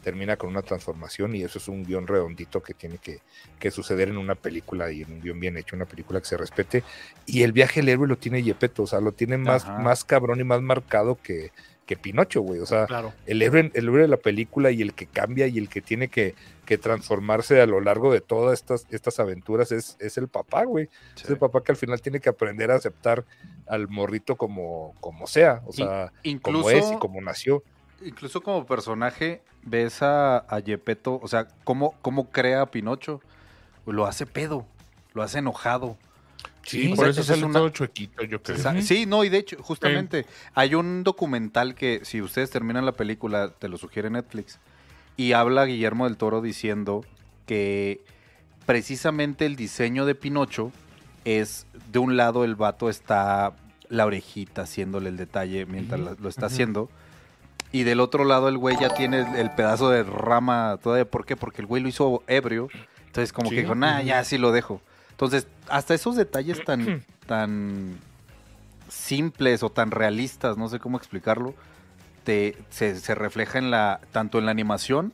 termina 0.08 0.38
con 0.38 0.49
una 0.49 0.62
transformación 0.62 1.36
y 1.36 1.43
eso 1.43 1.58
es 1.60 1.68
un 1.68 1.84
guion 1.84 2.08
redondito 2.08 2.64
que 2.64 2.74
tiene 2.74 2.97
que, 2.97 3.20
que 3.60 3.72
suceder 3.72 4.08
en 4.08 4.18
una 4.18 4.36
película 4.36 4.89
y 4.89 5.01
en 5.01 5.12
un 5.12 5.20
guion 5.20 5.38
bien 5.38 5.58
hecho, 5.58 5.76
una 5.76 5.84
película 5.84 6.22
que 6.22 6.28
se 6.28 6.38
respete. 6.38 6.82
Y 7.26 7.43
el 7.43 7.51
viaje 7.51 7.82
del 7.82 7.89
héroe 7.89 8.08
lo 8.08 8.18
tiene 8.18 8.41
Yepeto, 8.41 8.84
o 8.84 8.88
sea, 8.88 9.01
lo 9.01 9.12
tiene 9.12 9.38
más, 9.38 9.66
Ajá. 9.66 9.80
más 9.80 10.05
cabrón 10.05 10.39
y 10.39 10.45
más 10.45 10.62
marcado 10.62 11.20
que, 11.22 11.51
que 11.86 11.97
Pinocho, 11.97 12.39
güey. 12.39 12.62
O 12.62 12.66
sea, 12.66 12.86
Claro. 12.86 13.12
el 13.26 13.41
héroe, 13.41 13.70
el 13.74 13.84
héroe 13.84 14.03
de 14.03 14.08
la 14.08 14.16
película 14.16 14.72
y 14.72 14.82
el 14.82 14.93
que 14.93 15.08
cambia 15.08 15.45
y 15.47 15.58
el 15.58 15.68
que 15.68 15.82
tiene 15.82 16.08
que, 16.08 16.36
que 16.66 16.78
transformarse 16.78 17.60
a 17.60 17.66
lo 17.66 17.82
largo 17.82 18.14
de 18.14 18.22
todas 18.22 18.58
estas, 18.62 18.88
estas 18.89 19.20
aventuras 19.20 19.74
es, 19.74 19.97
es 19.99 20.18
el 20.18 20.30
papá, 20.30 20.64
güey. 20.64 20.88
Es 21.18 21.30
el 21.30 21.38
papá 21.38 21.62
que 21.66 21.74
al 21.74 21.78
final 21.78 21.99
tiene 22.01 22.22
que 22.22 22.30
aprender 22.30 22.72
a 22.72 22.76
aceptar 22.76 23.26
al 23.66 23.89
morrito 23.89 24.38
como, 24.38 24.95
como 25.01 25.28
sea, 25.28 25.64
o 25.66 25.74
sea, 25.74 26.14
Incluso, 26.24 26.64
como 26.64 26.70
es 26.70 26.91
y 26.93 26.95
como 26.97 27.20
nació. 27.20 27.62
Incluso 28.03 28.41
como 28.41 28.65
personaje, 28.65 29.41
ves 29.63 30.01
a, 30.01 30.37
a 30.37 30.61
Gepetto, 30.61 31.19
o 31.21 31.27
sea, 31.27 31.47
cómo, 31.63 31.95
cómo 32.01 32.29
crea 32.29 32.61
a 32.61 32.71
Pinocho. 32.71 33.21
Lo 33.85 34.05
hace 34.05 34.25
pedo, 34.25 34.65
lo 35.13 35.23
hace 35.23 35.39
enojado. 35.39 35.97
Sí, 36.63 36.89
por 36.89 36.97
sea, 37.05 37.09
eso 37.09 37.21
es 37.21 37.27
sale 37.27 37.45
una- 37.45 37.59
todo 37.59 37.69
chuequito, 37.69 38.23
yo 38.23 38.43
creo. 38.43 38.81
Sí, 38.81 39.05
no, 39.05 39.23
y 39.23 39.29
de 39.29 39.37
hecho, 39.37 39.55
justamente, 39.63 40.25
hay 40.53 40.75
un 40.75 41.03
documental 41.05 41.75
que, 41.75 42.01
si 42.03 42.21
ustedes 42.21 42.49
terminan 42.49 42.85
la 42.85 42.91
película, 42.91 43.51
te 43.57 43.69
lo 43.69 43.77
sugiere 43.77 44.09
Netflix, 44.09 44.59
y 45.15 45.31
habla 45.31 45.63
Guillermo 45.65 46.03
del 46.05 46.17
Toro 46.17 46.41
diciendo 46.41 47.05
que 47.45 48.01
precisamente 48.65 49.45
el 49.45 49.55
diseño 49.55 50.05
de 50.05 50.15
Pinocho 50.15 50.73
es, 51.23 51.65
de 51.91 51.99
un 51.99 52.17
lado 52.17 52.43
el 52.43 52.55
vato 52.55 52.89
está 52.89 53.53
la 53.87 54.05
orejita 54.05 54.63
haciéndole 54.63 55.07
el 55.07 55.15
detalle 55.15 55.65
mientras 55.65 56.19
lo 56.19 56.27
está 56.29 56.47
haciendo, 56.47 56.89
y 57.72 57.84
del 57.84 57.99
otro 57.99 58.24
lado 58.26 58.47
el 58.49 58.57
güey 58.57 58.78
ya 58.80 58.93
tiene 58.95 59.20
el, 59.22 59.36
el 59.36 59.51
pedazo 59.51 59.89
de 59.89 60.03
rama 60.03 60.78
todavía, 60.82 61.05
¿por 61.05 61.26
qué? 61.26 61.36
Porque 61.36 61.61
el 61.61 61.68
güey 61.68 61.82
lo 61.82 61.89
hizo 61.89 62.24
ebrio, 62.28 62.70
entonces 63.07 63.34
como 63.34 63.49
Sí. 63.49 63.55
que 63.55 63.61
dijo, 63.61 63.76
nah, 63.76 64.01
ya 64.01 64.24
sí 64.24 64.38
lo 64.38 64.51
dejo. 64.51 64.82
Entonces, 65.11 65.47
hasta 65.70 65.93
esos 65.93 66.15
detalles 66.15 66.63
tan, 66.63 67.03
tan 67.28 67.97
simples 68.89 69.63
o 69.63 69.70
tan 69.70 69.91
realistas, 69.91 70.57
no 70.57 70.70
sé 70.70 70.80
cómo 70.80 70.97
explicarlo, 70.97 71.53
te, 72.24 72.57
se, 72.70 72.95
se 72.99 73.15
refleja 73.15 73.57
en 73.57 73.72
la, 73.72 73.99
tanto 74.11 74.38
en 74.39 74.45
la 74.45 74.51
animación 74.51 75.13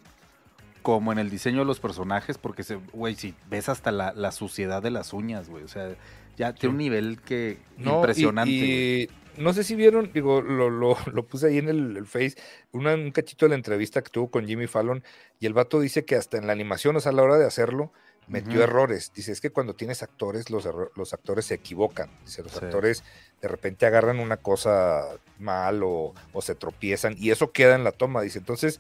como 0.81 1.11
en 1.13 1.19
el 1.19 1.29
diseño 1.29 1.59
de 1.59 1.65
los 1.65 1.79
personajes, 1.79 2.37
porque, 2.37 2.63
güey, 2.91 3.15
si 3.15 3.33
ves 3.49 3.69
hasta 3.69 3.91
la, 3.91 4.11
la 4.13 4.31
suciedad 4.31 4.81
de 4.83 4.91
las 4.91 5.13
uñas, 5.13 5.47
güey, 5.49 5.63
o 5.63 5.67
sea, 5.67 5.89
ya 6.37 6.53
tiene 6.53 6.71
un 6.73 6.77
nivel 6.79 7.21
que 7.21 7.57
No, 7.77 7.95
impresionante. 7.97 8.51
Y, 8.51 9.09
no 9.37 9.53
sé 9.53 9.63
si 9.63 9.75
vieron, 9.75 10.11
digo, 10.13 10.41
lo, 10.41 10.69
lo, 10.69 10.95
lo 11.13 11.25
puse 11.25 11.47
ahí 11.47 11.57
en 11.57 11.69
el, 11.69 11.97
el 11.97 12.05
Face, 12.05 12.35
una- 12.71 12.93
un 12.95 13.11
cachito 13.11 13.45
de 13.45 13.49
la 13.49 13.55
entrevista 13.55 14.01
que 14.01 14.09
tuvo 14.09 14.29
con 14.29 14.45
Jimmy 14.47 14.67
Fallon, 14.67 15.03
y 15.39 15.45
el 15.45 15.53
vato 15.53 15.79
dice 15.79 16.05
que 16.05 16.15
hasta 16.15 16.37
en 16.37 16.47
la 16.47 16.53
animación, 16.53 16.95
o 16.95 16.99
sea, 16.99 17.11
a 17.11 17.15
la 17.15 17.23
hora 17.23 17.37
de 17.37 17.45
hacerlo, 17.45 17.91
metió 18.27 18.63
errores. 18.63 19.11
Dice, 19.13 19.33
es 19.33 19.41
que 19.41 19.49
cuando 19.49 19.75
tienes 19.75 20.01
actores, 20.01 20.49
los, 20.49 20.65
los 20.95 21.13
actores 21.13 21.45
se 21.45 21.55
equivocan. 21.55 22.09
Dice, 22.23 22.41
los 22.41 22.53
Sí. 22.53 22.59
actores 22.63 23.03
de 23.41 23.47
repente 23.49 23.85
agarran 23.85 24.19
una 24.21 24.37
cosa 24.37 25.03
mal 25.39 25.83
o, 25.83 26.13
o 26.31 26.41
se 26.41 26.55
tropiezan, 26.55 27.15
y 27.17 27.31
eso 27.31 27.51
queda 27.51 27.75
en 27.75 27.83
la 27.83 27.91
toma. 27.91 28.21
Dice, 28.21 28.39
entonces, 28.39 28.79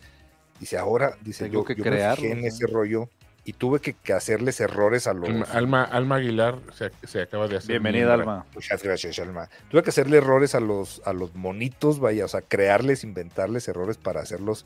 dice, 0.61 0.77
ahora, 0.77 1.17
dice, 1.21 1.43
Tengo 1.45 1.61
yo, 1.61 1.65
que 1.65 1.75
yo 1.75 1.83
me 1.83 1.91
fijé 2.15 2.31
en 2.31 2.41
¿no? 2.41 2.47
ese 2.47 2.65
rollo 2.67 3.09
y 3.45 3.53
tuve 3.53 3.79
que, 3.79 3.93
que 3.93 4.13
hacerles 4.13 4.59
errores 4.61 5.07
a 5.07 5.13
los... 5.13 5.29
Alma, 5.51 5.83
Alma, 5.83 6.15
Aguilar 6.15 6.59
se, 6.73 6.91
se 7.05 7.21
acaba 7.23 7.47
de 7.47 7.57
hacer. 7.57 7.69
Bienvenida. 7.69 8.13
Alma. 8.13 8.45
Muchas 8.53 8.81
gracias, 8.81 9.19
Alma. 9.19 9.49
Tuve 9.69 9.83
que 9.83 9.89
hacerle 9.89 10.17
errores 10.17 10.55
a 10.55 10.59
los, 10.59 11.01
a 11.05 11.13
los 11.13 11.35
monitos, 11.35 11.99
vaya, 11.99 12.25
o 12.25 12.27
sea, 12.27 12.41
crearles, 12.41 13.03
inventarles 13.03 13.67
errores 13.67 13.97
para 13.97 14.21
hacerlos 14.21 14.65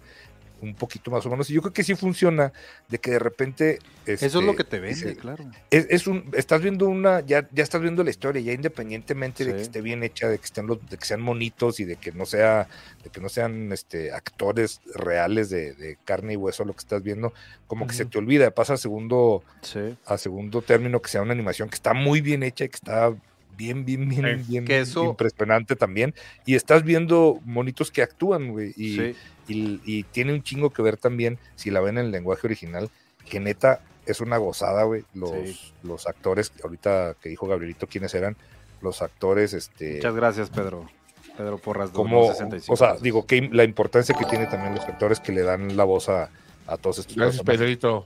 un 0.62 0.74
poquito 0.76 1.12
más 1.12 1.26
humanos. 1.26 1.49
Y 1.49 1.53
yo 1.53 1.62
creo 1.62 1.74
que 1.74 1.84
sí 1.84 1.95
funciona, 1.95 2.51
de 2.89 2.97
que 2.99 3.12
de 3.12 3.20
repente... 3.20 3.80
Eso 4.05 4.26
es 4.26 4.34
este, 4.34 4.41
lo 4.41 4.55
que 4.55 4.64
te 4.64 4.80
vende, 4.80 4.95
dice, 4.95 5.16
claro. 5.16 5.43
es, 5.70 5.86
es 5.89 6.08
un, 6.08 6.32
estás 6.34 6.62
viendo 6.62 6.88
una, 6.88 7.20
ya, 7.20 7.47
ya 7.51 7.64
estás 7.64 7.82
viendo 7.82 8.03
la 8.03 8.10
historia, 8.10 8.41
ya 8.41 8.53
independientemente 8.53 9.43
de 9.45 9.53
que 9.55 9.62
esté 9.62 9.82
bien 9.82 10.01
hecha, 10.03 10.28
de 10.30 10.38
que 10.39 10.45
estén 10.45 10.66
los, 10.68 10.80
de 10.89 10.97
que 10.97 11.05
sean 11.05 11.22
monitos 11.22 11.80
y 11.80 11.86
de 11.86 11.97
que 11.97 12.12
no 12.12 12.26
sea, 12.26 12.68
de 13.03 13.10
que 13.10 13.20
no 13.20 13.30
sean 13.30 13.72
este 13.72 14.12
actores 14.14 14.82
reales 14.95 15.49
de, 15.49 15.74
de 15.74 15.97
carne 16.05 16.34
y 16.34 16.38
hueso 16.38 16.64
lo 16.66 16.74
que 16.74 16.80
estás 16.80 17.03
viendo, 17.03 17.34
como 17.68 17.86
que 17.86 17.93
se 17.93 18.05
te 18.05 18.18
olvida, 18.18 18.49
pasa 18.51 18.74
a 18.74 18.78
segundo, 18.78 19.43
Sí. 19.62 19.97
a 20.05 20.18
segundo 20.18 20.62
término 20.62 21.01
que 21.01 21.10
sea 21.10 21.22
una 21.22 21.34
animación 21.34 21.68
que 21.70 21.76
está 21.76 21.93
muy 21.93 22.22
bien 22.22 22.43
hecha 22.43 22.64
y 22.66 22.70
que 22.70 22.76
está 22.78 23.14
bien, 23.58 23.84
bien, 23.86 24.08
bien, 24.08 24.26
Eh, 24.26 24.43
bien 24.47 24.66
que 24.66 24.80
eso- 24.80 25.03
impresionante 25.03 25.76
también. 25.76 26.14
Y 26.45 26.55
estás 26.55 26.84
viendo 26.84 27.41
monitos 27.43 27.91
que 27.91 28.01
actúan, 28.03 28.51
güey. 28.51 28.72
Y, 28.78 28.95
sí. 28.95 29.16
Y, 29.48 29.82
y 29.86 30.04
tiene 30.04 30.34
un 30.34 30.43
chingo 30.43 30.70
que 30.72 30.82
ver 30.82 30.98
también, 30.98 31.38
si 31.56 31.72
la 31.72 31.80
ven 31.82 31.98
en 31.98 32.06
el 32.06 32.12
lenguaje 32.12 32.45
original, 32.48 32.89
que 33.30 33.39
neta 33.39 33.82
es 34.06 34.22
una 34.22 34.38
gozada, 34.38 34.84
güey. 34.84 35.04
Los, 35.14 35.32
Sí. 35.32 35.74
los 35.84 36.08
actores, 36.08 36.52
ahorita 36.64 37.16
que 37.22 37.30
dijo 37.30 37.48
Gabrielito 37.48 37.88
quiénes 37.88 38.14
eran, 38.14 38.36
los 38.82 39.02
actores, 39.02 39.54
este. 39.54 39.95
Muchas 39.95 40.16
gracias, 40.16 40.50
Pedro. 40.50 40.89
Pedro 41.36 41.58
Porras, 41.60 41.89
como, 41.91 42.18
265 42.22 42.74
o 42.74 42.78
sea, 42.78 42.89
pesos. 42.91 43.04
digo, 43.04 43.26
que 43.28 43.50
la 43.52 43.64
importancia 43.64 44.16
que 44.18 44.26
tiene 44.26 44.48
también 44.48 44.74
los 44.74 44.84
actores 44.86 45.20
que 45.20 45.32
le 45.32 45.43
dan 45.43 45.78
la 45.78 45.84
voz 45.84 46.10
a, 46.10 46.30
a 46.66 46.78
todos 46.78 47.00
estos 47.00 47.16
Gracias, 47.16 47.43
personajes. 47.43 47.60
Pedrito, 47.78 48.06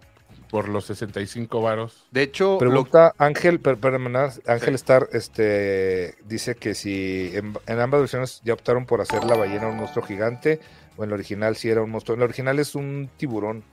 por 0.50 0.68
los 0.68 0.84
65 0.86 1.62
varos. 1.62 2.04
De 2.12 2.24
hecho, 2.24 2.54
lo- 2.54 2.58
Pregunta 2.58 3.14
Ángel, 3.18 3.62
per- 3.62 3.78
nada, 4.02 4.34
Ángel 4.48 4.76
Star 4.76 5.08
este, 5.14 6.16
dice 6.26 6.56
que 6.56 6.76
si 6.76 7.32
en, 7.34 7.54
en 7.68 7.80
ambas 7.80 8.02
versiones 8.02 8.42
ya 8.44 8.54
optaron 8.54 8.86
por 8.86 9.00
hacer 9.00 9.24
la 9.24 9.36
ballena 9.38 9.68
un 9.68 9.78
monstruo 9.78 10.06
gigante, 10.06 10.60
o 10.98 11.04
en 11.04 11.10
la 11.10 11.16
original 11.16 11.56
si 11.56 11.70
era 11.70 11.82
un 11.82 11.90
monstruo. 11.92 12.14
En 12.16 12.20
la 12.20 12.26
original 12.26 12.60
es 12.60 12.76
un 12.76 13.10
tiburón, 13.18 13.64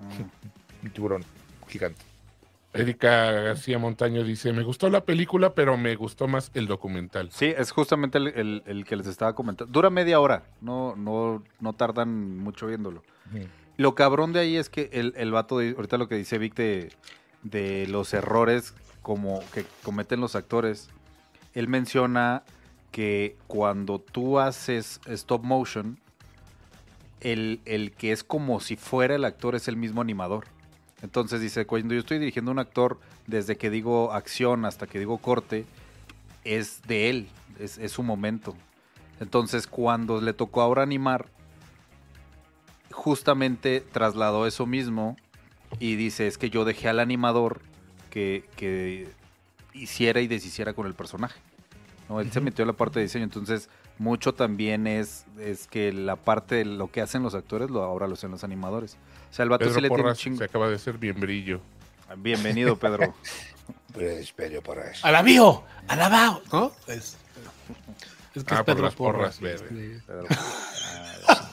Mm. 0.00 0.84
un 0.86 0.90
tiburón 0.92 1.24
gigante. 1.68 2.00
Erika 2.72 3.32
García 3.32 3.78
Montaño 3.80 4.22
dice, 4.22 4.52
me 4.52 4.62
gustó 4.62 4.88
la 4.90 5.04
película, 5.04 5.54
pero 5.54 5.76
me 5.76 5.96
gustó 5.96 6.28
más 6.28 6.50
el 6.54 6.66
documental. 6.68 7.28
Sí, 7.32 7.46
es 7.46 7.72
justamente 7.72 8.16
el, 8.18 8.28
el- 8.28 8.62
el 8.64 8.84
que 8.84 8.94
les 8.96 9.08
estaba 9.08 9.34
comentando. 9.34 9.72
Dura 9.72 9.90
media 9.90 10.20
hora, 10.20 10.44
no, 10.60 10.94
no, 10.96 11.42
no 11.58 11.72
tardan 11.72 12.38
mucho 12.38 12.66
viéndolo. 12.68 13.02
Lo 13.76 13.94
cabrón 13.96 14.32
de 14.32 14.40
ahí 14.40 14.56
es 14.56 14.68
que 14.68 14.88
el, 14.92 15.14
el 15.16 15.32
vato, 15.32 15.58
de- 15.58 15.70
ahorita 15.76 15.98
lo 15.98 16.06
que 16.08 16.14
dice 16.14 16.38
Vic 16.38 16.54
de, 16.54 16.92
de 17.42 17.86
los 17.88 18.14
errores 18.14 18.72
como 19.02 19.40
que 19.52 19.64
cometen 19.82 20.20
los 20.20 20.36
actores, 20.36 20.90
él 21.54 21.66
menciona 21.66 22.42
que 22.92 23.36
cuando 23.48 23.98
tú 23.98 24.38
haces 24.38 25.00
stop 25.06 25.42
motion, 25.44 25.98
el, 27.20 27.60
el 27.64 27.92
que 27.92 28.12
es 28.12 28.24
como 28.24 28.60
si 28.60 28.76
fuera 28.76 29.14
el 29.14 29.24
actor 29.24 29.54
es 29.54 29.68
el 29.68 29.76
mismo 29.76 30.00
animador. 30.00 30.46
Entonces 31.02 31.40
dice, 31.40 31.66
cuando 31.66 31.94
yo 31.94 32.00
estoy 32.00 32.18
dirigiendo 32.18 32.50
a 32.50 32.52
un 32.52 32.58
actor, 32.58 33.00
desde 33.26 33.56
que 33.56 33.70
digo 33.70 34.12
acción 34.12 34.64
hasta 34.64 34.86
que 34.86 34.98
digo 34.98 35.18
corte, 35.18 35.64
es 36.44 36.82
de 36.82 37.10
él, 37.10 37.28
es, 37.58 37.78
es 37.78 37.92
su 37.92 38.02
momento. 38.02 38.54
Entonces 39.18 39.66
cuando 39.66 40.20
le 40.20 40.32
tocó 40.32 40.62
ahora 40.62 40.82
animar, 40.82 41.28
justamente 42.90 43.80
trasladó 43.80 44.46
eso 44.46 44.66
mismo 44.66 45.16
y 45.78 45.96
dice, 45.96 46.26
es 46.26 46.38
que 46.38 46.50
yo 46.50 46.64
dejé 46.64 46.88
al 46.88 47.00
animador 47.00 47.60
que, 48.10 48.44
que 48.56 49.08
hiciera 49.72 50.20
y 50.20 50.26
deshiciera 50.26 50.74
con 50.74 50.86
el 50.86 50.94
personaje. 50.94 51.40
¿no? 52.08 52.20
Él 52.20 52.32
se 52.32 52.40
metió 52.40 52.62
en 52.62 52.68
la 52.68 52.74
parte 52.74 52.98
de 52.98 53.04
diseño, 53.04 53.24
entonces 53.24 53.68
mucho 54.00 54.32
también 54.34 54.86
es, 54.86 55.26
es 55.38 55.66
que 55.66 55.92
la 55.92 56.16
parte 56.16 56.54
de 56.56 56.64
lo 56.64 56.90
que 56.90 57.00
hacen 57.02 57.22
los 57.22 57.34
actores 57.34 57.70
lo 57.70 57.82
ahora 57.82 58.06
lo 58.08 58.14
hacen 58.14 58.30
los 58.30 58.42
animadores. 58.44 58.96
O 59.30 59.34
sea, 59.34 59.42
el 59.44 59.50
vato 59.50 59.66
sí 59.66 59.68
Pedro 59.70 59.80
le 59.82 59.88
tiene 59.88 59.94
un 60.00 60.02
Porras 60.06 60.18
chingo. 60.18 60.38
se 60.38 60.44
acaba 60.44 60.68
de 60.68 60.76
hacer 60.76 60.96
bien 60.98 61.20
brillo. 61.20 61.60
Bienvenido, 62.16 62.76
Pedro. 62.76 63.14
Pues, 63.92 64.32
pero 64.36 64.62
por 64.62 64.78
eso. 64.78 65.04
¡Alabío! 65.06 65.64
¡Alabao! 65.88 66.42
¿No? 66.52 66.72
Es, 66.86 67.16
es 68.34 68.44
que 68.44 68.54
Ah, 68.54 68.58
es 68.58 68.62
por 68.62 68.64
Pedro 68.64 68.82
las 68.84 68.94
porras, 68.94 69.38
Porras. 69.38 69.60
este. 69.62 70.00
Pedro. 70.06 70.26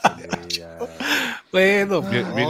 Ah. 0.03 0.15
Bueno, 1.51 2.01
Bien, 2.03 2.33
bien 2.35 2.47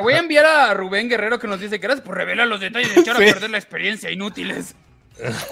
voy 0.00 0.14
a 0.14 0.18
enviar 0.18 0.46
a 0.46 0.74
Rubén 0.74 1.08
Guerrero 1.08 1.38
que 1.38 1.46
nos 1.46 1.60
dice 1.60 1.78
gracias 1.78 2.04
por 2.04 2.16
revelar 2.16 2.46
los 2.48 2.60
detalles 2.60 2.96
y 2.96 3.00
echar 3.00 3.16
Sí. 3.16 3.28
a 3.28 3.32
perder 3.34 3.50
la 3.50 3.58
experiencia 3.58 4.10
inútiles. 4.10 4.74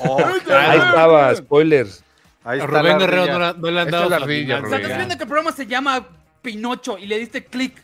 Oh, 0.04 0.18
Ahí 0.18 0.78
estaba, 0.78 1.34
spoilers. 1.36 2.02
Ahí 2.44 2.58
A 2.60 2.64
está 2.64 2.80
Rubén 2.80 3.02
ardilla. 3.02 3.32
no, 3.32 3.38
la- 3.38 3.52
no 3.52 3.70
le 3.70 3.80
han 3.80 3.90
dado 3.90 4.08
la 4.10 4.16
aguinaldo. 4.16 4.66
O 4.66 4.70
sea, 4.70 4.78
estás 4.78 4.96
viendo 4.96 5.16
que 5.16 5.22
el 5.22 5.28
programa 5.28 5.52
se 5.52 5.66
llama 5.66 6.06
Pinocho 6.42 6.98
y 6.98 7.06
le 7.06 7.18
diste 7.18 7.44
clic 7.44 7.80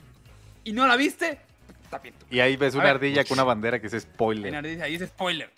y 0.64 0.72
no 0.72 0.86
la 0.86 0.96
viste. 0.96 1.38
está 1.84 1.98
bien. 1.98 2.14
Y 2.30 2.40
ahí 2.40 2.56
ves 2.56 2.74
A 2.74 2.78
una 2.78 2.86
ver. 2.86 2.94
ardilla 2.96 3.24
con 3.24 3.34
una 3.36 3.44
bandera 3.44 3.80
que 3.80 3.86
es 3.86 4.02
spoiler. 4.02 4.54
ahí 4.82 4.94
es 4.96 5.08
spoiler. 5.08 5.50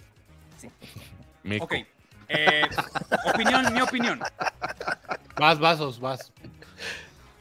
Meco. 1.43 1.65
Ok. 1.65 1.75
Eh, 2.29 2.63
opinión, 3.33 3.73
mi 3.73 3.81
opinión. 3.81 4.21
Vas, 5.37 5.59
vasos, 5.59 5.99
vas. 5.99 6.33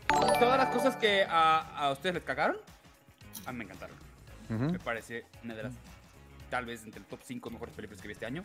Todas 0.07 0.57
las 0.57 0.69
cosas 0.69 0.95
que 0.95 1.23
a, 1.29 1.59
a 1.77 1.91
ustedes 1.91 2.15
les 2.15 2.23
cagaron, 2.23 2.57
a 3.45 3.51
mí 3.51 3.57
me 3.59 3.63
encantaron. 3.65 3.95
Me 4.47 4.79
parece 4.79 5.25
una 5.43 5.53
de 5.53 5.63
las, 5.63 5.73
tal 6.49 6.65
vez 6.65 6.83
entre 6.83 6.99
el 7.01 7.05
top 7.05 7.19
5 7.23 7.49
mejores 7.49 7.75
películas 7.75 8.01
que 8.01 8.07
vi 8.07 8.13
este 8.13 8.25
año. 8.25 8.43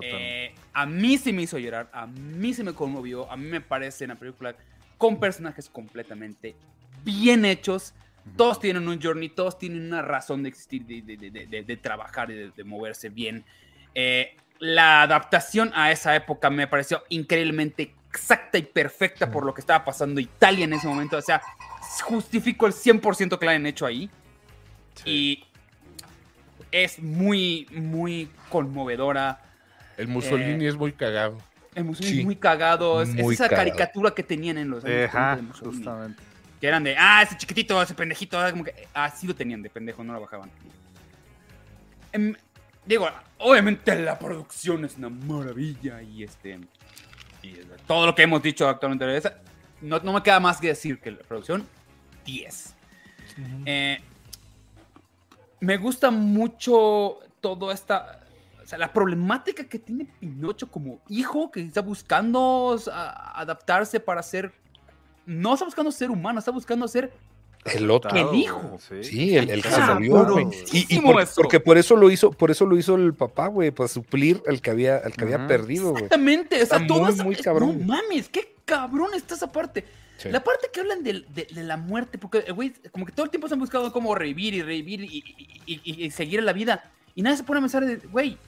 Eh, 0.00 0.54
a 0.72 0.86
mí 0.86 1.18
sí 1.18 1.32
me 1.32 1.42
hizo 1.42 1.56
llorar, 1.58 1.88
a 1.92 2.06
mí 2.06 2.52
sí 2.52 2.64
me 2.64 2.72
conmovió, 2.74 3.30
a 3.30 3.36
mí 3.36 3.46
me 3.46 3.60
parece 3.60 4.04
una 4.04 4.16
película 4.16 4.56
con 4.98 5.20
personajes 5.20 5.68
completamente 5.68 6.56
bien 7.04 7.44
hechos. 7.44 7.94
Todos 8.36 8.58
tienen 8.58 8.88
un 8.88 9.00
journey, 9.00 9.28
todos 9.28 9.58
tienen 9.58 9.86
una 9.86 10.02
razón 10.02 10.42
de 10.42 10.48
existir, 10.48 10.84
de, 10.84 11.02
de- 11.02 11.30
de- 11.46 11.62
de- 11.62 11.76
trabajar 11.76 12.30
y 12.30 12.50
de, 12.50 12.64
moverse 12.64 13.08
bien. 13.10 13.44
Eh, 13.94 14.36
la 14.58 15.02
adaptación 15.02 15.70
a 15.74 15.92
esa 15.92 16.16
época 16.16 16.48
me 16.50 16.66
pareció 16.66 17.04
increíblemente 17.10 17.94
exacta 18.10 18.56
y 18.58 18.62
perfecta 18.62 19.30
por 19.30 19.44
lo 19.44 19.52
que 19.52 19.60
estaba 19.60 19.84
pasando 19.84 20.20
Italia 20.20 20.64
en 20.64 20.72
ese 20.72 20.86
momento. 20.86 21.18
O 21.18 21.22
sea, 21.22 21.42
justifico 22.02 22.66
el 22.66 22.72
100% 22.72 23.38
que 23.38 23.46
la 23.46 23.52
han 23.52 23.66
hecho 23.66 23.84
ahí. 23.86 24.08
Y 25.04 25.44
es 26.74 26.98
muy, 27.00 27.68
muy 27.70 28.28
conmovedora. 28.50 29.40
El 29.96 30.08
Mussolini 30.08 30.66
es 30.66 30.74
muy 30.74 30.92
cagado. 30.92 31.38
El 31.76 31.84
Mussolini 31.84 32.14
Sí. 32.14 32.18
es 32.20 32.24
muy 32.24 32.34
cagado. 32.34 33.00
Es, 33.00 33.10
esa 33.10 33.48
cagado. 33.48 33.56
caricatura 33.56 34.10
que 34.12 34.24
tenían 34.24 34.58
en 34.58 34.70
los 34.70 34.84
años 34.84 34.96
Eh, 34.96 35.08
40 35.10 35.32
Ajá, 35.32 35.54
justamente. 35.64 36.22
Que 36.60 36.66
eran 36.66 36.82
de, 36.82 36.96
ah, 36.98 37.22
ese 37.22 37.36
chiquitito, 37.36 37.80
ese 37.80 37.94
pendejito. 37.94 38.38
Como 38.50 38.64
que, 38.64 38.88
así 38.92 39.28
lo 39.28 39.36
tenían 39.36 39.62
de 39.62 39.70
pendejo, 39.70 40.02
no 40.02 40.14
lo 40.14 40.20
bajaban. 40.22 40.50
Em, 42.12 42.34
digo, 42.84 43.08
obviamente 43.38 43.94
la 44.02 44.18
producción 44.18 44.84
es 44.84 44.96
una 44.96 45.10
maravilla 45.10 46.02
y 46.02 46.24
este. 46.24 46.58
Y 47.40 47.54
todo 47.86 48.06
lo 48.06 48.14
que 48.16 48.22
hemos 48.22 48.42
dicho 48.42 48.68
actualmente 48.68 49.30
no, 49.80 50.00
no 50.00 50.12
me 50.12 50.22
queda 50.24 50.40
más 50.40 50.58
que 50.60 50.68
decir 50.68 50.98
que 50.98 51.12
la 51.12 51.18
producción, 51.18 51.64
10. 52.24 52.74
Eh, 53.66 54.00
me 55.64 55.76
gusta 55.78 56.10
mucho 56.10 57.18
todo 57.40 57.72
esta. 57.72 58.20
O 58.62 58.66
sea, 58.66 58.78
la 58.78 58.92
problemática 58.92 59.64
que 59.64 59.78
tiene 59.78 60.06
Pinocho 60.20 60.70
como 60.70 61.00
hijo 61.08 61.50
que 61.50 61.60
está 61.60 61.82
buscando 61.82 62.78
adaptarse 63.34 64.00
para 64.00 64.22
ser. 64.22 64.52
No 65.26 65.54
está 65.54 65.64
buscando 65.64 65.90
ser 65.90 66.10
humano, 66.10 66.38
está 66.38 66.50
buscando 66.50 66.86
ser. 66.88 67.12
El 67.64 67.90
otro. 67.90 68.10
¿Qué 68.10 68.26
dijo? 68.30 68.76
Sí. 68.78 69.04
Sí, 69.04 69.36
el, 69.36 69.48
el 69.48 69.62
que 69.62 69.70
se 69.70 69.76
Cabrón. 69.76 70.02
murió, 70.06 70.32
güey. 70.32 70.44
Y, 70.44 70.48
y 70.48 70.50
Cabroncísimo 70.84 71.12
por- 71.12 71.22
eso. 71.22 71.32
porque 71.36 71.60
por 71.60 71.78
eso 71.78 71.96
lo 71.96 72.10
hizo, 72.10 72.30
por 72.30 72.50
eso 72.50 72.66
lo 72.66 72.76
hizo 72.76 72.94
el 72.96 73.14
papá, 73.14 73.46
güey, 73.46 73.70
para 73.70 73.88
suplir 73.88 74.42
al 74.46 74.60
que 74.60 74.70
había, 74.70 74.96
al 74.98 75.12
que 75.14 75.24
había 75.24 75.46
perdido, 75.46 75.90
güey. 75.92 76.04
Exactamente, 76.04 76.56
o 76.62 76.66
sea, 76.66 76.76
Está 76.78 76.86
todo 76.86 77.24
muy, 77.24 77.36
cabrón. 77.36 77.78
No 77.80 77.86
mames, 77.96 78.28
qué 78.28 78.54
cabrón 78.66 79.10
está 79.14 79.34
esa 79.34 79.50
parte. 79.50 79.84
Sí. 80.16 80.30
La 80.30 80.42
parte 80.44 80.68
que 80.72 80.80
hablan 80.80 81.02
de, 81.02 81.24
de 81.28 81.62
la 81.64 81.76
muerte, 81.76 82.18
porque, 82.18 82.44
eh, 82.46 82.52
güey, 82.52 82.72
como 82.92 83.04
que 83.04 83.12
todo 83.12 83.24
el 83.24 83.30
tiempo 83.30 83.48
se 83.48 83.54
han 83.54 83.60
buscado 83.60 83.92
cómo 83.92 84.14
revivir 84.14 84.54
y 84.54 84.62
revivir 84.62 85.00
y, 85.02 85.24
y- 85.66 85.80
y- 85.84 86.04
y- 86.06 86.10
seguir 86.10 86.42
la 86.42 86.52
vida. 86.52 86.84
Y 87.14 87.22
nadie 87.22 87.36
se 87.36 87.42
pone 87.44 87.58
a 87.58 87.62
pensar 87.62 87.84
de, 87.84 87.96
güey, 87.96 88.38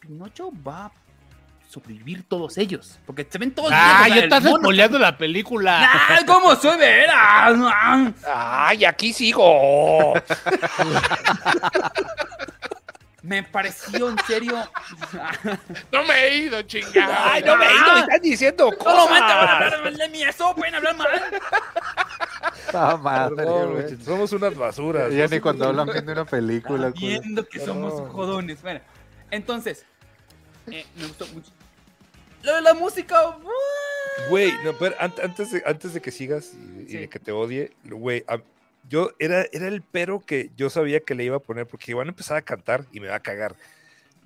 Pinocho 0.00 0.50
va 0.66 0.86
a 0.86 0.92
sobrevivir 1.68 2.22
todos 2.28 2.58
ellos. 2.58 2.98
Porque 3.06 3.26
se 3.28 3.38
ven 3.38 3.52
todos 3.52 3.70
Ah, 3.72 4.06
ya 4.08 4.16
estás 4.16 4.44
spoileando 4.44 4.98
la 4.98 5.16
película. 5.16 5.80
¡Ah, 5.92 6.18
cómo 6.26 6.54
soy 6.56 6.76
veras! 6.78 7.56
¡Ay, 8.26 8.84
aquí 8.84 9.12
sigo! 9.12 10.14
Me 13.26 13.42
pareció 13.42 14.08
en 14.10 14.16
serio. 14.26 14.54
No 15.92 16.04
me 16.04 16.14
he 16.26 16.36
ido, 16.38 16.62
chingada. 16.62 17.32
¡Ay, 17.32 17.42
no 17.44 17.56
me 17.56 17.66
he 17.66 17.72
ido! 17.74 17.94
¡Me 17.94 18.00
están 18.00 18.20
diciendo 18.22 18.70
Solamente 18.78 18.84
van 18.84 19.24
a 19.24 19.36
cosas! 19.46 19.62
hablar 19.64 19.82
mal 19.84 19.96
de 19.96 20.08
mí, 20.10 20.22
eso 20.22 20.54
pueden 20.54 20.74
hablar 20.76 20.96
mal. 20.96 21.08
Ah, 22.72 22.96
madre, 23.00 23.36
Perdón, 23.36 23.98
Somos 24.04 24.32
unas 24.32 24.54
basuras. 24.56 25.12
Ya 25.12 25.24
No 25.24 25.30
ni 25.30 25.40
cuando 25.40 25.66
hablan 25.68 25.86
bien 25.86 26.06
de 26.06 26.12
una 26.12 26.24
película. 26.24 26.90
Viendo 26.90 27.46
que 27.46 27.58
somos 27.60 27.94
jodones. 28.12 28.60
Bueno, 28.62 28.80
entonces, 29.30 29.84
eh, 30.70 30.86
me 30.96 31.06
gustó 31.06 31.26
mucho. 31.28 31.50
Lo 32.42 32.54
de 32.56 32.62
la 32.62 32.74
música. 32.74 33.28
uh, 33.28 33.42
Güey, 34.30 34.52
no, 34.64 34.72
pero 34.78 34.94
an- 35.00 35.12
antes 35.22 35.50
de, 35.50 35.62
antes 35.66 35.94
de 35.94 36.00
que 36.00 36.10
sigas 36.10 36.52
y, 36.54 36.82
y 36.82 36.88
Sí. 36.88 36.96
de 36.98 37.08
que 37.08 37.18
te 37.18 37.32
odie, 37.32 37.72
güey, 37.84 38.24
yo 38.88 39.10
era, 39.18 39.44
era 39.52 39.68
el 39.68 39.82
pero 39.82 40.20
que 40.20 40.50
yo 40.56 40.70
sabía 40.70 41.00
que 41.00 41.14
le 41.14 41.24
iba 41.24 41.36
a 41.36 41.40
poner 41.40 41.66
porque 41.66 41.92
iban 41.92 42.06
a 42.06 42.10
empezar 42.10 42.36
a 42.36 42.42
cantar 42.42 42.84
y 42.92 43.00
me 43.00 43.08
va 43.08 43.16
a 43.16 43.20
cagar. 43.20 43.56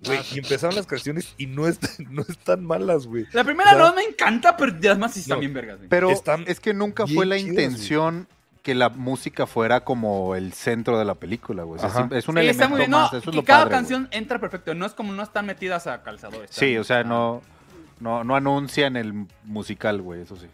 Güey, 0.05 0.21
y 0.33 0.39
empezaron 0.39 0.75
las 0.77 0.87
canciones 0.87 1.35
y 1.37 1.47
no, 1.47 1.67
están, 1.69 1.91
no 2.11 2.23
están 2.29 2.65
malas, 2.65 3.07
güey. 3.07 3.27
La 3.33 3.45
primera 3.45 3.73
Ya. 3.73 3.79
no 3.79 3.95
me 3.95 4.03
encanta, 4.03 4.57
pero 4.57 4.75
las 4.81 4.99
más 4.99 5.13
sí 5.15 5.21
están 5.21 5.37
No, 5.37 5.41
bien 5.41 5.53
vergas. 5.53 5.77
güey. 5.77 5.89
Pero 5.91 6.11
Están 6.11 6.45
es 6.47 6.59
que 6.61 6.73
nunca 6.73 7.07
fue 7.07 7.27
la 7.27 7.37
chidas, 7.37 7.51
intención 7.51 8.27
que 8.63 8.75
la 8.75 8.89
música 8.91 9.47
fuera 9.47 9.81
como 9.85 10.35
el 10.37 10.53
centro 10.53 10.99
de 10.99 11.05
la 11.05 11.15
película, 11.15 11.63
güey. 11.65 11.79
O 11.83 11.89
sea, 11.91 12.09
es 12.13 12.29
un 12.29 12.35
Sí, 12.35 12.41
elemento 12.41 12.51
está 12.51 12.69
muy 12.69 12.79
bien. 12.79 12.91
No, 12.91 12.99
más. 12.99 13.13
Eso 13.13 13.31
es 13.31 13.35
y 13.35 13.37
lo 13.37 13.45
cada 13.45 13.61
padre, 13.65 13.71
güey. 13.71 13.79
canción 13.81 14.09
entra 14.11 14.39
perfecto. 14.39 14.75
No 14.75 14.85
es 14.87 14.93
como 14.93 15.13
no 15.13 15.23
están 15.23 15.47
metidas 15.47 15.87
a 15.87 16.03
calzador. 16.03 16.45
están- 16.45 16.59
Sí, 16.59 16.77
o 16.79 16.85
sea, 16.85 16.99
están- 17.01 17.09
no, 17.11 17.43
no, 18.01 18.25
no 18.25 18.37
anuncian 18.37 18.97
el 18.97 19.27
musical, 19.45 20.01
güey, 20.03 20.23
eso 20.23 20.37
sí. 20.37 20.47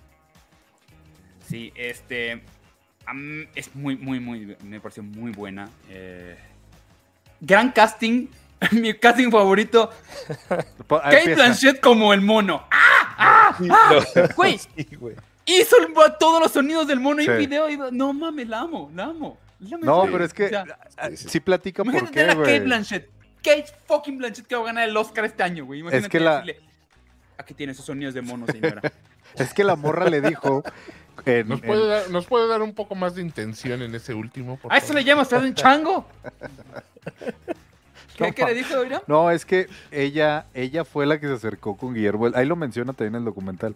Sí, 1.48 1.72
este. 1.76 2.42
Es 3.54 3.74
muy, 3.74 3.96
muy, 3.96 4.20
muy. 4.20 4.56
Me 4.64 4.80
pareció 4.80 5.02
muy 5.02 5.32
buena. 5.32 5.68
eh, 5.90 6.36
gran 7.40 7.70
casting. 7.72 8.28
Mi 8.72 8.94
casting 8.94 9.30
favorito. 9.30 9.90
Kate. 10.88 11.34
Blanchett 11.34 11.80
como 11.80 12.12
el 12.14 12.20
mono. 12.22 12.66
¡Ah! 12.70 13.54
Sí, 13.58 13.68
¡Ah! 13.70 13.90
no, 14.14 14.22
Güey, 14.36 14.58
sí, 14.58 14.88
hizo 15.46 15.76
todos 16.18 16.40
los 16.42 16.52
sonidos 16.52 16.86
del 16.86 17.00
mono 17.00 17.20
y 17.22 17.26
Sí. 17.26 17.32
video. 17.32 17.68
y- 17.70 17.78
no 17.92 18.12
mames, 18.12 18.48
la 18.48 18.60
amo, 18.60 18.90
la 18.94 19.04
amo. 19.04 19.38
La 19.60 19.78
No, 19.78 20.04
sí. 20.04 20.08
pero 20.12 20.24
es 20.24 20.34
que 20.34 20.46
O 20.46 20.48
sea, 20.48 20.64
ah, 20.98 21.08
sí, 21.10 21.16
sí. 21.16 21.28
sí 21.28 21.40
platica 21.40 21.82
por 21.84 22.10
qué, 22.10 22.26
Kate. 22.26 22.60
Blanchett. 22.60 23.08
Kate 23.42 23.66
fucking 23.86 24.18
Blanchett 24.18 24.46
que 24.46 24.56
va 24.56 24.62
a 24.62 24.66
ganar 24.66 24.88
el 24.88 24.96
Oscar 24.96 25.24
este 25.24 25.42
año, 25.42 25.64
güey. 25.64 25.80
Imagínate 25.80 26.08
que 26.08 26.20
la- 26.20 26.40
decirle, 26.40 26.60
Aquí 27.38 27.52
tiene 27.52 27.72
esos 27.72 27.84
sonidos 27.84 28.14
de 28.14 28.22
mono, 28.22 28.46
señora. 28.46 28.80
Es 29.34 29.52
que 29.52 29.62
la 29.62 29.76
morra 29.76 30.08
le 30.08 30.22
dijo. 30.22 30.64
En- 31.24 31.48
¿Nos 31.48 31.60
en- 31.62 31.66
puede, 31.66 31.86
dar, 31.86 32.10
¿Nos 32.10 32.26
puede 32.26 32.48
dar 32.48 32.62
un 32.62 32.74
poco 32.74 32.94
más 32.94 33.14
de 33.14 33.22
intención 33.22 33.82
en 33.82 33.94
ese 33.94 34.14
último? 34.14 34.56
por 34.58 34.72
¿A 34.72 34.78
eso 34.78 34.92
le 34.92 35.04
llamas 35.04 35.26
¿Estás 35.28 35.42
un 35.42 35.54
chango? 35.54 36.06
¿Qué, 38.16 38.24
No, 38.28 38.32
qué 38.34 38.44
le 38.46 38.54
dijo, 38.54 38.84
Irán? 38.84 39.02
No, 39.06 39.30
es 39.30 39.44
que 39.44 39.68
ella, 39.90 40.46
ella 40.54 40.84
fue 40.84 41.04
la 41.06 41.20
que 41.20 41.26
se 41.26 41.34
acercó 41.34 41.76
con 41.76 41.92
Guillermo. 41.94 42.30
Ahí 42.34 42.46
lo 42.46 42.56
menciona 42.56 42.92
también 42.92 43.14
en 43.14 43.18
el 43.20 43.24
documental. 43.26 43.74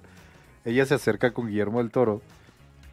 Ella 0.65 0.87
se 0.87 0.95
acerca 0.95 1.33
con 1.33 1.47
Guillermo 1.49 1.79
del 1.79 1.91
Toro 1.91 2.23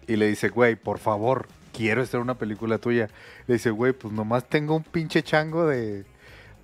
y 0.07 0.17
le 0.17 0.27
dice, 0.27 0.49
güey, 0.49 0.75
por 0.75 0.99
favor, 0.99 1.47
quiero 1.73 2.01
hacer 2.01 2.19
una 2.19 2.35
película 2.35 2.77
tuya. 2.79 3.09
Le 3.47 3.53
dice, 3.55 3.69
güey, 3.71 3.93
pues 3.93 4.13
nomás 4.13 4.43
tengo 4.49 4.75
un 4.75 4.83
pinche 4.83 5.23
chango 5.23 5.67
de, 5.67 6.05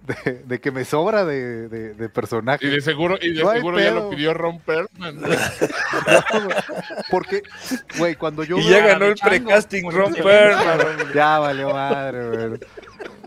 de, 0.06 0.44
de 0.46 0.60
que 0.60 0.72
me 0.72 0.84
sobra 0.86 1.24
de, 1.26 1.70
de, 1.70 1.94
de 1.94 2.10
personaje. 2.10 2.66
Y 2.66 2.70
de 2.70 2.82
seguro, 2.82 3.18
y 3.22 3.34
de 3.34 3.44
No 3.44 3.52
seguro 3.52 3.80
ya 3.80 3.92
lo 3.92 4.10
pidió 4.10 4.34
Ron 4.34 4.60
Perlman. 4.60 5.22
No, 5.22 5.28
Porque, 7.10 7.44
güey, 7.98 8.16
cuando 8.16 8.44
yo 8.44 8.58
Y 8.58 8.70
ya 8.70 8.86
ganó 8.86 9.06
el 9.06 9.16
precasting 9.16 9.92
Ron 9.92 10.14
Perlman. 10.14 11.14
Ya 11.14 11.40
valió 11.40 11.70
madre, 11.72 12.48
güey. 12.48 12.60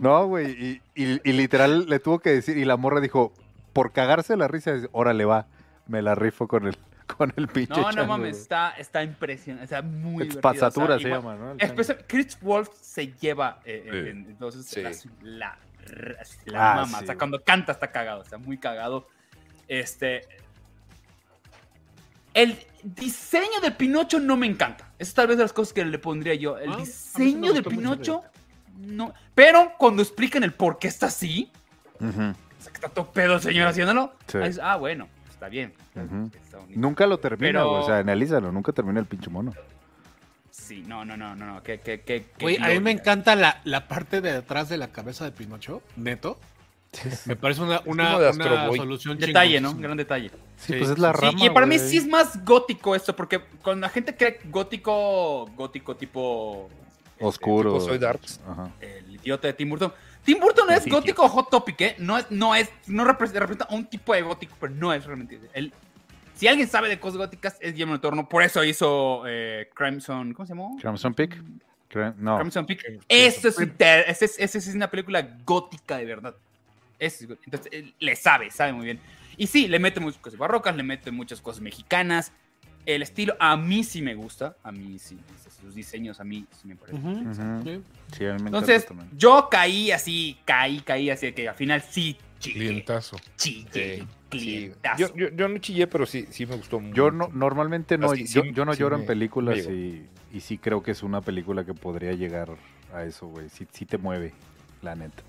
No, 0.00 0.26
güey, 0.26 0.50
y, 0.52 0.82
y- 0.94 1.20
y 1.24 1.32
literal 1.32 1.86
le 1.88 1.98
tuvo 1.98 2.18
que 2.18 2.30
decir, 2.30 2.56
y 2.58 2.64
la 2.64 2.76
morra 2.76 3.00
dijo, 3.00 3.32
por 3.72 3.92
cagarse 3.92 4.36
la 4.36 4.48
risa, 4.48 4.72
dice, 4.74 4.88
órale 4.92 5.24
va, 5.24 5.46
me 5.86 6.02
la 6.02 6.14
rifo 6.14 6.46
con 6.48 6.66
el, 6.66 6.76
con 7.16 7.32
el 7.36 7.48
pinche 7.48 7.72
No, 7.80 7.82
no 7.82 7.92
chango, 7.92 8.06
mames, 8.08 8.30
güey". 8.32 8.42
está, 8.42 8.70
está 8.72 9.02
impresionante. 9.02 9.64
Está 9.64 9.80
muy 9.82 10.24
o 10.28 10.32
sea, 10.32 10.40
se 11.00 11.08
igual- 11.08 11.22
llama, 11.22 11.36
¿no? 11.36 11.56
Chris 12.06 12.38
Wolf 12.42 12.68
se 12.80 13.12
lleva, 13.20 13.60
eh, 13.64 13.84
eh, 13.86 13.90
Sí. 13.90 13.98
en- 14.10 14.26
entonces 14.28 14.66
Sí. 14.66 15.08
la, 15.22 15.56
la, 16.46 16.72
Ah, 16.72 16.74
mama. 16.76 16.98
sí, 16.98 17.04
o 17.04 17.06
sea, 17.06 17.16
cuando 17.18 17.42
canta 17.42 17.72
está 17.72 17.90
cagado, 17.92 18.22
está 18.22 18.38
muy 18.38 18.58
cagado. 18.58 19.08
Este. 19.68 20.22
El 22.34 22.58
diseño 22.82 23.60
de 23.62 23.70
Pinocho 23.70 24.20
no 24.20 24.36
me 24.36 24.46
encanta. 24.46 24.84
Esa 24.98 25.08
es 25.10 25.14
tal 25.14 25.26
vez 25.28 25.36
de 25.38 25.44
las 25.44 25.52
cosas 25.52 25.72
que 25.72 25.84
le 25.84 25.98
pondría 25.98 26.34
yo. 26.34 26.58
El 26.58 26.70
Ah, 26.72 26.76
mí 26.76 26.84
sí 26.86 27.18
me 27.18 27.24
diseño 27.24 27.52
de 27.54 27.62
Pinocho, 27.62 28.22
no. 28.78 29.14
Pero 29.34 29.72
cuando 29.78 30.02
explican 30.02 30.44
el 30.44 30.52
por 30.52 30.78
qué 30.78 30.88
está 30.88 31.06
así, 31.06 31.50
o 31.98 32.12
sea, 32.12 32.34
que 32.64 32.74
está 32.74 32.88
todo 32.90 33.10
pedo 33.10 33.34
el 33.36 33.40
señor 33.40 33.68
haciéndolo, 33.68 34.12
Sí. 34.26 34.38
ah, 34.62 34.76
bueno, 34.76 35.08
está 35.30 35.48
bien. 35.48 35.72
Está. 36.42 36.58
Nunca 36.74 37.06
lo 37.06 37.18
termina, 37.18 37.60
Pero-. 37.60 37.72
O 37.72 37.86
sea, 37.86 37.98
analízalo, 37.98 38.52
nunca 38.52 38.72
termina 38.72 39.00
el 39.00 39.06
pinche 39.06 39.30
mono. 39.30 39.52
Sí, 40.56 40.82
no, 40.86 41.04
no, 41.04 41.16
no, 41.16 41.36
no, 41.36 41.46
no. 41.46 41.62
Que, 41.62 41.80
que, 41.80 42.00
que, 42.00 42.58
a 42.60 42.68
mí 42.68 42.80
me 42.80 42.90
encanta 42.90 43.36
la, 43.36 43.60
la 43.64 43.86
parte 43.86 44.20
de 44.20 44.32
detrás 44.32 44.68
de 44.68 44.78
la 44.78 44.88
cabeza 44.88 45.24
de 45.24 45.30
Pinocho, 45.32 45.82
neto. 45.96 46.38
Me 47.26 47.36
parece 47.36 47.60
una, 47.62 47.82
una, 47.84 48.16
una 48.30 48.70
solución 48.74 49.18
Detalle, 49.18 49.60
¿no? 49.60 49.74
Gran 49.74 49.96
detalle. 49.96 50.30
Sí, 50.56 50.72
Sí, 50.72 50.74
pues 50.78 50.90
es 50.90 50.98
la. 50.98 51.12
Sí, 51.12 51.26
rama, 51.26 51.44
y 51.44 51.50
para 51.50 51.66
mí 51.66 51.78
sí 51.78 51.98
es 51.98 52.06
más 52.06 52.42
gótico 52.44 52.94
esto, 52.94 53.14
porque 53.14 53.40
cuando 53.62 53.86
la 53.86 53.90
gente 53.90 54.16
cree 54.16 54.40
gótico, 54.44 55.46
gótico 55.54 55.94
tipo 55.94 56.70
Oscuro. 57.20 57.74
tipo 57.74 57.84
Soy 57.84 57.98
Darks. 57.98 58.40
Ajá. 58.48 58.70
El 58.80 59.14
idiota 59.14 59.48
de 59.48 59.52
Tim 59.52 59.68
Burton. 59.68 59.92
Tim 60.24 60.40
Burton 60.40 60.70
es 60.70 60.84
Sí, 60.84 60.90
gótico 60.90 61.24
o 61.24 61.28
hot 61.28 61.50
topic, 61.50 61.80
¿eh? 61.82 61.96
No 61.98 62.16
es, 62.18 62.30
no 62.30 62.54
es, 62.54 62.70
no 62.86 63.04
representa, 63.04 63.40
representa 63.40 63.72
un 63.74 63.84
tipo 63.84 64.14
de 64.14 64.22
gótico, 64.22 64.56
pero 64.58 64.74
no 64.74 64.92
es 64.92 65.04
realmente. 65.04 65.38
Él, 65.52 65.72
si 66.36 66.46
alguien 66.46 66.68
sabe 66.68 66.88
de 66.88 67.00
cosas 67.00 67.16
góticas, 67.16 67.56
es 67.60 67.72
Guillermo 67.72 67.94
del 67.94 68.00
Toro. 68.00 68.28
Por 68.28 68.42
eso 68.42 68.62
hizo 68.62 69.24
eh, 69.26 69.70
Crimson, 69.74 70.34
¿cómo 70.34 70.46
se 70.46 70.52
llamó? 70.52 70.76
Crimson 70.80 71.14
Peak. 71.14 71.42
No. 72.18 72.38
Crimson 72.38 72.66
Peak. 72.66 72.84
Eso 73.08 73.48
es, 73.48 74.74
una 74.74 74.90
película 74.90 75.36
gótica 75.44 75.96
de 75.96 76.04
verdad. 76.04 76.34
Es, 76.98 77.22
entonces, 77.22 77.72
él 77.72 77.94
le 77.98 78.16
sabe, 78.16 78.50
sabe 78.50 78.72
muy 78.72 78.84
bien. 78.84 79.00
Y 79.38 79.46
sí, 79.46 79.66
le 79.66 79.78
mete 79.78 80.00
muchas 80.00 80.20
cosas 80.20 80.38
barrocas, 80.38 80.76
le 80.76 80.82
mete 80.82 81.10
muchas 81.10 81.40
cosas 81.40 81.62
mexicanas. 81.62 82.32
El 82.84 83.02
estilo 83.02 83.34
a 83.40 83.56
mí 83.56 83.82
sí 83.82 84.02
me 84.02 84.14
gusta. 84.14 84.56
A 84.62 84.70
mí 84.72 84.98
sí. 84.98 85.18
Sus 85.60 85.74
diseños 85.74 86.20
a 86.20 86.24
mí 86.24 86.46
sí 86.52 86.68
me 86.68 86.76
parecen. 86.76 87.04
Ujú, 87.04 87.30
Ujú. 87.30 87.62
sí. 87.64 87.82
Sí, 88.16 88.26
a 88.26 88.34
mí 88.34 88.42
me 88.42 88.48
Entonces, 88.48 88.86
yo 89.16 89.48
caí 89.50 89.90
así, 89.90 90.38
caí, 90.44 90.80
caí 90.80 91.10
así, 91.10 91.32
que 91.32 91.48
al 91.48 91.54
final 91.54 91.82
sí 91.82 92.16
chillé. 92.38 92.58
Clientazo. 92.58 93.16
Chillé, 93.36 93.96
sí. 93.96 94.06
Clientazo. 94.28 94.98
Yo, 94.98 95.14
yo, 95.16 95.28
yo 95.36 95.48
no 95.48 95.58
chillé, 95.58 95.86
pero 95.86 96.06
sí, 96.06 96.26
sí 96.30 96.46
me 96.46 96.56
gustó 96.56 96.80
mucho. 96.80 96.94
Yo 96.94 97.10
no, 97.10 97.28
normalmente 97.32 97.98
no, 97.98 98.10
Así, 98.12 98.26
yo, 98.26 98.42
sí, 98.42 98.52
yo 98.52 98.64
no 98.64 98.74
sí 98.74 98.80
lloro 98.80 98.96
me- 98.96 99.02
en 99.02 99.06
películas 99.06 99.58
y, 99.58 100.06
y 100.32 100.40
sí 100.40 100.58
creo 100.58 100.82
que 100.82 100.90
es 100.92 101.02
una 101.02 101.20
película 101.20 101.64
que 101.64 101.74
podría 101.74 102.12
llegar 102.12 102.50
a 102.92 103.04
eso, 103.04 103.26
güey. 103.28 103.48
Sí, 103.48 103.66
sí 103.72 103.86
te 103.86 103.98
mueve, 103.98 104.32
la 104.82 104.94
neta. 104.94 105.22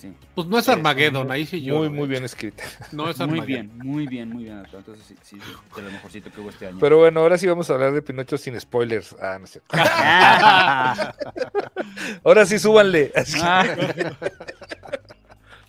Sí. 0.00 0.14
Pues 0.34 0.48
no 0.48 0.58
es 0.58 0.66
Armageddon, 0.66 1.30
ahí 1.30 1.44
sí 1.44 1.60
yo. 1.62 1.76
Muy, 1.76 1.90
muy 1.90 2.08
bien 2.08 2.24
escrita. 2.24 2.64
No 2.92 3.10
es 3.10 3.18
Muy 3.18 3.42
bien, 3.42 3.70
muy 3.76 4.06
bien, 4.06 4.30
muy 4.30 4.44
bien. 4.44 4.62
Entonces 4.72 5.04
sí, 5.06 5.14
sí, 5.22 5.38
sí, 5.38 5.52
de 5.76 5.82
lo 5.82 5.90
mejorcito 5.90 6.30
que 6.30 6.40
hubo 6.40 6.48
este 6.48 6.68
año. 6.68 6.78
Pero 6.80 6.96
bueno, 6.96 7.20
ahora 7.20 7.36
sí 7.36 7.46
vamos 7.46 7.68
a 7.68 7.74
hablar 7.74 7.92
de 7.92 8.00
Pinocho 8.00 8.38
sin 8.38 8.58
spoilers. 8.58 9.14
Ah, 9.20 9.36
no 9.38 9.46
sé. 9.46 9.60
Ah, 9.72 11.12
Ahora 12.24 12.46
sí, 12.46 12.58
súbanle. 12.58 13.12
Así. 13.14 13.38
ah, 13.42 13.66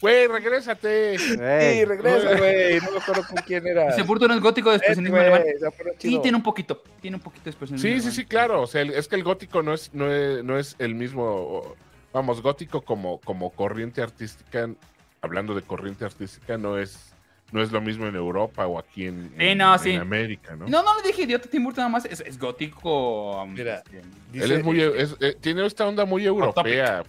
Güey, 0.01 0.27
regrésate. 0.27 1.17
Sí, 1.19 1.35
Ey, 1.39 1.85
regresa, 1.85 2.35
güey. 2.37 2.79
No 2.81 2.91
me 2.91 2.97
acuerdo 2.97 3.23
con 3.27 3.37
quién 3.45 3.67
era. 3.67 3.89
Ese 3.89 4.01
Burton 4.03 4.31
es 4.31 4.39
gótico 4.41 4.69
de 4.71 4.77
Este, 4.77 4.87
expresionismo 4.87 5.17
güey, 5.17 5.27
alemán. 5.31 5.93
se 5.99 6.07
Sí, 6.09 6.19
tiene 6.21 6.37
un 6.37 6.43
poquito. 6.43 6.81
Tiene 6.99 7.17
un 7.17 7.21
poquito 7.23 7.43
de 7.45 7.49
expresionismo 7.51 7.83
Sí, 7.87 7.93
sí, 7.93 7.97
alemán. 7.99 8.13
sí, 8.13 8.25
claro. 8.25 8.61
O 8.63 8.67
sea, 8.67 8.81
el- 8.81 8.91
es 8.91 9.07
que 9.07 9.15
el 9.15 9.23
gótico 9.23 9.61
no 9.61 9.73
es, 9.73 9.93
no 9.93 10.11
es, 10.11 10.43
no 10.43 10.57
es 10.57 10.75
el 10.79 10.95
mismo. 10.95 11.75
Vamos, 12.13 12.41
gótico 12.41 12.81
como, 12.81 13.19
como 13.21 13.51
corriente 13.51 14.01
artística. 14.01 14.69
Hablando 15.21 15.53
de 15.53 15.61
corriente 15.61 16.03
artística, 16.03 16.57
no 16.57 16.79
es, 16.79 17.13
no 17.51 17.61
es 17.61 17.71
lo 17.71 17.79
mismo 17.79 18.07
en 18.07 18.15
Europa 18.15 18.65
o 18.65 18.79
aquí 18.79 19.05
en, 19.05 19.29
Sí, 19.37 19.45
en- 19.45 19.57
no, 19.59 19.73
en 19.75 19.79
sí. 19.79 19.93
América, 19.95 20.55
¿no? 20.55 20.67
No, 20.67 20.81
no 20.81 20.95
le 20.99 21.07
dije 21.07 21.21
idiota 21.23 21.47
Tim 21.47 21.63
Burton 21.63 21.81
nada 21.83 21.89
más. 21.89 22.05
Es, 22.05 22.21
es 22.21 22.39
gótico. 22.39 23.39
um, 23.43 23.53
Mira, 23.53 23.75
este, 23.85 24.01
Dice, 24.31 24.45
Él 24.45 24.51
es 24.53 24.63
muy, 24.63 24.81
es- 24.81 25.15
eh, 25.19 25.37
tiene 25.39 25.63
esta 25.65 25.87
onda 25.87 26.05
muy 26.05 26.25
europea. 26.25 27.03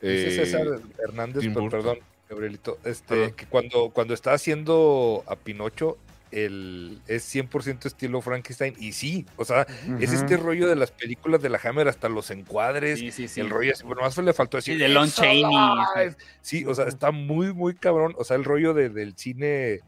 Dice 0.00 0.28
Eh, 0.28 0.30
César 0.44 0.66
Hernández, 0.98 1.40
Tim 1.42 1.54
pero, 1.54 1.68
perdón, 1.68 1.98
Gabrielito, 2.28 2.78
este, 2.84 3.32
que 3.32 3.46
cuando, 3.46 3.90
cuando 3.90 4.14
está 4.14 4.32
haciendo 4.32 5.24
a 5.26 5.36
Pinocho, 5.36 5.98
el, 6.30 7.00
es 7.06 7.22
100% 7.32 7.86
estilo 7.86 8.20
Frankenstein. 8.20 8.74
Y 8.78 8.92
sí, 8.92 9.24
o 9.36 9.44
sea, 9.44 9.66
es 10.00 10.12
este 10.12 10.36
rollo 10.36 10.66
de 10.66 10.74
las 10.74 10.90
películas 10.90 11.40
de 11.40 11.48
la 11.48 11.60
Hammer, 11.62 11.86
hasta 11.86 12.08
los 12.08 12.30
encuadres. 12.32 12.98
Sí, 12.98 13.12
sí, 13.12 13.28
sí. 13.28 13.40
El 13.40 13.50
rollo 13.50 13.72
así, 13.72 13.84
bueno, 13.84 14.02
más 14.02 14.18
le 14.18 14.32
faltó 14.32 14.56
decir. 14.56 14.74
Sí, 14.74 14.80
de 14.80 14.88
Lon 14.88 15.06
"It's 15.06 15.14
Chaney". 15.16 15.44
alive". 15.44 16.16
Sí, 16.40 16.64
o 16.66 16.74
sea, 16.74 16.86
está 16.86 17.12
muy, 17.12 17.52
muy 17.52 17.74
cabrón. 17.74 18.14
O 18.18 18.24
sea, 18.24 18.36
el 18.36 18.42
rollo 18.44 18.74
de- 18.74 18.88
del 18.88 19.16
cine 19.16 19.80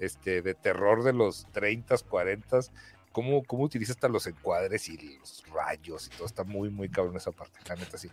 este, 0.00 0.42
de 0.42 0.54
terror 0.54 1.04
de 1.04 1.12
los 1.12 1.46
30s, 1.52 2.02
40s, 2.04 2.72
cómo, 3.12 3.44
cómo 3.44 3.62
utiliza 3.62 3.92
hasta 3.92 4.08
los 4.08 4.26
encuadres 4.26 4.88
y 4.88 4.96
los 5.20 5.44
rayos 5.54 6.08
y 6.08 6.16
todo. 6.16 6.26
Está 6.26 6.42
muy, 6.42 6.68
muy 6.70 6.88
cabrón 6.88 7.16
esa 7.16 7.30
parte. 7.30 7.60
La 7.68 7.76
neta, 7.76 7.96
sí. 7.96 8.08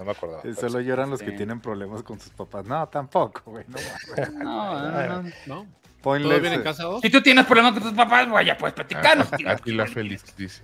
No 0.00 0.06
me 0.06 0.12
acordaba. 0.12 0.40
Eh, 0.44 0.54
Solo 0.54 0.80
sí. 0.80 0.84
lloran 0.86 1.10
los 1.10 1.20
que 1.20 1.30
Sí. 1.30 1.36
tienen 1.36 1.60
problemas 1.60 2.02
con 2.02 2.18
sus 2.18 2.30
papás. 2.32 2.64
No, 2.64 2.88
tampoco, 2.88 3.42
güey. 3.44 3.64
No. 3.68 4.42
No, 4.42 4.90
no, 4.90 5.22
no. 5.22 5.30
¿No? 5.46 5.66
Ponle 6.02 6.28
¿Todo 6.30 6.40
bien 6.40 6.46
ese- 6.46 6.54
en 6.54 6.62
casa 6.62 6.86
vos? 6.86 7.00
Si 7.02 7.10
tú 7.10 7.20
tienes 7.22 7.44
problemas 7.44 7.74
con 7.74 7.82
tus 7.82 7.92
papás, 7.92 8.26
pues 8.30 8.46
ya 8.46 8.56
puedes 8.56 8.74
platicarnos. 8.74 9.30
tío. 9.36 9.50
a 9.50 9.56
ti 9.56 9.72
la 9.72 9.86
feliz, 9.86 10.24
dice. 10.36 10.62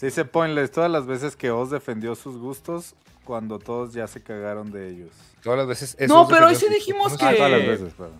Dice 0.00 0.24
Pointless 0.24 0.70
todas 0.70 0.90
las 0.90 1.06
veces 1.06 1.36
que 1.36 1.50
Oz 1.50 1.70
defendió 1.70 2.14
sus 2.14 2.38
gustos 2.38 2.94
cuando 3.24 3.58
todos 3.58 3.92
ya 3.92 4.06
se 4.06 4.22
cagaron 4.22 4.72
de 4.72 4.88
ellos. 4.88 5.10
Todas 5.42 5.58
las 5.58 5.68
veces. 5.68 5.96
No, 6.08 6.26
pero 6.26 6.46
hoy 6.46 6.54
sí 6.54 6.66
dijimos 6.70 7.16
que- 7.18 7.24
no 7.24 7.30
Ah, 7.30 7.34
todas 7.36 7.50
las 7.52 7.66
veces, 7.66 7.92
perdón. 7.92 8.16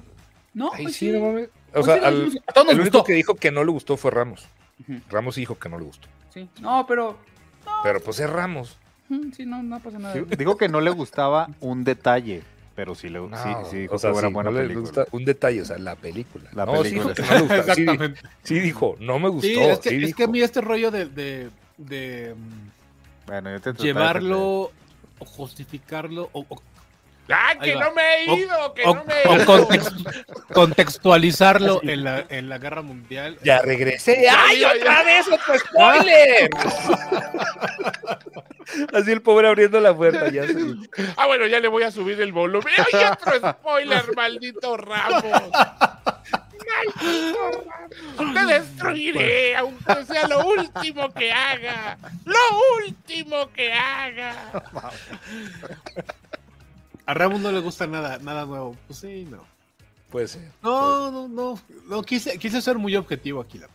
No, 0.52 0.70
Ay, 0.74 0.82
pues 0.84 0.96
sí, 0.96 1.06
sí. 1.06 1.12
no 1.12 1.20
mames. 1.26 1.48
O 1.72 1.82
sea, 1.82 1.94
al- 1.94 2.38
a 2.46 2.52
todos 2.52 2.66
nos 2.66 2.74
el 2.74 2.80
único 2.82 2.98
gustó. 2.98 3.04
que 3.06 3.14
dijo 3.14 3.34
que 3.36 3.50
no 3.50 3.64
le 3.64 3.72
gustó 3.72 3.96
fue 3.96 4.10
Ramos. 4.10 4.46
Ramos 5.08 5.36
dijo 5.36 5.58
que 5.58 5.70
no 5.70 5.78
le 5.78 5.84
gustó. 5.86 6.08
Sí. 6.34 6.46
No, 6.60 6.84
pero. 6.86 7.16
Pero 7.82 8.00
pues 8.00 8.20
es 8.20 8.28
Ramos. 8.28 8.76
Mm, 9.14 9.32
Sí, 9.32 9.46
no, 9.46 9.62
no 9.62 9.80
pasa 9.80 9.98
nada. 9.98 10.14
Sí, 10.14 10.22
Digo 10.36 10.56
que 10.56 10.68
no 10.68 10.80
le 10.80 10.90
gustaba 10.90 11.48
un 11.60 11.84
detalle, 11.84 12.42
pero 12.74 12.94
sí, 12.94 13.08
le, 13.08 13.18
sí, 13.20 13.26
No, 13.30 13.64
sí 13.70 13.76
dijo 13.78 13.94
o 13.94 13.98
sea, 13.98 14.12
que 14.12 14.18
era 14.18 14.28
sí, 14.28 14.34
buena 14.34 14.50
no 14.50 14.56
le 14.56 14.62
película. 14.62 14.80
gusta 14.86 15.06
un 15.12 15.24
detalle, 15.24 15.62
o 15.62 15.64
sea, 15.64 15.78
la 15.78 15.94
película. 15.96 16.50
La 16.54 16.66
no, 16.66 16.80
película. 16.82 17.14
sí 17.14 17.14
dijo 17.14 17.14
que 17.14 17.22
no 17.22 17.34
le 17.34 17.40
gusta. 17.40 17.74
Sí, 17.74 17.80
Exactamente. 17.82 18.20
sí 18.42 18.60
dijo, 18.60 18.96
no 19.00 19.18
me 19.18 19.28
gustó. 19.28 19.46
Sí, 19.46 19.58
es 19.60 19.78
que, 19.78 19.88
sí 19.90 19.96
es 19.96 20.02
dijo. 20.06 20.16
que 20.16 20.24
a 20.24 20.26
mí 20.28 20.40
este 20.40 20.60
rollo 20.60 20.90
de, 20.90 21.06
de, 21.06 21.50
de, 21.78 22.34
mm, 22.36 23.26
Bueno, 23.26 23.50
yo 23.50 23.60
te 23.60 23.72
de 23.72 23.82
llevarlo 23.82 24.70
o 25.18 25.24
justificarlo 25.24 26.28
o, 26.32 26.44
o- 26.48 26.62
¡Ah, 27.28 27.52
que 27.62 27.76
no 27.76 27.92
me 27.94 28.24
he 28.24 28.30
O- 28.30 28.36
ido! 28.36 28.74
¡Que 28.74 28.82
o- 28.84 28.94
no 28.96 29.04
me 29.04 29.14
he 29.22 29.28
o 29.28 29.36
ido! 29.36 29.68
context- 30.52 31.00
contextualizarlo 31.00 31.80
en 31.82 32.04
la, 32.04 32.24
en 32.28 32.48
la 32.48 32.58
guerra 32.58 32.82
mundial. 32.82 33.36
Ya 33.42 33.60
regresé. 33.62 34.26
¡Ay, 34.30 34.62
otra 34.64 35.02
vez 35.02 35.26
otro 35.28 35.58
spoiler! 35.58 36.50
Así 38.94 39.10
el 39.12 39.20
pobre 39.22 39.48
abriendo 39.48 39.80
la 39.80 39.94
puerta. 39.94 40.28
Ya 40.30 40.44
Ah, 41.16 41.26
bueno, 41.26 41.46
ya 41.46 41.60
le 41.60 41.68
voy 41.68 41.82
a 41.82 41.90
subir 41.90 42.20
el 42.20 42.32
volumen. 42.32 42.72
¡Ay, 42.78 43.04
otro 43.12 43.52
spoiler, 43.60 44.04
maldito 44.16 44.76
Ramos! 44.76 45.22
¡Maldito 45.24 45.52
Ramos! 48.16 48.34
¡Te 48.34 48.46
destruiré, 48.54 49.56
aunque 49.56 50.04
sea 50.06 50.26
lo 50.28 50.46
último 50.46 51.12
que 51.12 51.32
haga! 51.32 51.98
¡Lo 52.24 52.36
último 52.86 53.50
que 53.52 53.72
haga! 53.72 54.34
A 57.04 57.14
Ramos 57.14 57.40
no 57.40 57.50
le 57.52 57.60
gusta 57.60 57.86
nada, 57.86 58.18
nada 58.22 58.46
nuevo. 58.46 58.76
Pues 58.86 59.00
sí, 59.00 59.26
no. 59.30 59.44
Puede 60.12 60.28
ser. 60.28 60.42
No, 60.62 61.10
no, 61.10 61.26
no. 61.28 61.60
no 61.88 62.02
quise, 62.02 62.38
quise 62.38 62.60
ser 62.62 62.76
muy 62.78 62.94
objetivo 62.94 63.40
aquí. 63.40 63.58
la- 63.58 63.68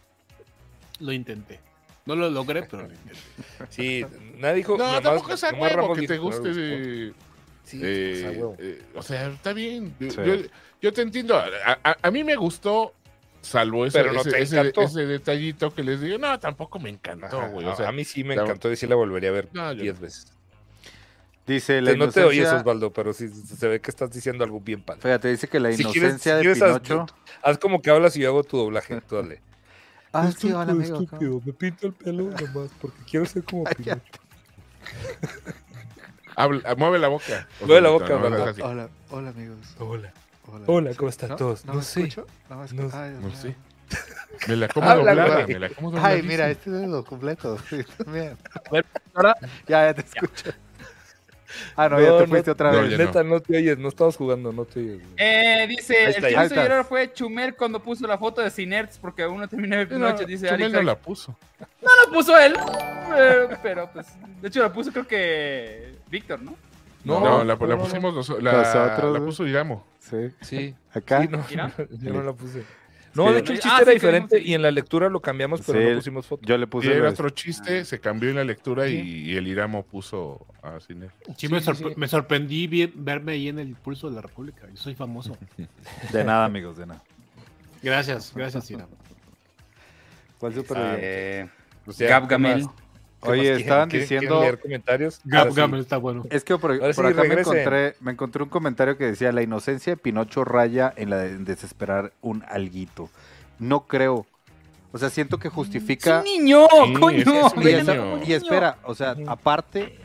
Lo 0.99 1.11
intenté. 1.11 1.59
No 2.05 2.15
lo 2.15 2.30
logré, 2.30 2.64
pero 2.64 2.84
lo 2.88 2.93
intenté. 2.93 3.19
Sí, 3.69 4.05
nadie 4.38 4.55
dijo. 4.57 4.77
No, 4.77 4.85
nomás- 4.85 5.01
tampoco 5.03 5.34
es 5.34 5.43
a 5.43 5.51
nomás 5.51 5.61
huevo 5.72 5.81
Ramos 5.81 5.99
que 5.99 6.07
te 6.07 6.14
dijo 6.14 6.26
guste. 6.26 6.53
de- 6.53 7.14
Sí, 7.64 7.81
eh, 7.84 8.55
eh, 8.59 8.81
o 8.95 9.01
sea, 9.01 9.27
está 9.27 9.51
bien. 9.51 9.93
Yo, 9.99 10.09
Sí. 10.11 10.18
yo- 10.26 10.35
yo 10.81 10.93
te 10.93 11.01
entiendo. 11.01 11.35
A, 11.35 11.49
a- 11.84 11.97
a 12.01 12.11
mí 12.11 12.23
me 12.23 12.35
gustó, 12.38 12.93
salvo 13.41 13.85
ese, 13.85 13.97
Pero 13.99 14.14
no 14.14 14.22
ese, 14.22 15.05
detallito 15.05 15.73
que 15.76 15.84
les 15.84 15.99
digo. 15.99 16.18
No, 16.18 16.39
tampoco 16.39 16.80
me 16.80 16.89
encantó, 16.89 17.49
güey. 17.49 17.68
a- 17.68 17.72
O 17.73 17.76
sea, 17.76 17.89
a 17.89 17.91
mí 17.91 18.05
sí 18.05 18.23
me 18.23 18.35
encantó 18.35 18.72
y 18.72 18.77
sí 18.77 18.88
la 18.88 18.95
volvería 18.95 19.30
a 19.30 19.34
ver 19.34 19.49
No, 19.51 19.73
yo 19.73 19.81
10 19.84 19.95
no. 19.95 20.01
veces. 20.01 20.31
Dice 21.48 21.82
la 21.82 21.95
no 21.95 22.10
te 22.10 22.24
oyes, 22.26 22.48
Osvaldo, 22.52 22.91
pero 22.91 23.14
sí 23.14 23.30
se 23.30 23.68
ve 23.69 23.80
que 23.80 23.90
estás 23.90 24.11
diciendo 24.11 24.44
algo 24.44 24.60
bien 24.60 24.82
padre. 24.84 25.02
Fíjate, 25.02 25.30
dice 25.30 25.48
que 25.48 25.60
la 25.61 25.72
Si 25.72 25.84
quieres- 25.86 25.95
inocencia 25.98 26.40
si 26.41 26.48
de 26.48 26.53
Pinocho. 26.53 27.06
Haz 27.41 27.57
como 27.57 27.82
que 27.82 27.90
hablas 27.90 28.18
y 28.18 28.19
yo 28.19 28.28
hago 28.30 28.44
tu 28.44 28.57
doblaje. 28.57 28.99
Tú 29.02 29.15
dale. 29.15 29.41
Ah, 30.14 30.32
sí, 30.36 30.52
hola, 30.52 30.72
amigo. 30.72 31.06
me 31.45 31.53
pinto 31.53 31.86
el 31.88 31.94
pelo 31.94 32.24
nomás 32.32 32.72
porque 32.82 32.98
quiero 33.10 33.26
ser 33.26 33.44
como 33.44 33.65
Pinocho. 33.65 34.02
habla- 36.36 36.76
mueve 36.76 36.99
la 36.99 37.07
boca. 37.10 37.48
Mueve 37.61 37.82
la 37.82 37.90
boca, 37.90 38.49
así. 38.49 38.61
Hola, 38.61 38.90
hola, 39.10 39.30
amigos. 39.30 39.57
Hola. 39.80 40.14
Hola, 40.49 40.64
Hola, 40.68 40.94
¿cómo 40.95 41.10
están 41.10 41.36
todos? 41.36 41.65
No 41.65 41.82
sé. 41.82 42.03
escucho? 42.03 42.26
No. 42.49 42.56
No- 42.56 42.90
Ay, 42.94 43.11
No 43.19 43.28
Dios 43.28 43.40
sé. 43.40 43.56
Me 44.48 44.56
la 44.56 44.68
como 44.69 44.90
Habla, 44.90 45.14
doblada, 45.15 45.48
me 45.48 45.60
la 45.60 45.69
como 45.69 45.98
Ay, 46.03 46.22
mira, 46.24 46.49
este 46.49 46.69
es 46.84 46.90
lo 46.90 47.03
completo. 47.03 47.57
Sí, 47.69 47.84
también. 47.98 48.38
ahora- 49.14 49.36
Ya, 49.68 49.86
ya 49.88 49.94
te 49.94 50.02
escucho. 50.02 50.52
Ah, 51.76 51.90
no, 51.90 52.02
ya 52.02 52.18
te 52.18 52.28
fuiste 52.28 52.52
otra 52.52 52.72
no, 52.72 52.82
vez. 52.82 52.98
Neta, 52.98 53.24
no. 53.24 53.40
te 53.40 53.58
oyes, 53.58 53.78
no 53.78 53.90
estamos 53.90 54.16
jugando, 54.16 54.52
no 54.52 54.66
te 54.66 54.80
oyes. 54.80 55.00
güey. 55.00 55.14
Eh, 55.18 55.66
dice, 55.68 56.06
el 56.06 56.16
que 56.16 56.32
hizo 56.32 56.56
llorar 56.56 56.86
fue 56.86 57.12
Chumel 57.14 57.56
cuando 57.56 57.82
puso 57.82 58.08
la 58.08 58.18
foto 58.18 58.42
de 58.42 58.50
Cinerts 58.52 58.98
porque 59.00 59.24
aún 59.24 59.40
no 59.40 59.48
terminé 59.48 59.86
no, 59.86 59.98
noche, 59.98 60.26
dice 60.26 60.48
Chumel 60.48 60.72
no 60.72 60.82
la 60.82 60.98
puso. 60.98 61.38
No 61.60 61.90
la 62.06 62.12
puso 62.14 62.38
él, 62.38 62.56
pero 63.64 63.90
pues, 63.92 64.08
de 64.42 64.48
hecho 64.48 64.62
la 64.62 64.72
puso 64.72 64.92
creo 64.92 65.08
que 65.08 65.96
Víctor, 66.10 66.42
¿no? 66.42 66.56
No, 67.04 67.20
No, 67.20 67.44
la, 67.44 67.56
no, 67.56 67.66
la 67.68 67.76
no, 67.76 67.82
pusimos 67.84 68.14
nosotros. 68.14 68.44
La, 68.44 69.12
la 69.12 69.20
puso 69.20 69.48
Iramo. 69.48 69.86
Sí. 70.00 70.32
Sí. 70.42 70.76
Acá. 70.94 71.22
Sí, 71.22 71.28
no, 71.30 71.46
yo 71.92 72.14
no 72.14 72.24
la 72.24 72.34
puse. 72.34 72.64
No, 73.18 73.34
de 73.34 73.39
hecho 73.39 73.52
el 73.53 73.57
Ah, 73.57 73.61
chiste 73.61 73.76
sí, 73.77 73.81
era 73.84 73.91
diferente 73.91 74.39
y 74.41 74.53
en 74.53 74.61
la 74.61 74.72
lectura 74.72 75.10
lo 75.10 75.19
cambiamos, 75.22 75.61
pero 75.65 75.80
Sí, 75.80 75.85
no 75.89 75.95
pusimos 75.95 76.26
foto. 76.27 76.41
Yo 76.45 76.57
le 76.57 76.64
Y 76.64 76.68
puse. 76.68 76.91
era 76.94 77.06
los- 77.06 77.14
otro 77.14 77.30
chiste, 77.31 77.84
se 77.84 77.99
cambió 77.99 78.30
en 78.30 78.35
la 78.38 78.44
lectura 78.44 78.88
y, 78.88 78.98
y 78.99 79.35
el 79.35 79.48
Iramo 79.48 79.84
puso 79.84 80.45
a 80.61 80.80
Cine. 80.80 81.10
Sí, 81.38 81.49
me, 81.49 81.60
Sí, 81.60 81.65
sí, 81.65 81.72
sorpre- 81.84 81.89
sí. 81.94 81.99
me 81.99 82.07
sorprendí 82.07 82.68
bien 82.68 82.94
verme 82.95 83.34
ahí 83.34 83.49
en 83.49 83.60
el 83.60 83.76
pulso 83.76 84.10
de 84.10 84.15
la 84.15 84.22
República. 84.22 84.68
Yo 84.69 84.77
soy 84.77 84.95
famoso. 84.95 85.35
De 86.14 86.23
nada, 86.23 86.45
amigos, 86.45 86.77
de 86.77 86.85
nada. 86.85 87.03
Gracias, 87.84 88.31
gracias, 88.35 88.69
Ira. 88.72 88.88
¿Cuál 90.39 90.53
superhéroe? 90.53 90.99
Eh, 91.02 91.49
O 91.85 91.91
sea, 91.91 92.10
Gab 92.10 92.23
¿qué 92.27 92.35
Gamel. 92.35 92.64
más? 92.65 92.73
¿Qué 93.28 93.32
Oye, 93.34 93.40
más 93.41 93.45
quieren? 93.48 93.62
estaban 93.62 93.90
¿Quieren- 93.90 94.08
quieren 94.08 94.22
diciendo- 94.26 94.41
leer 94.41 94.60
comentarios? 94.60 95.22
Gab 95.24 95.54
sí. 95.54 95.62
Está 95.80 95.98
bueno. 95.98 96.26
Es 96.30 96.44
que 96.44 96.58
por, 96.58 96.74
sí, 96.76 97.02
acá 97.02 97.24
me 97.24 97.34
encontré, 97.41 97.95
me 98.02 98.12
encontré 98.12 98.44
un 98.44 98.49
comentario 98.49 98.98
que 98.98 99.06
decía, 99.06 99.32
la 99.32 99.41
inocencia 99.41 99.94
de 99.94 99.98
Pinocho 99.98 100.44
raya 100.44 100.94
en 100.95 101.10
la 101.10 101.18
de 101.18 101.38
desesperar 101.38 102.14
un 102.22 102.44
alguito. 102.49 103.10
No 103.60 103.88
creo. 103.88 104.26
O 104.94 104.98
sea, 104.98 105.10
siento 105.10 105.38
que 105.38 105.49
Es 105.49 105.54
justifica... 105.54 106.20
un 106.20 106.24
niño, 106.24 106.68
Sí, 106.86 106.94
coño. 106.99 107.18
es 107.18 107.54
un 107.54 107.64
Y, 107.64 107.68
esa- 107.70 107.95
y 108.26 108.34
espera, 108.34 108.78
o 108.84 108.95
sea, 108.95 109.16
aparte 109.28 109.98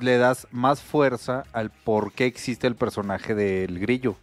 le 0.00 0.16
das 0.16 0.48
más 0.50 0.80
fuerza 0.80 1.44
al 1.52 1.70
por 1.70 2.12
qué 2.12 2.24
existe 2.24 2.66
el 2.66 2.74
personaje 2.74 3.34
del 3.34 3.78
grillo. 3.78 4.16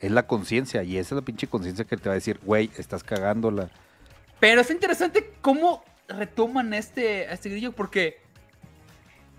Es 0.00 0.10
la 0.10 0.26
conciencia, 0.26 0.82
y 0.82 0.96
esa 0.98 1.14
es 1.14 1.20
la 1.20 1.24
pinche 1.24 1.46
conciencia 1.46 1.84
que 1.84 1.96
te 1.96 2.08
va 2.08 2.14
a 2.14 2.16
decir, 2.16 2.40
güey, 2.42 2.70
estás 2.76 3.04
cagándola. 3.04 3.70
Pero 4.40 4.62
es 4.62 4.70
interesante 4.72 5.30
cómo 5.40 5.84
retoman 6.12 6.72
a 6.72 6.78
este, 6.78 7.26
a 7.28 7.32
este 7.32 7.48
grillo 7.50 7.72
porque 7.72 8.18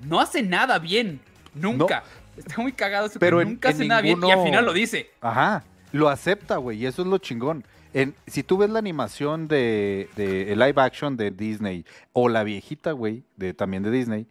no 0.01 0.19
hace 0.19 0.43
nada 0.43 0.79
bien. 0.79 1.19
Nunca. 1.53 2.03
Está 2.37 2.61
muy 2.61 2.71
cagado 2.73 3.09
Pero 3.19 3.41
en- 3.41 3.49
nunca 3.49 3.69
en 3.69 3.75
hace 3.75 3.85
nada 3.87 4.01
bien 4.01 4.19
y 4.23 4.31
al 4.31 4.43
final 4.43 4.65
lo 4.65 4.73
dice. 4.73 5.11
Ajá, 5.21 5.63
lo 5.91 6.09
acepta, 6.09 6.57
güey, 6.57 6.79
y 6.79 6.85
eso 6.87 7.03
es 7.03 7.07
lo 7.07 7.17
chingón. 7.19 7.63
En, 7.93 8.15
si 8.25 8.41
tú 8.41 8.57
ves 8.57 8.71
la 8.71 8.79
animación 8.79 9.47
de, 9.47 10.09
de 10.15 10.51
el 10.51 10.57
live 10.57 10.81
action 10.81 11.15
de 11.15 11.29
Disney 11.29 11.85
o 12.11 12.27
la 12.27 12.43
viejita, 12.43 12.91
güey, 12.91 13.23
de, 13.37 13.53
también 13.53 13.83
de 13.83 13.91
Disney, 13.91 14.25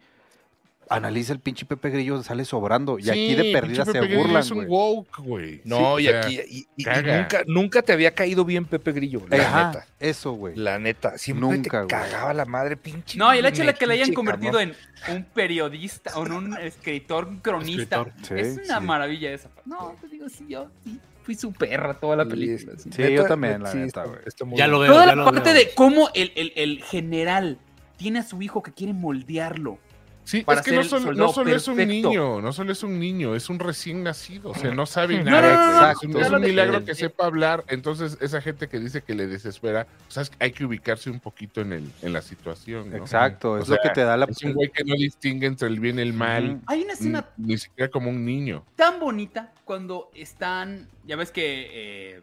analiza 0.89 1.33
el 1.33 1.41
pinche 1.41 1.65
Pepe 1.65 1.91
Grillo, 1.91 2.23
sale 2.23 2.45
sobrando. 2.45 2.99
Y 2.99 3.09
aquí 3.09 3.35
de 3.35 3.53
perdida 3.53 3.85
se 3.85 3.93
Pepe 3.93 4.17
burlan, 4.17 4.43
Es 4.43 4.51
un 4.51 4.59
güey. 4.67 4.69
woke, 4.69 5.19
güey. 5.23 5.61
No, 5.65 5.77
Sí, 5.79 5.83
o 5.85 5.99
y 6.01 6.05
sea, 6.05 6.21
aquí 6.21 6.41
y, 6.49 6.59
y- 6.59 6.67
y 6.77 6.85
caga. 6.85 7.17
nunca, 7.19 7.43
nunca 7.47 7.83
te 7.83 7.93
había 7.93 8.15
caído 8.15 8.45
bien 8.45 8.65
Pepe 8.67 8.93
Grillo, 8.93 9.23
la 9.31 9.37
Ajá, 9.37 9.67
neta. 9.69 9.87
eso, 10.01 10.33
güey. 10.33 10.55
La 10.57 10.79
neta, 10.79 11.17
siempre 11.19 11.49
Nunca, 11.49 11.83
te 11.83 11.87
cagaba 11.89 12.35
la 12.35 12.45
madre, 12.45 12.77
pinche. 12.77 13.19
No, 13.19 13.35
y 13.35 13.39
el 13.39 13.47
hecho 13.47 13.65
de 13.65 13.75
que 13.75 13.87
le 13.87 13.95
hayan 13.95 14.13
convertido 14.13 14.53
cabrón. 14.53 14.75
en 15.09 15.17
un 15.17 15.25
periodista 15.25 16.19
o 16.19 16.27
en 16.27 16.33
un 16.33 16.59
escritor, 16.59 17.27
un 17.29 17.39
cronista, 17.39 18.03
Escritor. 18.03 18.13
Sí, 18.27 18.35
es 18.61 18.69
una 18.69 18.79
sí. 18.81 18.85
maravilla 18.87 19.33
esa. 19.33 19.49
No, 19.65 19.97
te 20.01 20.09
digo, 20.09 20.29
sí, 20.29 20.45
yo 20.49 20.69
sí, 20.85 20.99
fui 21.23 21.35
su 21.37 21.53
perra 21.53 21.95
toda 21.95 22.17
la 22.17 22.25
película. 22.27 22.73
sí. 22.77 22.91
Sí, 22.95 23.13
yo 23.15 23.25
también, 23.25 23.63
la 23.63 23.73
neta, 23.73 24.05
güey. 24.05 24.19
Ya 24.57 24.67
lo 24.67 24.81
veo. 24.81 24.93
Toda 24.93 25.05
ya 25.07 25.15
la 25.15 25.15
lo 25.15 25.25
parte 25.25 25.53
veo. 25.53 25.65
de 25.65 25.71
cómo 25.75 26.11
el, 26.15 26.33
el- 26.35 26.53
el 26.57 26.83
general 26.83 27.59
tiene 27.97 28.19
a 28.19 28.23
su 28.25 28.43
hijo 28.43 28.63
que 28.63 28.73
quiere 28.73 28.93
moldearlo. 28.93 29.79
Sí, 30.25 30.43
para 30.43 30.61
es 30.61 30.65
que 30.67 30.73
no 30.73 30.81
el 30.83 30.89
solo, 30.89 31.13
no 31.13 31.33
solo 31.33 31.55
es 31.55 31.67
un 31.67 31.77
niño, 31.77 32.41
no 32.41 32.53
solo 32.53 32.71
es 32.73 32.83
un 32.85 33.01
niño, 33.01 33.35
es 33.35 33.51
un 33.51 33.59
recién 33.59 34.05
nacido, 34.05 34.51
o 34.51 34.55
sea, 34.55 34.73
no 34.73 34.87
sabe 34.87 35.19
No, 35.25 35.31
nada. 35.33 35.43
no, 35.55 35.57
no, 35.57 35.99
güey. 36.01 36.13
no, 36.15 36.21
es 36.21 36.31
un, 36.31 36.41
milagro 36.43 36.85
que 36.85 36.95
sepa 36.95 37.27
hablar, 37.27 37.65
entonces 37.69 38.17
esa 38.21 38.41
gente 38.41 38.69
que 38.69 38.79
dice 38.79 39.03
que 39.03 39.15
le 39.17 39.27
desespera, 39.27 39.87
pues 40.07 40.17
es- 40.29 40.33
hay 40.39 40.53
que 40.53 40.65
ubicarse 40.65 41.11
un 41.11 41.19
poquito 41.19 41.61
en 41.61 41.73
el 41.73 41.91
en 42.03 42.13
la 42.13 42.23
situación, 42.23 42.91
¿no? 42.91 42.97
Exacto, 42.99 43.53
O 43.53 43.59
es 43.59 43.69
lo 43.69 43.75
sea, 43.75 43.83
que 43.83 43.91
te 43.91 44.03
da 44.03 44.17
la... 44.17 44.27
Es 44.27 44.43
un 44.45 44.53
güey 44.53 44.71
que 44.71 44.85
no 44.85 44.95
distingue 44.95 45.47
entre 45.49 45.67
el 45.67 45.81
bien 45.81 45.99
y 45.99 46.03
el 46.03 46.13
mal. 46.13 46.61
Hay 46.67 46.83
una 46.83 46.93
escena 46.93 47.27
ni 47.37 47.59
siquiera 47.59 47.91
como 47.91 48.09
un 48.09 48.25
niño. 48.25 48.65
tan 48.77 49.01
bonita 49.01 49.53
cuando 49.65 50.11
están, 50.15 50.87
ya 51.05 51.17
ves 51.17 51.33
que 51.33 52.15
eh, 52.17 52.21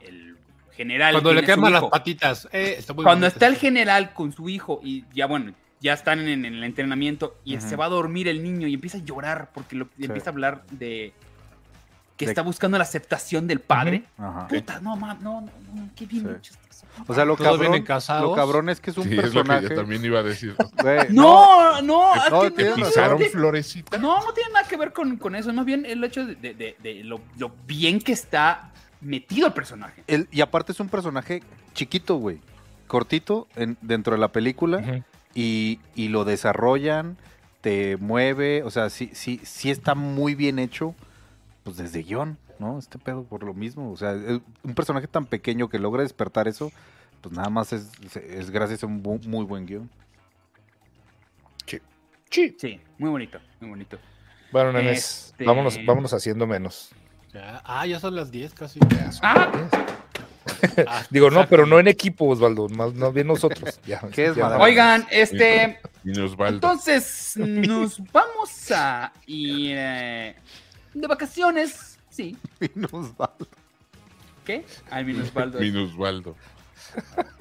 el 0.00 0.36
general... 0.74 1.12
Cuando 1.12 1.34
le 1.34 1.44
queman 1.44 1.72
las 1.72 1.84
patitas. 1.84 2.48
eh, 2.50 2.76
está 2.78 2.94
muy 2.94 3.04
Cuando 3.04 3.26
bonito 3.26 3.34
está 3.36 3.46
el 3.46 3.56
general 3.56 4.14
con 4.14 4.32
su 4.32 4.48
hijo 4.48 4.80
y 4.82 5.04
ya 5.12 5.26
bueno, 5.26 5.52
ya 5.82 5.92
están 5.92 6.20
en, 6.20 6.44
en 6.44 6.54
el 6.54 6.64
entrenamiento 6.64 7.36
y 7.44 7.56
Ujú. 7.58 7.68
se 7.68 7.76
va 7.76 7.86
a 7.86 7.88
dormir 7.88 8.28
el 8.28 8.42
niño 8.42 8.66
y 8.68 8.74
empieza 8.74 8.98
a 8.98 9.02
llorar 9.02 9.50
porque 9.52 9.76
lo, 9.76 9.88
empieza 9.98 10.30
a 10.30 10.32
hablar 10.32 10.64
de 10.70 11.12
que 12.16 12.26
De- 12.26 12.30
está 12.30 12.42
buscando 12.42 12.78
la 12.78 12.84
aceptación 12.84 13.46
del 13.48 13.58
padre. 13.60 14.04
Ajá. 14.16 14.46
Puta, 14.46 14.80
no, 14.80 14.96
mam, 14.96 15.20
no, 15.22 15.40
no, 15.40 15.50
no, 15.74 15.90
qué 15.96 16.06
bien 16.06 16.22
Sí. 16.24 16.30
hecho 16.38 16.52
está. 16.54 16.62
O 17.08 17.14
sea, 17.14 17.24
lo 17.24 17.36
cabrón, 17.38 17.84
lo 18.20 18.34
cabrón 18.34 18.68
es 18.68 18.78
que 18.78 18.90
es 18.90 18.98
un 18.98 19.04
Sí, 19.04 19.10
es 19.10 19.16
lo 19.16 19.22
que 19.22 19.48
personaje... 19.48 19.68
yo 19.70 19.74
también 19.74 20.04
iba 20.04 20.18
a 20.20 20.22
decir. 20.22 20.54
güey, 20.82 20.98
No, 21.10 21.80
no, 21.82 22.14
es 22.14 22.30
No, 22.30 22.42
que 22.54 22.64
no, 22.64 22.70
razón. 22.70 22.84
¿Pisaron 22.84 23.16
tiene- 23.16 23.32
florecita? 23.32 23.98
no, 23.98 24.22
no 24.22 24.32
tiene 24.34 24.50
nada 24.52 24.68
que 24.68 24.76
ver 24.76 24.92
con, 24.92 25.16
con 25.16 25.34
eso, 25.34 25.48
es 25.50 25.56
más 25.56 25.64
bien 25.64 25.86
el 25.86 26.04
hecho 26.04 26.26
de, 26.26 26.34
de- 26.36 26.54
de- 26.54 26.76
de 26.82 27.02
lo, 27.04 27.20
lo 27.38 27.50
bien 27.66 27.98
que 27.98 28.12
está 28.12 28.70
metido 29.00 29.46
el 29.46 29.52
personaje. 29.54 30.04
El- 30.06 30.28
y 30.30 30.42
aparte 30.42 30.72
es 30.72 30.80
un 30.80 30.88
personaje 30.90 31.42
chiquito, 31.72 32.16
güey. 32.16 32.40
Cortito 32.86 33.48
en- 33.56 33.78
dentro 33.80 34.12
de 34.12 34.20
la 34.20 34.28
película. 34.28 34.76
Ujú. 34.78 35.02
Y, 35.34 35.80
y 35.94 36.08
lo 36.08 36.24
desarrollan, 36.24 37.16
te 37.60 37.96
mueve, 37.96 38.62
o 38.64 38.70
sea, 38.70 38.90
sí, 38.90 39.10
sí, 39.14 39.40
sí 39.44 39.70
está 39.70 39.94
muy 39.94 40.34
bien 40.34 40.58
hecho, 40.58 40.94
pues 41.64 41.76
desde 41.76 42.02
guion, 42.02 42.38
¿no? 42.58 42.78
Este 42.78 42.98
pedo 42.98 43.22
por 43.24 43.42
lo 43.44 43.54
mismo, 43.54 43.90
o 43.92 43.96
sea, 43.96 44.12
un 44.62 44.74
personaje 44.74 45.06
tan 45.06 45.26
pequeño 45.26 45.68
que 45.68 45.78
logra 45.78 46.02
despertar 46.02 46.48
eso, 46.48 46.72
pues 47.20 47.34
nada 47.34 47.50
más 47.50 47.72
es, 47.72 47.88
es 48.16 48.50
gracias 48.50 48.82
a 48.82 48.86
un 48.86 49.02
bu- 49.02 49.24
muy 49.26 49.44
buen 49.44 49.64
guion. 49.66 49.88
Sí. 52.30 52.56
Sí, 52.58 52.80
muy 52.98 53.10
bonito, 53.10 53.38
muy 53.60 53.70
bonito. 53.70 53.98
Bueno, 54.50 54.72
nenes, 54.72 55.28
Este- 55.30 55.44
vámonos, 55.44 55.78
vámonos 55.86 56.12
haciendo 56.12 56.46
menos. 56.46 56.90
Ya. 57.32 57.62
Ah, 57.64 57.86
ya 57.86 57.98
son 58.00 58.14
las 58.14 58.30
10 58.30 58.52
casi. 58.54 58.78
Ah, 59.22 59.50
Ah, 60.86 61.04
Digo, 61.10 61.30
no, 61.30 61.46
pero 61.48 61.66
no 61.66 61.78
en 61.78 61.88
equipo, 61.88 62.26
Osvaldo, 62.28 62.68
más, 62.68 62.94
más 62.94 63.12
bien 63.12 63.26
nosotros. 63.26 63.80
Ya, 63.86 64.00
¿Qué 64.12 64.26
es, 64.26 64.36
ya. 64.36 64.44
madre? 64.44 64.62
oigan, 64.62 65.06
este, 65.10 65.80
entonces 66.04 67.34
nos 67.36 68.00
vamos 68.12 68.70
a 68.70 69.12
ir 69.26 69.74
eh, 69.78 70.36
de 70.94 71.06
vacaciones, 71.06 71.98
sí. 72.10 72.36
Minusvaldo. 72.60 73.46
¿Qué? 74.44 74.64
Ay, 74.90 75.04
Minusvaldo. 75.04 75.60
Minusvaldo. 75.60 76.36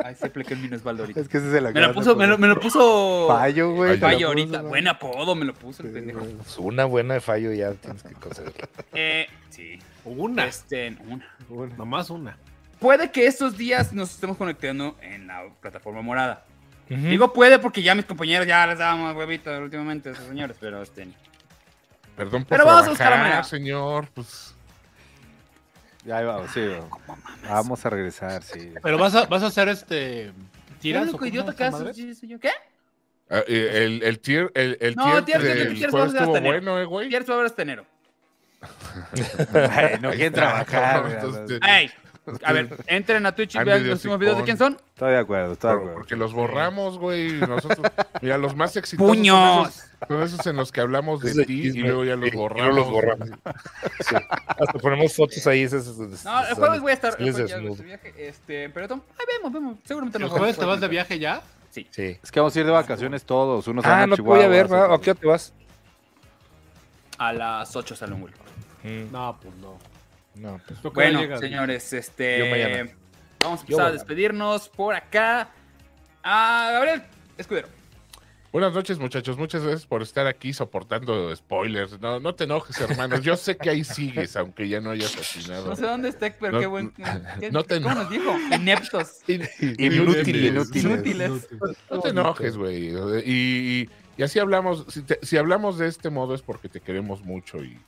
Ay, 0.03 0.15
se 0.15 0.27
aplica 0.27 0.53
el 0.53 0.61
Minusvaldo 0.61 1.03
ahorita. 1.03 1.19
Es 1.19 1.27
que 1.27 1.37
ese 1.39 1.51
se 1.51 1.59
la 1.59 1.71
Me 1.71 1.81
lo 1.81 1.93
puso, 1.93 2.15
me 2.15 2.25
lo, 2.27 2.37
me 2.37 2.47
lo 2.47 2.59
puso 2.59 3.25
Fallo, 3.27 3.73
güey. 3.73 3.97
Fallo 3.97 4.27
ahorita. 4.27 4.61
Buen 4.61 4.87
apodo 4.87 5.35
me 5.35 5.45
lo 5.45 5.53
puso 5.53 5.83
el 5.83 5.89
Sí, 5.89 5.95
pendejo. 5.95 6.19
Pues 6.21 6.57
una 6.57 6.85
buena 6.85 7.15
de 7.15 7.21
fallo 7.21 7.51
ya 7.51 7.73
tienes 7.73 8.03
que 8.03 8.13
conseguirla. 8.13 8.69
Eh, 8.93 9.27
sí. 9.49 9.79
Una. 10.05 10.45
Este, 10.45 10.95
una. 11.07 11.27
Nomás 11.77 12.09
una. 12.09 12.37
Puede 12.81 13.11
que 13.11 13.27
estos 13.27 13.55
días 13.59 13.93
nos 13.93 14.09
estemos 14.09 14.37
conectando 14.37 14.97
en 15.03 15.27
la 15.27 15.43
plataforma 15.61 16.01
morada. 16.01 16.43
Digo 16.89 17.31
puede 17.31 17.59
porque 17.59 17.83
ya 17.83 17.93
mis 17.93 18.05
compañeros 18.05 18.47
ya 18.47 18.65
les 18.65 18.79
dábamos 18.79 19.15
huevitos 19.15 19.61
últimamente 19.61 20.09
a 20.09 20.11
esos 20.13 20.25
señores, 20.25 20.57
pero 20.59 20.81
este. 20.81 21.07
Perdón 22.17 22.43
por 22.43 22.49
Pero 22.57 22.65
vamos 22.65 22.87
a 22.87 22.89
buscar 22.89 23.17
manera. 23.17 23.43
señor. 23.43 24.07
Pues 24.15 24.55
Ya 26.03 26.17
ahí 26.17 26.25
vamos, 26.25 26.49
sí. 26.51 26.67
Vamos 27.47 27.85
a 27.85 27.89
regresar, 27.91 28.41
sí. 28.41 28.73
Pero 28.81 28.97
vas 28.97 29.13
a, 29.13 29.25
vas 29.27 29.43
a 29.43 29.47
hacer 29.47 29.69
este. 29.69 30.33
¿Qué? 30.81 32.49
ah, 33.29 33.43
eh, 33.47 33.83
el, 33.85 34.01
el 34.03 34.19
tier, 34.19 34.51
el, 34.55 34.77
el 34.81 34.95
No, 34.95 35.23
tier, 35.23 35.39
tier, 35.39 35.41
tier, 35.41 35.55
tier, 35.55 35.77
tier, 35.77 35.91
tier, 35.91 36.11
tier. 36.31 36.41
bueno, 36.41 36.79
eh, 36.79 36.85
güey. 36.85 37.15
Hasta 37.15 37.61
enero. 37.61 37.85
Ay, 39.71 39.97
no 40.01 40.09
quieren 40.09 40.33
trabajar. 40.33 41.05
entonces, 41.11 41.59
Ey, 41.67 41.91
a 42.43 42.53
ver, 42.53 42.77
entren 42.87 43.25
a 43.25 43.33
Twitch 43.35 43.55
y 43.55 43.63
vean 43.63 43.83
los 43.87 43.95
últimos 43.99 44.19
videos 44.19 44.37
de 44.37 44.43
quién 44.43 44.57
son. 44.57 44.77
Estoy 44.93 45.11
de 45.11 45.17
acuerdo, 45.17 45.53
estoy 45.53 45.69
de 45.71 45.75
acuerdo. 45.77 45.93
porque 45.95 46.15
los 46.15 46.33
borramos, 46.33 46.97
güey. 46.99 47.33
Nosotros, 47.33 47.79
mira, 48.21 48.37
los 48.37 48.55
más 48.55 48.75
exitosos 48.77 49.15
¡Puños! 49.15 49.35
Son, 49.37 49.67
esos, 49.67 50.07
son 50.07 50.23
esos 50.23 50.47
en 50.47 50.55
los 50.55 50.71
que 50.71 50.81
hablamos 50.81 51.21
de 51.21 51.45
ti 51.45 51.67
y 51.69 51.73
luego 51.73 52.05
ya 52.05 52.15
los 52.15 52.31
borramos. 52.31 52.75
los 52.75 52.89
borramos. 52.89 53.29
Sí. 54.01 54.15
Hasta 54.47 54.73
ponemos 54.79 55.13
fotos 55.15 55.45
ahí. 55.47 55.61
esas- 55.63 55.87
esas- 55.87 56.25
No, 56.25 56.45
el 56.47 56.53
jueves 56.55 56.81
voy 56.81 56.91
a 56.91 56.93
estar. 56.93 57.15
Jueves 57.15 57.35
ya 57.37 57.43
desnudo. 57.57 57.75
de 57.75 57.83
viaje. 57.83 58.13
Este, 58.17 58.69
pero 58.69 58.87
tom- 58.87 59.01
ahí 59.19 59.25
vemos, 59.37 59.51
vemos. 59.53 59.77
Seguramente 59.83 60.17
¿El 60.17 60.23
nos 60.23 60.31
jueves 60.31 60.57
te 60.57 60.65
vas 60.65 60.79
de 60.81 60.87
viaje 60.87 61.19
ya? 61.19 61.41
Sí. 61.69 61.87
Sí. 61.91 62.17
Es 62.21 62.31
que 62.31 62.39
vamos 62.39 62.55
a 62.55 62.59
ir 62.59 62.65
de 62.65 62.71
vacaciones 62.71 63.23
todos. 63.23 63.67
Unos 63.67 63.85
Ah, 63.85 64.05
no 64.05 64.15
te 64.15 64.21
voy 64.21 64.41
a 64.41 64.47
ver. 64.47 64.65
¿A 64.73 64.97
qué 64.99 65.11
hora 65.11 65.19
te 65.19 65.27
vas? 65.27 65.53
A 67.17 67.31
las 67.33 67.75
8 67.75 67.95
sale 67.95 68.13
un 68.13 68.21
vuelo. 68.21 68.37
Mm, 68.83 69.11
No, 69.11 69.37
pues 69.41 69.53
no. 69.55 69.77
No, 70.35 70.59
pues. 70.67 70.81
¿Tú 70.81 70.91
qué 70.91 71.11
Bueno, 71.11 71.37
señores, 71.39 71.91
este. 71.93 72.95
Vamos 73.39 73.59
a 73.59 73.61
empezar 73.63 73.87
a 73.87 73.91
despedirnos 73.91 74.69
por 74.69 74.93
acá. 74.95 75.49
A 76.23 76.69
Gabriel 76.73 77.01
Escudero. 77.37 77.67
Buenas 78.51 78.73
noches, 78.73 78.99
muchachos. 78.99 79.37
Muchas 79.37 79.63
gracias 79.63 79.85
por 79.85 80.01
estar 80.01 80.27
aquí 80.27 80.51
soportando 80.51 81.33
spoilers. 81.35 81.99
No, 82.01 82.19
no 82.19 82.35
te 82.35 82.43
enojes, 82.43 82.79
hermanos. 82.81 83.21
Yo 83.21 83.37
sé 83.37 83.55
que 83.55 83.69
ahí 83.69 83.83
sigues, 83.85 84.35
aunque 84.35 84.67
ya 84.67 84.81
no 84.81 84.91
hayas 84.91 85.15
asesinado. 85.17 85.69
No 85.69 85.75
sé 85.75 85.83
dónde 85.83 86.09
está, 86.09 86.31
pero 86.37 86.51
No, 86.51 86.59
qué 86.59 86.65
buen. 86.67 86.91
¿qué- 87.39 87.49
no 87.49 87.63
te 87.63 87.81
¿Cómo 87.81 87.95
nos 87.95 88.09
dijo? 88.09 88.35
Ineptos. 88.53 89.19
Inútiles. 89.77 90.75
Inútiles. 90.75 91.47
No 91.89 91.99
te 92.01 92.09
enojes, 92.09 92.57
güey. 92.57 92.89
Y, 92.89 92.93
y- 93.25 93.89
y 94.17 94.23
así 94.23 94.37
hablamos. 94.39 94.85
Si, 94.89 95.01
te- 95.03 95.19
si 95.25 95.37
hablamos 95.37 95.77
de 95.79 95.87
este 95.87 96.09
modo 96.09 96.35
es 96.35 96.41
porque 96.41 96.67
te 96.69 96.81
queremos 96.81 97.23
mucho. 97.23 97.63
Y, 97.63 97.79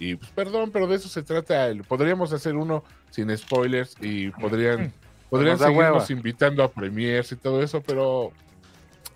y, 0.00 0.16
pues 0.16 0.30
perdón, 0.32 0.70
pero 0.72 0.86
de 0.88 0.96
eso 0.96 1.08
se 1.08 1.22
trata. 1.22 1.68
el- 1.68 1.84
podríamos 1.84 2.32
hacer 2.32 2.56
uno 2.56 2.82
sin 3.10 3.36
spoilers 3.36 3.94
y 4.00 4.30
podrían, 4.30 4.92
podrían 5.28 5.58
seguirnos 5.58 6.08
hueva. 6.08 6.18
invitando 6.18 6.64
a 6.64 6.70
premiers 6.72 7.30
y 7.32 7.36
todo 7.36 7.62
eso, 7.62 7.80
pero. 7.82 8.32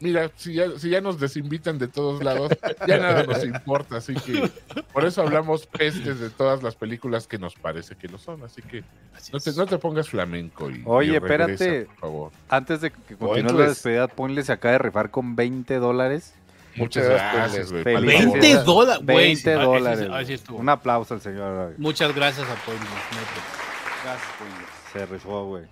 Mira, 0.00 0.28
si 0.36 0.54
ya, 0.54 0.66
si 0.76 0.90
ya 0.90 1.00
nos 1.00 1.18
desinvitan 1.20 1.78
de 1.78 1.86
todos 1.88 2.22
lados, 2.22 2.50
ya 2.86 2.98
nada 2.98 3.22
nos 3.22 3.42
importa, 3.44 3.96
así 3.98 4.12
que 4.14 4.50
por 4.92 5.04
eso 5.06 5.22
hablamos 5.22 5.66
pestes 5.66 6.18
de 6.18 6.28
todas 6.30 6.62
las 6.62 6.74
películas 6.74 7.26
que 7.28 7.38
nos 7.38 7.54
parece 7.54 7.94
que 7.94 8.08
lo 8.08 8.18
son, 8.18 8.42
así 8.42 8.60
que 8.60 8.82
Así 9.16 9.32
no 9.32 9.38
te, 9.38 9.52
no 9.52 9.66
te 9.66 9.78
pongas 9.78 10.08
flamenco 10.10 10.68
y 10.68 10.82
Oye, 10.84 11.12
y 11.14 11.18
regresa, 11.20 11.52
espérate. 11.52 11.84
por 11.86 11.96
favor. 12.00 12.32
Antes 12.50 12.80
de 12.82 12.90
que 12.90 13.16
continúe 13.16 13.34
la 13.34 13.38
entonces- 13.40 13.68
despedida, 13.68 14.08
ponle 14.08 14.42
se 14.42 14.52
acaba 14.52 14.72
de 14.72 14.78
rifar 14.78 15.10
con 15.10 15.36
20 15.36 15.76
dólares 15.76 16.34
Muchas 16.76 17.04
gracias, 17.08 17.70
güey. 17.72 17.84
Felicidades. 17.84 18.32
20 18.32 18.54
dólares, 18.64 19.04
güey. 19.04 19.16
20 19.16 19.52
Ah, 19.54 19.62
dólares. 19.62 20.08
ah, 20.12 20.20
estuvo. 20.22 20.58
Un 20.58 20.68
aplauso 20.68 21.14
al 21.14 21.20
señor. 21.20 21.74
Muchas 21.78 22.14
gracias 22.14 22.46
a 22.48 22.54
Pointless, 22.66 22.90
neta. 22.90 24.04
Gracias, 24.04 24.28
Pointless. 24.38 24.68
Se 24.92 25.06
rifó, 25.06 25.44
güey. 25.46 25.64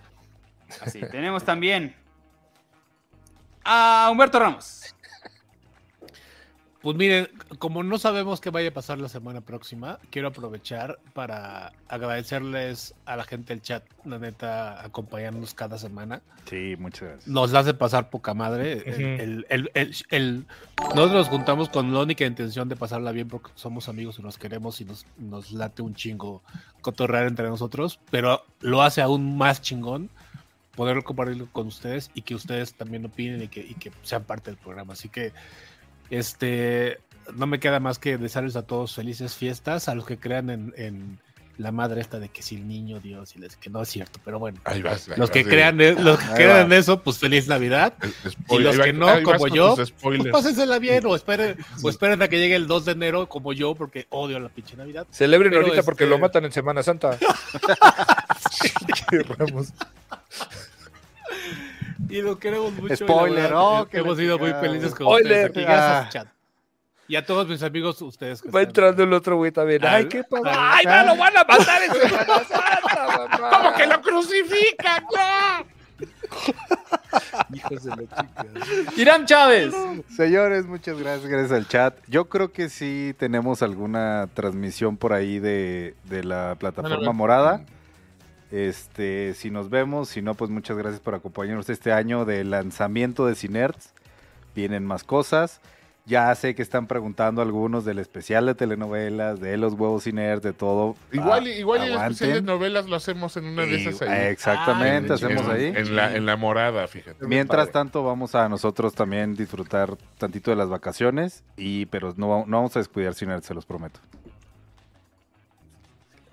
Así, 0.80 1.00
tenemos 1.10 1.44
también 1.44 1.94
a 3.64 4.08
Humberto 4.10 4.38
Ramos. 4.38 4.94
Pues 6.82 6.96
miren, 6.96 7.28
como 7.58 7.84
no 7.84 7.96
sabemos 7.96 8.40
qué 8.40 8.50
vaya 8.50 8.70
a 8.70 8.72
pasar 8.72 8.98
la 8.98 9.08
semana 9.08 9.40
próxima, 9.40 10.00
quiero 10.10 10.28
aprovechar 10.28 10.98
para 11.14 11.72
agradecerles 11.88 12.94
a 13.06 13.16
la 13.16 13.24
gente 13.24 13.54
del 13.54 13.62
chat, 13.62 13.84
la 14.04 14.18
neta, 14.18 14.82
acompañarnos 14.84 15.54
cada 15.54 15.78
semana. 15.78 16.22
Sí, 16.50 16.74
muchas 16.78 17.02
gracias. 17.02 17.28
Nos 17.28 17.54
hace 17.54 17.72
pasar 17.74 18.10
poca 18.10 18.34
madre. 18.34 18.82
El- 18.84 19.20
el- 19.20 19.46
el- 19.48 19.70
el- 19.74 19.94
el- 20.10 20.46
nosotros 20.80 21.12
nos 21.12 21.28
juntamos 21.28 21.68
con 21.68 21.92
la 21.94 22.00
única 22.00 22.24
intención 22.26 22.68
de 22.68 22.74
pasarla 22.74 23.12
bien 23.12 23.28
porque 23.28 23.50
somos 23.54 23.88
amigos 23.88 24.18
y 24.18 24.22
nos 24.22 24.36
queremos 24.36 24.80
y 24.80 24.84
nos, 24.84 25.06
nos 25.18 25.52
late 25.52 25.82
un 25.82 25.94
chingo 25.94 26.42
cotorrear 26.80 27.26
entre 27.28 27.48
nosotros, 27.48 28.00
pero 28.10 28.44
lo 28.60 28.82
hace 28.82 29.00
aún 29.02 29.36
más 29.38 29.62
chingón 29.62 30.10
poder 30.74 31.02
compartirlo 31.04 31.46
con 31.52 31.66
ustedes 31.68 32.10
y 32.14 32.22
que 32.22 32.34
ustedes 32.34 32.74
también 32.74 33.04
opinen 33.04 33.42
y 33.42 33.48
que, 33.48 33.60
y 33.60 33.74
que 33.74 33.92
sean 34.02 34.24
parte 34.24 34.50
del 34.50 34.58
programa. 34.58 34.94
Así 34.94 35.08
que 35.08 35.32
este 36.18 36.98
no 37.34 37.46
me 37.46 37.60
queda 37.60 37.80
más 37.80 37.98
que 37.98 38.18
desearles 38.18 38.56
a 38.56 38.62
todos 38.66 38.94
felices 38.94 39.34
fiestas, 39.34 39.88
a 39.88 39.94
los 39.94 40.04
que 40.06 40.18
crean 40.18 40.50
en, 40.50 40.74
en 40.76 41.18
la 41.58 41.70
madre 41.70 42.00
esta 42.00 42.18
de 42.18 42.28
que 42.30 42.42
si 42.42 42.56
el 42.56 42.66
niño 42.66 42.98
Dios 42.98 43.36
y 43.36 43.38
les 43.38 43.56
que 43.56 43.70
no 43.70 43.82
es 43.82 43.88
cierto, 43.88 44.18
pero 44.24 44.38
bueno. 44.38 44.58
Ahí 44.64 44.82
vas, 44.82 45.08
ahí 45.08 45.14
Los 45.18 45.30
que 45.30 45.42
vas, 45.44 45.50
crean, 45.52 45.80
en- 45.80 46.02
los 46.02 46.18
que 46.18 46.24
Ahí 46.24 46.34
crean 46.34 46.56
va. 46.56 46.60
en 46.62 46.72
eso, 46.72 47.00
pues 47.02 47.18
feliz 47.18 47.46
Navidad. 47.46 47.94
Y 48.50 48.58
los 48.58 48.80
va- 48.80 48.84
que 48.84 48.92
no, 48.92 49.22
como 49.22 49.46
yo, 49.48 49.76
Pues 49.76 49.92
pásensela 50.32 50.78
bien 50.78 51.04
o 51.06 51.14
esperen, 51.14 51.56
o 51.82 51.88
esperen 51.90 52.20
a 52.22 52.28
que 52.28 52.38
llegue 52.38 52.56
el 52.56 52.66
2 52.66 52.86
de 52.86 52.92
enero 52.92 53.28
como 53.28 53.52
yo, 53.52 53.74
porque 53.74 54.06
odio 54.10 54.40
la 54.40 54.48
pinche 54.48 54.76
Navidad. 54.76 55.06
Celebren 55.10 55.50
Pero, 55.52 55.62
ahorita 55.62 55.82
porque 55.84 56.04
este- 56.04 56.10
lo 56.14 56.18
matan 56.18 56.44
en 56.46 56.52
Semana 56.52 56.82
Santa. 56.82 57.16
Qué 59.10 59.22
Ramos. 59.22 59.72
Y 62.12 62.22
lo 62.22 62.38
queremos 62.38 62.72
mucho. 62.74 62.96
Spoiler, 62.96 63.42
verdad, 63.44 63.80
oh, 63.80 63.88
que 63.88 63.98
hemos 63.98 64.18
sido 64.18 64.38
muy 64.38 64.52
felices 64.54 64.94
con 64.94 65.06
Spoiler. 65.06 65.46
ustedes 65.48 65.50
aquí. 65.50 65.60
Gracias, 65.62 66.06
Ah. 66.06 66.08
chat. 66.10 66.28
Y 67.08 67.16
a 67.16 67.26
todos 67.26 67.48
mis 67.48 67.62
amigos, 67.62 68.00
ustedes 68.00 68.42
Va 68.42 68.46
están- 68.46 68.62
entrando 68.62 69.02
el 69.02 69.12
otro 69.12 69.36
güey 69.36 69.50
también. 69.50 69.84
Ay, 69.84 70.06
qué 70.08 70.22
padre. 70.24 70.50
Ay, 70.54 70.84
no, 70.86 71.06
lo 71.14 71.16
van 71.20 71.36
a 71.36 71.44
matar 71.44 71.82
en 71.82 71.90
mamá. 71.90 73.50
¿Cómo 73.50 73.72
que 73.74 73.86
lo 73.86 74.00
crucifican? 74.00 75.04
¡No! 75.14 75.82
Hijos 77.54 77.82
de 77.84 77.90
la 77.90 77.96
chica. 78.02 78.26
Irán 78.96 79.26
Chávez. 79.26 79.74
Señores, 80.16 80.64
muchas 80.66 80.98
gracias, 80.98 81.26
gracias 81.30 81.52
al 81.52 81.68
chat. 81.68 81.94
Yo 82.08 82.28
creo 82.28 82.52
que 82.52 82.68
sí 82.70 83.14
tenemos 83.18 83.62
alguna 83.62 84.28
transmisión 84.34 84.96
por 84.96 85.12
ahí 85.12 85.38
de, 85.38 85.94
de 86.04 86.24
la 86.24 86.56
plataforma 86.58 87.12
morada. 87.12 87.64
Este, 88.52 89.32
si 89.34 89.50
nos 89.50 89.70
vemos, 89.70 90.10
si 90.10 90.20
no, 90.22 90.34
pues 90.34 90.50
muchas 90.50 90.76
gracias 90.76 91.00
por 91.00 91.14
acompañarnos 91.14 91.68
este 91.70 91.90
año 91.92 92.24
de 92.26 92.44
lanzamiento 92.44 93.26
de 93.26 93.34
Cinerts. 93.34 93.94
Vienen 94.54 94.84
más 94.84 95.02
cosas. 95.04 95.60
Ya 96.04 96.34
sé 96.34 96.54
que 96.56 96.62
están 96.62 96.88
preguntando 96.88 97.40
algunos 97.42 97.84
del 97.84 98.00
especial 98.00 98.44
de 98.44 98.54
telenovelas, 98.56 99.40
de 99.40 99.56
los 99.56 99.74
huevos 99.74 100.02
Cinerts, 100.04 100.42
de 100.42 100.52
todo. 100.52 100.96
Igual, 101.12 101.44
Ah, 101.46 101.48
igual 101.48 101.82
el 101.84 101.92
especial 101.94 102.32
de 102.32 102.42
novelas 102.42 102.86
lo 102.88 102.96
hacemos 102.96 103.36
en 103.36 103.44
una 103.46 103.62
de 103.62 103.70
Y- 103.80 103.86
esas 103.86 104.02
ahí. 104.02 104.26
Exactamente, 104.32 105.12
Ah, 105.12 105.14
hacemos 105.14 105.44
en, 105.46 105.50
ahí. 105.52 105.66
En 105.74 105.94
la, 105.96 106.14
en 106.14 106.26
la 106.26 106.36
morada, 106.36 106.86
fíjate. 106.88 107.24
Mientras 107.24 107.70
tanto, 107.70 108.02
vamos 108.02 108.34
a 108.34 108.48
nosotros 108.48 108.94
también 108.94 109.34
disfrutar 109.36 109.96
tantito 110.18 110.50
de 110.50 110.56
las 110.56 110.68
vacaciones, 110.68 111.44
y 111.56 111.86
pero 111.86 112.12
no, 112.18 112.44
no 112.46 112.56
vamos 112.58 112.74
a 112.76 112.80
descuidar 112.80 113.14
Cinerts, 113.14 113.46
se 113.46 113.54
los 113.54 113.64
prometo. 113.64 114.00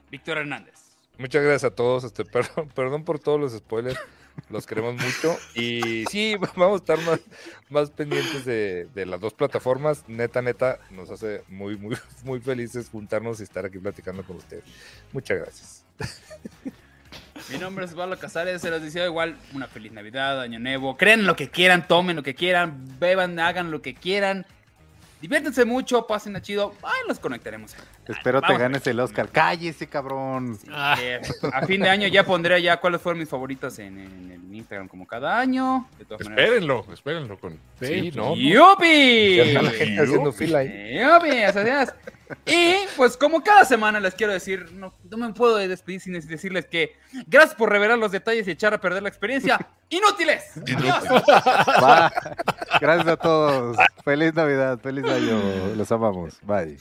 Víctor 0.10 0.40
Hernández. 0.40 0.89
Muchas 1.20 1.44
gracias 1.44 1.66
a 1.66 1.76
todos. 1.76 2.06
Este, 2.06 2.24
perdón, 2.26 2.70
perdón 2.74 3.04
por 3.04 3.20
todos 3.20 3.40
los 3.40 3.54
spoilers. 3.54 4.00
Los 4.50 4.66
queremos 4.66 4.96
mucho. 4.96 5.38
Y 5.54 6.06
sí, 6.10 6.36
vamos 6.56 6.80
a 6.82 6.84
estar 6.94 7.02
más, 7.02 7.20
más 7.70 7.92
pendientes 7.92 8.46
de, 8.46 8.88
las 9.06 9.20
dos 9.20 9.34
plataformas. 9.34 10.08
Neta, 10.08 10.42
neta, 10.42 10.80
nos 10.90 11.12
hace 11.12 11.44
muy, 11.50 11.78
muy, 11.78 11.98
muy 12.24 12.40
felices 12.40 12.90
juntarnos 12.90 13.42
y 13.42 13.44
estar 13.44 13.66
aquí 13.66 13.78
platicando 13.78 14.24
con 14.24 14.38
ustedes. 14.38 14.64
Muchas 15.12 15.40
gracias. 15.40 15.86
Mi 17.52 17.58
nombre 17.58 17.86
es 17.86 17.92
Osvaldo 17.92 18.18
Casares, 18.18 18.62
se 18.62 18.70
los 18.70 18.82
deseo 18.82 19.06
igual 19.06 19.38
una 19.54 19.68
feliz 19.68 19.92
Navidad, 19.92 20.40
Año 20.40 20.60
Nuevo. 20.60 20.96
Crean 20.96 21.26
lo 21.26 21.36
que 21.36 21.50
quieran, 21.50 21.88
tomen 21.88 22.16
lo 22.16 22.24
que 22.24 22.36
quieran, 22.36 22.98
beban, 23.00 23.40
hagan 23.40 23.72
lo 23.72 23.82
que 23.82 23.94
quieran. 23.94 24.46
Diviértanse 25.22 25.66
mucho, 25.66 26.08
pasen 26.08 26.36
a 26.36 26.42
chido. 26.42 26.74
Ahí 26.82 27.02
los 27.08 27.20
conectaremos. 27.20 27.76
Espero 28.08 28.40
te 28.40 28.48
Vamos 28.48 28.60
a 28.60 28.64
ganes 28.64 28.88
el 28.88 29.00
Oscar. 29.00 29.30
Cállese, 29.30 29.88
cabrón. 29.88 30.58
Ah. 30.72 30.98
Eh, 31.02 31.22
a 31.54 31.66
fin 31.66 31.82
de 31.82 31.90
año 31.90 32.08
ya 32.08 32.24
pondré 32.24 32.62
ya 32.62 32.80
cuáles 32.80 33.02
fueron 33.02 33.20
mis 33.20 33.28
favoritas 33.28 33.78
en, 33.80 34.00
en 34.00 34.32
el 34.32 34.56
Instagram 34.56 34.88
como 34.88 35.06
cada 35.06 35.38
año. 35.38 35.88
De 35.98 36.06
todas 36.06 36.24
maneras. 36.24 36.46
Espérenlo, 36.46 36.86
espérenlo 36.94 37.40
con. 37.40 37.60
Sí, 37.82 38.12
no. 38.16 38.36
¡Yupi! 38.36 39.36
Ya 39.36 39.44
está 39.44 39.62
la 39.62 39.72
gente 39.72 40.02
haciendo 40.02 40.32
fila 40.32 40.60
ahí. 40.60 41.00
¡Yupi! 41.00 41.44
Así 41.44 41.60
es. 41.60 41.94
Y 42.46 42.76
pues 42.96 43.18
como 43.18 43.44
cada 43.44 43.66
semana 43.66 44.00
les 44.00 44.14
quiero 44.14 44.34
decir, 44.34 44.72
no, 44.74 44.94
no 45.10 45.18
me 45.18 45.34
puedo 45.34 45.56
despedir 45.58 46.00
sin 46.00 46.14
decirles 46.14 46.68
que 46.68 46.96
gracias 47.28 47.56
por 47.56 47.70
revelar 47.70 47.98
los 47.98 48.12
detalles 48.12 48.48
y 48.48 48.52
echar 48.52 48.74
a 48.74 48.80
perder 48.80 49.04
la 49.04 49.10
experiencia. 49.10 49.60
¡Inútiles! 49.90 50.44
Adiós. 50.58 51.04
Va. 51.84 52.12
Gracias 52.80 53.08
a 53.08 53.18
todos. 53.18 53.78
Feliz 54.04 54.34
Navidad, 54.36 54.80
feliz 54.80 55.06
año. 55.06 55.76
Los 55.76 55.92
amamos. 55.92 56.40
Bye. 56.44 56.78